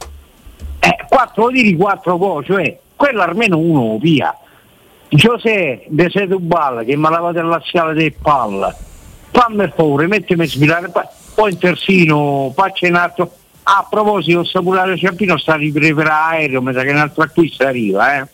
Eh, 1.08 1.14
quattro 1.14 1.48
tiri, 1.48 1.74
quattro 1.76 2.18
gol, 2.18 2.44
cioè 2.44 2.78
quello 2.94 3.22
almeno 3.22 3.58
uno 3.58 3.98
via. 3.98 4.36
Giuseppe 5.08 5.84
De 5.88 6.10
Setubal 6.10 6.84
che 6.84 6.96
mi 6.96 7.06
ha 7.06 7.10
lavato 7.10 7.40
la 7.42 7.62
scala 7.64 7.92
del 7.92 8.12
palla. 8.12 8.74
Fammi 9.30 9.62
il 9.64 9.72
favore, 9.74 10.06
mettimi 10.06 10.44
a 10.44 10.46
sbilare, 10.46 10.90
poi- 11.34 11.52
in 11.52 11.58
terzino, 11.58 12.52
faccia 12.54 12.86
un 12.88 12.94
altro. 12.96 13.32
A 13.62 13.86
proposito, 13.88 14.44
Sapulare 14.44 14.96
Ciampino 14.96 15.36
sta 15.38 15.54
a 15.54 15.56
ripreparare 15.56 16.38
aereo, 16.38 16.62
mi 16.62 16.72
sa 16.72 16.82
che 16.82 16.90
un 16.90 16.96
altro 16.96 17.22
acquisto 17.22 17.66
arriva, 17.66 18.18
eh. 18.18 18.26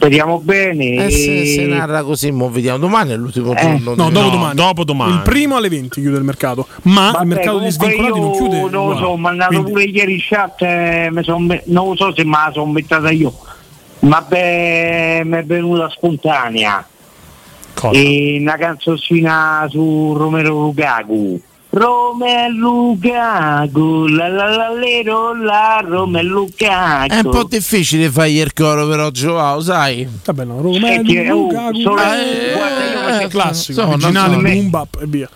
Speriamo 0.00 0.38
bene. 0.40 1.04
Eh, 1.04 1.10
se, 1.10 1.44
se 1.44 1.62
e- 1.64 1.66
narra 1.66 2.02
così, 2.02 2.30
mo 2.30 2.48
vediamo. 2.48 2.78
Domani 2.78 3.10
è 3.12 3.16
l'ultimo 3.16 3.52
Eh, 3.54 3.60
giorno. 3.60 3.94
No, 3.94 4.06
di- 4.08 4.12
dopo 4.14 4.30
domani. 4.30 4.54
dopo 4.54 4.84
domani. 4.84 5.12
Il 5.12 5.20
primo 5.20 5.56
alle 5.56 5.68
20 5.68 6.00
chiude 6.00 6.16
il 6.16 6.24
mercato, 6.24 6.66
ma 6.84 7.10
Vabbè, 7.10 7.20
il 7.22 7.28
mercato 7.28 7.58
degli 7.58 7.76
comunque 7.76 7.98
svincolati 8.08 8.20
non 8.20 8.32
chiude. 8.32 8.70
Non 8.70 8.88
lo 8.88 8.96
so, 8.96 9.04
ho 9.08 9.16
mandato 9.18 9.52
Quindi- 9.52 9.70
pure 9.72 9.84
ieri 9.84 10.12
in 10.14 10.20
chat, 10.22 10.62
eh, 10.62 11.08
mi 11.12 11.22
son 11.22 11.60
non 11.66 11.88
lo 11.88 11.96
so 11.96 12.14
se 12.14 12.24
me 12.24 12.30
la 12.30 12.50
sono 12.50 12.72
mettata 12.72 13.10
io. 13.10 13.34
Vabbè, 13.98 15.22
mi 15.26 15.36
è 15.36 15.44
venuta 15.44 15.90
spontanea. 15.90 16.86
E 17.92 18.38
una 18.40 18.56
canzoncina 18.56 19.66
su 19.68 20.14
Romero 20.16 20.48
Lukaku. 20.60 21.40
Romero 21.72 22.52
Lukaku, 22.52 24.06
la 24.08 24.26
la 24.28 24.48
la 24.56 24.72
lero, 24.74 25.34
la 25.34 25.80
Romero 25.86 26.26
Lukaku. 26.28 27.06
È 27.12 27.20
un 27.22 27.30
po' 27.30 27.44
difficile 27.44 28.10
fare 28.10 28.30
il 28.32 28.52
coro, 28.52 28.88
però, 28.88 29.10
Joao, 29.10 29.60
sai. 29.60 30.06
Vabbè, 30.24 30.44
no, 30.44 30.60
Romelu 30.60 31.22
Lukaku. 31.28 31.80
solo- 31.80 32.00
Eh, 32.02 32.52
guarda, 32.56 33.12
io 33.12 33.22
mi- 33.22 33.28
classico, 33.28 33.80
so, 33.82 33.88
originale, 33.88 34.34
so. 34.34 34.40
boom 34.40 34.70
bap 34.70 34.98
e 35.00 35.06
via. 35.06 35.28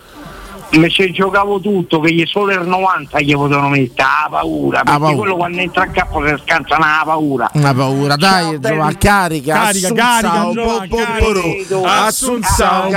Me 0.77 0.89
se 0.89 1.11
giocavo 1.11 1.59
tutto, 1.59 1.99
che 1.99 2.13
gli 2.13 2.25
solo 2.25 2.53
il 2.53 2.67
90 2.67 3.21
gli 3.21 3.33
potevano 3.33 3.69
mettere, 3.69 4.03
ah 4.03 4.27
paura, 4.29 4.83
perché 4.83 4.99
paura. 4.99 5.15
quello 5.15 5.35
quando 5.35 5.59
entra 5.59 5.83
a 5.83 5.87
capo 5.87 6.25
si 6.25 6.35
scansa 6.43 6.75
una 6.77 7.01
paura. 7.03 7.49
Una 7.53 7.73
paura, 7.73 8.15
dai, 8.15 8.59
Ciao, 8.59 8.59
Giova, 8.59 8.91
carica, 8.97 9.53
Carica, 9.53 9.93
carica, 9.93 10.41
Assunzao, 12.05 12.89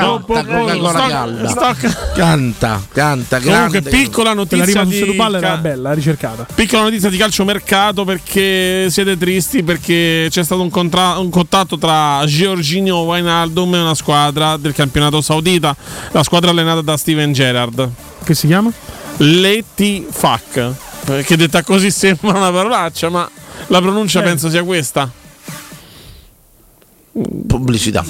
canta. 2.14 2.80
Canta, 2.92 3.38
canta, 3.38 3.40
Comunque, 3.40 3.82
piccola 3.82 4.30
La 4.30 4.34
notizia 4.34 4.84
di 4.84 5.16
era 5.16 5.56
bella, 5.56 5.92
ricercata. 5.92 6.46
Piccola 6.54 6.82
notizia 6.82 7.08
di 7.10 7.16
calciomercato 7.16 8.04
perché 8.04 8.88
siete 8.90 9.16
tristi 9.16 9.62
perché 9.62 10.26
c'è 10.28 10.42
stato 10.42 10.62
un, 10.62 10.70
contra- 10.70 11.18
un 11.18 11.30
contatto 11.30 11.78
tra 11.78 12.22
Giorginio 12.26 12.98
Wijnaldum 12.98 13.74
e 13.74 13.80
una 13.80 13.94
squadra 13.94 14.56
del 14.56 14.72
campionato 14.72 15.20
saudita, 15.20 15.74
la 16.12 16.22
squadra 16.22 16.50
allenata 16.50 16.80
da 16.80 16.96
Steven 16.96 17.32
Gerrard. 17.32 17.67
Che 18.24 18.34
si 18.34 18.46
chiama? 18.46 18.70
L'Etifak, 19.18 20.72
che 21.24 21.36
detta 21.36 21.62
così 21.62 21.90
sembra 21.90 22.30
una 22.30 22.50
parolaccia, 22.50 23.08
ma 23.08 23.28
la 23.68 23.80
pronuncia 23.80 24.20
Eh. 24.20 24.24
penso 24.24 24.48
sia 24.50 24.62
questa. 24.62 25.10
Pubblicità. 27.46 28.04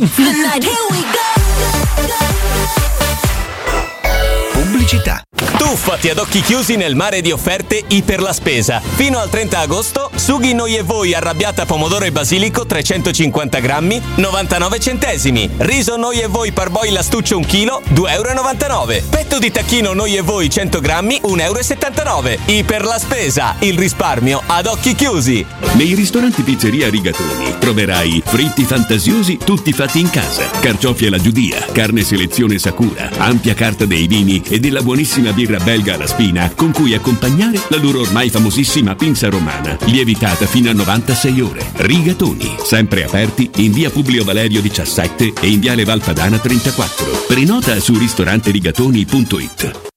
Pubblicità. 4.88 5.22
Tuffati 5.58 6.08
ad 6.08 6.18
occhi 6.18 6.40
chiusi 6.40 6.76
nel 6.76 6.94
mare 6.94 7.20
di 7.20 7.30
offerte 7.30 7.82
Iper 7.86 8.22
la 8.22 8.32
Spesa. 8.32 8.80
Fino 8.80 9.18
al 9.18 9.28
30 9.28 9.58
agosto, 9.58 10.10
sughi 10.14 10.54
noi 10.54 10.76
e 10.76 10.82
voi 10.82 11.14
arrabbiata 11.14 11.66
pomodoro 11.66 12.06
e 12.06 12.12
basilico 12.12 12.64
350 12.64 13.58
grammi, 13.58 14.00
99 14.14 14.78
centesimi. 14.80 15.50
Riso 15.58 15.96
noi 15.96 16.20
e 16.20 16.26
voi 16.26 16.52
parboil 16.52 16.96
astuccio 16.96 17.36
1 17.36 17.46
kg, 17.46 17.66
2,99 17.92 18.92
euro. 18.92 19.06
Petto 19.10 19.38
di 19.38 19.50
tacchino 19.50 19.92
noi 19.92 20.16
e 20.16 20.22
voi 20.22 20.48
100 20.48 20.80
grammi, 20.80 21.20
1,79 21.22 22.06
euro. 22.06 22.38
Iper 22.46 22.84
la 22.84 22.98
Spesa, 22.98 23.56
il 23.58 23.78
risparmio 23.78 24.42
ad 24.46 24.66
occhi 24.66 24.94
chiusi. 24.94 25.44
Nei 25.72 25.94
ristoranti 25.94 26.42
Pizzeria 26.42 26.88
Rigatoni 26.88 27.56
troverai 27.58 28.22
fritti 28.24 28.64
fantasiosi 28.64 29.38
tutti 29.44 29.72
fatti 29.72 30.00
in 30.00 30.08
casa, 30.08 30.48
carciofi 30.60 31.06
alla 31.06 31.20
giudia, 31.20 31.64
carne 31.72 32.02
selezione 32.02 32.58
Sakura, 32.58 33.10
ampia 33.18 33.54
carta 33.54 33.84
dei 33.84 34.06
vini 34.06 34.42
e 34.48 34.58
della 34.58 34.77
buonissima 34.82 35.32
birra 35.32 35.58
belga 35.58 35.94
alla 35.94 36.06
spina 36.06 36.50
con 36.54 36.72
cui 36.72 36.94
accompagnare 36.94 37.60
la 37.68 37.78
loro 37.78 38.00
ormai 38.00 38.30
famosissima 38.30 38.94
pinza 38.94 39.28
romana, 39.28 39.76
lievitata 39.86 40.46
fino 40.46 40.70
a 40.70 40.72
96 40.72 41.40
ore. 41.40 41.66
Rigatoni, 41.76 42.56
sempre 42.62 43.04
aperti 43.04 43.50
in 43.56 43.72
via 43.72 43.90
Publio 43.90 44.24
Valerio 44.24 44.60
17 44.60 45.32
e 45.40 45.48
in 45.48 45.60
viale 45.60 45.84
Valpadana 45.84 46.38
34. 46.38 47.24
Prenota 47.26 47.78
su 47.80 47.98
ristoranterigatoni.it. 47.98 49.96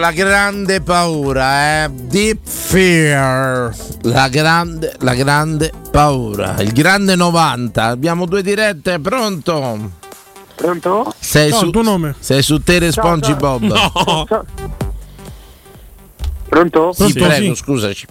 la 0.00 0.10
grande 0.12 0.80
paura, 0.80 1.84
eh. 1.84 1.90
Deep 1.90 2.40
fear. 2.42 3.72
La 4.02 4.28
grande, 4.28 4.94
la 5.00 5.14
grande 5.14 5.70
paura. 5.90 6.56
Il 6.60 6.72
grande 6.72 7.14
90. 7.14 7.84
Abbiamo 7.84 8.24
due 8.26 8.42
dirette, 8.42 8.98
pronto? 8.98 9.90
Pronto? 10.54 11.14
Sei 11.18 11.50
No, 11.50 11.56
su 11.56 11.64
il 11.66 11.70
tuo 11.70 11.82
nome. 11.82 12.14
Sei 12.18 12.42
su 12.42 12.62
Tere 12.62 12.90
SpongeBob. 12.90 13.68
ciao. 13.72 14.26
Ciao. 14.26 14.44
Pronto? 16.48 16.92
Sì, 16.92 17.12
prego, 17.12 17.54
scusaci. 17.54 18.06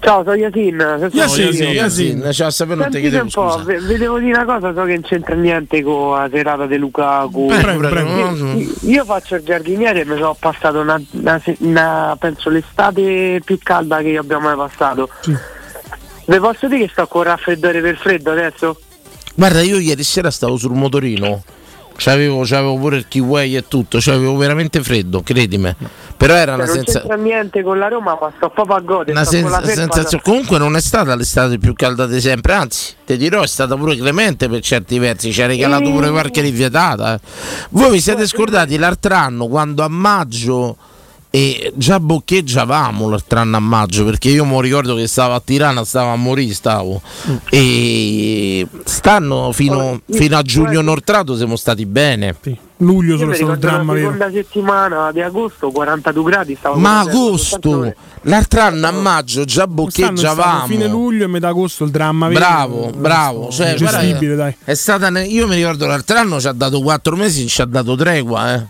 Ciao, 0.00 0.22
sono 0.24 0.34
Yasin. 0.34 0.78
Yasin, 1.12 1.68
Yasin, 1.68 2.28
ciao, 2.32 2.50
sapevo 2.50 2.80
non 2.82 2.90
ti 2.90 3.00
chiedevo 3.00 3.24
un 3.24 3.28
po', 3.30 3.50
scusa. 3.50 3.64
ve- 3.64 3.80
vedevo 3.80 4.18
dire 4.18 4.32
una 4.32 4.44
cosa, 4.46 4.72
so 4.74 4.84
che 4.84 4.94
non 4.94 5.02
c'entra 5.02 5.34
niente 5.34 5.82
con 5.82 6.16
la 6.18 6.28
serata 6.32 6.66
di 6.66 6.76
Lukaku. 6.78 7.46
Prego, 7.48 7.88
prego. 7.88 8.10
Io, 8.56 8.74
io 8.80 9.04
faccio 9.04 9.34
il 9.36 9.42
giardiniere 9.44 10.00
e 10.00 10.04
mi 10.06 10.16
sono 10.16 10.34
passato 10.38 10.80
una, 10.80 11.00
una 11.10 11.42
una- 11.58 12.16
penso 12.18 12.48
l'estate 12.48 13.40
più 13.44 13.58
calda 13.62 14.00
che 14.00 14.16
abbiamo 14.16 14.48
mai 14.48 14.56
passato. 14.56 15.10
Vi 15.22 16.38
posso 16.38 16.66
dire 16.68 16.86
che 16.86 16.90
sto 16.92 17.06
con 17.06 17.24
raffreddore 17.24 17.80
per 17.82 17.96
freddo 17.98 18.30
adesso? 18.30 18.80
Guarda, 19.34 19.60
io 19.60 19.78
ieri 19.78 20.02
sera 20.02 20.30
stavo 20.30 20.56
sul 20.56 20.72
motorino. 20.72 21.42
C'avevo, 21.96 22.40
c'avevo 22.44 22.78
pure 22.78 22.96
il 22.96 23.06
kiwi 23.08 23.56
e 23.56 23.68
tutto, 23.68 23.98
c'avevo 24.00 24.34
veramente 24.36 24.82
freddo, 24.82 25.20
credimi. 25.22 25.74
Però 26.20 26.34
era 26.34 26.52
una, 26.52 26.66
Cioè, 26.66 26.74
non 26.74 26.84
c'entra 26.84 27.16
niente 27.16 27.62
con 27.62 27.78
la 27.78 27.88
Roma, 27.88 28.18
ma 28.20 28.30
sto 28.36 28.50
proprio 28.50 28.76
a 28.76 28.80
godere. 28.80 29.12
una 29.12 29.24
sen- 29.24 29.46
felpa- 29.48 29.66
sensazione. 29.66 30.22
Comunque 30.22 30.58
non 30.58 30.76
è 30.76 30.80
stata 30.82 31.14
l'estate 31.14 31.56
più 31.58 31.72
calda 31.72 32.06
di 32.06 32.20
sempre, 32.20 32.52
anzi, 32.52 32.92
ti 33.06 33.16
dirò, 33.16 33.40
è 33.40 33.46
stata 33.46 33.74
pure 33.74 33.96
clemente 33.96 34.46
per 34.46 34.60
certi 34.60 34.98
versi, 34.98 35.32
ci 35.32 35.40
ha 35.40 35.46
regalato 35.46 35.90
pure 35.90 36.10
qualche 36.10 36.42
rifiatata. 36.42 37.14
eh. 37.14 37.20
Voi 37.70 37.92
vi 37.92 38.00
siete 38.02 38.26
scordati 38.26 38.76
l'altro 38.76 39.14
anno 39.14 39.46
quando 39.46 39.82
a 39.82 39.88
maggio 39.88 40.76
e 41.32 41.72
già 41.76 42.00
boccheggiavamo 42.00 43.08
l'altro 43.08 43.38
anno 43.38 43.56
a 43.56 43.60
maggio 43.60 44.04
perché 44.04 44.30
io 44.30 44.44
mi 44.44 44.60
ricordo 44.60 44.96
che 44.96 45.06
stavo 45.06 45.34
a 45.34 45.40
Tirana, 45.40 45.84
stavo 45.84 46.10
a 46.10 46.16
morire, 46.16 46.52
stavo 46.54 47.00
e 47.48 48.66
stanno 48.84 49.52
fino, 49.52 50.00
fino 50.10 50.36
a 50.36 50.42
giugno 50.42 50.80
Nortrato 50.80 51.36
siamo 51.36 51.56
stati 51.56 51.86
bene. 51.86 52.36
Luglio 52.78 53.12
Io 53.12 53.18
sono 53.18 53.32
stato 53.34 53.50
il 53.52 53.56
ricordo 53.58 53.76
dramma 53.76 53.92
la 53.92 53.98
vero. 53.98 54.12
seconda 54.12 54.32
settimana 54.32 55.12
di 55.12 55.20
agosto, 55.20 55.70
42 55.70 56.30
gradi, 56.30 56.56
stavo 56.58 56.78
Ma 56.78 57.00
agosto, 57.00 57.94
l'altro 58.22 58.60
anno 58.62 58.86
a 58.86 58.90
maggio 58.90 59.44
già 59.44 59.66
boccheggiavamo. 59.66 60.66
fine 60.66 60.88
luglio 60.88 61.24
e 61.24 61.26
metà 61.28 61.48
agosto 61.48 61.84
il 61.84 61.90
dramma 61.90 62.28
vero. 62.28 62.40
Bravo, 62.40 62.90
bravo. 62.96 63.50
Cioè, 63.50 63.76
guarda, 63.76 64.00
gestibile, 64.00 64.34
dai. 64.34 64.56
È 64.64 64.74
stata 64.74 65.10
ne- 65.10 65.26
io 65.26 65.46
mi 65.46 65.56
ricordo 65.56 65.86
l'altro 65.86 66.16
anno 66.16 66.40
ci 66.40 66.46
ha 66.48 66.52
dato 66.52 66.80
4 66.80 67.14
mesi, 67.16 67.46
ci 67.48 67.60
ha 67.60 67.66
dato 67.66 67.94
tregua, 67.96 68.54
eh. 68.54 68.62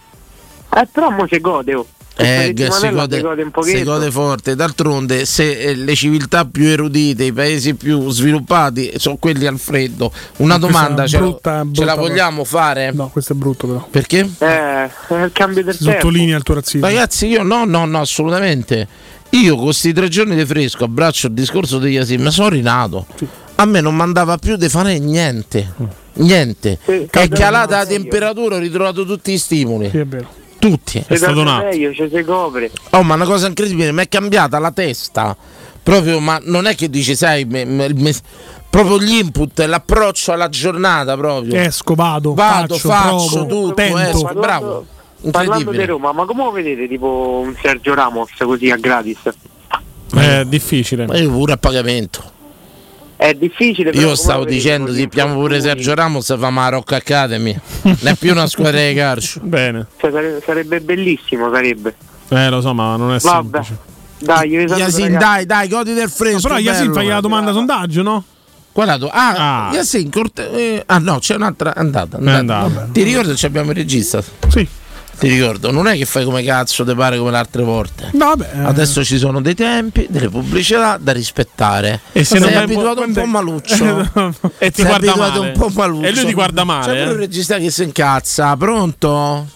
Eh, 0.74 0.88
però 0.90 1.10
mo 1.10 1.26
si 1.28 1.40
gode, 1.40 1.74
oh. 1.74 1.86
Eh, 2.20 2.54
si 2.70 2.90
gode, 2.90 3.16
si 3.62 3.82
gode 3.82 4.04
si 4.06 4.10
forte. 4.10 4.54
D'altronde, 4.54 5.24
se 5.24 5.50
eh, 5.58 5.74
le 5.74 5.94
civiltà 5.94 6.44
più 6.44 6.66
erudite, 6.66 7.24
i 7.24 7.32
paesi 7.32 7.74
più 7.74 8.10
sviluppati 8.10 8.92
sono 8.96 9.16
quelli 9.16 9.46
al 9.46 9.58
freddo, 9.58 10.12
una 10.38 10.58
Questa 10.58 10.78
domanda 10.80 11.06
ce, 11.06 11.16
la- 11.18 11.22
brutta- 11.22 11.58
ce 11.60 11.64
brutta 11.64 11.84
la 11.84 11.94
vogliamo 11.94 12.44
fare? 12.44 12.92
No, 12.92 13.08
questo 13.08 13.32
è 13.32 13.36
brutto 13.36 13.66
però. 13.66 13.86
Perché? 13.90 14.28
Eh, 14.38 14.46
è 14.46 14.90
il 15.24 15.30
cambio 15.32 15.64
del 15.64 15.74
Si 15.74 15.84
tempo. 15.84 16.00
sottolinea 16.00 16.36
il 16.36 16.42
tuo 16.42 16.54
razzismo. 16.54 16.86
Ragazzi, 16.86 17.26
io 17.26 17.42
no, 17.42 17.64
no, 17.64 17.84
no, 17.84 18.00
assolutamente. 18.00 18.86
Io 19.30 19.54
con 19.54 19.64
questi 19.66 19.92
tre 19.92 20.08
giorni 20.08 20.34
di 20.34 20.44
fresco 20.44 20.84
abbraccio 20.84 21.28
il 21.28 21.34
discorso 21.34 21.78
degli 21.78 21.96
mi 22.18 22.30
sono 22.32 22.48
rinato. 22.48 23.06
A 23.56 23.64
me 23.64 23.80
non 23.80 23.94
mandava 23.94 24.38
più 24.38 24.56
di 24.56 24.68
fare 24.68 24.98
niente. 24.98 25.72
Niente. 26.14 26.78
è 26.84 27.28
calata 27.28 27.76
la 27.78 27.86
temperatura, 27.86 28.56
ho 28.56 28.58
ritrovato 28.58 29.04
tutti 29.06 29.32
i 29.32 29.38
stimoli. 29.38 29.88
Sì, 29.90 29.98
è 29.98 30.04
vero. 30.04 30.38
Tutti. 30.60 31.04
Meglio, 31.08 31.92
ci 31.94 32.08
si 32.12 32.22
copre. 32.22 32.70
Oh, 32.90 33.02
ma 33.02 33.14
una 33.14 33.24
cosa 33.24 33.46
incredibile, 33.48 33.90
mi 33.92 34.02
è 34.02 34.08
cambiata 34.08 34.58
la 34.58 34.70
testa. 34.70 35.36
Proprio, 35.82 36.20
ma 36.20 36.38
non 36.44 36.66
è 36.66 36.74
che 36.76 36.88
dici, 36.90 37.16
sai, 37.16 37.44
me- 37.46 37.64
me- 37.64 37.92
me- 37.94 38.14
proprio 38.68 39.00
gli 39.00 39.14
input, 39.14 39.58
l'approccio 39.64 40.32
alla 40.32 40.48
giornata 40.50 41.16
proprio. 41.16 41.58
Esco, 41.58 41.94
vado, 41.94 42.34
Vado, 42.34 42.74
faccio, 42.76 42.88
faccio 42.90 43.44
provo, 43.46 43.46
tutto, 43.46 43.74
tento. 43.74 43.98
esco, 43.98 44.22
Parlando- 44.22 44.40
bravo. 44.40 44.86
Parlando 45.30 45.70
di. 45.70 45.84
Roma, 45.86 46.12
ma 46.12 46.24
come 46.26 46.44
lo 46.44 46.50
vedete 46.50 46.86
tipo 46.86 47.40
un 47.44 47.54
Sergio 47.60 47.94
Ramos 47.94 48.30
così 48.38 48.70
a 48.70 48.76
gratis? 48.76 49.18
È 50.14 50.44
difficile. 50.44 51.06
Ma 51.06 51.16
io 51.16 51.30
pure 51.30 51.52
a 51.52 51.56
pagamento. 51.56 52.38
È 53.20 53.34
difficile 53.34 53.90
Io 53.90 54.14
stavo 54.14 54.46
dicendo, 54.46 54.86
così 54.86 55.00
se 55.00 55.08
piamo 55.08 55.34
pure? 55.34 55.60
Sergio 55.60 55.94
Ramos, 55.94 56.34
fa 56.38 56.48
ma 56.48 56.70
Rock 56.70 56.92
Academy. 56.92 57.54
non 57.82 57.98
è 58.00 58.14
più 58.14 58.30
una 58.30 58.46
squadra 58.46 58.80
di 58.80 58.94
calcio. 58.94 59.40
Bene. 59.44 59.88
Cioè, 59.98 60.10
sare- 60.10 60.42
sarebbe 60.42 60.80
bellissimo, 60.80 61.52
sarebbe. 61.52 61.94
Eh, 62.30 62.48
lo 62.48 62.62
so, 62.62 62.72
ma 62.72 62.96
non 62.96 63.12
è 63.12 63.18
Vabbè. 63.18 63.62
semplice. 63.62 63.88
Dai, 64.20 64.48
Yasin, 64.48 65.18
dai, 65.18 65.44
dai, 65.44 65.68
godi 65.68 65.92
del 65.92 66.08
fresco. 66.08 66.48
Però 66.48 66.56
Yasin 66.58 66.94
fai 66.94 67.08
la 67.08 67.20
domanda 67.20 67.52
sondaggio, 67.52 68.00
no? 68.00 68.24
Guardato, 68.72 69.10
ah, 69.12 69.68
Yasin, 69.70 70.08
corte- 70.10 70.50
eh, 70.52 70.82
ah 70.86 70.98
no, 70.98 71.18
c'è 71.18 71.34
un'altra 71.34 71.74
è 71.74 71.78
andata. 71.78 72.16
è 72.16 72.20
andata. 72.30 72.64
andata. 72.64 72.88
Ti 72.90 73.02
ricordo 73.02 73.34
che 73.34 73.44
abbiamo 73.44 73.70
il 73.72 73.76
regista? 73.76 74.22
Sì. 74.48 74.66
Ti 75.18 75.28
ricordo, 75.28 75.70
non 75.70 75.86
è 75.86 75.96
che 75.96 76.06
fai 76.06 76.24
come 76.24 76.42
cazzo 76.42 76.82
ti 76.84 76.94
pare 76.94 77.18
come 77.18 77.30
le 77.30 77.36
altre 77.36 77.62
volte. 77.62 78.08
No, 78.14 78.26
vabbè. 78.34 78.50
eh. 78.54 78.64
Adesso 78.64 79.04
ci 79.04 79.18
sono 79.18 79.42
dei 79.42 79.54
tempi, 79.54 80.06
delle 80.08 80.30
pubblicità 80.30 80.96
da 80.98 81.12
rispettare. 81.12 82.00
E 82.12 82.24
se 82.24 82.38
sei 82.38 82.52
non 82.52 82.62
abituato 82.62 83.02
un 83.02 83.12
po' 83.12 83.26
maluccio. 83.26 84.08
E 84.58 84.70
ti 84.70 84.80
Sei 84.80 84.86
guarda 84.86 85.10
abituato 85.12 85.40
male. 85.40 85.52
un 85.52 85.58
po' 85.58 85.68
maluccio. 85.74 86.06
E 86.06 86.12
lui 86.14 86.24
ti 86.24 86.32
guarda 86.32 86.64
male, 86.64 86.84
C'è 86.86 86.98
pure 86.98 87.10
eh. 87.10 87.12
un 87.12 87.16
regista 87.18 87.58
che 87.58 87.70
si 87.70 87.82
incazza. 87.82 88.56
Pronto? 88.56 89.46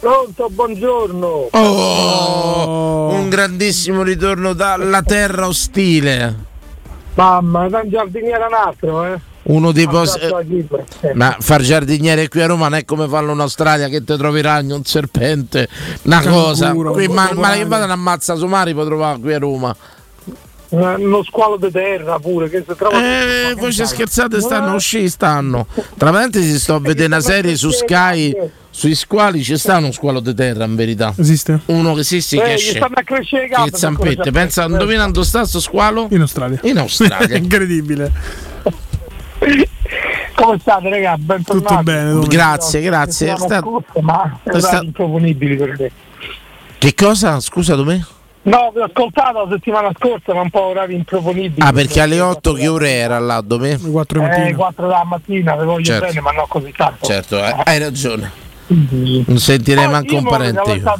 Pronto, 0.00 0.48
buongiorno. 0.50 1.26
Oh, 1.52 3.08
un 3.12 3.28
grandissimo 3.28 4.02
ritorno 4.02 4.52
dalla 4.54 5.02
terra 5.02 5.46
ostile. 5.46 6.50
Mamma, 7.14 7.68
da 7.68 7.80
un 7.84 7.90
giardiniere 7.90 8.44
un 8.44 8.54
altro, 8.54 9.04
eh. 9.04 9.20
Uno 9.44 9.72
dei 9.72 9.88
posti. 9.88 10.20
Eh. 11.00 11.12
Ma 11.14 11.36
far 11.40 11.62
giardiniere 11.62 12.28
qui 12.28 12.42
a 12.42 12.46
Roma 12.46 12.68
non 12.68 12.78
è 12.78 12.84
come 12.84 13.08
farlo 13.08 13.32
in 13.32 13.40
Australia 13.40 13.88
che 13.88 14.04
ti 14.04 14.16
trovi 14.16 14.40
ragno, 14.40 14.76
un 14.76 14.84
serpente, 14.84 15.68
una 16.02 16.20
Canguro, 16.20 16.42
cosa. 16.44 16.72
Qui, 16.72 17.06
un 17.06 17.14
ma, 17.14 17.30
ma 17.34 17.52
che 17.54 17.64
vado 17.66 17.84
a 17.84 17.92
ammazza 17.92 18.36
somari 18.36 18.72
può 18.72 18.84
trovare 18.84 19.18
qui 19.18 19.34
a 19.34 19.38
Roma. 19.38 19.76
Eh, 20.68 20.76
Uno 20.76 21.22
squalo 21.24 21.56
di 21.58 21.70
terra 21.70 22.18
pure 22.18 22.48
che 22.48 22.64
si 22.66 22.74
trova. 22.76 22.96
Eh, 22.98 23.54
voi 23.54 23.72
ci 23.72 23.84
scherzate, 23.84 24.40
stanno 24.40 24.74
uscì, 24.74 25.08
stanno. 25.10 25.66
Tra 25.98 26.10
parentesi 26.10 26.58
sto 26.58 26.76
a 26.76 26.80
vedere 26.80 27.06
una 27.08 27.20
serie 27.20 27.56
su 27.56 27.70
Sky 27.70 28.34
sui 28.70 28.94
squali 28.94 29.42
ci 29.42 29.58
sta 29.58 29.76
uno 29.76 29.92
squalo 29.92 30.20
di 30.20 30.32
terra 30.34 30.64
in 30.64 30.74
verità. 30.76 31.12
Esiste? 31.18 31.60
Uno 31.66 31.92
che 31.92 32.04
sì 32.04 32.22
sì 32.22 32.36
Eh, 32.36 32.42
che 32.42 32.52
esce. 32.54 32.76
stanno 32.76 32.94
a 32.94 33.02
crescere 33.02 33.42
le 33.42 33.48
gambe, 33.48 33.70
Che 33.70 33.76
zampette. 33.76 34.30
Pensa, 34.30 34.62
zampette. 34.62 34.82
indovina 34.82 35.10
dove 35.10 35.26
sta 35.26 35.44
sto 35.44 35.60
squalo? 35.60 36.06
In 36.10 36.20
Australia. 36.22 36.58
In 36.62 36.78
Australia. 36.78 37.36
Incredibile. 37.36 38.10
Come 40.34 40.58
state, 40.58 40.88
ragazzi? 40.88 41.22
Bentornati. 41.22 41.66
Tutto 41.68 41.82
bene, 41.82 42.02
Domenico. 42.08 42.26
Grazie, 42.28 42.80
grazie. 42.80 43.26
Settimana 43.28 43.46
Sta- 43.46 43.60
scorsa, 43.60 44.00
ma 44.00 44.38
sta- 44.44 44.58
orari 44.68 44.86
improponibili 44.86 45.56
per 45.56 45.76
me. 45.78 45.90
Che 46.78 46.94
cosa? 46.94 47.40
Scusa 47.40 47.74
dove? 47.74 48.04
No, 48.44 48.70
vi 48.74 48.80
ho 48.80 48.84
ascoltato 48.84 49.44
la 49.44 49.48
settimana 49.50 49.90
scorsa, 49.96 50.34
ma 50.34 50.40
un 50.40 50.50
po' 50.50 50.62
orari 50.62 50.94
improponibili. 50.94 51.60
Ah, 51.66 51.72
perché 51.72 52.00
alle 52.00 52.20
8 52.20 52.54
che 52.54 52.66
ore 52.66 52.90
era 52.90 53.18
là? 53.20 53.40
Dove? 53.40 53.78
4 53.78 54.24
Eh, 54.24 54.54
4 54.54 54.86
della 54.86 55.04
mattina, 55.04 55.54
vi 55.56 55.64
voglio 55.64 55.84
Certo. 55.84 56.06
bene, 56.06 56.20
ma 56.20 56.30
non 56.32 56.44
così 56.48 56.72
tanto. 56.76 57.06
Certo, 57.06 57.38
eh, 57.44 57.54
hai 57.64 57.78
ragione. 57.78 58.30
Non 58.66 59.38
sentirei 59.38 59.84
Poi 59.84 59.92
manco 59.92 60.12
io 60.14 60.18
un 60.18 60.24
parente 60.24 60.80
sta- 60.80 60.98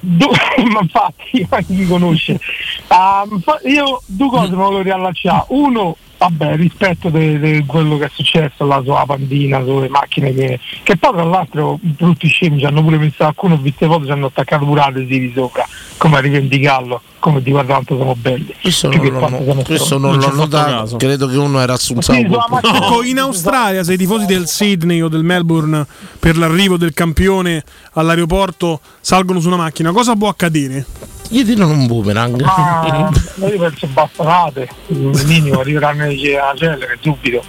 du- 0.00 0.30
ma 0.70 0.80
infatti, 0.80 1.46
ma 1.50 1.60
chi 1.60 1.72
mi 1.74 1.86
conosce? 1.86 2.38
Fa- 2.86 3.26
io 3.64 4.02
due 4.06 4.28
cose 4.28 4.50
mi 4.50 4.56
volevo 4.56 4.82
riallacciare. 4.82 5.44
Uno, 5.48 5.96
vabbè, 6.20 6.56
rispetto 6.56 7.08
di 7.08 7.64
quello 7.66 7.96
che 7.96 8.04
è 8.04 8.10
successo 8.12 8.66
là 8.66 8.82
sulla 8.84 9.04
pandina, 9.06 9.62
sulle 9.64 9.88
macchine 9.88 10.34
che, 10.34 10.60
che 10.82 10.96
poi 10.98 11.12
tra 11.14 11.24
l'altro 11.24 11.78
brutti 11.80 12.28
scemi 12.28 12.58
ci 12.58 12.66
hanno 12.66 12.82
pure 12.82 12.98
messo 12.98 13.16
qualcuno, 13.16 13.54
ho 13.54 13.58
visto 13.58 13.86
foto 13.86 14.04
ci 14.04 14.10
hanno 14.10 14.26
attaccato 14.26 14.66
pure 14.66 14.82
adesivi 14.82 15.32
sopra, 15.34 15.66
come 15.96 16.18
a 16.18 16.20
rivendicarlo, 16.20 17.00
come 17.18 17.40
di 17.40 17.50
guarda 17.50 17.72
quanto 17.72 17.96
siamo 17.96 18.14
belli. 18.16 18.54
Questo 18.60 18.88
Più 18.90 19.00
non, 19.00 19.12
l'ho- 19.12 19.18
quanto 19.18 19.42
siamo 19.44 19.62
questo 19.62 19.98
non 19.98 20.20
ci 20.20 20.28
l'ho 20.28 20.34
notato. 20.34 20.96
Credo 20.98 21.26
che 21.26 21.36
uno 21.38 21.58
era 21.58 21.72
assunzato. 21.72 22.18
Sì, 22.18 22.26
Ecco, 22.26 23.02
in 23.02 23.18
Australia, 23.18 23.82
se 23.82 23.94
i 23.94 23.96
tifosi 23.96 24.26
del 24.26 24.46
Sydney 24.46 25.00
o 25.00 25.08
del 25.08 25.22
Melbourne 25.24 25.86
per 26.18 26.36
l'arrivo 26.36 26.76
del 26.76 26.92
campione 26.92 27.64
all'aeroporto 27.94 28.80
salgono 29.00 29.40
su 29.40 29.46
una 29.46 29.56
macchina, 29.56 29.90
cosa 29.92 30.14
può 30.16 30.28
accadere? 30.28 30.84
Gli 31.32 31.44
tirano 31.44 31.70
un 31.72 31.86
boomerang. 31.86 32.42
Ma 32.42 33.10
io 33.46 33.58
penso 33.58 33.86
bastonate, 33.86 34.68
il 34.88 35.22
minimo 35.26 35.60
arriveranno 35.60 36.04
a 36.04 36.54
cellere 36.56 36.98
subito. 37.00 37.42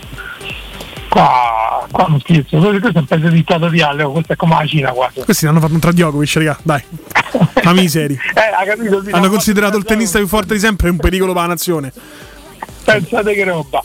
Qua, 1.10 1.86
qua 1.92 2.06
non 2.08 2.20
scherzo, 2.22 2.58
questo 2.60 2.88
è 2.88 2.98
un 3.00 3.06
paese 3.06 3.30
dittatoriale, 3.32 4.04
oh, 4.04 4.12
questo 4.12 4.34
è 4.34 4.36
come 4.36 4.56
la 4.56 4.66
Cina 4.68 4.92
quasi. 4.92 5.22
Questi 5.22 5.48
hanno 5.48 5.60
fatto 5.60 5.74
un 5.74 5.80
tra 5.80 5.92
Djokovic, 5.92 6.34
raga, 6.36 6.60
dai. 6.62 6.84
Ma 7.64 7.74
miseri. 7.74 8.14
Eh, 8.34 8.40
ha 8.40 8.64
capito? 8.66 9.04
Sì, 9.04 9.10
Hanno 9.10 9.26
no, 9.26 9.30
considerato 9.32 9.78
il 9.78 9.84
tennista 9.84 10.20
più 10.20 10.28
forte 10.28 10.54
di 10.54 10.60
sempre 10.60 10.90
un 10.90 10.98
pericolo 10.98 11.34
per 11.34 11.42
la 11.42 11.48
nazione. 11.50 11.92
Pensate 12.84 13.34
che 13.34 13.44
roba. 13.44 13.84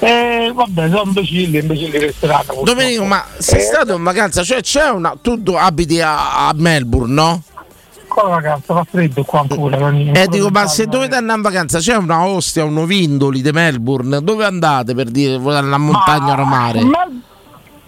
Eh, 0.00 0.52
vabbè, 0.54 0.88
sono 0.88 1.02
imbecilli, 1.06 1.58
imbecilli 1.58 1.98
resteranno. 1.98 2.62
Domenico, 2.64 3.04
ma 3.04 3.24
sei 3.38 3.60
Eh, 3.60 3.62
stato 3.62 3.94
in 3.94 4.02
vacanza? 4.02 4.42
Cioè 4.42 4.60
c'è 4.60 4.90
una. 4.90 5.16
Tu 5.20 5.42
tu 5.42 5.52
abiti 5.52 6.00
a, 6.02 6.48
a 6.48 6.52
Melbourne, 6.54 7.14
no? 7.14 7.42
Qua 8.16 8.28
vacanza 8.30 8.72
fa 8.72 8.84
freddo 8.90 9.22
qua 9.24 9.40
ancora. 9.40 9.76
non- 9.76 10.10
Eh 10.16 10.26
dico, 10.28 10.48
ma 10.48 10.66
se 10.66 10.86
dovete 10.86 11.16
andare 11.16 11.36
in 11.36 11.42
vacanza 11.42 11.78
c'è 11.80 11.96
una 11.96 12.24
Ostia, 12.26 12.64
un 12.64 12.78
Ovindoli 12.78 13.42
di 13.42 13.50
Melbourne, 13.52 14.22
dove 14.22 14.46
andate 14.46 14.94
per 14.94 15.10
dire 15.10 15.36
volete 15.36 15.64
andare 15.64 15.82
a 15.82 15.84
montagna 15.84 16.32
o 16.38 16.42
a 16.42 16.44
mare? 16.46 16.82
Mel- 16.82 17.20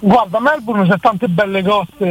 Guarda, 0.01 0.39
Melbourne 0.39 0.87
c'è 0.87 0.99
tante 1.01 1.29
belle 1.29 1.63
coste. 1.65 2.05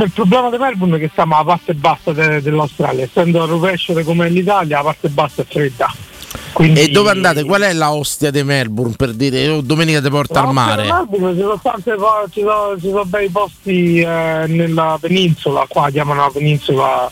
Il 0.00 0.10
problema 0.12 0.50
di 0.50 0.58
Melbourne 0.58 0.96
è 0.96 0.98
che 0.98 1.08
stiamo 1.12 1.36
alla 1.36 1.44
parte 1.44 1.74
bassa 1.74 2.12
de- 2.12 2.42
dell'Australia, 2.42 3.04
essendo 3.04 3.40
a 3.44 3.46
rovescio 3.46 3.94
come 4.02 4.28
l'Italia, 4.28 4.78
la 4.78 4.82
parte 4.82 5.08
bassa 5.08 5.42
è 5.42 5.44
fredda. 5.48 5.90
E 6.58 6.88
dove 6.88 7.10
andate? 7.10 7.44
Qual 7.44 7.62
è 7.62 7.72
la 7.72 7.92
Ostia 7.92 8.30
di 8.30 8.42
Melbourne 8.42 8.94
per 8.96 9.12
dire 9.14 9.48
oh, 9.48 9.60
domenica 9.62 10.02
ti 10.02 10.10
porta 10.10 10.42
al 10.42 10.52
mare? 10.52 10.84
Melbourne 10.84 11.34
ci 11.34 11.40
sono, 11.40 11.60
tante 11.62 11.94
po- 11.94 12.28
ci 12.30 12.40
sono, 12.40 12.74
ci 12.78 12.88
sono 12.88 13.04
bei 13.06 13.28
posti 13.30 14.00
eh, 14.00 14.44
nella 14.48 14.98
penisola, 15.00 15.64
qua 15.66 15.90
chiamano 15.90 16.20
la 16.20 16.30
penisola. 16.32 17.10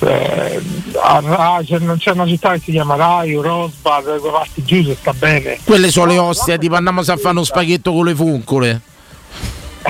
eh, 0.00 0.62
a 1.02 1.60
c'è, 1.64 1.78
c'è 1.96 2.10
una 2.12 2.26
città 2.26 2.52
che 2.52 2.60
si 2.60 2.70
chiama 2.70 2.94
Raio, 2.94 3.42
Rosbad, 3.42 4.04
quelle 4.04 4.30
parti 4.30 4.64
giù 4.64 4.84
se 4.84 4.94
sta 4.94 5.12
bene. 5.12 5.58
Quelle 5.64 5.90
sono 5.90 6.06
le 6.12 6.18
ostie, 6.18 6.58
tipo 6.58 6.76
andiamo 6.76 7.00
a 7.00 7.04
fare 7.04 7.28
uno 7.30 7.44
spaghetto 7.44 7.92
con 7.92 8.04
le 8.04 8.14
funcole. 8.14 8.80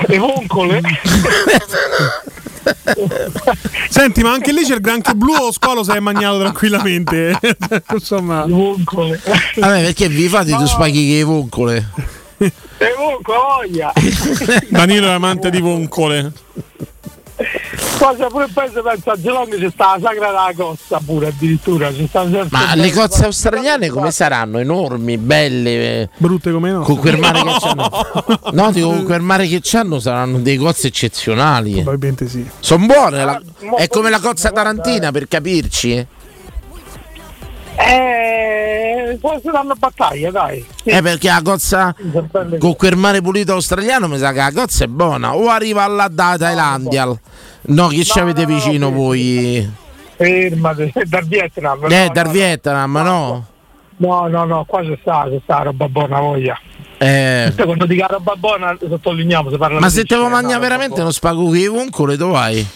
Le 0.07 0.17
foncole? 0.17 0.81
Senti, 3.89 4.21
ma 4.21 4.31
anche 4.31 4.51
lì 4.51 4.63
c'è 4.63 4.75
il 4.75 4.81
granchio 4.81 5.13
blu 5.13 5.33
o 5.33 5.51
Scolo 5.51 5.83
si 5.83 5.91
è 5.91 5.99
magnato 5.99 6.39
tranquillamente? 6.39 7.37
Insomma. 7.91 8.45
Vabbè, 9.55 9.81
perché 9.81 10.07
vi 10.09 10.27
fate 10.27 10.55
due 10.55 10.67
spaghetti 10.67 11.23
con 11.23 11.33
le 11.33 11.41
funcole? 11.41 11.89
Le 12.37 12.93
foncole, 12.95 13.37
voglia! 13.37 13.93
Danilo 14.69 15.07
è 15.07 15.11
amante 15.11 15.49
di 15.49 15.59
voncole. 15.59 16.31
Qua 17.97 18.15
c'è 18.17 18.27
pure 18.27 18.45
il 18.45 18.51
paese, 18.53 18.81
penso 18.81 19.09
a 19.11 19.19
Gelone 19.19 19.57
c'è 19.57 19.69
sta 19.69 19.95
la 19.97 20.07
sagra 20.07 20.27
della 20.27 20.51
costa 20.55 20.99
pure 21.05 21.27
addirittura. 21.27 21.91
Certe 21.93 22.47
Ma 22.51 22.75
le 22.75 22.91
cozze 22.91 23.25
australiane 23.25 23.89
come 23.89 24.11
saranno? 24.11 24.57
Enormi, 24.59 25.17
belle. 25.17 25.69
eh, 26.01 26.09
Brutte 26.17 26.51
come 26.51 26.71
no? 26.71 26.81
Con 26.81 26.97
quel 26.97 27.17
mare 27.17 27.41
che 27.41 27.55
c'hanno. 27.59 27.89
No, 28.51 28.71
dico, 28.71 28.87
con 28.87 29.03
quel 29.03 29.21
mare 29.21 29.47
che 29.47 29.59
c'hanno 29.61 29.99
saranno 29.99 30.39
dei 30.39 30.57
cozze 30.57 30.87
eccezionali. 30.87 31.73
Probabilmente 31.73 32.27
sì. 32.27 32.45
Sono 32.59 32.85
buone. 32.85 33.23
la- 33.23 33.41
È 33.77 33.87
come 33.87 34.09
la 34.09 34.19
cozza 34.19 34.51
tarantina 34.51 35.11
per 35.11 35.27
capirci. 35.27 36.05
Eh, 37.81 39.17
poi 39.21 39.39
si 39.41 39.49
danno 39.49 39.73
battaglia, 39.75 40.31
dai. 40.31 40.65
Eh, 40.83 41.01
perché 41.01 41.29
la 41.29 41.41
cozza 41.41 41.95
con 42.59 42.75
quel 42.75 42.97
mare 42.97 43.21
pulito 43.21 43.53
australiano 43.53 44.07
mi 44.07 44.17
sa 44.17 44.31
che 44.31 44.39
la 44.39 44.51
cozza 44.51 44.83
è 44.83 44.87
buona. 44.87 45.35
O 45.35 45.47
arriva 45.47 45.83
alla 45.83 46.07
da 46.09 46.35
Thailandia. 46.37 47.07
No, 47.61 47.87
chi 47.87 48.03
ci 48.03 48.19
avete 48.19 48.45
vicino 48.45 48.91
voi? 48.91 49.87
Fermate, 50.15 50.91
dal 51.05 51.25
Vietnam. 51.25 51.85
Eh, 51.85 52.05
no, 52.07 52.13
dal 52.13 52.25
no, 52.25 52.31
Vietnam, 52.31 52.91
no? 52.91 53.45
No, 53.97 54.27
no, 54.27 54.45
no, 54.45 54.65
qua 54.65 54.81
c'è 54.81 54.97
sta, 55.01 55.27
c'è 55.29 55.39
sta 55.43 55.61
roba 55.61 55.87
buona 55.87 56.19
voglia. 56.19 56.59
Eh. 56.97 57.53
Quando 57.55 57.85
dico 57.85 58.05
roba 58.07 58.35
buona 58.35 58.77
sottolineiamo, 58.77 59.49
si 59.51 59.57
parla 59.57 59.79
Ma 59.79 59.89
se 59.89 60.03
te 60.03 60.17
lo 60.17 60.27
mangia 60.27 60.55
no, 60.55 60.59
veramente 60.59 61.01
non 61.01 61.13
spago 61.13 61.45
con 61.45 61.55
i 61.55 61.67
vuncole, 61.67 62.17
dove 62.17 62.31
vai? 62.31 62.67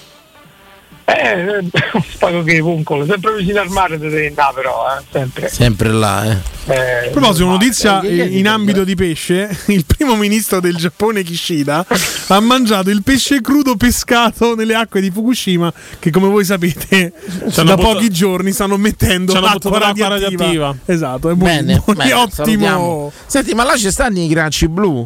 Eh, 1.05 1.61
spago 2.13 2.43
che 2.43 2.61
vuncole, 2.61 3.05
sempre 3.05 3.35
vicino 3.35 3.59
al 3.59 3.69
mare 3.69 3.97
devi 3.97 4.27
andare 4.27 4.53
però, 4.55 4.85
eh, 4.97 5.03
sempre. 5.11 5.49
Sempre 5.49 5.91
là, 5.91 6.23
eh. 6.31 6.37
Eh, 6.65 7.07
A 7.07 7.09
proposito, 7.11 7.45
notizia 7.49 7.99
eh, 8.01 8.15
in 8.37 8.47
ambito 8.47 8.85
di 8.85 8.95
pesce, 8.95 9.49
il 9.67 9.85
primo 9.85 10.15
ministro 10.15 10.61
del 10.61 10.75
Giappone 10.77 11.21
Kishida 11.23 11.85
ha 12.27 12.39
mangiato 12.39 12.89
il 12.89 13.03
pesce 13.03 13.41
crudo 13.41 13.75
pescato 13.75 14.55
nelle 14.55 14.75
acque 14.75 15.01
di 15.01 15.11
Fukushima 15.11 15.73
che 15.99 16.09
come 16.09 16.27
voi 16.29 16.45
sapete 16.45 17.11
Ci 17.51 17.59
hanno 17.59 17.75
da 17.75 17.77
pochi 17.77 18.09
giorni 18.09 18.53
stanno 18.53 18.77
mettendo 18.77 19.37
l'acqua 19.37 19.77
radioattiva. 19.79 20.07
radioattiva. 20.07 20.75
Esatto, 20.85 21.29
è 21.29 21.33
Bene, 21.33 21.81
buon- 21.83 21.97
bene, 21.97 22.13
ottimo. 22.13 22.29
salutiamo. 22.45 23.11
Senti, 23.25 23.53
ma 23.53 23.63
là 23.65 23.75
ci 23.75 23.91
stanno 23.91 24.19
i 24.19 24.27
granci 24.27 24.69
blu? 24.69 25.05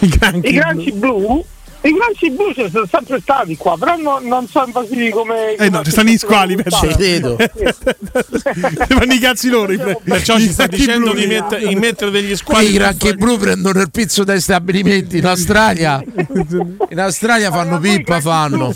I 0.00 0.08
granchi, 0.08 0.48
I 0.48 0.52
granci 0.52 0.92
blu? 0.92 1.42
I 1.84 1.92
granci 1.92 2.30
blu 2.30 2.50
ci 2.54 2.70
sono 2.72 2.86
sempre 2.90 3.20
stati 3.20 3.56
qua, 3.58 3.76
però 3.78 3.96
no- 3.96 4.18
non 4.22 4.48
sono 4.48 4.66
invasivi 4.66 5.10
come. 5.10 5.54
Eh 5.54 5.68
no, 5.68 5.84
ci 5.84 5.90
stanno 5.90 6.08
gli 6.10 6.16
squali. 6.16 6.56
Ci 6.56 6.86
credo. 6.88 7.36
fanno 8.88 9.12
i 9.12 9.18
cazzi 9.18 9.50
loro. 9.50 9.74
Perciò 10.02 10.38
ci 10.38 10.50
sta 10.50 10.66
dicendo 10.66 11.10
blu. 11.10 11.20
di, 11.20 11.26
mette- 11.26 11.58
di 11.66 11.74
mettere 11.74 12.10
degli 12.10 12.28
Qua 12.28 12.36
squali. 12.36 12.70
i 12.70 12.72
granchi 12.72 13.14
blu 13.16 13.36
prendono 13.36 13.80
il 13.82 13.90
pizzo 13.90 14.24
dai 14.24 14.40
stabilimenti 14.40 15.18
in 15.18 15.26
Australia. 15.26 16.02
In 16.94 17.00
Australia 17.00 17.50
fanno 17.50 17.78
pippa, 17.78 18.20
fanno. 18.20 18.72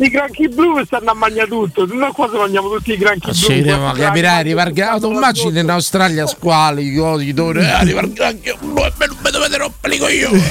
I 0.00 0.08
granchi 0.08 0.48
blu 0.48 0.82
stanno 0.84 1.10
a 1.10 1.14
mangiare 1.14 1.48
tutto, 1.48 1.86
noi 1.86 2.10
qua 2.12 2.28
si 2.30 2.36
mangiamo 2.36 2.70
tutti 2.70 2.92
i 2.92 2.96
granchi 2.96 3.30
blu. 3.30 3.46
Credo, 3.46 3.70
ma 3.70 3.78
quattro 3.78 4.02
capirai, 4.02 4.54
granchi, 4.54 4.80
arriva 4.80 5.06
il 5.08 5.14
immagini 5.14 5.60
in 5.60 5.70
Australia 5.70 6.26
squali, 6.26 6.96
roditori, 6.96 7.60
eh, 7.60 7.70
arriva 7.70 8.00
il 8.00 8.12
granchio 8.12 8.56
blu 8.60 8.78
e 8.78 8.92
me 8.96 9.06
non 9.06 9.16
mi 9.22 9.30
dovete 9.30 9.56
rompere 9.58 9.94
i 9.94 9.98
coglioni. 9.98 10.42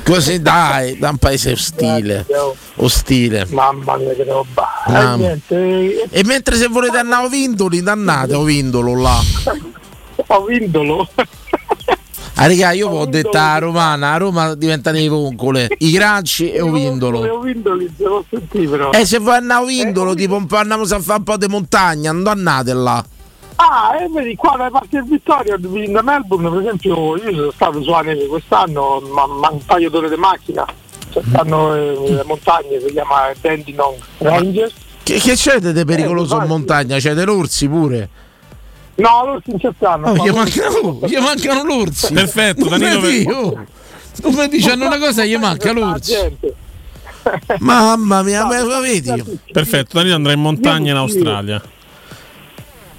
Così 0.04 0.40
dai, 0.40 0.98
da 0.98 1.10
un 1.10 1.18
paese 1.18 1.52
ostile. 1.52 2.26
Ostile. 2.76 3.46
Mamma 3.50 3.96
mia 3.98 4.14
che 4.14 4.24
roba. 4.24 4.68
Mamma. 4.86 5.14
Eh, 5.14 5.16
niente, 5.16 6.08
E 6.10 6.24
mentre 6.24 6.56
se 6.56 6.68
volete 6.68 6.96
andare 6.96 7.22
a 7.22 7.26
Ovindoli, 7.26 7.82
dannate 7.82 8.34
a 8.34 8.38
Ovindolo 8.38 8.94
là. 8.94 9.20
ho 10.26 10.44
vindolo. 10.44 11.08
Ah, 12.40 12.46
raga, 12.46 12.70
io 12.70 12.88
ho 12.88 13.04
detto 13.04 13.36
a 13.36 13.58
romana, 13.58 14.12
a 14.12 14.16
Roma 14.16 14.54
diventano 14.54 14.96
i 14.96 15.08
voncole, 15.08 15.66
i 15.78 15.90
granci 15.90 16.52
e 16.52 16.60
Ovindolo. 16.60 17.18
Ho 17.18 17.40
vindoli, 17.40 17.92
devo 17.96 18.24
sentire 18.30 18.68
però. 18.68 18.92
E 18.92 19.04
se 19.04 19.18
voi 19.18 19.34
andate 19.34 19.60
a 19.60 19.62
Ovindolo, 19.64 20.14
tipo 20.14 20.36
un 20.36 20.46
po' 20.46 20.54
andiamo 20.54 20.84
a 20.84 21.00
fare 21.00 21.18
un 21.18 21.24
po' 21.24 21.36
di 21.36 21.48
montagna, 21.48 22.12
non 22.12 22.28
andate 22.28 22.72
là. 22.74 23.04
Ah, 23.56 23.96
e 24.00 24.08
vedi 24.08 24.36
qua 24.36 24.54
dalle 24.56 24.70
parti 24.70 24.88
del 24.90 25.04
Vittoria, 25.06 25.56
da 25.58 26.02
Melbourne 26.02 26.48
per 26.48 26.60
esempio, 26.60 27.16
io 27.16 27.34
sono 27.34 27.50
stato 27.50 27.82
sulla 27.82 28.02
neve 28.02 28.28
quest'anno, 28.28 29.02
ma, 29.12 29.26
ma 29.26 29.48
un 29.50 29.64
paio 29.66 29.90
d'ore 29.90 30.08
di 30.08 30.14
macchina. 30.14 30.64
Cioè, 31.10 31.22
stanno 31.28 31.74
eh, 31.74 31.98
le 32.08 32.22
montagne, 32.24 32.78
si 32.78 32.92
chiama 32.92 33.32
Dandenong 33.40 33.96
Rangers. 34.18 34.74
Che, 35.02 35.18
che 35.18 35.34
c'è 35.34 35.58
di 35.58 35.84
pericoloso 35.84 36.36
in 36.36 36.42
infatti. 36.42 36.48
montagna? 36.48 36.98
C'è 36.98 37.14
dei 37.14 37.24
l'orsi 37.24 37.68
pure. 37.68 38.08
No, 38.98 39.24
loro 39.24 39.42
si 39.44 39.54
ci 39.58 39.68
stanno. 39.76 40.08
Oh, 40.10 40.24
gli 40.24 40.30
mancano, 40.30 40.98
gli 41.06 41.16
mancano 41.18 41.62
l'orsi. 41.64 42.12
Perfetto, 42.12 42.68
Non 42.68 42.78
Danilo, 42.78 43.00
vedi, 43.00 43.24
per- 43.24 43.34
oh. 43.36 44.46
Dici 44.48 44.68
hanno 44.70 44.86
una 44.86 44.98
cosa 44.98 45.24
gli 45.24 45.36
manca. 45.36 45.72
Gente. 45.98 46.54
Mamma 47.60 48.22
mia, 48.22 48.44
ma 48.46 48.64
ma 48.64 48.80
vedi? 48.80 49.12
Perfetto, 49.52 49.98
Danilo 49.98 50.16
andrà 50.16 50.32
in 50.32 50.40
montagna 50.40 50.90
in 50.90 50.96
Australia. 50.96 51.62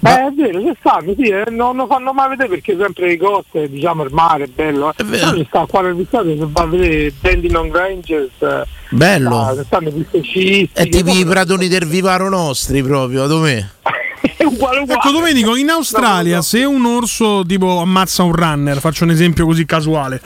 Eh, 0.02 0.08
è 0.08 0.30
vero, 0.34 0.60
ci 0.62 0.72
stanno, 0.78 1.12
sì, 1.14 1.24
eh, 1.28 1.44
non 1.50 1.76
lo 1.76 1.86
fanno 1.86 2.14
mai 2.14 2.30
vedere 2.30 2.48
perché 2.48 2.74
sempre 2.80 3.08
le 3.08 3.18
coste, 3.18 3.68
diciamo 3.68 4.02
il 4.02 4.10
mare 4.14 4.44
è 4.44 4.46
bello. 4.46 4.94
Eh. 4.96 5.04
Però 5.04 5.34
ci 5.34 5.44
sta 5.46 5.66
qua 5.66 5.82
nel 5.82 5.94
Vittoria, 5.94 6.34
se 6.38 6.46
va 6.48 6.62
a 6.62 6.66
vedere 6.66 7.12
Dandenong 7.20 7.74
Rangers, 7.76 8.30
eh, 8.40 8.64
Bello. 8.88 9.48
sta- 9.52 9.64
stanno 9.64 9.88
i 9.88 9.92
piste 9.92 10.22
sciistiche. 10.22 10.72
È 10.80 10.88
tipo 10.88 11.10
i 11.12 11.26
pratoni 11.26 11.68
del 11.68 11.84
vivaro 11.86 12.30
nostri 12.30 12.82
proprio, 12.82 13.26
dov'è? 13.26 13.62
È 14.20 14.44
uguale 14.44 14.80
uguale. 14.80 15.00
Ecco 15.00 15.10
Domenico, 15.10 15.56
in 15.56 15.70
Australia 15.70 16.42
se 16.42 16.64
un 16.64 16.84
orso 16.84 17.42
tipo 17.46 17.80
ammazza 17.80 18.22
un 18.22 18.32
runner, 18.32 18.78
faccio 18.78 19.04
un 19.04 19.10
esempio 19.10 19.46
così 19.46 19.64
casuale, 19.64 20.20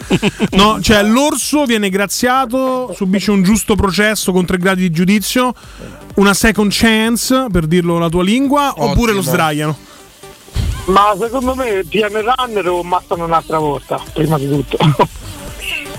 no? 0.53 0.81
Cioè 0.81 1.03
l'orso 1.03 1.65
viene 1.65 1.89
graziato, 1.89 2.93
subisce 2.95 3.31
un 3.31 3.43
giusto 3.43 3.75
processo 3.75 4.33
con 4.33 4.45
tre 4.45 4.59
gradi 4.59 4.83
di 4.83 4.91
giudizio, 4.91 5.55
una 6.17 6.35
second 6.35 6.71
chance, 6.73 7.47
per 7.51 7.67
dirlo 7.67 7.99
la 7.99 8.09
tua 8.09 8.23
lingua, 8.23 8.75
oppure 8.77 9.13
lo 9.13 9.23
sdraiano. 9.23 9.77
Ma 10.87 11.15
secondo 11.19 11.55
me 11.55 11.85
piano 11.89 12.21
runner 12.21 12.65
lo 12.65 12.81
ammazzano 12.81 13.25
un'altra 13.25 13.59
volta, 13.59 14.01
prima 14.13 14.37
di 14.39 14.49
tutto. 14.49 14.77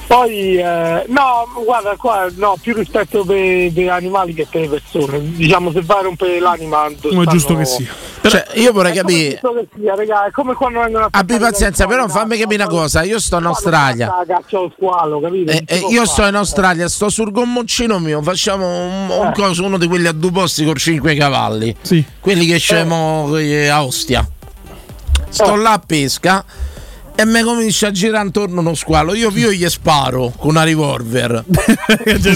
Poi 0.07 0.57
eh, 0.57 1.03
no, 1.07 1.48
guarda 1.64 1.95
qua, 1.98 2.27
no, 2.36 2.57
più 2.61 2.76
rispetto 2.76 3.26
per 3.26 3.38
gli 3.38 3.88
animali 3.88 4.36
che 4.36 4.45
per 4.49 4.61
le 4.61 4.68
persone. 4.80 5.19
Diciamo 5.36 5.72
se 5.72 5.82
vai 5.82 5.98
a 5.99 6.02
rompere 6.03 6.40
l'anima. 6.40 6.88
Come 7.02 7.23
è 7.23 7.26
giusto 7.27 7.56
che 7.56 7.65
sia. 7.65 7.88
Cioè, 8.22 8.45
io 8.53 8.72
vorrei 8.72 8.91
È 8.95 9.02
come 9.02 9.14
capire. 9.14 9.30
giusto 9.41 9.53
che 9.53 9.68
sia, 9.80 9.95
raga, 9.95 10.26
è 10.27 10.32
come 10.32 10.53
quando 10.53 10.80
vengono 10.82 11.06
a 11.06 11.10
Abbi 11.11 11.38
pazienza, 11.38 11.88
però 11.88 12.07
fammi 12.07 12.38
capire 12.38 12.64
una 12.64 12.72
cosa. 12.72 13.02
Io 13.03 13.19
sto 13.19 13.38
in 13.40 13.45
Australia. 13.45 14.23
Caccia 14.27 14.60
squalo, 14.76 15.19
capito? 15.19 15.52
E, 15.52 15.56
Non 15.56 15.64
si 15.68 15.73
e 15.73 15.80
può 15.80 15.90
io 15.90 15.95
fare. 15.95 16.07
sto 16.07 16.26
in 16.27 16.36
Australia, 16.36 16.88
sto 16.88 17.10
sul 17.10 17.32
gommoncino 17.32 17.98
mio, 17.99 18.22
facciamo 18.22 18.65
un, 18.68 19.10
un 19.10 19.27
Eh. 19.27 19.34
coso, 19.34 19.64
uno 19.65 19.77
di 19.80 19.88
quelli 19.88 20.07
a 20.07 20.11
due 20.11 20.32
posti 20.32 20.64
con 20.65 20.76
cinque 20.76 21.15
cavalli. 21.15 21.76
Quelli 22.19 22.45
che 22.45 22.56
Eh. 22.56 22.60
scemo 22.60 23.32
a 23.72 23.84
Ostia. 23.84 24.27
Sto 25.30 25.56
là 25.56 25.73
a 25.73 25.80
pesca 25.86 26.45
e 27.15 27.25
mi 27.25 27.41
comincia 27.41 27.87
a 27.87 27.91
girare 27.91 28.25
intorno 28.25 28.59
uno 28.59 28.73
squalo. 28.73 29.13
Io, 29.15 29.31
io 29.33 29.51
gli 29.51 29.67
sparo 29.69 30.33
con 30.37 30.49
una 30.51 30.63
revolver. 30.63 31.43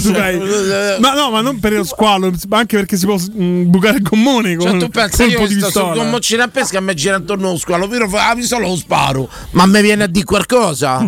Cioè, 0.00 0.98
ma 0.98 1.12
no, 1.12 1.30
ma 1.30 1.40
non 1.40 1.58
per 1.60 1.72
lo 1.72 1.84
squalo, 1.84 2.32
ma 2.48 2.58
anche 2.58 2.76
perché 2.76 2.96
si 2.96 3.04
può 3.04 3.16
mm, 3.16 3.68
bucare 3.70 3.98
il 3.98 4.02
gommone 4.02 4.56
con 4.56 4.70
Cioè, 4.70 4.78
tu 4.78 4.88
pensi 4.88 5.22
io 5.24 5.46
di 5.46 5.54
sto 5.58 5.70
sul 5.70 5.82
pistola. 5.82 5.94
gommocino 5.94 6.42
a 6.42 6.48
pesca 6.48 6.78
e 6.78 6.80
mi 6.80 6.94
gira 6.94 7.16
intorno 7.16 7.48
uno 7.48 7.58
squalo. 7.58 7.86
Vero, 7.88 8.08
fa 8.08 8.28
la 8.28 8.34
pistola 8.34 8.66
lo 8.66 8.76
sparo. 8.76 9.28
Ma 9.50 9.66
mi 9.66 9.82
viene 9.82 10.04
a 10.04 10.06
dire 10.06 10.24
qualcosa? 10.24 11.06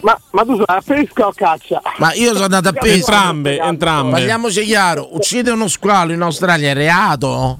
Ma, 0.00 0.18
ma 0.32 0.42
tu 0.42 0.56
sei 0.56 0.64
a 0.66 0.82
pesca 0.84 1.26
o 1.26 1.32
caccia? 1.34 1.80
Ma 1.98 2.12
io 2.12 2.32
sono 2.32 2.44
andato 2.44 2.68
a 2.68 2.72
pesca. 2.72 2.94
Entrambe, 2.94 3.58
entrambe. 3.58 4.10
Parliamoci 4.10 4.64
chiaro, 4.64 5.14
uccidere 5.14 5.54
uno 5.54 5.68
squalo 5.68 6.12
in 6.12 6.20
Australia 6.20 6.70
è 6.70 6.74
reato? 6.74 7.58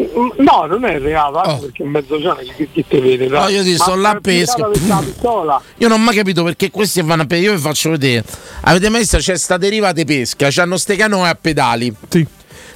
Mm, 0.00 0.28
No, 0.44 0.66
non 0.66 0.84
è 0.84 0.98
reato, 1.00 1.38
anche 1.38 1.64
perché 1.66 1.82
in 1.82 1.90
mezzogiorno 1.90 2.42
chi, 2.56 2.68
chi 2.70 2.84
te 2.86 3.00
vede? 3.00 3.26
dai. 3.26 3.44
Oh, 3.44 3.48
io 3.48 3.62
ti 3.64 3.74
sto 3.74 3.96
là 3.96 4.10
a 4.10 4.20
pesca. 4.20 4.68
Io 5.78 5.88
non 5.88 6.00
ho 6.00 6.02
mai 6.02 6.14
capito 6.14 6.44
perché 6.44 6.70
questi 6.70 7.02
vanno 7.02 7.22
a 7.22 7.26
pesca. 7.26 7.42
Io 7.44 7.54
vi 7.54 7.60
faccio 7.60 7.90
vedere. 7.90 8.24
Avete 8.62 8.88
mai 8.88 9.00
visto? 9.00 9.18
C'è 9.18 9.36
sta 9.36 9.56
deriva 9.56 9.92
di 9.92 10.04
pesca, 10.04 10.48
c'hanno 10.50 10.76
ste 10.76 10.94
canoe 10.96 11.28
a 11.28 11.34
pedali. 11.34 11.92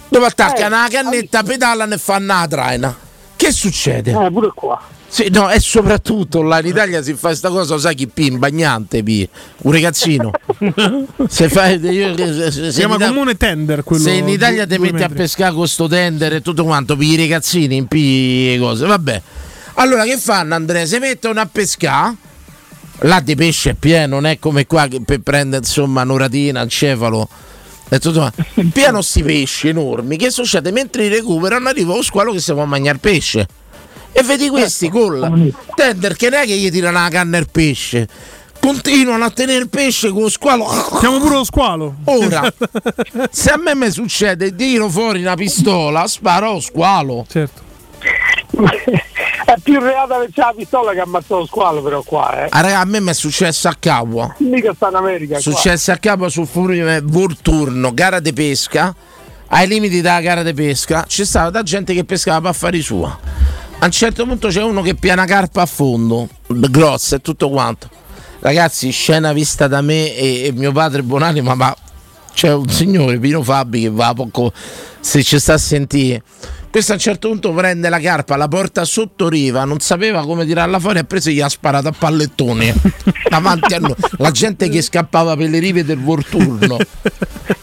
Dove 0.08 0.26
attaccano 0.26 0.76
la 0.76 0.88
cannetta, 0.90 1.42
pedalano 1.42 1.94
e 1.94 1.98
fanno 1.98 2.26
la 2.34 2.46
traina. 2.48 2.96
Che 3.36 3.52
succede? 3.52 4.10
Eh, 4.10 4.30
pure 4.30 4.50
qua. 4.54 4.80
Sì, 5.12 5.28
no, 5.28 5.51
e 5.51 5.60
soprattutto 5.60 6.40
là 6.40 6.59
in 6.60 6.68
Italia 6.68 7.02
si 7.02 7.12
fa 7.12 7.28
questa 7.28 7.51
cosa, 7.51 7.76
sai 7.76 7.94
chi 7.94 8.06
pi? 8.06 8.28
In 8.28 8.39
bagnante 8.39 9.02
pi, 9.02 9.28
un 9.59 9.72
ragazzino. 9.72 10.30
se 11.28 11.51
fai, 11.51 11.78
io, 11.80 12.16
se, 12.16 12.51
se- 12.51 12.72
Si 12.72 12.78
chiama 12.78 12.97
comune 12.97 13.36
tender 13.36 13.82
quello. 13.84 14.02
se 14.02 14.12
in 14.12 14.28
Italia 14.28 14.66
ti 14.66 14.78
metti 14.78 15.02
a 15.02 15.10
pescare 15.10 15.52
con 15.52 15.68
sto 15.68 15.86
tender 15.86 16.32
e 16.32 16.40
tutto 16.40 16.64
quanto, 16.64 16.97
pi 16.97 17.10
i 17.10 17.16
ragazzini, 17.16 17.76
in 17.76 17.89
pi 17.89 18.55
e 18.55 18.59
cose, 18.59 18.86
vabbè. 18.86 19.22
Allora 19.74 20.05
che 20.05 20.16
fanno 20.16 20.55
Andrea? 20.55 20.86
Si 20.86 20.97
mettono 20.97 21.40
a 21.40 21.47
pescare, 21.47 22.16
là 23.01 23.20
di 23.20 23.34
pesce 23.34 23.72
è 23.72 23.74
pieno, 23.74 24.14
non 24.14 24.24
è 24.24 24.39
come 24.39 24.64
qua 24.66 24.86
che 24.86 25.02
per 25.05 25.20
prendere 25.20 25.62
insomma 25.62 26.01
un'oratina, 26.05 26.62
un 26.62 26.68
cefalo. 26.70 27.28
E 27.90 27.98
tutto 27.98 28.20
quanto. 28.20 28.43
Pieno 28.72 29.02
sti 29.02 29.22
pesci 29.22 29.68
enormi. 29.68 30.16
Che 30.16 30.30
succede? 30.30 30.70
Mentre 30.70 31.02
li 31.02 31.09
recuperano 31.14 31.68
arriva 31.68 31.94
lo 31.94 32.01
squalo 32.02 32.32
che 32.32 32.40
si 32.40 32.51
può 32.55 32.64
mangiare 32.64 32.97
pesce. 32.97 33.47
E 34.12 34.22
vedi 34.22 34.48
questi 34.48 34.89
col 34.89 35.52
tender 35.74 36.16
che 36.16 36.28
non 36.28 36.40
è 36.40 36.47
che 36.47 36.56
gli 36.56 36.70
tirano 36.70 37.01
la 37.01 37.09
canna 37.09 37.39
al 37.39 37.48
pesce. 37.51 38.06
Continuano 38.60 39.24
a 39.24 39.30
tenere 39.30 39.59
il 39.59 39.68
pesce 39.68 40.10
con 40.10 40.22
lo 40.22 40.28
squalo. 40.28 40.64
Chiamo 41.01 41.18
pure 41.18 41.34
lo 41.34 41.44
squalo. 41.44 41.94
Ora, 42.05 42.52
se 43.30 43.51
a 43.51 43.56
me 43.56 43.74
mi 43.74 43.90
succede, 43.90 44.55
tiro 44.55 44.89
fuori 44.89 45.22
una 45.22 45.34
pistola, 45.34 46.06
sparo 46.06 46.52
lo 46.52 46.60
squalo. 46.60 47.26
Certo. 47.28 47.70
È 49.44 49.55
più 49.62 49.80
reato 49.80 50.20
che 50.20 50.30
c'è 50.32 50.40
la 50.43 50.55
pistola 50.56 50.93
che 50.93 51.01
ammazza 51.01 51.36
lo 51.36 51.47
squalo, 51.47 51.82
però 51.82 52.02
qua, 52.02 52.44
eh. 52.44 52.48
Ah, 52.51 52.60
raga, 52.60 52.80
a 52.80 52.84
me 52.84 53.01
mi 53.01 53.10
è 53.10 53.14
successo 53.14 53.68
a 53.68 53.76
Capua. 53.78 54.34
Mica 54.39 54.72
sta 54.74 54.89
in 54.89 54.94
America. 54.94 55.36
È 55.36 55.40
successo 55.40 55.90
a 55.93 55.97
Capua 55.97 56.28
sul 56.28 56.47
Furime 56.47 57.01
Volturno, 57.02 57.93
gara 57.93 58.20
di 58.20 58.32
pesca. 58.32 58.94
Ai 59.48 59.66
limiti 59.66 60.01
della 60.01 60.20
gara 60.20 60.43
di 60.43 60.55
pesca 60.55 61.05
c'è 61.06 61.24
stata 61.24 61.51
da 61.51 61.62
gente 61.62 61.93
che 61.93 62.05
pescava 62.05 62.40
per 62.40 62.51
affari 62.51 62.80
sua. 62.80 63.18
A 63.82 63.86
un 63.86 63.90
certo 63.90 64.24
punto 64.24 64.46
c'è 64.46 64.62
uno 64.62 64.80
che 64.80 64.94
piana 64.94 65.24
carpa 65.24 65.62
a 65.62 65.66
fondo, 65.66 66.28
grossa 66.46 67.16
e 67.16 67.18
tutto 67.20 67.50
quanto. 67.50 67.90
Ragazzi, 68.38 68.92
scena 68.92 69.32
vista 69.32 69.66
da 69.66 69.80
me 69.80 70.14
e, 70.14 70.44
e 70.44 70.52
mio 70.52 70.70
padre 70.70 71.02
buonanima, 71.02 71.56
ma 71.56 71.76
c'è 72.32 72.52
un 72.52 72.68
signore, 72.68 73.18
Pino 73.18 73.42
Fabi, 73.42 73.80
che 73.80 73.90
va 73.90 74.14
poco, 74.14 74.52
se 75.00 75.24
ci 75.24 75.36
sta 75.40 75.54
a 75.54 75.59
sentire. 75.59 76.22
Questo 76.70 76.92
a 76.92 76.94
un 76.94 77.00
certo 77.00 77.28
punto 77.28 77.52
prende 77.52 77.88
la 77.88 77.98
carpa, 77.98 78.36
la 78.36 78.46
porta 78.46 78.84
sotto 78.84 79.28
riva, 79.28 79.64
non 79.64 79.80
sapeva 79.80 80.24
come 80.24 80.46
tirarla 80.46 80.78
fuori, 80.78 81.00
ha 81.00 81.04
preso 81.04 81.30
e 81.30 81.32
gli 81.32 81.40
ha 81.40 81.48
sparato 81.48 81.88
a 81.88 81.92
pallettoni 81.92 82.72
davanti 83.28 83.74
a 83.74 83.80
noi. 83.80 83.96
La 84.18 84.30
gente 84.30 84.68
che 84.68 84.80
scappava 84.80 85.36
per 85.36 85.50
le 85.50 85.59
rive 85.59 85.84
del 85.84 85.98
Vorturno, 85.98 86.76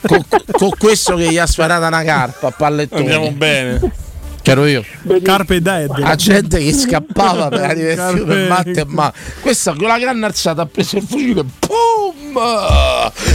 con, 0.05 0.25
con 0.51 0.69
questo 0.77 1.15
che 1.15 1.31
gli 1.31 1.37
ha 1.37 1.47
sparato 1.47 1.87
una 1.87 2.03
carpa 2.03 2.47
a 2.47 2.51
pallettoni. 2.51 3.03
Andiamo 3.03 3.31
bene. 3.31 4.07
C'ero 4.41 4.65
io. 4.65 4.83
Carpe 5.21 5.55
e 5.55 5.61
Dead. 5.61 5.97
La 5.99 6.15
gente 6.15 6.59
che 6.59 6.73
scappava 6.73 7.49
per 7.49 7.59
la 7.59 7.73
direzione 7.75 8.17
Carpe- 8.25 8.47
matte 8.47 8.79
e 8.81 8.85
ma 8.87 9.13
questa 9.41 9.73
con 9.75 9.87
la 9.87 9.99
grande 9.99 10.25
alzata 10.25 10.61
ha 10.63 10.65
preso 10.65 10.97
il 10.97 11.03
fucile 11.07 11.43
boom 11.43 12.37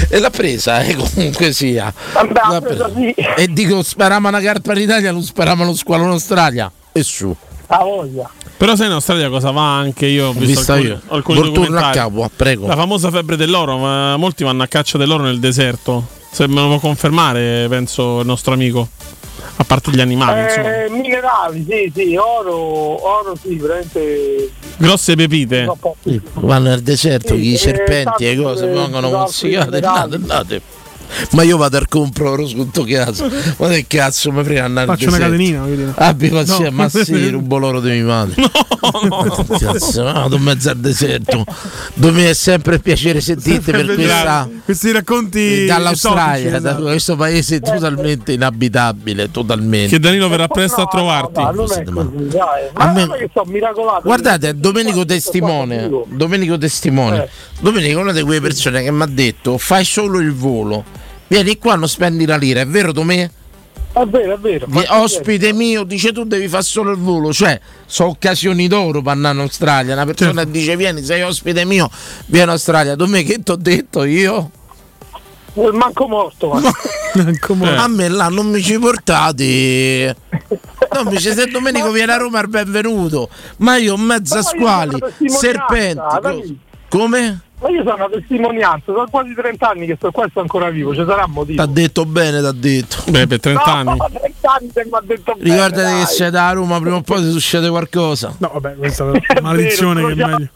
e 0.09 0.19
l'ha 0.19 0.31
presa 0.31 0.81
eh, 0.83 0.95
comunque 0.97 1.53
sia 1.53 1.93
L'ha 2.51 2.61
presa. 2.61 2.91
e 3.37 3.49
dico 3.49 3.83
sparava 3.83 4.29
una 4.29 4.41
carpa 4.41 4.73
in 4.73 4.81
Italia 4.83 5.13
non 5.13 5.23
sparava 5.23 5.65
lo 5.65 5.75
squalo 5.75 6.05
in 6.05 6.11
Australia 6.11 6.71
e 6.93 7.03
su 7.03 7.35
La 7.67 7.79
voglia. 7.79 8.31
Però 8.57 8.77
sai 8.77 8.87
in 8.87 8.93
Australia 8.93 9.29
cosa 9.29 9.51
va 9.51 9.77
anche 9.77 10.07
io 10.07 10.29
ho 10.29 10.33
visto, 10.33 10.47
visto 10.47 10.73
alcuni, 10.73 10.89
io. 10.91 11.01
alcuni 11.09 11.39
Vorturno 11.39 11.63
a 11.63 11.71
documentari. 11.81 11.99
capo, 11.99 12.31
prego. 12.35 12.67
La 12.69 12.77
famosa 12.77 13.11
febbre 13.11 13.37
dell'oro, 13.37 13.77
ma 13.79 14.17
molti 14.17 14.45
vanno 14.45 14.63
a 14.63 14.67
caccia 14.69 14.97
dell'oro 14.97 15.25
nel 15.25 15.41
deserto. 15.41 16.07
Se 16.31 16.47
me 16.47 16.61
lo 16.61 16.69
può 16.69 16.79
confermare, 16.79 17.67
penso 17.69 18.21
il 18.21 18.27
nostro 18.27 18.53
amico. 18.55 18.89
A 19.57 19.65
parte 19.65 19.93
gli 19.93 20.01
animali, 20.01 20.43
insomma. 20.43 20.85
Eh, 20.85 20.91
minerali, 20.91 21.65
sì, 21.69 21.93
sì, 21.95 22.17
oro, 22.17 22.55
oro 22.55 23.37
sì, 23.41 23.55
veramente. 23.57 24.51
Grosse 24.77 25.15
pepite. 25.15 25.71
vanno 26.35 26.71
nel 26.71 26.83
deserto 26.83 27.35
Sì, 27.35 27.51
i 27.51 27.55
eh, 27.55 27.59
serpenti 27.59 28.29
e 28.29 28.37
cose 28.37 28.67
vengono 28.67 29.27
andate 29.61 30.17
andate 30.17 30.83
ma 31.33 31.43
io 31.43 31.57
vado 31.57 31.77
al 31.77 31.89
compro 31.89 32.31
oro 32.31 32.47
sotto 32.47 32.85
casa 32.85 33.29
ma 33.59 33.69
che 33.69 33.85
cazzo 33.87 34.33
mi 34.33 34.43
frega 34.45 34.65
andare 34.65 34.87
Faccio 34.87 35.09
una 35.09 35.19
catenina. 35.19 35.63
Abbi 35.97 36.29
pazienza, 36.29 36.63
No. 36.65 36.71
ma 36.71 36.89
sì, 36.89 37.29
rubo 37.31 37.59
l'oro 37.59 37.81
di 37.81 37.91
mia 37.91 38.05
madre. 38.05 38.35
No, 39.09 39.47
Cazzo, 39.59 40.03
vado 40.05 40.37
in 40.37 40.43
mezzo 40.43 40.71
al 40.71 40.77
deserto. 40.77 41.45
Dove 41.95 42.21
mi 42.21 42.29
è 42.29 42.35
sempre 42.35 42.79
piacere 42.79 43.21
sentirti 43.21 43.71
per 43.71 43.87
questa. 43.95 44.49
Questi 44.65 44.93
racconti 44.93 45.65
Dall'Australia, 45.65 46.51
topici, 46.51 46.51
da 46.51 46.57
esatto. 46.71 46.83
questo 46.83 47.17
paese 47.17 47.61
totalmente 47.61 48.33
inabitabile, 48.33 49.31
totalmente. 49.31 49.89
Che 49.89 49.99
Danilo 49.99 50.29
verrà 50.29 50.49
presto 50.49 50.83
a 50.83 50.87
trovarti. 50.87 51.41
È 51.41 51.55
così, 51.55 51.83
dai. 51.85 52.69
A 52.75 52.93
me-. 52.93 53.29
Guardate, 54.03 54.59
Domenico 54.59 55.05
Testimone, 55.05 55.91
Domenico 56.09 56.59
Testimone, 56.59 57.29
Domenico 57.61 57.99
è 57.99 58.03
una 58.03 58.13
di 58.13 58.23
quelle 58.23 58.41
persone 58.41 58.83
che 58.83 58.91
mi 58.91 59.03
ha 59.03 59.07
detto 59.07 59.59
fai 59.59 59.85
solo 59.85 60.21
il 60.21 60.33
volo, 60.33 60.85
vieni 61.29 61.59
qua 61.59 61.75
non 61.77 61.89
spendi 61.89 62.27
la 62.27 62.37
lira, 62.37 62.61
è 62.61 62.67
vero 62.67 62.93
Domè? 62.93 63.31
È 63.93 64.05
vero, 64.07 64.35
è 64.35 64.39
vero. 64.39 64.67
Vi- 64.69 64.85
Ospite 64.89 65.53
mio, 65.53 65.85
dice 65.85 66.13
tu 66.13 66.25
devi 66.25 66.49
fare 66.49 66.65
solo 66.65 66.91
il 66.91 66.99
volo, 66.99 67.33
cioè 67.33 67.61
sono 67.87 68.09
occasioni 68.11 68.67
d'oro 68.67 69.03
per 69.03 69.13
andare 69.13 69.35
in 69.37 69.41
Australia. 69.43 69.93
Una 69.95 70.05
persona 70.05 70.43
dice 70.45 70.77
vieni, 70.77 71.05
sei 71.05 71.23
ospite 71.23 71.65
mio, 71.65 71.89
vieni 72.27 72.47
in 72.47 72.51
Australia. 72.51 72.97
Domè 72.97 73.25
che 73.25 73.41
ti 73.45 73.51
ho 73.53 73.57
detto 73.57 74.03
io? 74.05 74.51
Il 75.57 75.71
manco 75.73 76.09
morto. 76.09 76.49
ma- 76.49 76.61
A 77.85 77.87
me 77.87 78.09
là 78.09 78.29
non 78.29 78.49
mi 78.51 78.61
ci 78.61 78.77
portate. 78.81 80.17
No, 80.93 81.05
mi 81.05 81.11
dice 81.11 81.33
se 81.33 81.47
Domenico 81.47 81.93
viene 81.93 82.13
a 82.13 82.17
Roma 82.17 82.41
è 82.41 82.43
il 82.43 82.49
benvenuto. 82.49 83.29
Ma 83.59 83.77
io 83.77 83.95
in 83.95 84.01
mezzo 84.01 84.35
a 84.35 84.43
Ma 84.43 84.51
io 84.51 84.59
squali, 84.59 84.99
serpenti. 85.29 86.59
Come? 86.89 87.43
Ma 87.65 87.71
io 87.71 87.83
sono 87.83 87.95
una 87.95 88.09
testimonianza, 88.11 88.93
sono 88.93 89.07
quasi 89.11 89.33
30 89.33 89.71
anni 89.71 89.87
che 89.87 89.95
sto 89.97 90.11
qua 90.11 90.27
e 90.27 90.29
sto 90.29 90.41
ancora 90.41 90.69
vivo, 90.69 90.95
ci 90.95 91.03
sarà 91.07 91.25
un 91.25 91.33
motivo. 91.33 91.65
T'ha 91.65 91.71
detto 91.73 92.05
bene, 92.05 92.43
t'ha 92.43 92.53
detto. 92.53 92.97
Beh, 93.09 93.27
per 93.27 93.41
30 93.41 93.63
No, 93.65 93.73
anni. 93.73 93.99
30 94.13 94.53
anni 94.53 94.71
che 94.75 94.83
mi 94.85 94.91
ha 94.93 95.03
detto 95.03 95.35
bene, 95.35 95.51
Ricordati 95.51 95.93
che 95.93 96.05
dai. 96.05 96.07
sei 96.07 96.31
da 96.31 96.51
Roma, 96.53 96.79
prima 96.79 96.97
o 96.97 97.01
poi 97.01 97.23
ti 97.23 97.31
succede 97.31 97.71
qualcosa. 97.71 98.35
No, 98.37 98.51
vabbè, 98.53 98.77
questa 98.77 99.05
è 99.05 99.09
una 99.09 99.21
maledizione 99.41 100.05
che 100.05 100.13
è 100.13 100.15
meglio. 100.15 100.49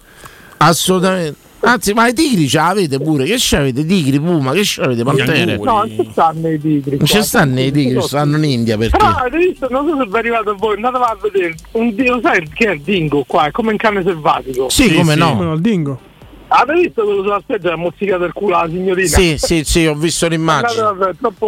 Assolutamente. 0.59 1.47
Anzi, 1.61 1.93
ma 1.93 2.07
i 2.07 2.13
tigri 2.13 2.47
ce 2.47 2.59
l'avete 2.59 3.01
pure. 3.01 3.25
Che 3.25 3.35
c'avete? 3.39 3.85
Tigri, 3.87 4.21
puma, 4.21 4.53
che 4.53 4.61
c'avete? 4.65 5.03
Pantere? 5.03 5.57
No, 5.57 5.65
non 5.79 5.89
ci 5.89 6.09
stanno 6.13 6.49
i 6.51 6.61
tigri. 6.61 6.97
Non 6.99 7.07
ci 7.07 7.23
stanno 7.23 7.61
i 7.61 7.73
tigri, 7.73 8.01
stanno 8.03 8.37
in 8.37 8.45
India 8.45 8.77
perché. 8.77 8.97
Però 8.97 9.11
avete 9.11 9.37
visto, 9.39 9.67
non 9.71 9.89
so 9.89 9.97
se 9.97 10.05
vi 10.07 10.15
è 10.15 10.19
arrivato 10.19 10.51
a 10.51 10.55
voi, 10.55 10.77
andatelo 10.77 11.03
a 11.05 11.19
vedere, 11.21 11.55
un 11.73 11.95
dio, 11.95 12.21
sai 12.23 12.49
che 12.53 12.67
è 12.67 12.71
il 12.75 12.81
dingo 12.83 13.25
qua, 13.27 13.47
è 13.47 13.51
come 13.51 13.73
un 13.73 13.77
cane 13.77 14.03
selvatico. 14.05 14.69
Sì, 14.69 14.95
come 14.95 15.15
no. 15.17 15.33
Come 15.33 15.45
no, 15.47 15.53
il 15.55 15.61
dingo. 15.61 16.01
Avete 16.51 16.81
visto 16.81 17.05
quello 17.05 17.23
sulla 17.23 17.41
spiaggia 17.43 17.73
ha 17.75 17.77
mozzicato 17.77 18.25
il 18.25 18.33
culo 18.33 18.57
alla 18.57 18.71
signorina? 18.71 19.09
Sì, 19.09 19.37
sì, 19.39 19.63
sì, 19.65 19.87
ho 19.87 19.95
visto 19.95 20.27
l'immagine. 20.29 20.81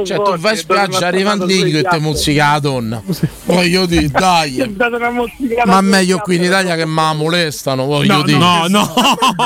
Cioè, 0.04 0.16
tu 0.16 0.36
vai 0.36 0.52
in 0.52 0.58
spiaggia, 0.58 1.06
arriva 1.06 1.32
un 1.32 1.46
tigro 1.46 1.78
e 1.78 1.84
ti 1.84 1.98
mozzica 2.00 2.52
la 2.52 2.58
donna. 2.58 3.02
Voglio 3.44 3.86
dire, 3.86 4.08
dai. 4.12 4.76
Ma 5.64 5.80
meglio 5.80 6.18
qui 6.18 6.36
in 6.36 6.44
Italia 6.44 6.76
che 6.76 6.84
mi 6.86 7.00
molestano, 7.16 7.86
voglio 7.86 8.18
No, 8.18 8.22
dire. 8.24 8.38
no, 8.38 8.66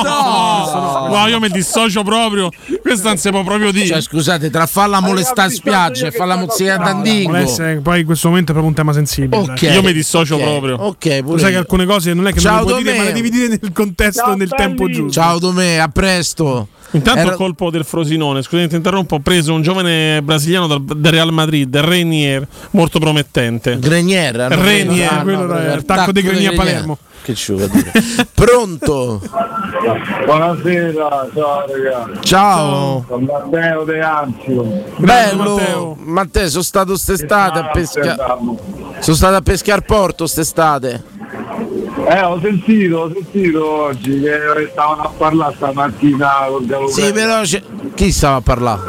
no, 0.03 1.07
no, 1.09 1.27
io 1.29 1.39
mi 1.39 1.49
dissocio 1.51 2.03
proprio. 2.03 2.51
Questa 2.83 3.09
non 3.09 3.17
si 3.19 3.31
può 3.31 3.45
proprio 3.45 3.71
dire. 3.71 3.87
Cioè, 3.87 4.01
scusate, 4.01 4.51
tra 4.51 4.67
farla 4.67 5.01
molestare 5.01 5.49
in 5.51 5.55
spiaggia 5.55 6.09
e 6.09 6.11
farla 6.11 6.37
mozzicare 6.37 6.91
a 6.91 7.01
dingo. 7.01 7.31
Molestia, 7.31 7.71
eh, 7.71 7.77
poi 7.77 8.01
in 8.01 8.07
questo 8.07 8.29
momento 8.29 8.51
è 8.51 8.55
proprio 8.55 8.71
un 8.71 8.77
tema 8.77 8.93
sensibile. 8.93 9.37
Ok, 9.43 9.61
dai. 9.67 9.75
Io 9.75 9.83
mi 9.83 9.93
dissocio 9.93 10.35
ok, 10.35 10.43
proprio. 10.43 10.77
Ok, 10.77 11.19
Tu 11.19 11.25
pure 11.25 11.39
sai 11.39 11.53
che 11.53 11.59
alcune 11.59 11.87
cose 11.87 12.13
non 12.13 12.27
è 12.27 12.33
che 12.33 12.41
Ciao, 12.41 12.57
non 12.57 12.65
le 12.65 12.71
puoi 12.73 12.83
dire, 12.83 12.97
ma 12.97 13.05
le 13.05 13.13
devi 13.13 13.31
dire 13.31 13.49
nel 13.49 13.73
contesto 13.73 14.33
e 14.33 14.37
nel 14.37 14.51
tempo 14.51 14.89
giusto. 14.89 15.13
Ciao 15.21 15.39
Domè, 15.45 15.77
a 15.77 15.89
presto. 15.89 16.69
Intanto 16.93 17.21
Era- 17.21 17.35
colpo 17.35 17.71
del 17.71 17.85
Frosinone, 17.85 18.41
scusate 18.41 18.69
ti 18.69 18.77
interrompo, 18.77 19.17
ho 19.17 19.21
preso 19.21 19.53
un 19.53 19.63
giovane 19.63 20.23
brasiliano 20.23 20.67
dal, 20.69 20.83
del 20.85 21.11
Real 21.13 21.33
Madrid, 21.33 21.77
Renier, 21.77 22.47
molto 22.71 22.99
promettente. 23.01 23.79
Grenier, 23.81 24.41
hanno 24.41 24.63
Renier, 24.63 25.09
preso- 25.09 25.23
quello 25.23 25.47
da- 25.47 25.55
preso 25.57 25.77
il 25.77 25.85
tacco 25.85 26.13
di 26.13 26.23
Grenier 26.23 26.53
a 26.53 26.57
Palermo. 26.57 26.99
Che 27.23 27.35
ci 27.35 27.53
vuole 27.53 27.69
dire? 27.69 27.91
Pronto? 28.35 29.21
Buonasera, 30.25 31.29
ciao 31.35 31.65
ragazzi. 31.67 32.21
Ciao. 32.23 33.05
Sono 33.09 33.27
Matteo 33.27 33.85
De 33.85 34.01
Anzio. 34.01 34.85
Bello, 34.99 35.57
Matteo. 35.97 36.49
sono 36.51 36.63
stato 36.63 36.97
st'estate 36.97 37.59
a 37.59 37.71
pescare. 37.71 38.17
Sono 39.01 39.17
stato 39.17 39.35
a 39.37 39.41
pescare 39.41 39.83
Porto 39.83 40.27
st'estate. 40.27 41.03
Eh, 42.07 42.23
ho 42.23 42.39
sentito, 42.41 42.97
ho 42.99 43.13
sentito 43.13 43.71
oggi 43.71 44.21
che 44.21 44.69
stavano 44.73 45.03
a 45.03 45.11
parlare 45.17 45.55
stamattina 45.57 46.29
con 46.49 46.67
Galopello. 46.67 46.89
Sì, 46.89 47.13
però 47.13 47.43
chi 47.95 48.13
stava 48.13 48.37
a 48.37 48.41
parlare? 48.41 48.83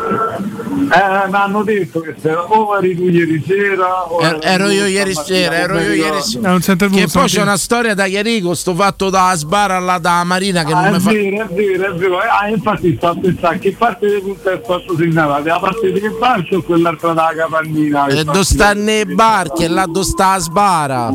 Eh, 0.86 1.30
mi 1.30 1.36
hanno 1.36 1.64
detto 1.64 2.00
che 2.02 2.16
se 2.22 2.32
o 2.34 2.78
eri 2.78 2.96
tu 2.96 3.04
ieri 3.04 3.44
sera 3.48 4.04
o 4.12 4.20
Er- 4.20 4.40
ero 4.42 4.70
io 4.70 4.86
ieri 4.86 5.14
sera, 5.16 5.56
ero 5.56 5.80
io 5.80 5.94
ieri 5.94 6.22
sera. 6.22 6.58
Che 6.60 7.08
poi 7.12 7.28
c'è 7.28 7.42
una 7.42 7.58
storia 7.58 7.94
da 7.96 8.06
Chierico, 8.06 8.54
sto 8.54 8.76
fatto 8.76 9.10
da 9.10 9.32
Sbara 9.36 9.80
là 9.80 9.98
da 9.98 10.24
Marina 10.24 10.64
che 10.64 10.74
Ah, 10.74 10.82
non 10.82 10.86
è 10.86 10.92
mi 10.98 11.00
fa. 11.00 11.12
vero, 11.12 11.44
è 11.44 11.48
vero, 11.54 11.92
è 11.94 11.96
vero. 11.98 12.18
Ah, 12.20 12.48
infatti 12.50 12.96
sto 12.98 13.08
a 13.08 13.16
pensare 13.20 13.60
che 13.60 13.76
parte 13.78 14.08
dei 14.08 14.22
punti 14.22 14.48
è 14.48 14.62
stato 14.64 14.96
segnalato, 14.98 15.48
la 15.48 15.60
parte 15.60 15.92
di 15.92 16.00
che 16.02 16.12
parte 16.12 16.56
o 16.56 16.62
quell'altra 16.62 17.14
da 17.14 17.32
capannina? 17.36 18.08
E 18.08 18.24
dove 18.24 18.44
stanno 18.44 18.92
i 18.92 19.06
barchi 19.06 19.64
e 19.64 19.68
là 19.70 19.86
dove 19.86 20.04
sta 20.06 20.34
la 20.34 20.40
Sbara. 20.40 21.12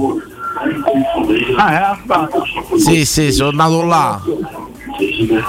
Ah, 1.57 1.73
è 1.73 1.75
a. 1.77 2.29
Sì, 2.77 3.05
sì, 3.05 3.33
sono 3.33 3.51
andato 3.51 3.83
là. 3.85 4.21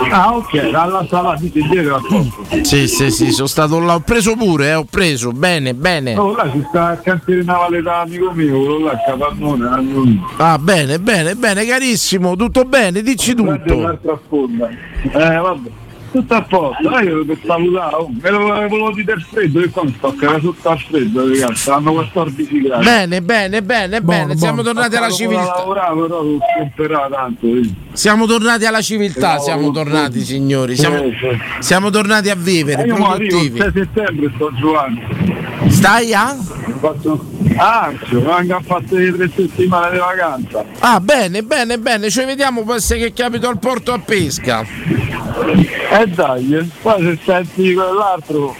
Ah, 0.10 0.36
ok, 0.36 0.70
dalla 0.70 1.06
sala 1.10 1.36
di 1.36 1.52
dietro 1.52 1.96
a. 1.96 2.02
Sì, 2.62 2.88
sì, 2.88 3.12
sì, 3.12 3.32
sono 3.32 3.48
stato 3.48 3.80
là. 3.80 3.96
Ho 3.96 4.00
preso 4.00 4.36
pure, 4.36 4.68
eh, 4.70 4.76
ho 4.76 4.86
preso. 4.90 5.32
Bene, 5.32 5.74
bene. 5.74 6.16
Oh, 6.18 6.34
là 6.36 6.50
ci 6.52 6.64
sta 6.70 6.94
il 6.94 7.02
cantiere 7.02 7.44
navale 7.44 7.82
da 7.82 8.02
amico 8.02 8.32
mio, 8.32 8.58
quello 8.58 8.80
là, 8.80 8.98
capannone, 9.06 9.68
amico 9.68 10.00
mio. 10.02 10.30
Ah, 10.38 10.58
bene, 10.58 11.00
bene, 11.00 11.36
bene, 11.36 11.66
carissimo. 11.66 12.36
Tutto 12.36 12.64
bene, 12.64 13.02
dici 13.02 13.34
tutto. 13.34 14.00
Eh, 15.02 15.38
vabbè. 15.38 15.70
Tutto 16.12 16.34
a 16.34 16.42
posto, 16.42 16.90
ah, 16.90 17.02
io 17.02 17.24
per 17.24 17.38
salutare, 17.46 17.96
oh, 17.96 18.12
me 18.22 18.30
lo 18.30 18.40
volevo 18.40 18.92
dire 18.92 19.14
il 19.14 19.22
freddo, 19.22 19.62
che 19.62 19.70
qua 19.70 19.84
mi 19.86 19.94
sto 19.98 20.14
che 20.14 20.26
era 20.26 20.40
tutto 20.40 20.70
al 20.70 20.78
freddo, 20.80 21.26
ragazzi, 21.26 21.70
hanno 21.70 21.94
14 21.94 22.62
gradi. 22.62 22.84
Bene, 22.84 23.22
bene, 23.22 23.62
bene, 23.64 24.02
bene. 24.02 24.36
Siamo 24.38 24.62
tornati 24.62 24.96
alla 24.98 25.10
civiltà. 25.10 25.56
lavorare, 25.56 25.96
però 26.76 27.08
tanto. 27.10 27.48
vedi. 27.48 27.74
Siamo 27.94 28.26
tornati 28.26 28.66
alla 28.66 28.82
civiltà, 28.82 29.38
Eh, 29.38 29.40
siamo 29.40 29.72
tornati, 29.72 30.20
oh. 30.20 30.24
signori. 30.24 30.76
Siamo, 30.76 30.98
Sì, 30.98 31.16
sì. 31.18 31.40
siamo 31.60 31.90
tornati 31.90 32.30
a 32.30 32.36
vivere, 32.36 32.84
Eh, 32.84 32.88
io 32.88 32.96
produttivi. 32.96 33.60
6 33.60 33.72
settembre 33.74 34.32
sto 34.36 34.52
giocando. 34.56 35.00
Stai 35.70 36.14
a? 36.14 36.36
Ho 36.36 36.78
fatto... 36.80 37.26
Ah, 37.58 37.92
vengo 38.10 38.56
a 38.56 38.62
fare 38.62 38.86
le 38.90 39.12
tre 39.12 39.32
settimane 39.36 39.92
di 39.92 39.98
vacanza. 39.98 40.64
Ah, 40.80 41.00
bene, 41.00 41.44
bene, 41.44 41.78
bene. 41.78 42.10
Ci 42.10 42.24
vediamo 42.24 42.64
poi 42.64 42.80
se 42.80 42.98
che 42.98 43.14
capito 43.14 43.48
al 43.48 43.60
porto 43.60 43.92
a 43.94 44.00
pesca. 44.00 44.66
Eh 45.92 46.08
dai, 46.08 46.72
poi 46.82 47.04
se 47.04 47.20
senti 47.26 47.74
quell'altro, 47.74 48.56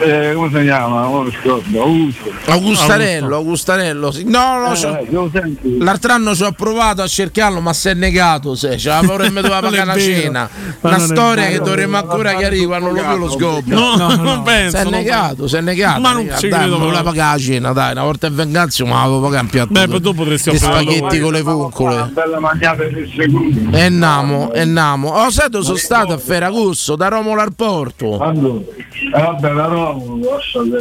eh, 0.00 0.32
come 0.34 0.48
si 0.52 0.62
chiama? 0.64 1.08
Scordo, 1.42 1.82
Augusto. 1.82 2.30
Augustarello, 2.46 3.36
Augustarello. 3.36 4.10
sì. 4.10 4.24
No, 4.24 4.58
no, 4.58 4.72
Eh, 4.74 5.06
eh, 5.10 5.30
senti? 5.32 5.78
L'altro 5.78 6.12
anno 6.12 6.34
ci 6.34 6.42
ho 6.42 6.52
provato 6.52 7.02
a 7.02 7.06
cercarlo, 7.06 7.60
ma 7.60 7.72
si 7.72 7.88
è 7.88 7.94
negato. 7.94 8.54
Se 8.54 8.68
la 8.68 8.74
è 9.58 9.60
pagare 9.60 9.92
vero. 9.94 10.20
cena. 10.20 10.48
Una 10.80 10.98
storia 10.98 11.46
che 11.46 11.58
dovremmo 11.60 11.96
ancora 11.96 12.34
chiarire 12.34 12.66
quando 12.66 12.90
lo 12.90 13.02
più 13.02 13.16
lo 13.16 13.30
scoppio. 13.30 13.74
No, 13.78 13.96
no, 13.96 14.14
non 14.22 14.42
penso, 14.42 14.76
Si 14.78 14.86
è 14.86 14.90
negato, 14.90 15.46
si 15.48 15.56
è 15.56 15.60
negato. 15.60 16.00
Ma 16.00 16.08
si 16.08 16.14
non 16.14 16.26
Dai, 16.26 16.38
credo 16.50 16.78
voleva 16.78 17.02
pagare 17.02 17.38
la 17.38 17.42
cena, 17.44 17.72
dai, 17.72 17.92
una 17.92 18.02
volta 18.04 18.26
in 18.26 18.34
venganza, 18.34 18.84
ma 18.84 19.02
avevo 19.02 19.20
pagato 19.20 19.42
un 19.44 19.50
piatto. 19.50 19.72
Beh, 19.72 20.00
tu 20.00 20.14
potresti 20.14 20.48
offrire 20.50 20.72
spaghetti 20.72 21.20
con 21.20 21.32
le 21.32 21.40
Una 21.40 21.50
funcole. 21.52 22.10
bella. 22.12 22.40
E 23.72 23.88
namo, 23.88 24.52
e 24.52 24.64
namo. 24.64 25.08
Oh, 25.08 25.30
sai 25.30 25.48
dove 25.48 25.64
sono 25.64 25.76
stato 25.76 26.12
a 26.12 26.18
Ferragusso, 26.18 26.96
da 26.96 27.08
Romolo 27.08 27.40
al 27.40 27.54
Porto. 27.54 28.18
Allora, 28.18 28.60
eh, 28.60 29.10
vabbè, 29.10 29.52
la 29.52 29.66
Roma, 29.66 29.91
lascia 30.20 30.60
lì. 30.62 30.76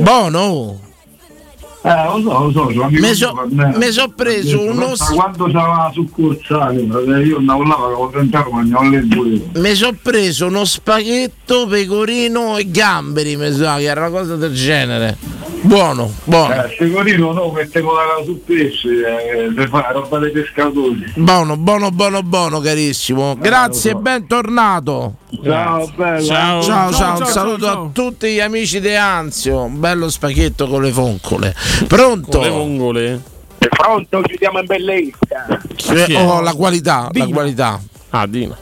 Eh, 1.84 1.90
lo 2.06 2.22
so, 2.22 2.44
lo 2.44 2.52
so, 2.52 2.72
sono 2.72 2.90
Mi 2.92 3.14
so- 3.16 3.48
mi 3.50 3.92
so 3.92 4.08
preso 4.16 4.58
Ho 4.58 4.60
detto, 4.60 4.72
uno 4.72 4.86
pensa 4.86 5.14
Quando 5.14 5.46
c'era 5.46 5.68
la 5.68 5.92
succursale, 5.92 6.88
frate, 6.88 7.24
io 7.24 7.38
andavo 7.38 7.64
là, 7.64 7.76
avevo 7.76 8.10
30 8.12 8.38
anni, 8.38 8.52
mangiavo 8.52 8.90
lì 8.90 9.08
pure 9.08 9.30
io. 9.30 9.42
Mi 9.56 9.74
sono 9.74 9.98
preso 10.00 10.46
uno 10.46 10.64
spaghetto, 10.64 11.66
pecorino 11.66 12.58
e 12.58 12.70
gamberi, 12.70 13.36
mi 13.36 13.52
sa 13.52 13.78
che 13.78 13.84
era 13.86 14.02
una 14.02 14.10
cosa 14.12 14.36
del 14.36 14.54
genere. 14.54 15.18
Buono, 15.64 16.12
buono. 16.24 16.54
Eh, 16.64 16.76
pecorino 16.78 17.34
no, 17.34 17.52
mettevo 17.52 17.94
la 17.94 18.24
sul 18.24 18.42
pesce, 18.44 18.90
eh, 18.90 19.54
per 19.54 19.70
fare 19.70 19.94
roba 19.94 20.18
dei 20.18 20.32
pescatori. 20.32 21.14
Buono, 21.16 21.56
buono, 21.56 21.92
buono, 21.92 22.24
buono, 22.24 22.60
carissimo. 22.60 23.36
Grazie 23.40 23.92
e 23.92 23.96
bentornato. 23.96 25.16
Ciao, 25.44 25.88
bella. 25.96 26.22
Ciao, 26.22 26.62
ciao, 26.64 26.92
Ciao, 26.92 27.12
un 27.12 27.18
ciao, 27.18 27.26
saluto 27.26 27.66
ciao. 27.66 27.84
a 27.86 27.90
tutti 27.94 28.34
gli 28.34 28.40
amici 28.40 28.80
di 28.80 28.96
Anzio. 28.96 29.64
Un 29.64 29.80
bello 29.80 30.10
spaghetto 30.10 30.68
con 30.68 30.82
le 30.82 30.92
foncole. 30.92 31.56
Pronto? 31.88 32.30
Con 32.38 32.42
le 32.42 32.50
vongole. 32.50 33.22
Pronto, 33.58 34.22
chiudiamo 34.22 34.60
in 34.60 34.66
bellezza. 34.66 35.62
Eh, 36.08 36.16
oh, 36.16 36.42
la 36.42 36.54
qualità, 36.54 37.10
la 37.12 37.28
qualità. 37.28 37.80
Ah, 38.10 38.26
Dino. 38.26 38.56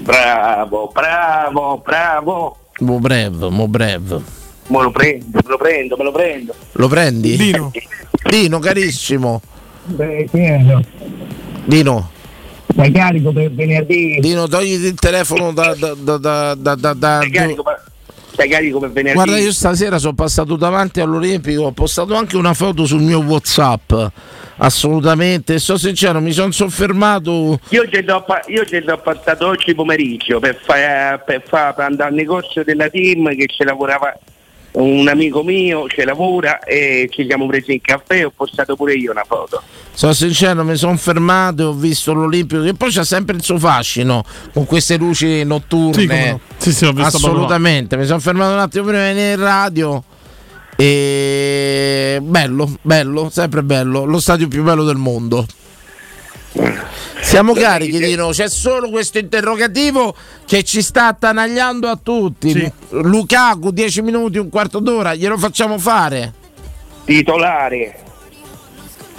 Bravo, 0.00 0.90
bravo, 0.92 1.82
bravo. 1.84 2.56
Mo 2.80 2.98
brev, 2.98 3.42
mo 3.48 3.68
brev. 3.68 4.22
Me 4.66 4.82
lo 4.82 4.90
prendo, 4.90 5.26
me 5.32 5.48
lo 5.50 5.56
prendo, 5.58 5.96
me 5.96 6.04
lo 6.04 6.12
prendo. 6.12 6.54
Lo 6.72 6.88
prendi? 6.88 7.36
Dino. 7.36 7.70
Dino, 8.28 8.58
carissimo. 8.58 9.42
Beh, 9.84 10.28
pieno. 10.30 10.82
Dino. 11.64 12.10
Sei 12.74 12.90
carico 12.90 13.32
per 13.32 13.52
venerdì. 13.52 14.18
Dino, 14.20 14.48
togliti 14.48 14.86
il 14.86 14.94
telefono 14.94 15.52
da... 15.52 15.74
da, 15.74 15.94
da, 15.94 16.16
da, 16.16 16.54
da, 16.54 16.74
da- 16.74 16.94
da- 16.94 17.18
per, 17.20 17.20
sei 17.20 17.56
carico 18.36 18.78
per 18.78 18.90
venerdì. 18.90 19.14
Guarda, 19.14 19.38
io 19.38 19.52
stasera 19.52 19.98
sono 19.98 20.14
passato 20.14 20.56
davanti 20.56 21.00
all'Olimpico, 21.00 21.62
ho 21.62 21.72
postato 21.72 22.14
anche 22.14 22.36
una 22.36 22.54
foto 22.54 22.84
sul 22.84 23.00
mio 23.02 23.20
Whatsapp. 23.20 23.92
Assolutamente, 24.56 25.58
sto 25.58 25.76
sincero, 25.76 26.20
mi 26.20 26.32
sono 26.32 26.52
soffermato. 26.52 27.58
Io 27.70 27.88
ce 27.88 28.02
l'ho, 28.02 28.24
io 28.46 28.64
ce 28.64 28.80
l'ho 28.80 28.98
passato 28.98 29.48
oggi 29.48 29.74
pomeriggio 29.74 30.38
per, 30.38 30.60
fa- 30.62 31.18
per, 31.18 31.42
fa- 31.46 31.72
per 31.72 31.84
andare 31.84 32.10
al 32.10 32.14
negozio 32.14 32.62
della 32.62 32.88
team 32.88 33.34
che 33.34 33.46
ci 33.46 33.64
lavorava 33.64 34.16
un 34.74 35.06
amico 35.08 35.42
mio, 35.42 35.86
ci 35.88 36.02
lavora 36.04 36.58
e 36.60 37.08
ci 37.10 37.26
siamo 37.26 37.46
presi 37.46 37.72
in 37.74 37.80
caffè 37.80 38.16
e 38.16 38.24
ho 38.24 38.32
postato 38.34 38.74
pure 38.76 38.94
io 38.94 39.10
una 39.10 39.24
foto. 39.26 39.62
Sono 39.92 40.12
sincero, 40.12 40.64
mi 40.64 40.76
sono 40.76 40.96
fermato 40.96 41.62
e 41.62 41.64
ho 41.66 41.72
visto 41.72 42.12
l'Olimpico, 42.12 42.62
che 42.62 42.74
poi 42.74 42.90
c'ha 42.90 43.04
sempre 43.04 43.36
il 43.36 43.42
suo 43.42 43.58
fascino 43.58 44.24
con 44.52 44.64
queste 44.66 44.96
luci 44.96 45.44
notturne. 45.44 46.40
Sì. 46.56 46.70
Sì, 46.70 46.72
sì, 46.72 46.84
ho 46.86 46.92
visto 46.92 47.16
Assolutamente, 47.16 47.96
mi 47.96 48.04
sono 48.04 48.18
fermato 48.18 48.52
un 48.52 48.58
attimo 48.58 48.84
prima 48.84 49.06
di 49.06 49.14
venire 49.14 49.32
in 49.32 49.40
radio. 49.40 50.02
E 50.76 52.18
bello, 52.20 52.76
bello, 52.82 53.30
sempre 53.30 53.62
bello, 53.62 54.04
lo 54.04 54.18
stadio 54.18 54.48
più 54.48 54.64
bello 54.64 54.82
del 54.82 54.96
mondo. 54.96 55.46
Siamo 57.20 57.52
carichi, 57.52 57.98
Dino. 57.98 58.28
C'è 58.28 58.48
solo 58.48 58.90
questo 58.90 59.18
interrogativo 59.18 60.14
che 60.44 60.62
ci 60.62 60.82
sta 60.82 61.08
attanagliando 61.08 61.88
a 61.88 61.98
tutti. 62.00 62.72
Lukaku, 62.90 63.70
10 63.70 64.02
minuti, 64.02 64.38
un 64.38 64.48
quarto 64.48 64.78
d'ora, 64.78 65.14
glielo 65.14 65.36
facciamo 65.36 65.78
fare. 65.78 66.32
Titolare. 67.04 68.02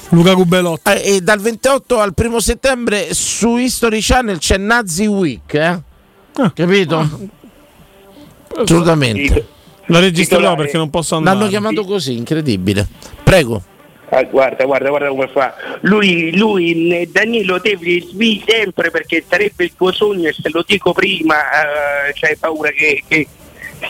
Luca 0.09 0.33
Cubelotti. 0.33 0.91
Eh, 0.91 1.15
e 1.15 1.21
dal 1.21 1.39
28 1.39 1.99
al 1.99 2.13
1 2.15 2.39
settembre 2.39 3.13
su 3.13 3.57
History 3.57 3.99
Channel 4.01 4.37
c'è 4.37 4.57
Nazi 4.57 5.05
Week, 5.05 5.53
eh? 5.53 5.81
capito? 6.53 7.29
Assolutamente. 8.57 9.47
La 9.87 9.99
registrerò 9.99 10.55
perché 10.55 10.77
non 10.77 10.89
posso 10.89 11.15
andare. 11.15 11.37
L'hanno 11.37 11.49
chiamato 11.49 11.83
così, 11.83 12.15
incredibile. 12.15 12.87
Prego. 13.23 13.73
Ah, 14.09 14.23
guarda, 14.23 14.65
guarda, 14.65 14.89
guarda 14.89 15.07
come 15.09 15.27
fa. 15.27 15.55
Lui, 15.81 16.35
lui, 16.37 16.95
eh, 16.95 17.09
Danilo, 17.11 17.59
devi 17.59 18.05
svii 18.09 18.43
sempre 18.47 18.91
perché 18.91 19.23
sarebbe 19.27 19.63
il 19.63 19.71
tuo 19.75 19.91
sogno 19.91 20.29
e 20.29 20.33
se 20.33 20.49
lo 20.51 20.63
dico 20.65 20.93
prima 20.93 21.35
eh, 21.35 22.13
c'hai 22.13 22.35
paura 22.37 22.69
che, 22.69 23.03
che 23.07 23.27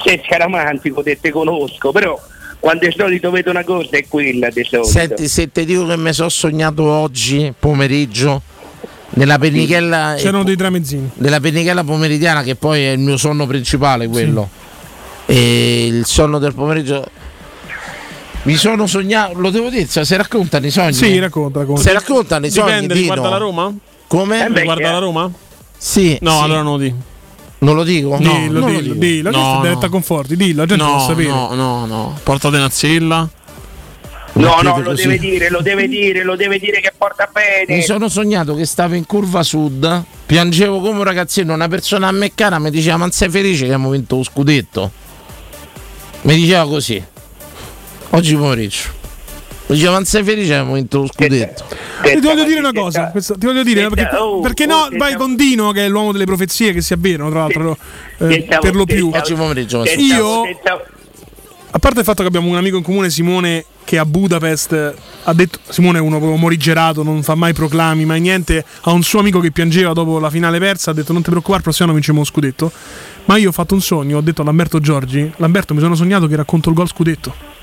sei 0.03 0.21
scaramantico, 0.25 1.03
te 1.03 1.19
te 1.19 1.31
conosco, 1.31 1.91
però 1.91 2.19
quando 2.59 2.85
di 2.87 2.93
solito 2.95 3.29
vedo 3.29 3.49
una 3.51 3.63
cosa 3.63 3.97
è 3.97 4.05
quella 4.07 4.49
di 4.49 4.63
solito. 4.63 4.89
Senti, 4.89 5.27
se 5.27 5.51
ti 5.51 5.65
dico 5.65 5.85
che 5.85 5.97
mi 5.97 6.13
sono 6.13 6.29
sognato 6.29 6.83
oggi 6.83 7.53
pomeriggio 7.57 8.41
nella 9.09 9.37
pennichella 9.37 10.15
C'erano 10.17 10.43
dei 10.43 10.55
tramezzini. 10.55 11.11
nella 11.15 11.39
pennichella 11.39 11.83
pomeridiana 11.83 12.41
che 12.41 12.55
poi 12.55 12.83
è 12.83 12.91
il 12.91 12.99
mio 12.99 13.17
sonno 13.17 13.45
principale 13.45 14.07
quello. 14.07 14.49
E 15.27 15.87
il 15.87 16.05
sonno 16.05 16.39
del 16.39 16.53
pomeriggio 16.53 17.05
mi 18.45 18.55
sono 18.55 18.85
sognato, 18.85 19.39
lo 19.39 19.49
devo 19.49 19.69
dire, 19.69 19.87
cioè, 19.87 20.05
si 20.05 20.15
raccontano 20.15 20.65
i 20.67 20.71
sogni? 20.71 20.93
Sì, 20.93 21.17
racconta, 21.17 21.59
racconta. 21.59 21.81
Si 21.81 21.91
raccontano 21.91 22.45
i 22.45 22.51
sogni 22.51 22.65
Dipende, 22.65 22.93
Dino? 22.93 23.13
riguarda 23.13 23.29
la 23.29 23.37
Roma? 23.37 23.73
Come? 24.07 24.47
riguarda 24.53 24.91
la 24.91 24.97
Roma? 24.99 25.31
Sì. 25.77 26.17
No, 26.21 26.37
sì. 26.37 26.43
allora 26.43 26.61
non 26.61 26.71
lo 26.73 26.77
dico. 26.77 26.95
Non 27.57 27.75
lo 27.75 27.83
dico? 27.83 28.17
dillo, 28.17 28.29
non 28.29 28.53
lo 28.53 28.65
dillo, 28.67 28.81
dico. 28.81 28.93
dillo. 28.95 29.31
No, 29.31 29.53
no. 29.55 29.61
detta 29.61 29.89
conforti, 29.89 30.35
dillo, 30.35 30.61
la 30.61 30.67
gente 30.67 30.83
no, 30.83 30.93
lo 30.93 30.99
sapere. 30.99 31.27
no, 31.27 31.53
no, 31.55 31.85
no. 31.87 32.19
Portate 32.21 32.57
una 32.57 32.69
zilla. 32.69 33.29
No, 34.33 34.61
no, 34.61 34.77
lo 34.79 34.89
così. 34.91 35.03
deve 35.03 35.17
dire, 35.17 35.49
lo 35.49 35.61
deve 35.61 35.87
dire, 35.87 36.23
lo 36.23 36.35
deve 36.35 36.59
dire 36.59 36.81
che 36.81 36.93
porta 36.95 37.27
bene. 37.31 37.77
Mi 37.77 37.81
sono 37.81 38.09
sognato 38.09 38.53
che 38.53 38.65
stavo 38.65 38.93
in 38.93 39.05
curva 39.05 39.41
sud, 39.41 40.03
piangevo 40.25 40.81
come 40.81 40.97
un 40.97 41.03
ragazzino, 41.03 41.53
una 41.53 41.69
persona 41.69 42.09
a 42.09 42.11
me 42.11 42.33
cara 42.35 42.59
mi 42.59 42.69
diceva 42.69 42.97
ma 42.97 43.09
sei 43.11 43.29
felice 43.29 43.59
che 43.59 43.71
abbiamo 43.71 43.89
vinto 43.91 44.17
lo 44.17 44.23
scudetto? 44.23 44.91
Mi 46.23 46.35
diceva 46.35 46.67
così, 46.67 47.01
oggi 48.15 48.35
pomeriggio. 48.35 49.03
Diceva 49.67 49.91
ma 49.91 49.95
non 49.97 50.05
sei 50.05 50.23
felice 50.23 50.47
che 50.49 50.53
abbiamo 50.53 50.75
vinto 50.75 50.99
lo 51.01 51.07
scudetto? 51.07 51.65
E 52.03 52.19
ti 52.19 52.27
voglio 52.27 52.43
dire 52.43 52.59
una 52.59 52.71
cosa, 52.71 53.09
questo- 53.09 53.35
ti 53.35 53.47
voglio 53.47 53.63
dire 53.63 53.89
perché, 53.89 54.15
oh, 54.15 54.39
perché 54.39 54.65
no, 54.67 54.89
vai 54.95 55.15
con 55.15 55.35
Dino 55.35 55.71
che 55.71 55.85
è 55.85 55.89
l'uomo 55.89 56.11
delle 56.11 56.25
profezie 56.25 56.71
che 56.71 56.81
si 56.81 56.93
avverano 56.93 57.31
tra 57.31 57.39
l'altro 57.39 57.77
eh, 58.19 58.45
per 58.59 58.75
lo 58.75 58.85
più. 58.85 59.09
Oggi 59.11 59.33
pomeriggio. 59.33 59.83
Io, 59.97 60.43
a 61.71 61.79
parte 61.79 61.99
il 61.99 62.05
fatto 62.05 62.21
che 62.21 62.27
abbiamo 62.27 62.47
un 62.47 62.57
amico 62.57 62.77
in 62.77 62.83
comune, 62.83 63.09
Simone, 63.09 63.65
che 63.83 63.97
a 63.97 64.05
Budapest 64.05 64.93
ha 65.23 65.33
detto: 65.33 65.59
Simone 65.67 65.97
è 65.97 66.01
uno 66.01 66.19
morigerato, 66.19 67.01
non 67.01 67.23
fa 67.23 67.33
mai 67.33 67.53
proclami, 67.53 68.05
mai 68.05 68.21
niente. 68.21 68.63
Ha 68.81 68.91
un 68.91 69.01
suo 69.01 69.19
amico 69.19 69.39
che 69.39 69.49
piangeva 69.51 69.93
dopo 69.93 70.19
la 70.19 70.29
finale 70.29 70.59
persa. 70.59 70.91
Ha 70.91 70.93
detto: 70.93 71.11
Non 71.11 71.23
ti 71.23 71.29
preoccupare, 71.29 71.57
il 71.57 71.63
prossimo 71.63 71.85
anno 71.87 71.95
vinciamo 71.97 72.19
lo 72.19 72.25
scudetto. 72.25 72.71
Ma 73.25 73.37
io 73.37 73.49
ho 73.49 73.51
fatto 73.51 73.73
un 73.73 73.81
sogno, 73.81 74.17
ho 74.17 74.21
detto 74.21 74.43
a 74.43 74.45
Lamberto 74.45 74.79
Giorgi: 74.79 75.31
Lamberto, 75.37 75.73
mi 75.73 75.79
sono 75.79 75.95
sognato 75.95 76.27
che 76.27 76.35
racconto 76.35 76.69
il 76.69 76.75
gol 76.75 76.87
scudetto. 76.87 77.54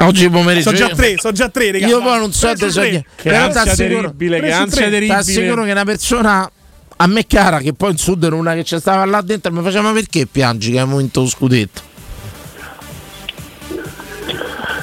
Oggi 0.00 0.28
pomeriggio. 0.28 0.70
So 0.70 0.76
già 0.76 0.88
tre, 0.88 1.14
so 1.18 1.32
già 1.32 1.48
tre, 1.48 1.72
raga. 1.72 1.86
Io 1.86 2.02
poi 2.02 2.18
non 2.18 2.32
so 2.32 2.52
te 2.54 2.70
sogni. 2.70 3.04
Che 3.14 3.30
Però 3.30 3.44
ansia 3.44 3.64
t'assicuro- 3.64 4.00
terribile, 4.02 4.40
che 4.40 4.52
ansia 4.52 4.88
terribile. 4.88 5.14
T'assicuro 5.14 5.64
che 5.64 5.70
una 5.70 5.84
persona 5.84 6.50
a 6.98 7.06
me 7.06 7.26
cara, 7.26 7.58
che 7.58 7.72
poi 7.72 7.90
in 7.92 7.96
sud 7.98 8.22
era 8.24 8.34
una 8.34 8.54
che 8.54 8.64
ci 8.64 8.78
stava 8.78 9.04
là 9.04 9.20
dentro, 9.20 9.52
mi 9.52 9.62
faceva 9.62 9.82
ma 9.82 9.92
perché 9.92 10.26
piangi 10.26 10.70
che 10.72 10.78
abbiamo 10.78 10.98
vinto 10.98 11.20
lo 11.20 11.26
scudetto? 11.26 11.82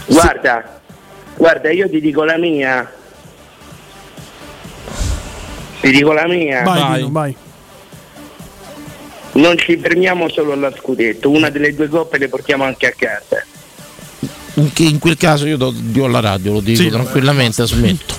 Guarda, 0.07 0.81
guarda, 1.35 1.71
io 1.71 1.89
ti 1.89 1.99
dico 2.01 2.23
la 2.23 2.37
mia. 2.37 2.91
Ti 5.79 5.91
dico 5.91 6.11
la 6.13 6.27
mia. 6.27 6.61
Vai, 6.63 6.95
Dino, 6.95 7.11
vai. 7.11 7.35
Non 9.33 9.57
ci 9.57 9.77
fermiamo 9.77 10.29
solo 10.29 10.51
allo 10.53 10.71
scudetto, 10.77 11.29
una 11.29 11.49
delle 11.49 11.73
due 11.73 11.87
coppe 11.87 12.19
le 12.19 12.29
portiamo 12.29 12.63
anche 12.63 12.87
a 12.87 12.93
casa. 12.95 13.43
In, 14.55 14.71
che- 14.73 14.83
in 14.83 14.99
quel 14.99 15.17
caso 15.17 15.45
io 15.47 15.57
do, 15.57 15.71
dio 15.75 16.05
alla 16.05 16.19
radio, 16.19 16.53
lo 16.53 16.59
dico 16.59 16.81
Sì, 16.81 16.89
tranquillamente, 16.89 17.65
smetto. 17.65 18.15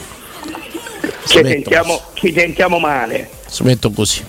Ci 1.27 1.41
sentiamo, 1.43 2.01
ci 2.15 2.33
sentiamo 2.37 2.79
male. 2.79 3.31
Smetto 3.49 3.91
così. 3.91 4.23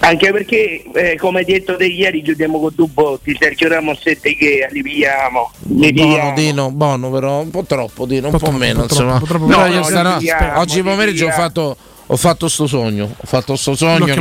Anche 0.00 0.30
perché, 0.30 0.84
eh, 0.94 1.16
come 1.18 1.42
detto 1.42 1.74
di 1.76 1.92
ieri, 1.96 2.22
chiudiamo 2.22 2.60
con 2.60 2.70
due 2.74 2.86
botti, 2.86 3.36
Sergio 3.38 3.66
Ramos 3.68 3.98
e 4.04 4.16
De 4.20 4.36
Gea, 4.38 4.68
li 4.70 4.80
pigliamo. 4.82 5.50
Li 5.76 5.92
Buono. 5.92 6.32
Dino, 6.34 6.70
buono 6.70 7.10
però 7.10 7.40
un 7.40 7.50
po' 7.50 7.64
troppo 7.64 8.06
Dino, 8.06 8.28
un 8.28 8.38
po' 8.38 8.52
meno 8.52 8.78
po' 8.86 8.92
insomma. 8.92 9.20
troppo, 9.20 9.46
No, 9.46 9.82
stano- 9.82 10.12
li 10.12 10.18
pigliamo, 10.18 10.58
oggi 10.60 10.82
pomeriggio 10.82 11.26
ho 11.26 11.30
fatto, 11.32 11.76
ho 12.06 12.16
fatto 12.16 12.48
sto 12.48 12.66
sogno, 12.68 13.04
ho 13.16 13.26
fatto 13.26 13.56
sto 13.56 13.70
L'ho 13.70 13.76
sogno 13.76 14.14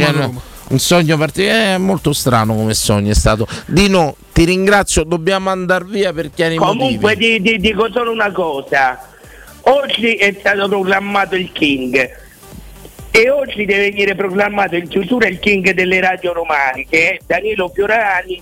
un, 0.69 0.79
sogno 0.79 1.17
particolare, 1.17 1.75
è 1.75 1.77
molto 1.77 2.13
strano 2.13 2.55
come 2.55 2.73
sogno 2.73 3.11
è 3.11 3.15
stato. 3.15 3.47
Dino, 3.65 4.15
ti 4.33 4.43
ringrazio, 4.45 5.03
dobbiamo 5.03 5.49
andare 5.49 5.85
via 5.85 6.13
per 6.13 6.31
chiari 6.31 6.55
Comunque 6.55 7.13
motivi. 7.15 7.41
ti, 7.41 7.51
ti 7.51 7.57
dico 7.59 7.89
solo 7.91 8.11
una 8.11 8.31
cosa. 8.31 9.15
Oggi 9.61 10.15
è 10.15 10.35
stato 10.39 10.67
proclamato 10.67 11.35
il 11.35 11.51
King. 11.51 12.25
E 13.11 13.29
oggi 13.29 13.65
deve 13.65 13.89
venire 13.89 14.15
proclamato 14.15 14.75
in 14.75 14.87
chiusura 14.87 15.27
il 15.27 15.39
King 15.39 15.71
delle 15.71 15.99
radio 15.99 16.33
romane, 16.33 16.85
che 16.87 17.11
è 17.11 17.17
Danilo 17.25 17.71
Fiorani, 17.73 18.41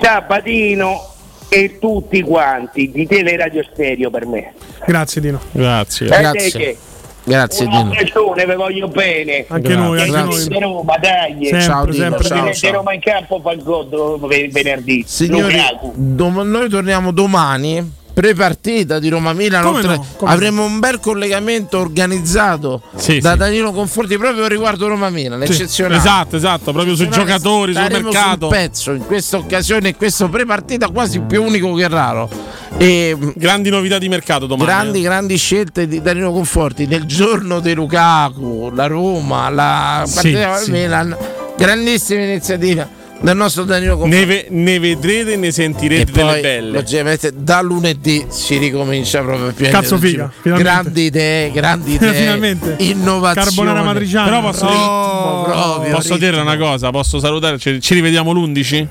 Sabatino 0.00 1.14
e 1.48 1.78
tutti 1.78 2.20
quanti 2.22 2.90
di 2.90 3.06
Teleradio 3.06 3.62
Stereo 3.72 4.10
per 4.10 4.26
me. 4.26 4.52
Grazie, 4.86 5.20
Dino. 5.20 5.40
Grazie. 5.52 6.06
Eh, 6.06 6.50
che- 6.50 6.76
Grazie 7.22 7.64
un 7.66 7.70
Dino. 7.70 7.82
abbraccione, 7.82 8.46
vi 8.46 8.54
voglio 8.54 8.88
bene. 8.88 9.44
Anche 9.48 9.74
noi, 9.74 9.98
anche 10.00 10.10
Grazie. 10.10 10.48
noi. 10.50 10.60
Roma, 10.60 10.96
dai. 10.98 11.36
Sempre, 11.42 11.60
Ciao, 11.62 11.84
Dino, 11.84 11.94
sempre, 11.94 12.24
ciao, 12.24 12.46
Di 12.46 12.54
ciao. 12.54 12.72
Roma 12.72 12.92
in 12.94 13.00
campo 13.00 13.40
fa 13.42 13.52
il 13.52 13.62
gol 13.62 14.18
ven- 14.26 14.50
venerdì. 14.50 15.04
Signori, 15.06 15.56
dom- 15.94 16.42
noi 16.48 16.68
torniamo 16.68 17.12
domani. 17.12 17.98
Pre-partita 18.20 18.98
di 18.98 19.08
Roma 19.08 19.32
Milan, 19.32 19.62
Come 19.62 19.78
oltre- 19.78 19.96
no? 19.96 20.06
Avremo 20.26 20.62
un 20.62 20.78
bel 20.78 21.00
collegamento 21.00 21.78
organizzato 21.78 22.82
Sì, 22.94 23.18
da 23.18 23.32
sì. 23.32 23.38
Danilo 23.38 23.72
Conforti 23.72 24.18
proprio 24.18 24.46
riguardo 24.46 24.88
Roma 24.88 25.08
Milan, 25.08 25.42
Sì, 25.46 25.52
eccezionale. 25.52 25.96
Esatto, 25.96 26.36
esatto, 26.36 26.70
proprio 26.70 26.94
sui 26.94 27.08
giocatori, 27.08 27.72
sul 27.72 27.88
mercato. 27.90 28.48
sul 28.48 28.48
pezzo 28.50 28.92
in 28.92 29.06
questa 29.06 29.38
occasione, 29.38 29.96
questo 29.96 30.28
pre-partita 30.28 30.88
quasi 30.88 31.20
più 31.20 31.42
unico 31.42 31.72
che 31.72 31.88
raro. 31.88 32.28
E, 32.76 33.16
grandi 33.36 33.70
novità 33.70 33.96
di 33.96 34.10
mercato 34.10 34.44
domani. 34.44 34.68
Grandi, 34.68 34.98
eh. 34.98 35.02
grandi 35.02 35.36
scelte 35.38 35.88
di 35.88 36.02
Danilo 36.02 36.30
Conforti 36.30 36.84
nel 36.84 37.06
giorno 37.06 37.60
di 37.60 37.72
Lukaku, 37.72 38.70
la 38.74 38.86
Roma, 38.86 39.48
la 39.48 40.06
partita 40.14 40.56
sì. 40.58 40.72
Milan, 40.72 41.16
grandissima 41.56 42.20
iniziativa 42.20 42.98
del 43.22 43.36
nostro 43.36 43.64
Danilo 43.64 43.96
Conforti. 43.98 44.16
Ne, 44.18 44.24
ve- 44.26 44.46
ne 44.50 44.78
vedrete 44.78 45.32
e 45.32 45.36
ne 45.36 45.50
sentirete 45.52 46.10
E 46.10 46.14
delle 46.14 46.30
poi, 46.32 46.40
belle. 46.40 46.70
logicamente, 46.70 47.32
da 47.34 47.60
lunedì 47.60 48.24
si 48.28 48.56
ricomincia 48.56 49.20
proprio 49.22 49.48
a 49.48 49.52
piangere. 49.52 49.80
Cazzo 49.82 49.98
figa, 49.98 50.30
finalmente. 50.40 50.70
Grandi 50.72 51.02
idee, 51.02 51.50
grandi 51.50 51.92
idee. 51.94 52.12
Finalmente. 52.14 52.76
Innovazione. 52.78 53.46
Carbonara 53.46 53.82
matriciana. 53.82 54.24
Però 54.26 54.40
posso, 54.40 54.66
Ritmo 54.66 55.42
proprio, 55.44 55.94
posso 55.94 56.16
dire 56.16 56.40
una 56.40 56.56
cosa, 56.56 56.90
posso 56.90 57.18
salutare, 57.18 57.58
ci, 57.58 57.80
ci 57.80 57.94
rivediamo 57.94 58.32
l'11 58.32 58.86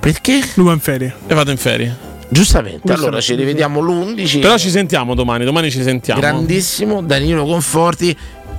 Perché? 0.00 0.40
Lui 0.54 0.66
va 0.66 0.72
in 0.72 0.80
ferie. 0.80 1.14
e 1.26 1.34
vado 1.34 1.50
in 1.50 1.56
ferie. 1.56 1.96
Giustamente, 2.28 2.92
allora 2.92 3.20
ci 3.20 3.34
rivediamo 3.34 3.80
l'11. 3.80 4.40
Però 4.40 4.58
ci 4.58 4.70
sentiamo 4.70 5.14
domani, 5.14 5.44
domani 5.44 5.70
ci 5.70 5.82
sentiamo. 5.82 6.20
Grandissimo 6.20 7.02
Danilo 7.02 7.44
Conforti. 7.44 8.16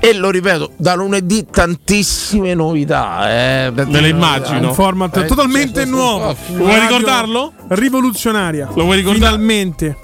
E 0.07 0.13
lo 0.13 0.29
ripeto, 0.29 0.73
da 0.75 0.93
lunedì 0.93 1.47
tantissime 1.49 2.53
novità. 2.53 3.27
Eh, 3.27 3.71
Me 3.73 4.01
le 4.01 4.09
immagino. 4.09 4.67
Un 4.67 4.73
format 4.75 5.17
Eh, 5.17 5.25
totalmente 5.25 5.83
nuovo. 5.85 6.35
Vuoi 6.49 6.79
ricordarlo? 6.79 7.53
Rivoluzionaria. 7.69 8.69
Lo 8.75 8.83
vuoi 8.83 8.97
ricordare? 8.97 9.31
Finalmente. 9.31 9.97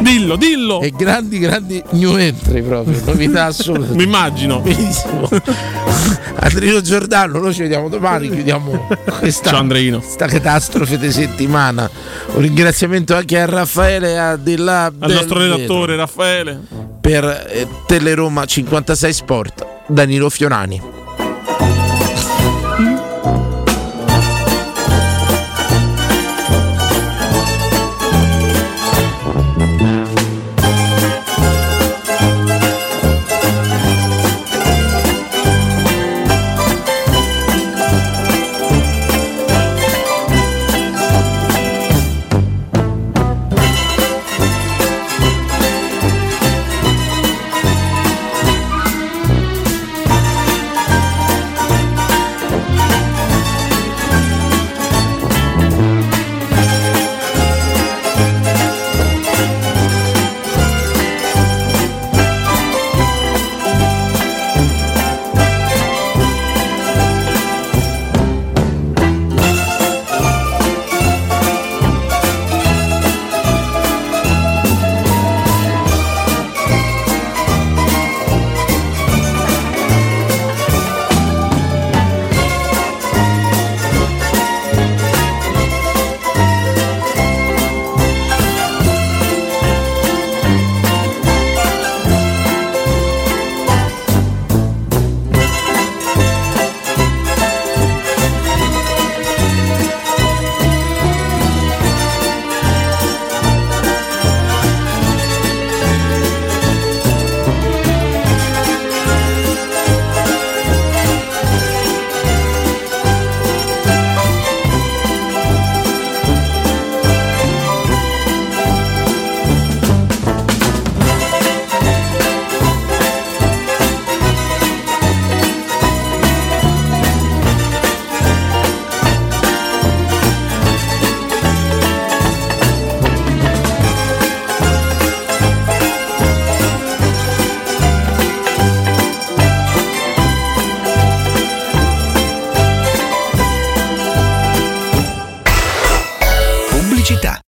Dillo, 0.00 0.36
dillo. 0.36 0.80
E 0.80 0.90
grandi, 0.90 1.38
grandi 1.38 1.82
new 1.90 2.16
entry 2.16 2.62
proprio, 2.62 3.00
novità 3.06 3.46
assolute. 3.46 3.94
Mi 3.94 4.04
immagino. 4.04 4.60
Benissimo. 4.60 5.28
Andrino 6.40 6.80
Giordano, 6.80 7.38
noi 7.40 7.52
ci 7.52 7.62
vediamo 7.62 7.88
domani, 7.88 8.30
chiudiamo 8.30 8.86
questa, 9.18 9.50
Ciao 9.50 9.58
Andreino. 9.58 9.98
questa 9.98 10.26
catastrofe 10.26 10.98
di 10.98 11.10
settimana. 11.10 11.90
Un 12.34 12.40
ringraziamento 12.40 13.16
anche 13.16 13.40
a 13.40 13.46
Raffaele 13.46 14.18
a 14.18 14.38
là 14.56 14.84
Al 14.86 14.92
del 14.98 15.14
nostro 15.14 15.38
redattore 15.38 15.96
Raffaele. 15.96 16.60
per 17.00 17.24
eh, 17.48 17.66
Teleroma 17.86 18.44
56 18.44 19.12
Sport, 19.12 19.66
Danilo 19.88 20.30
Fiorani. 20.30 20.97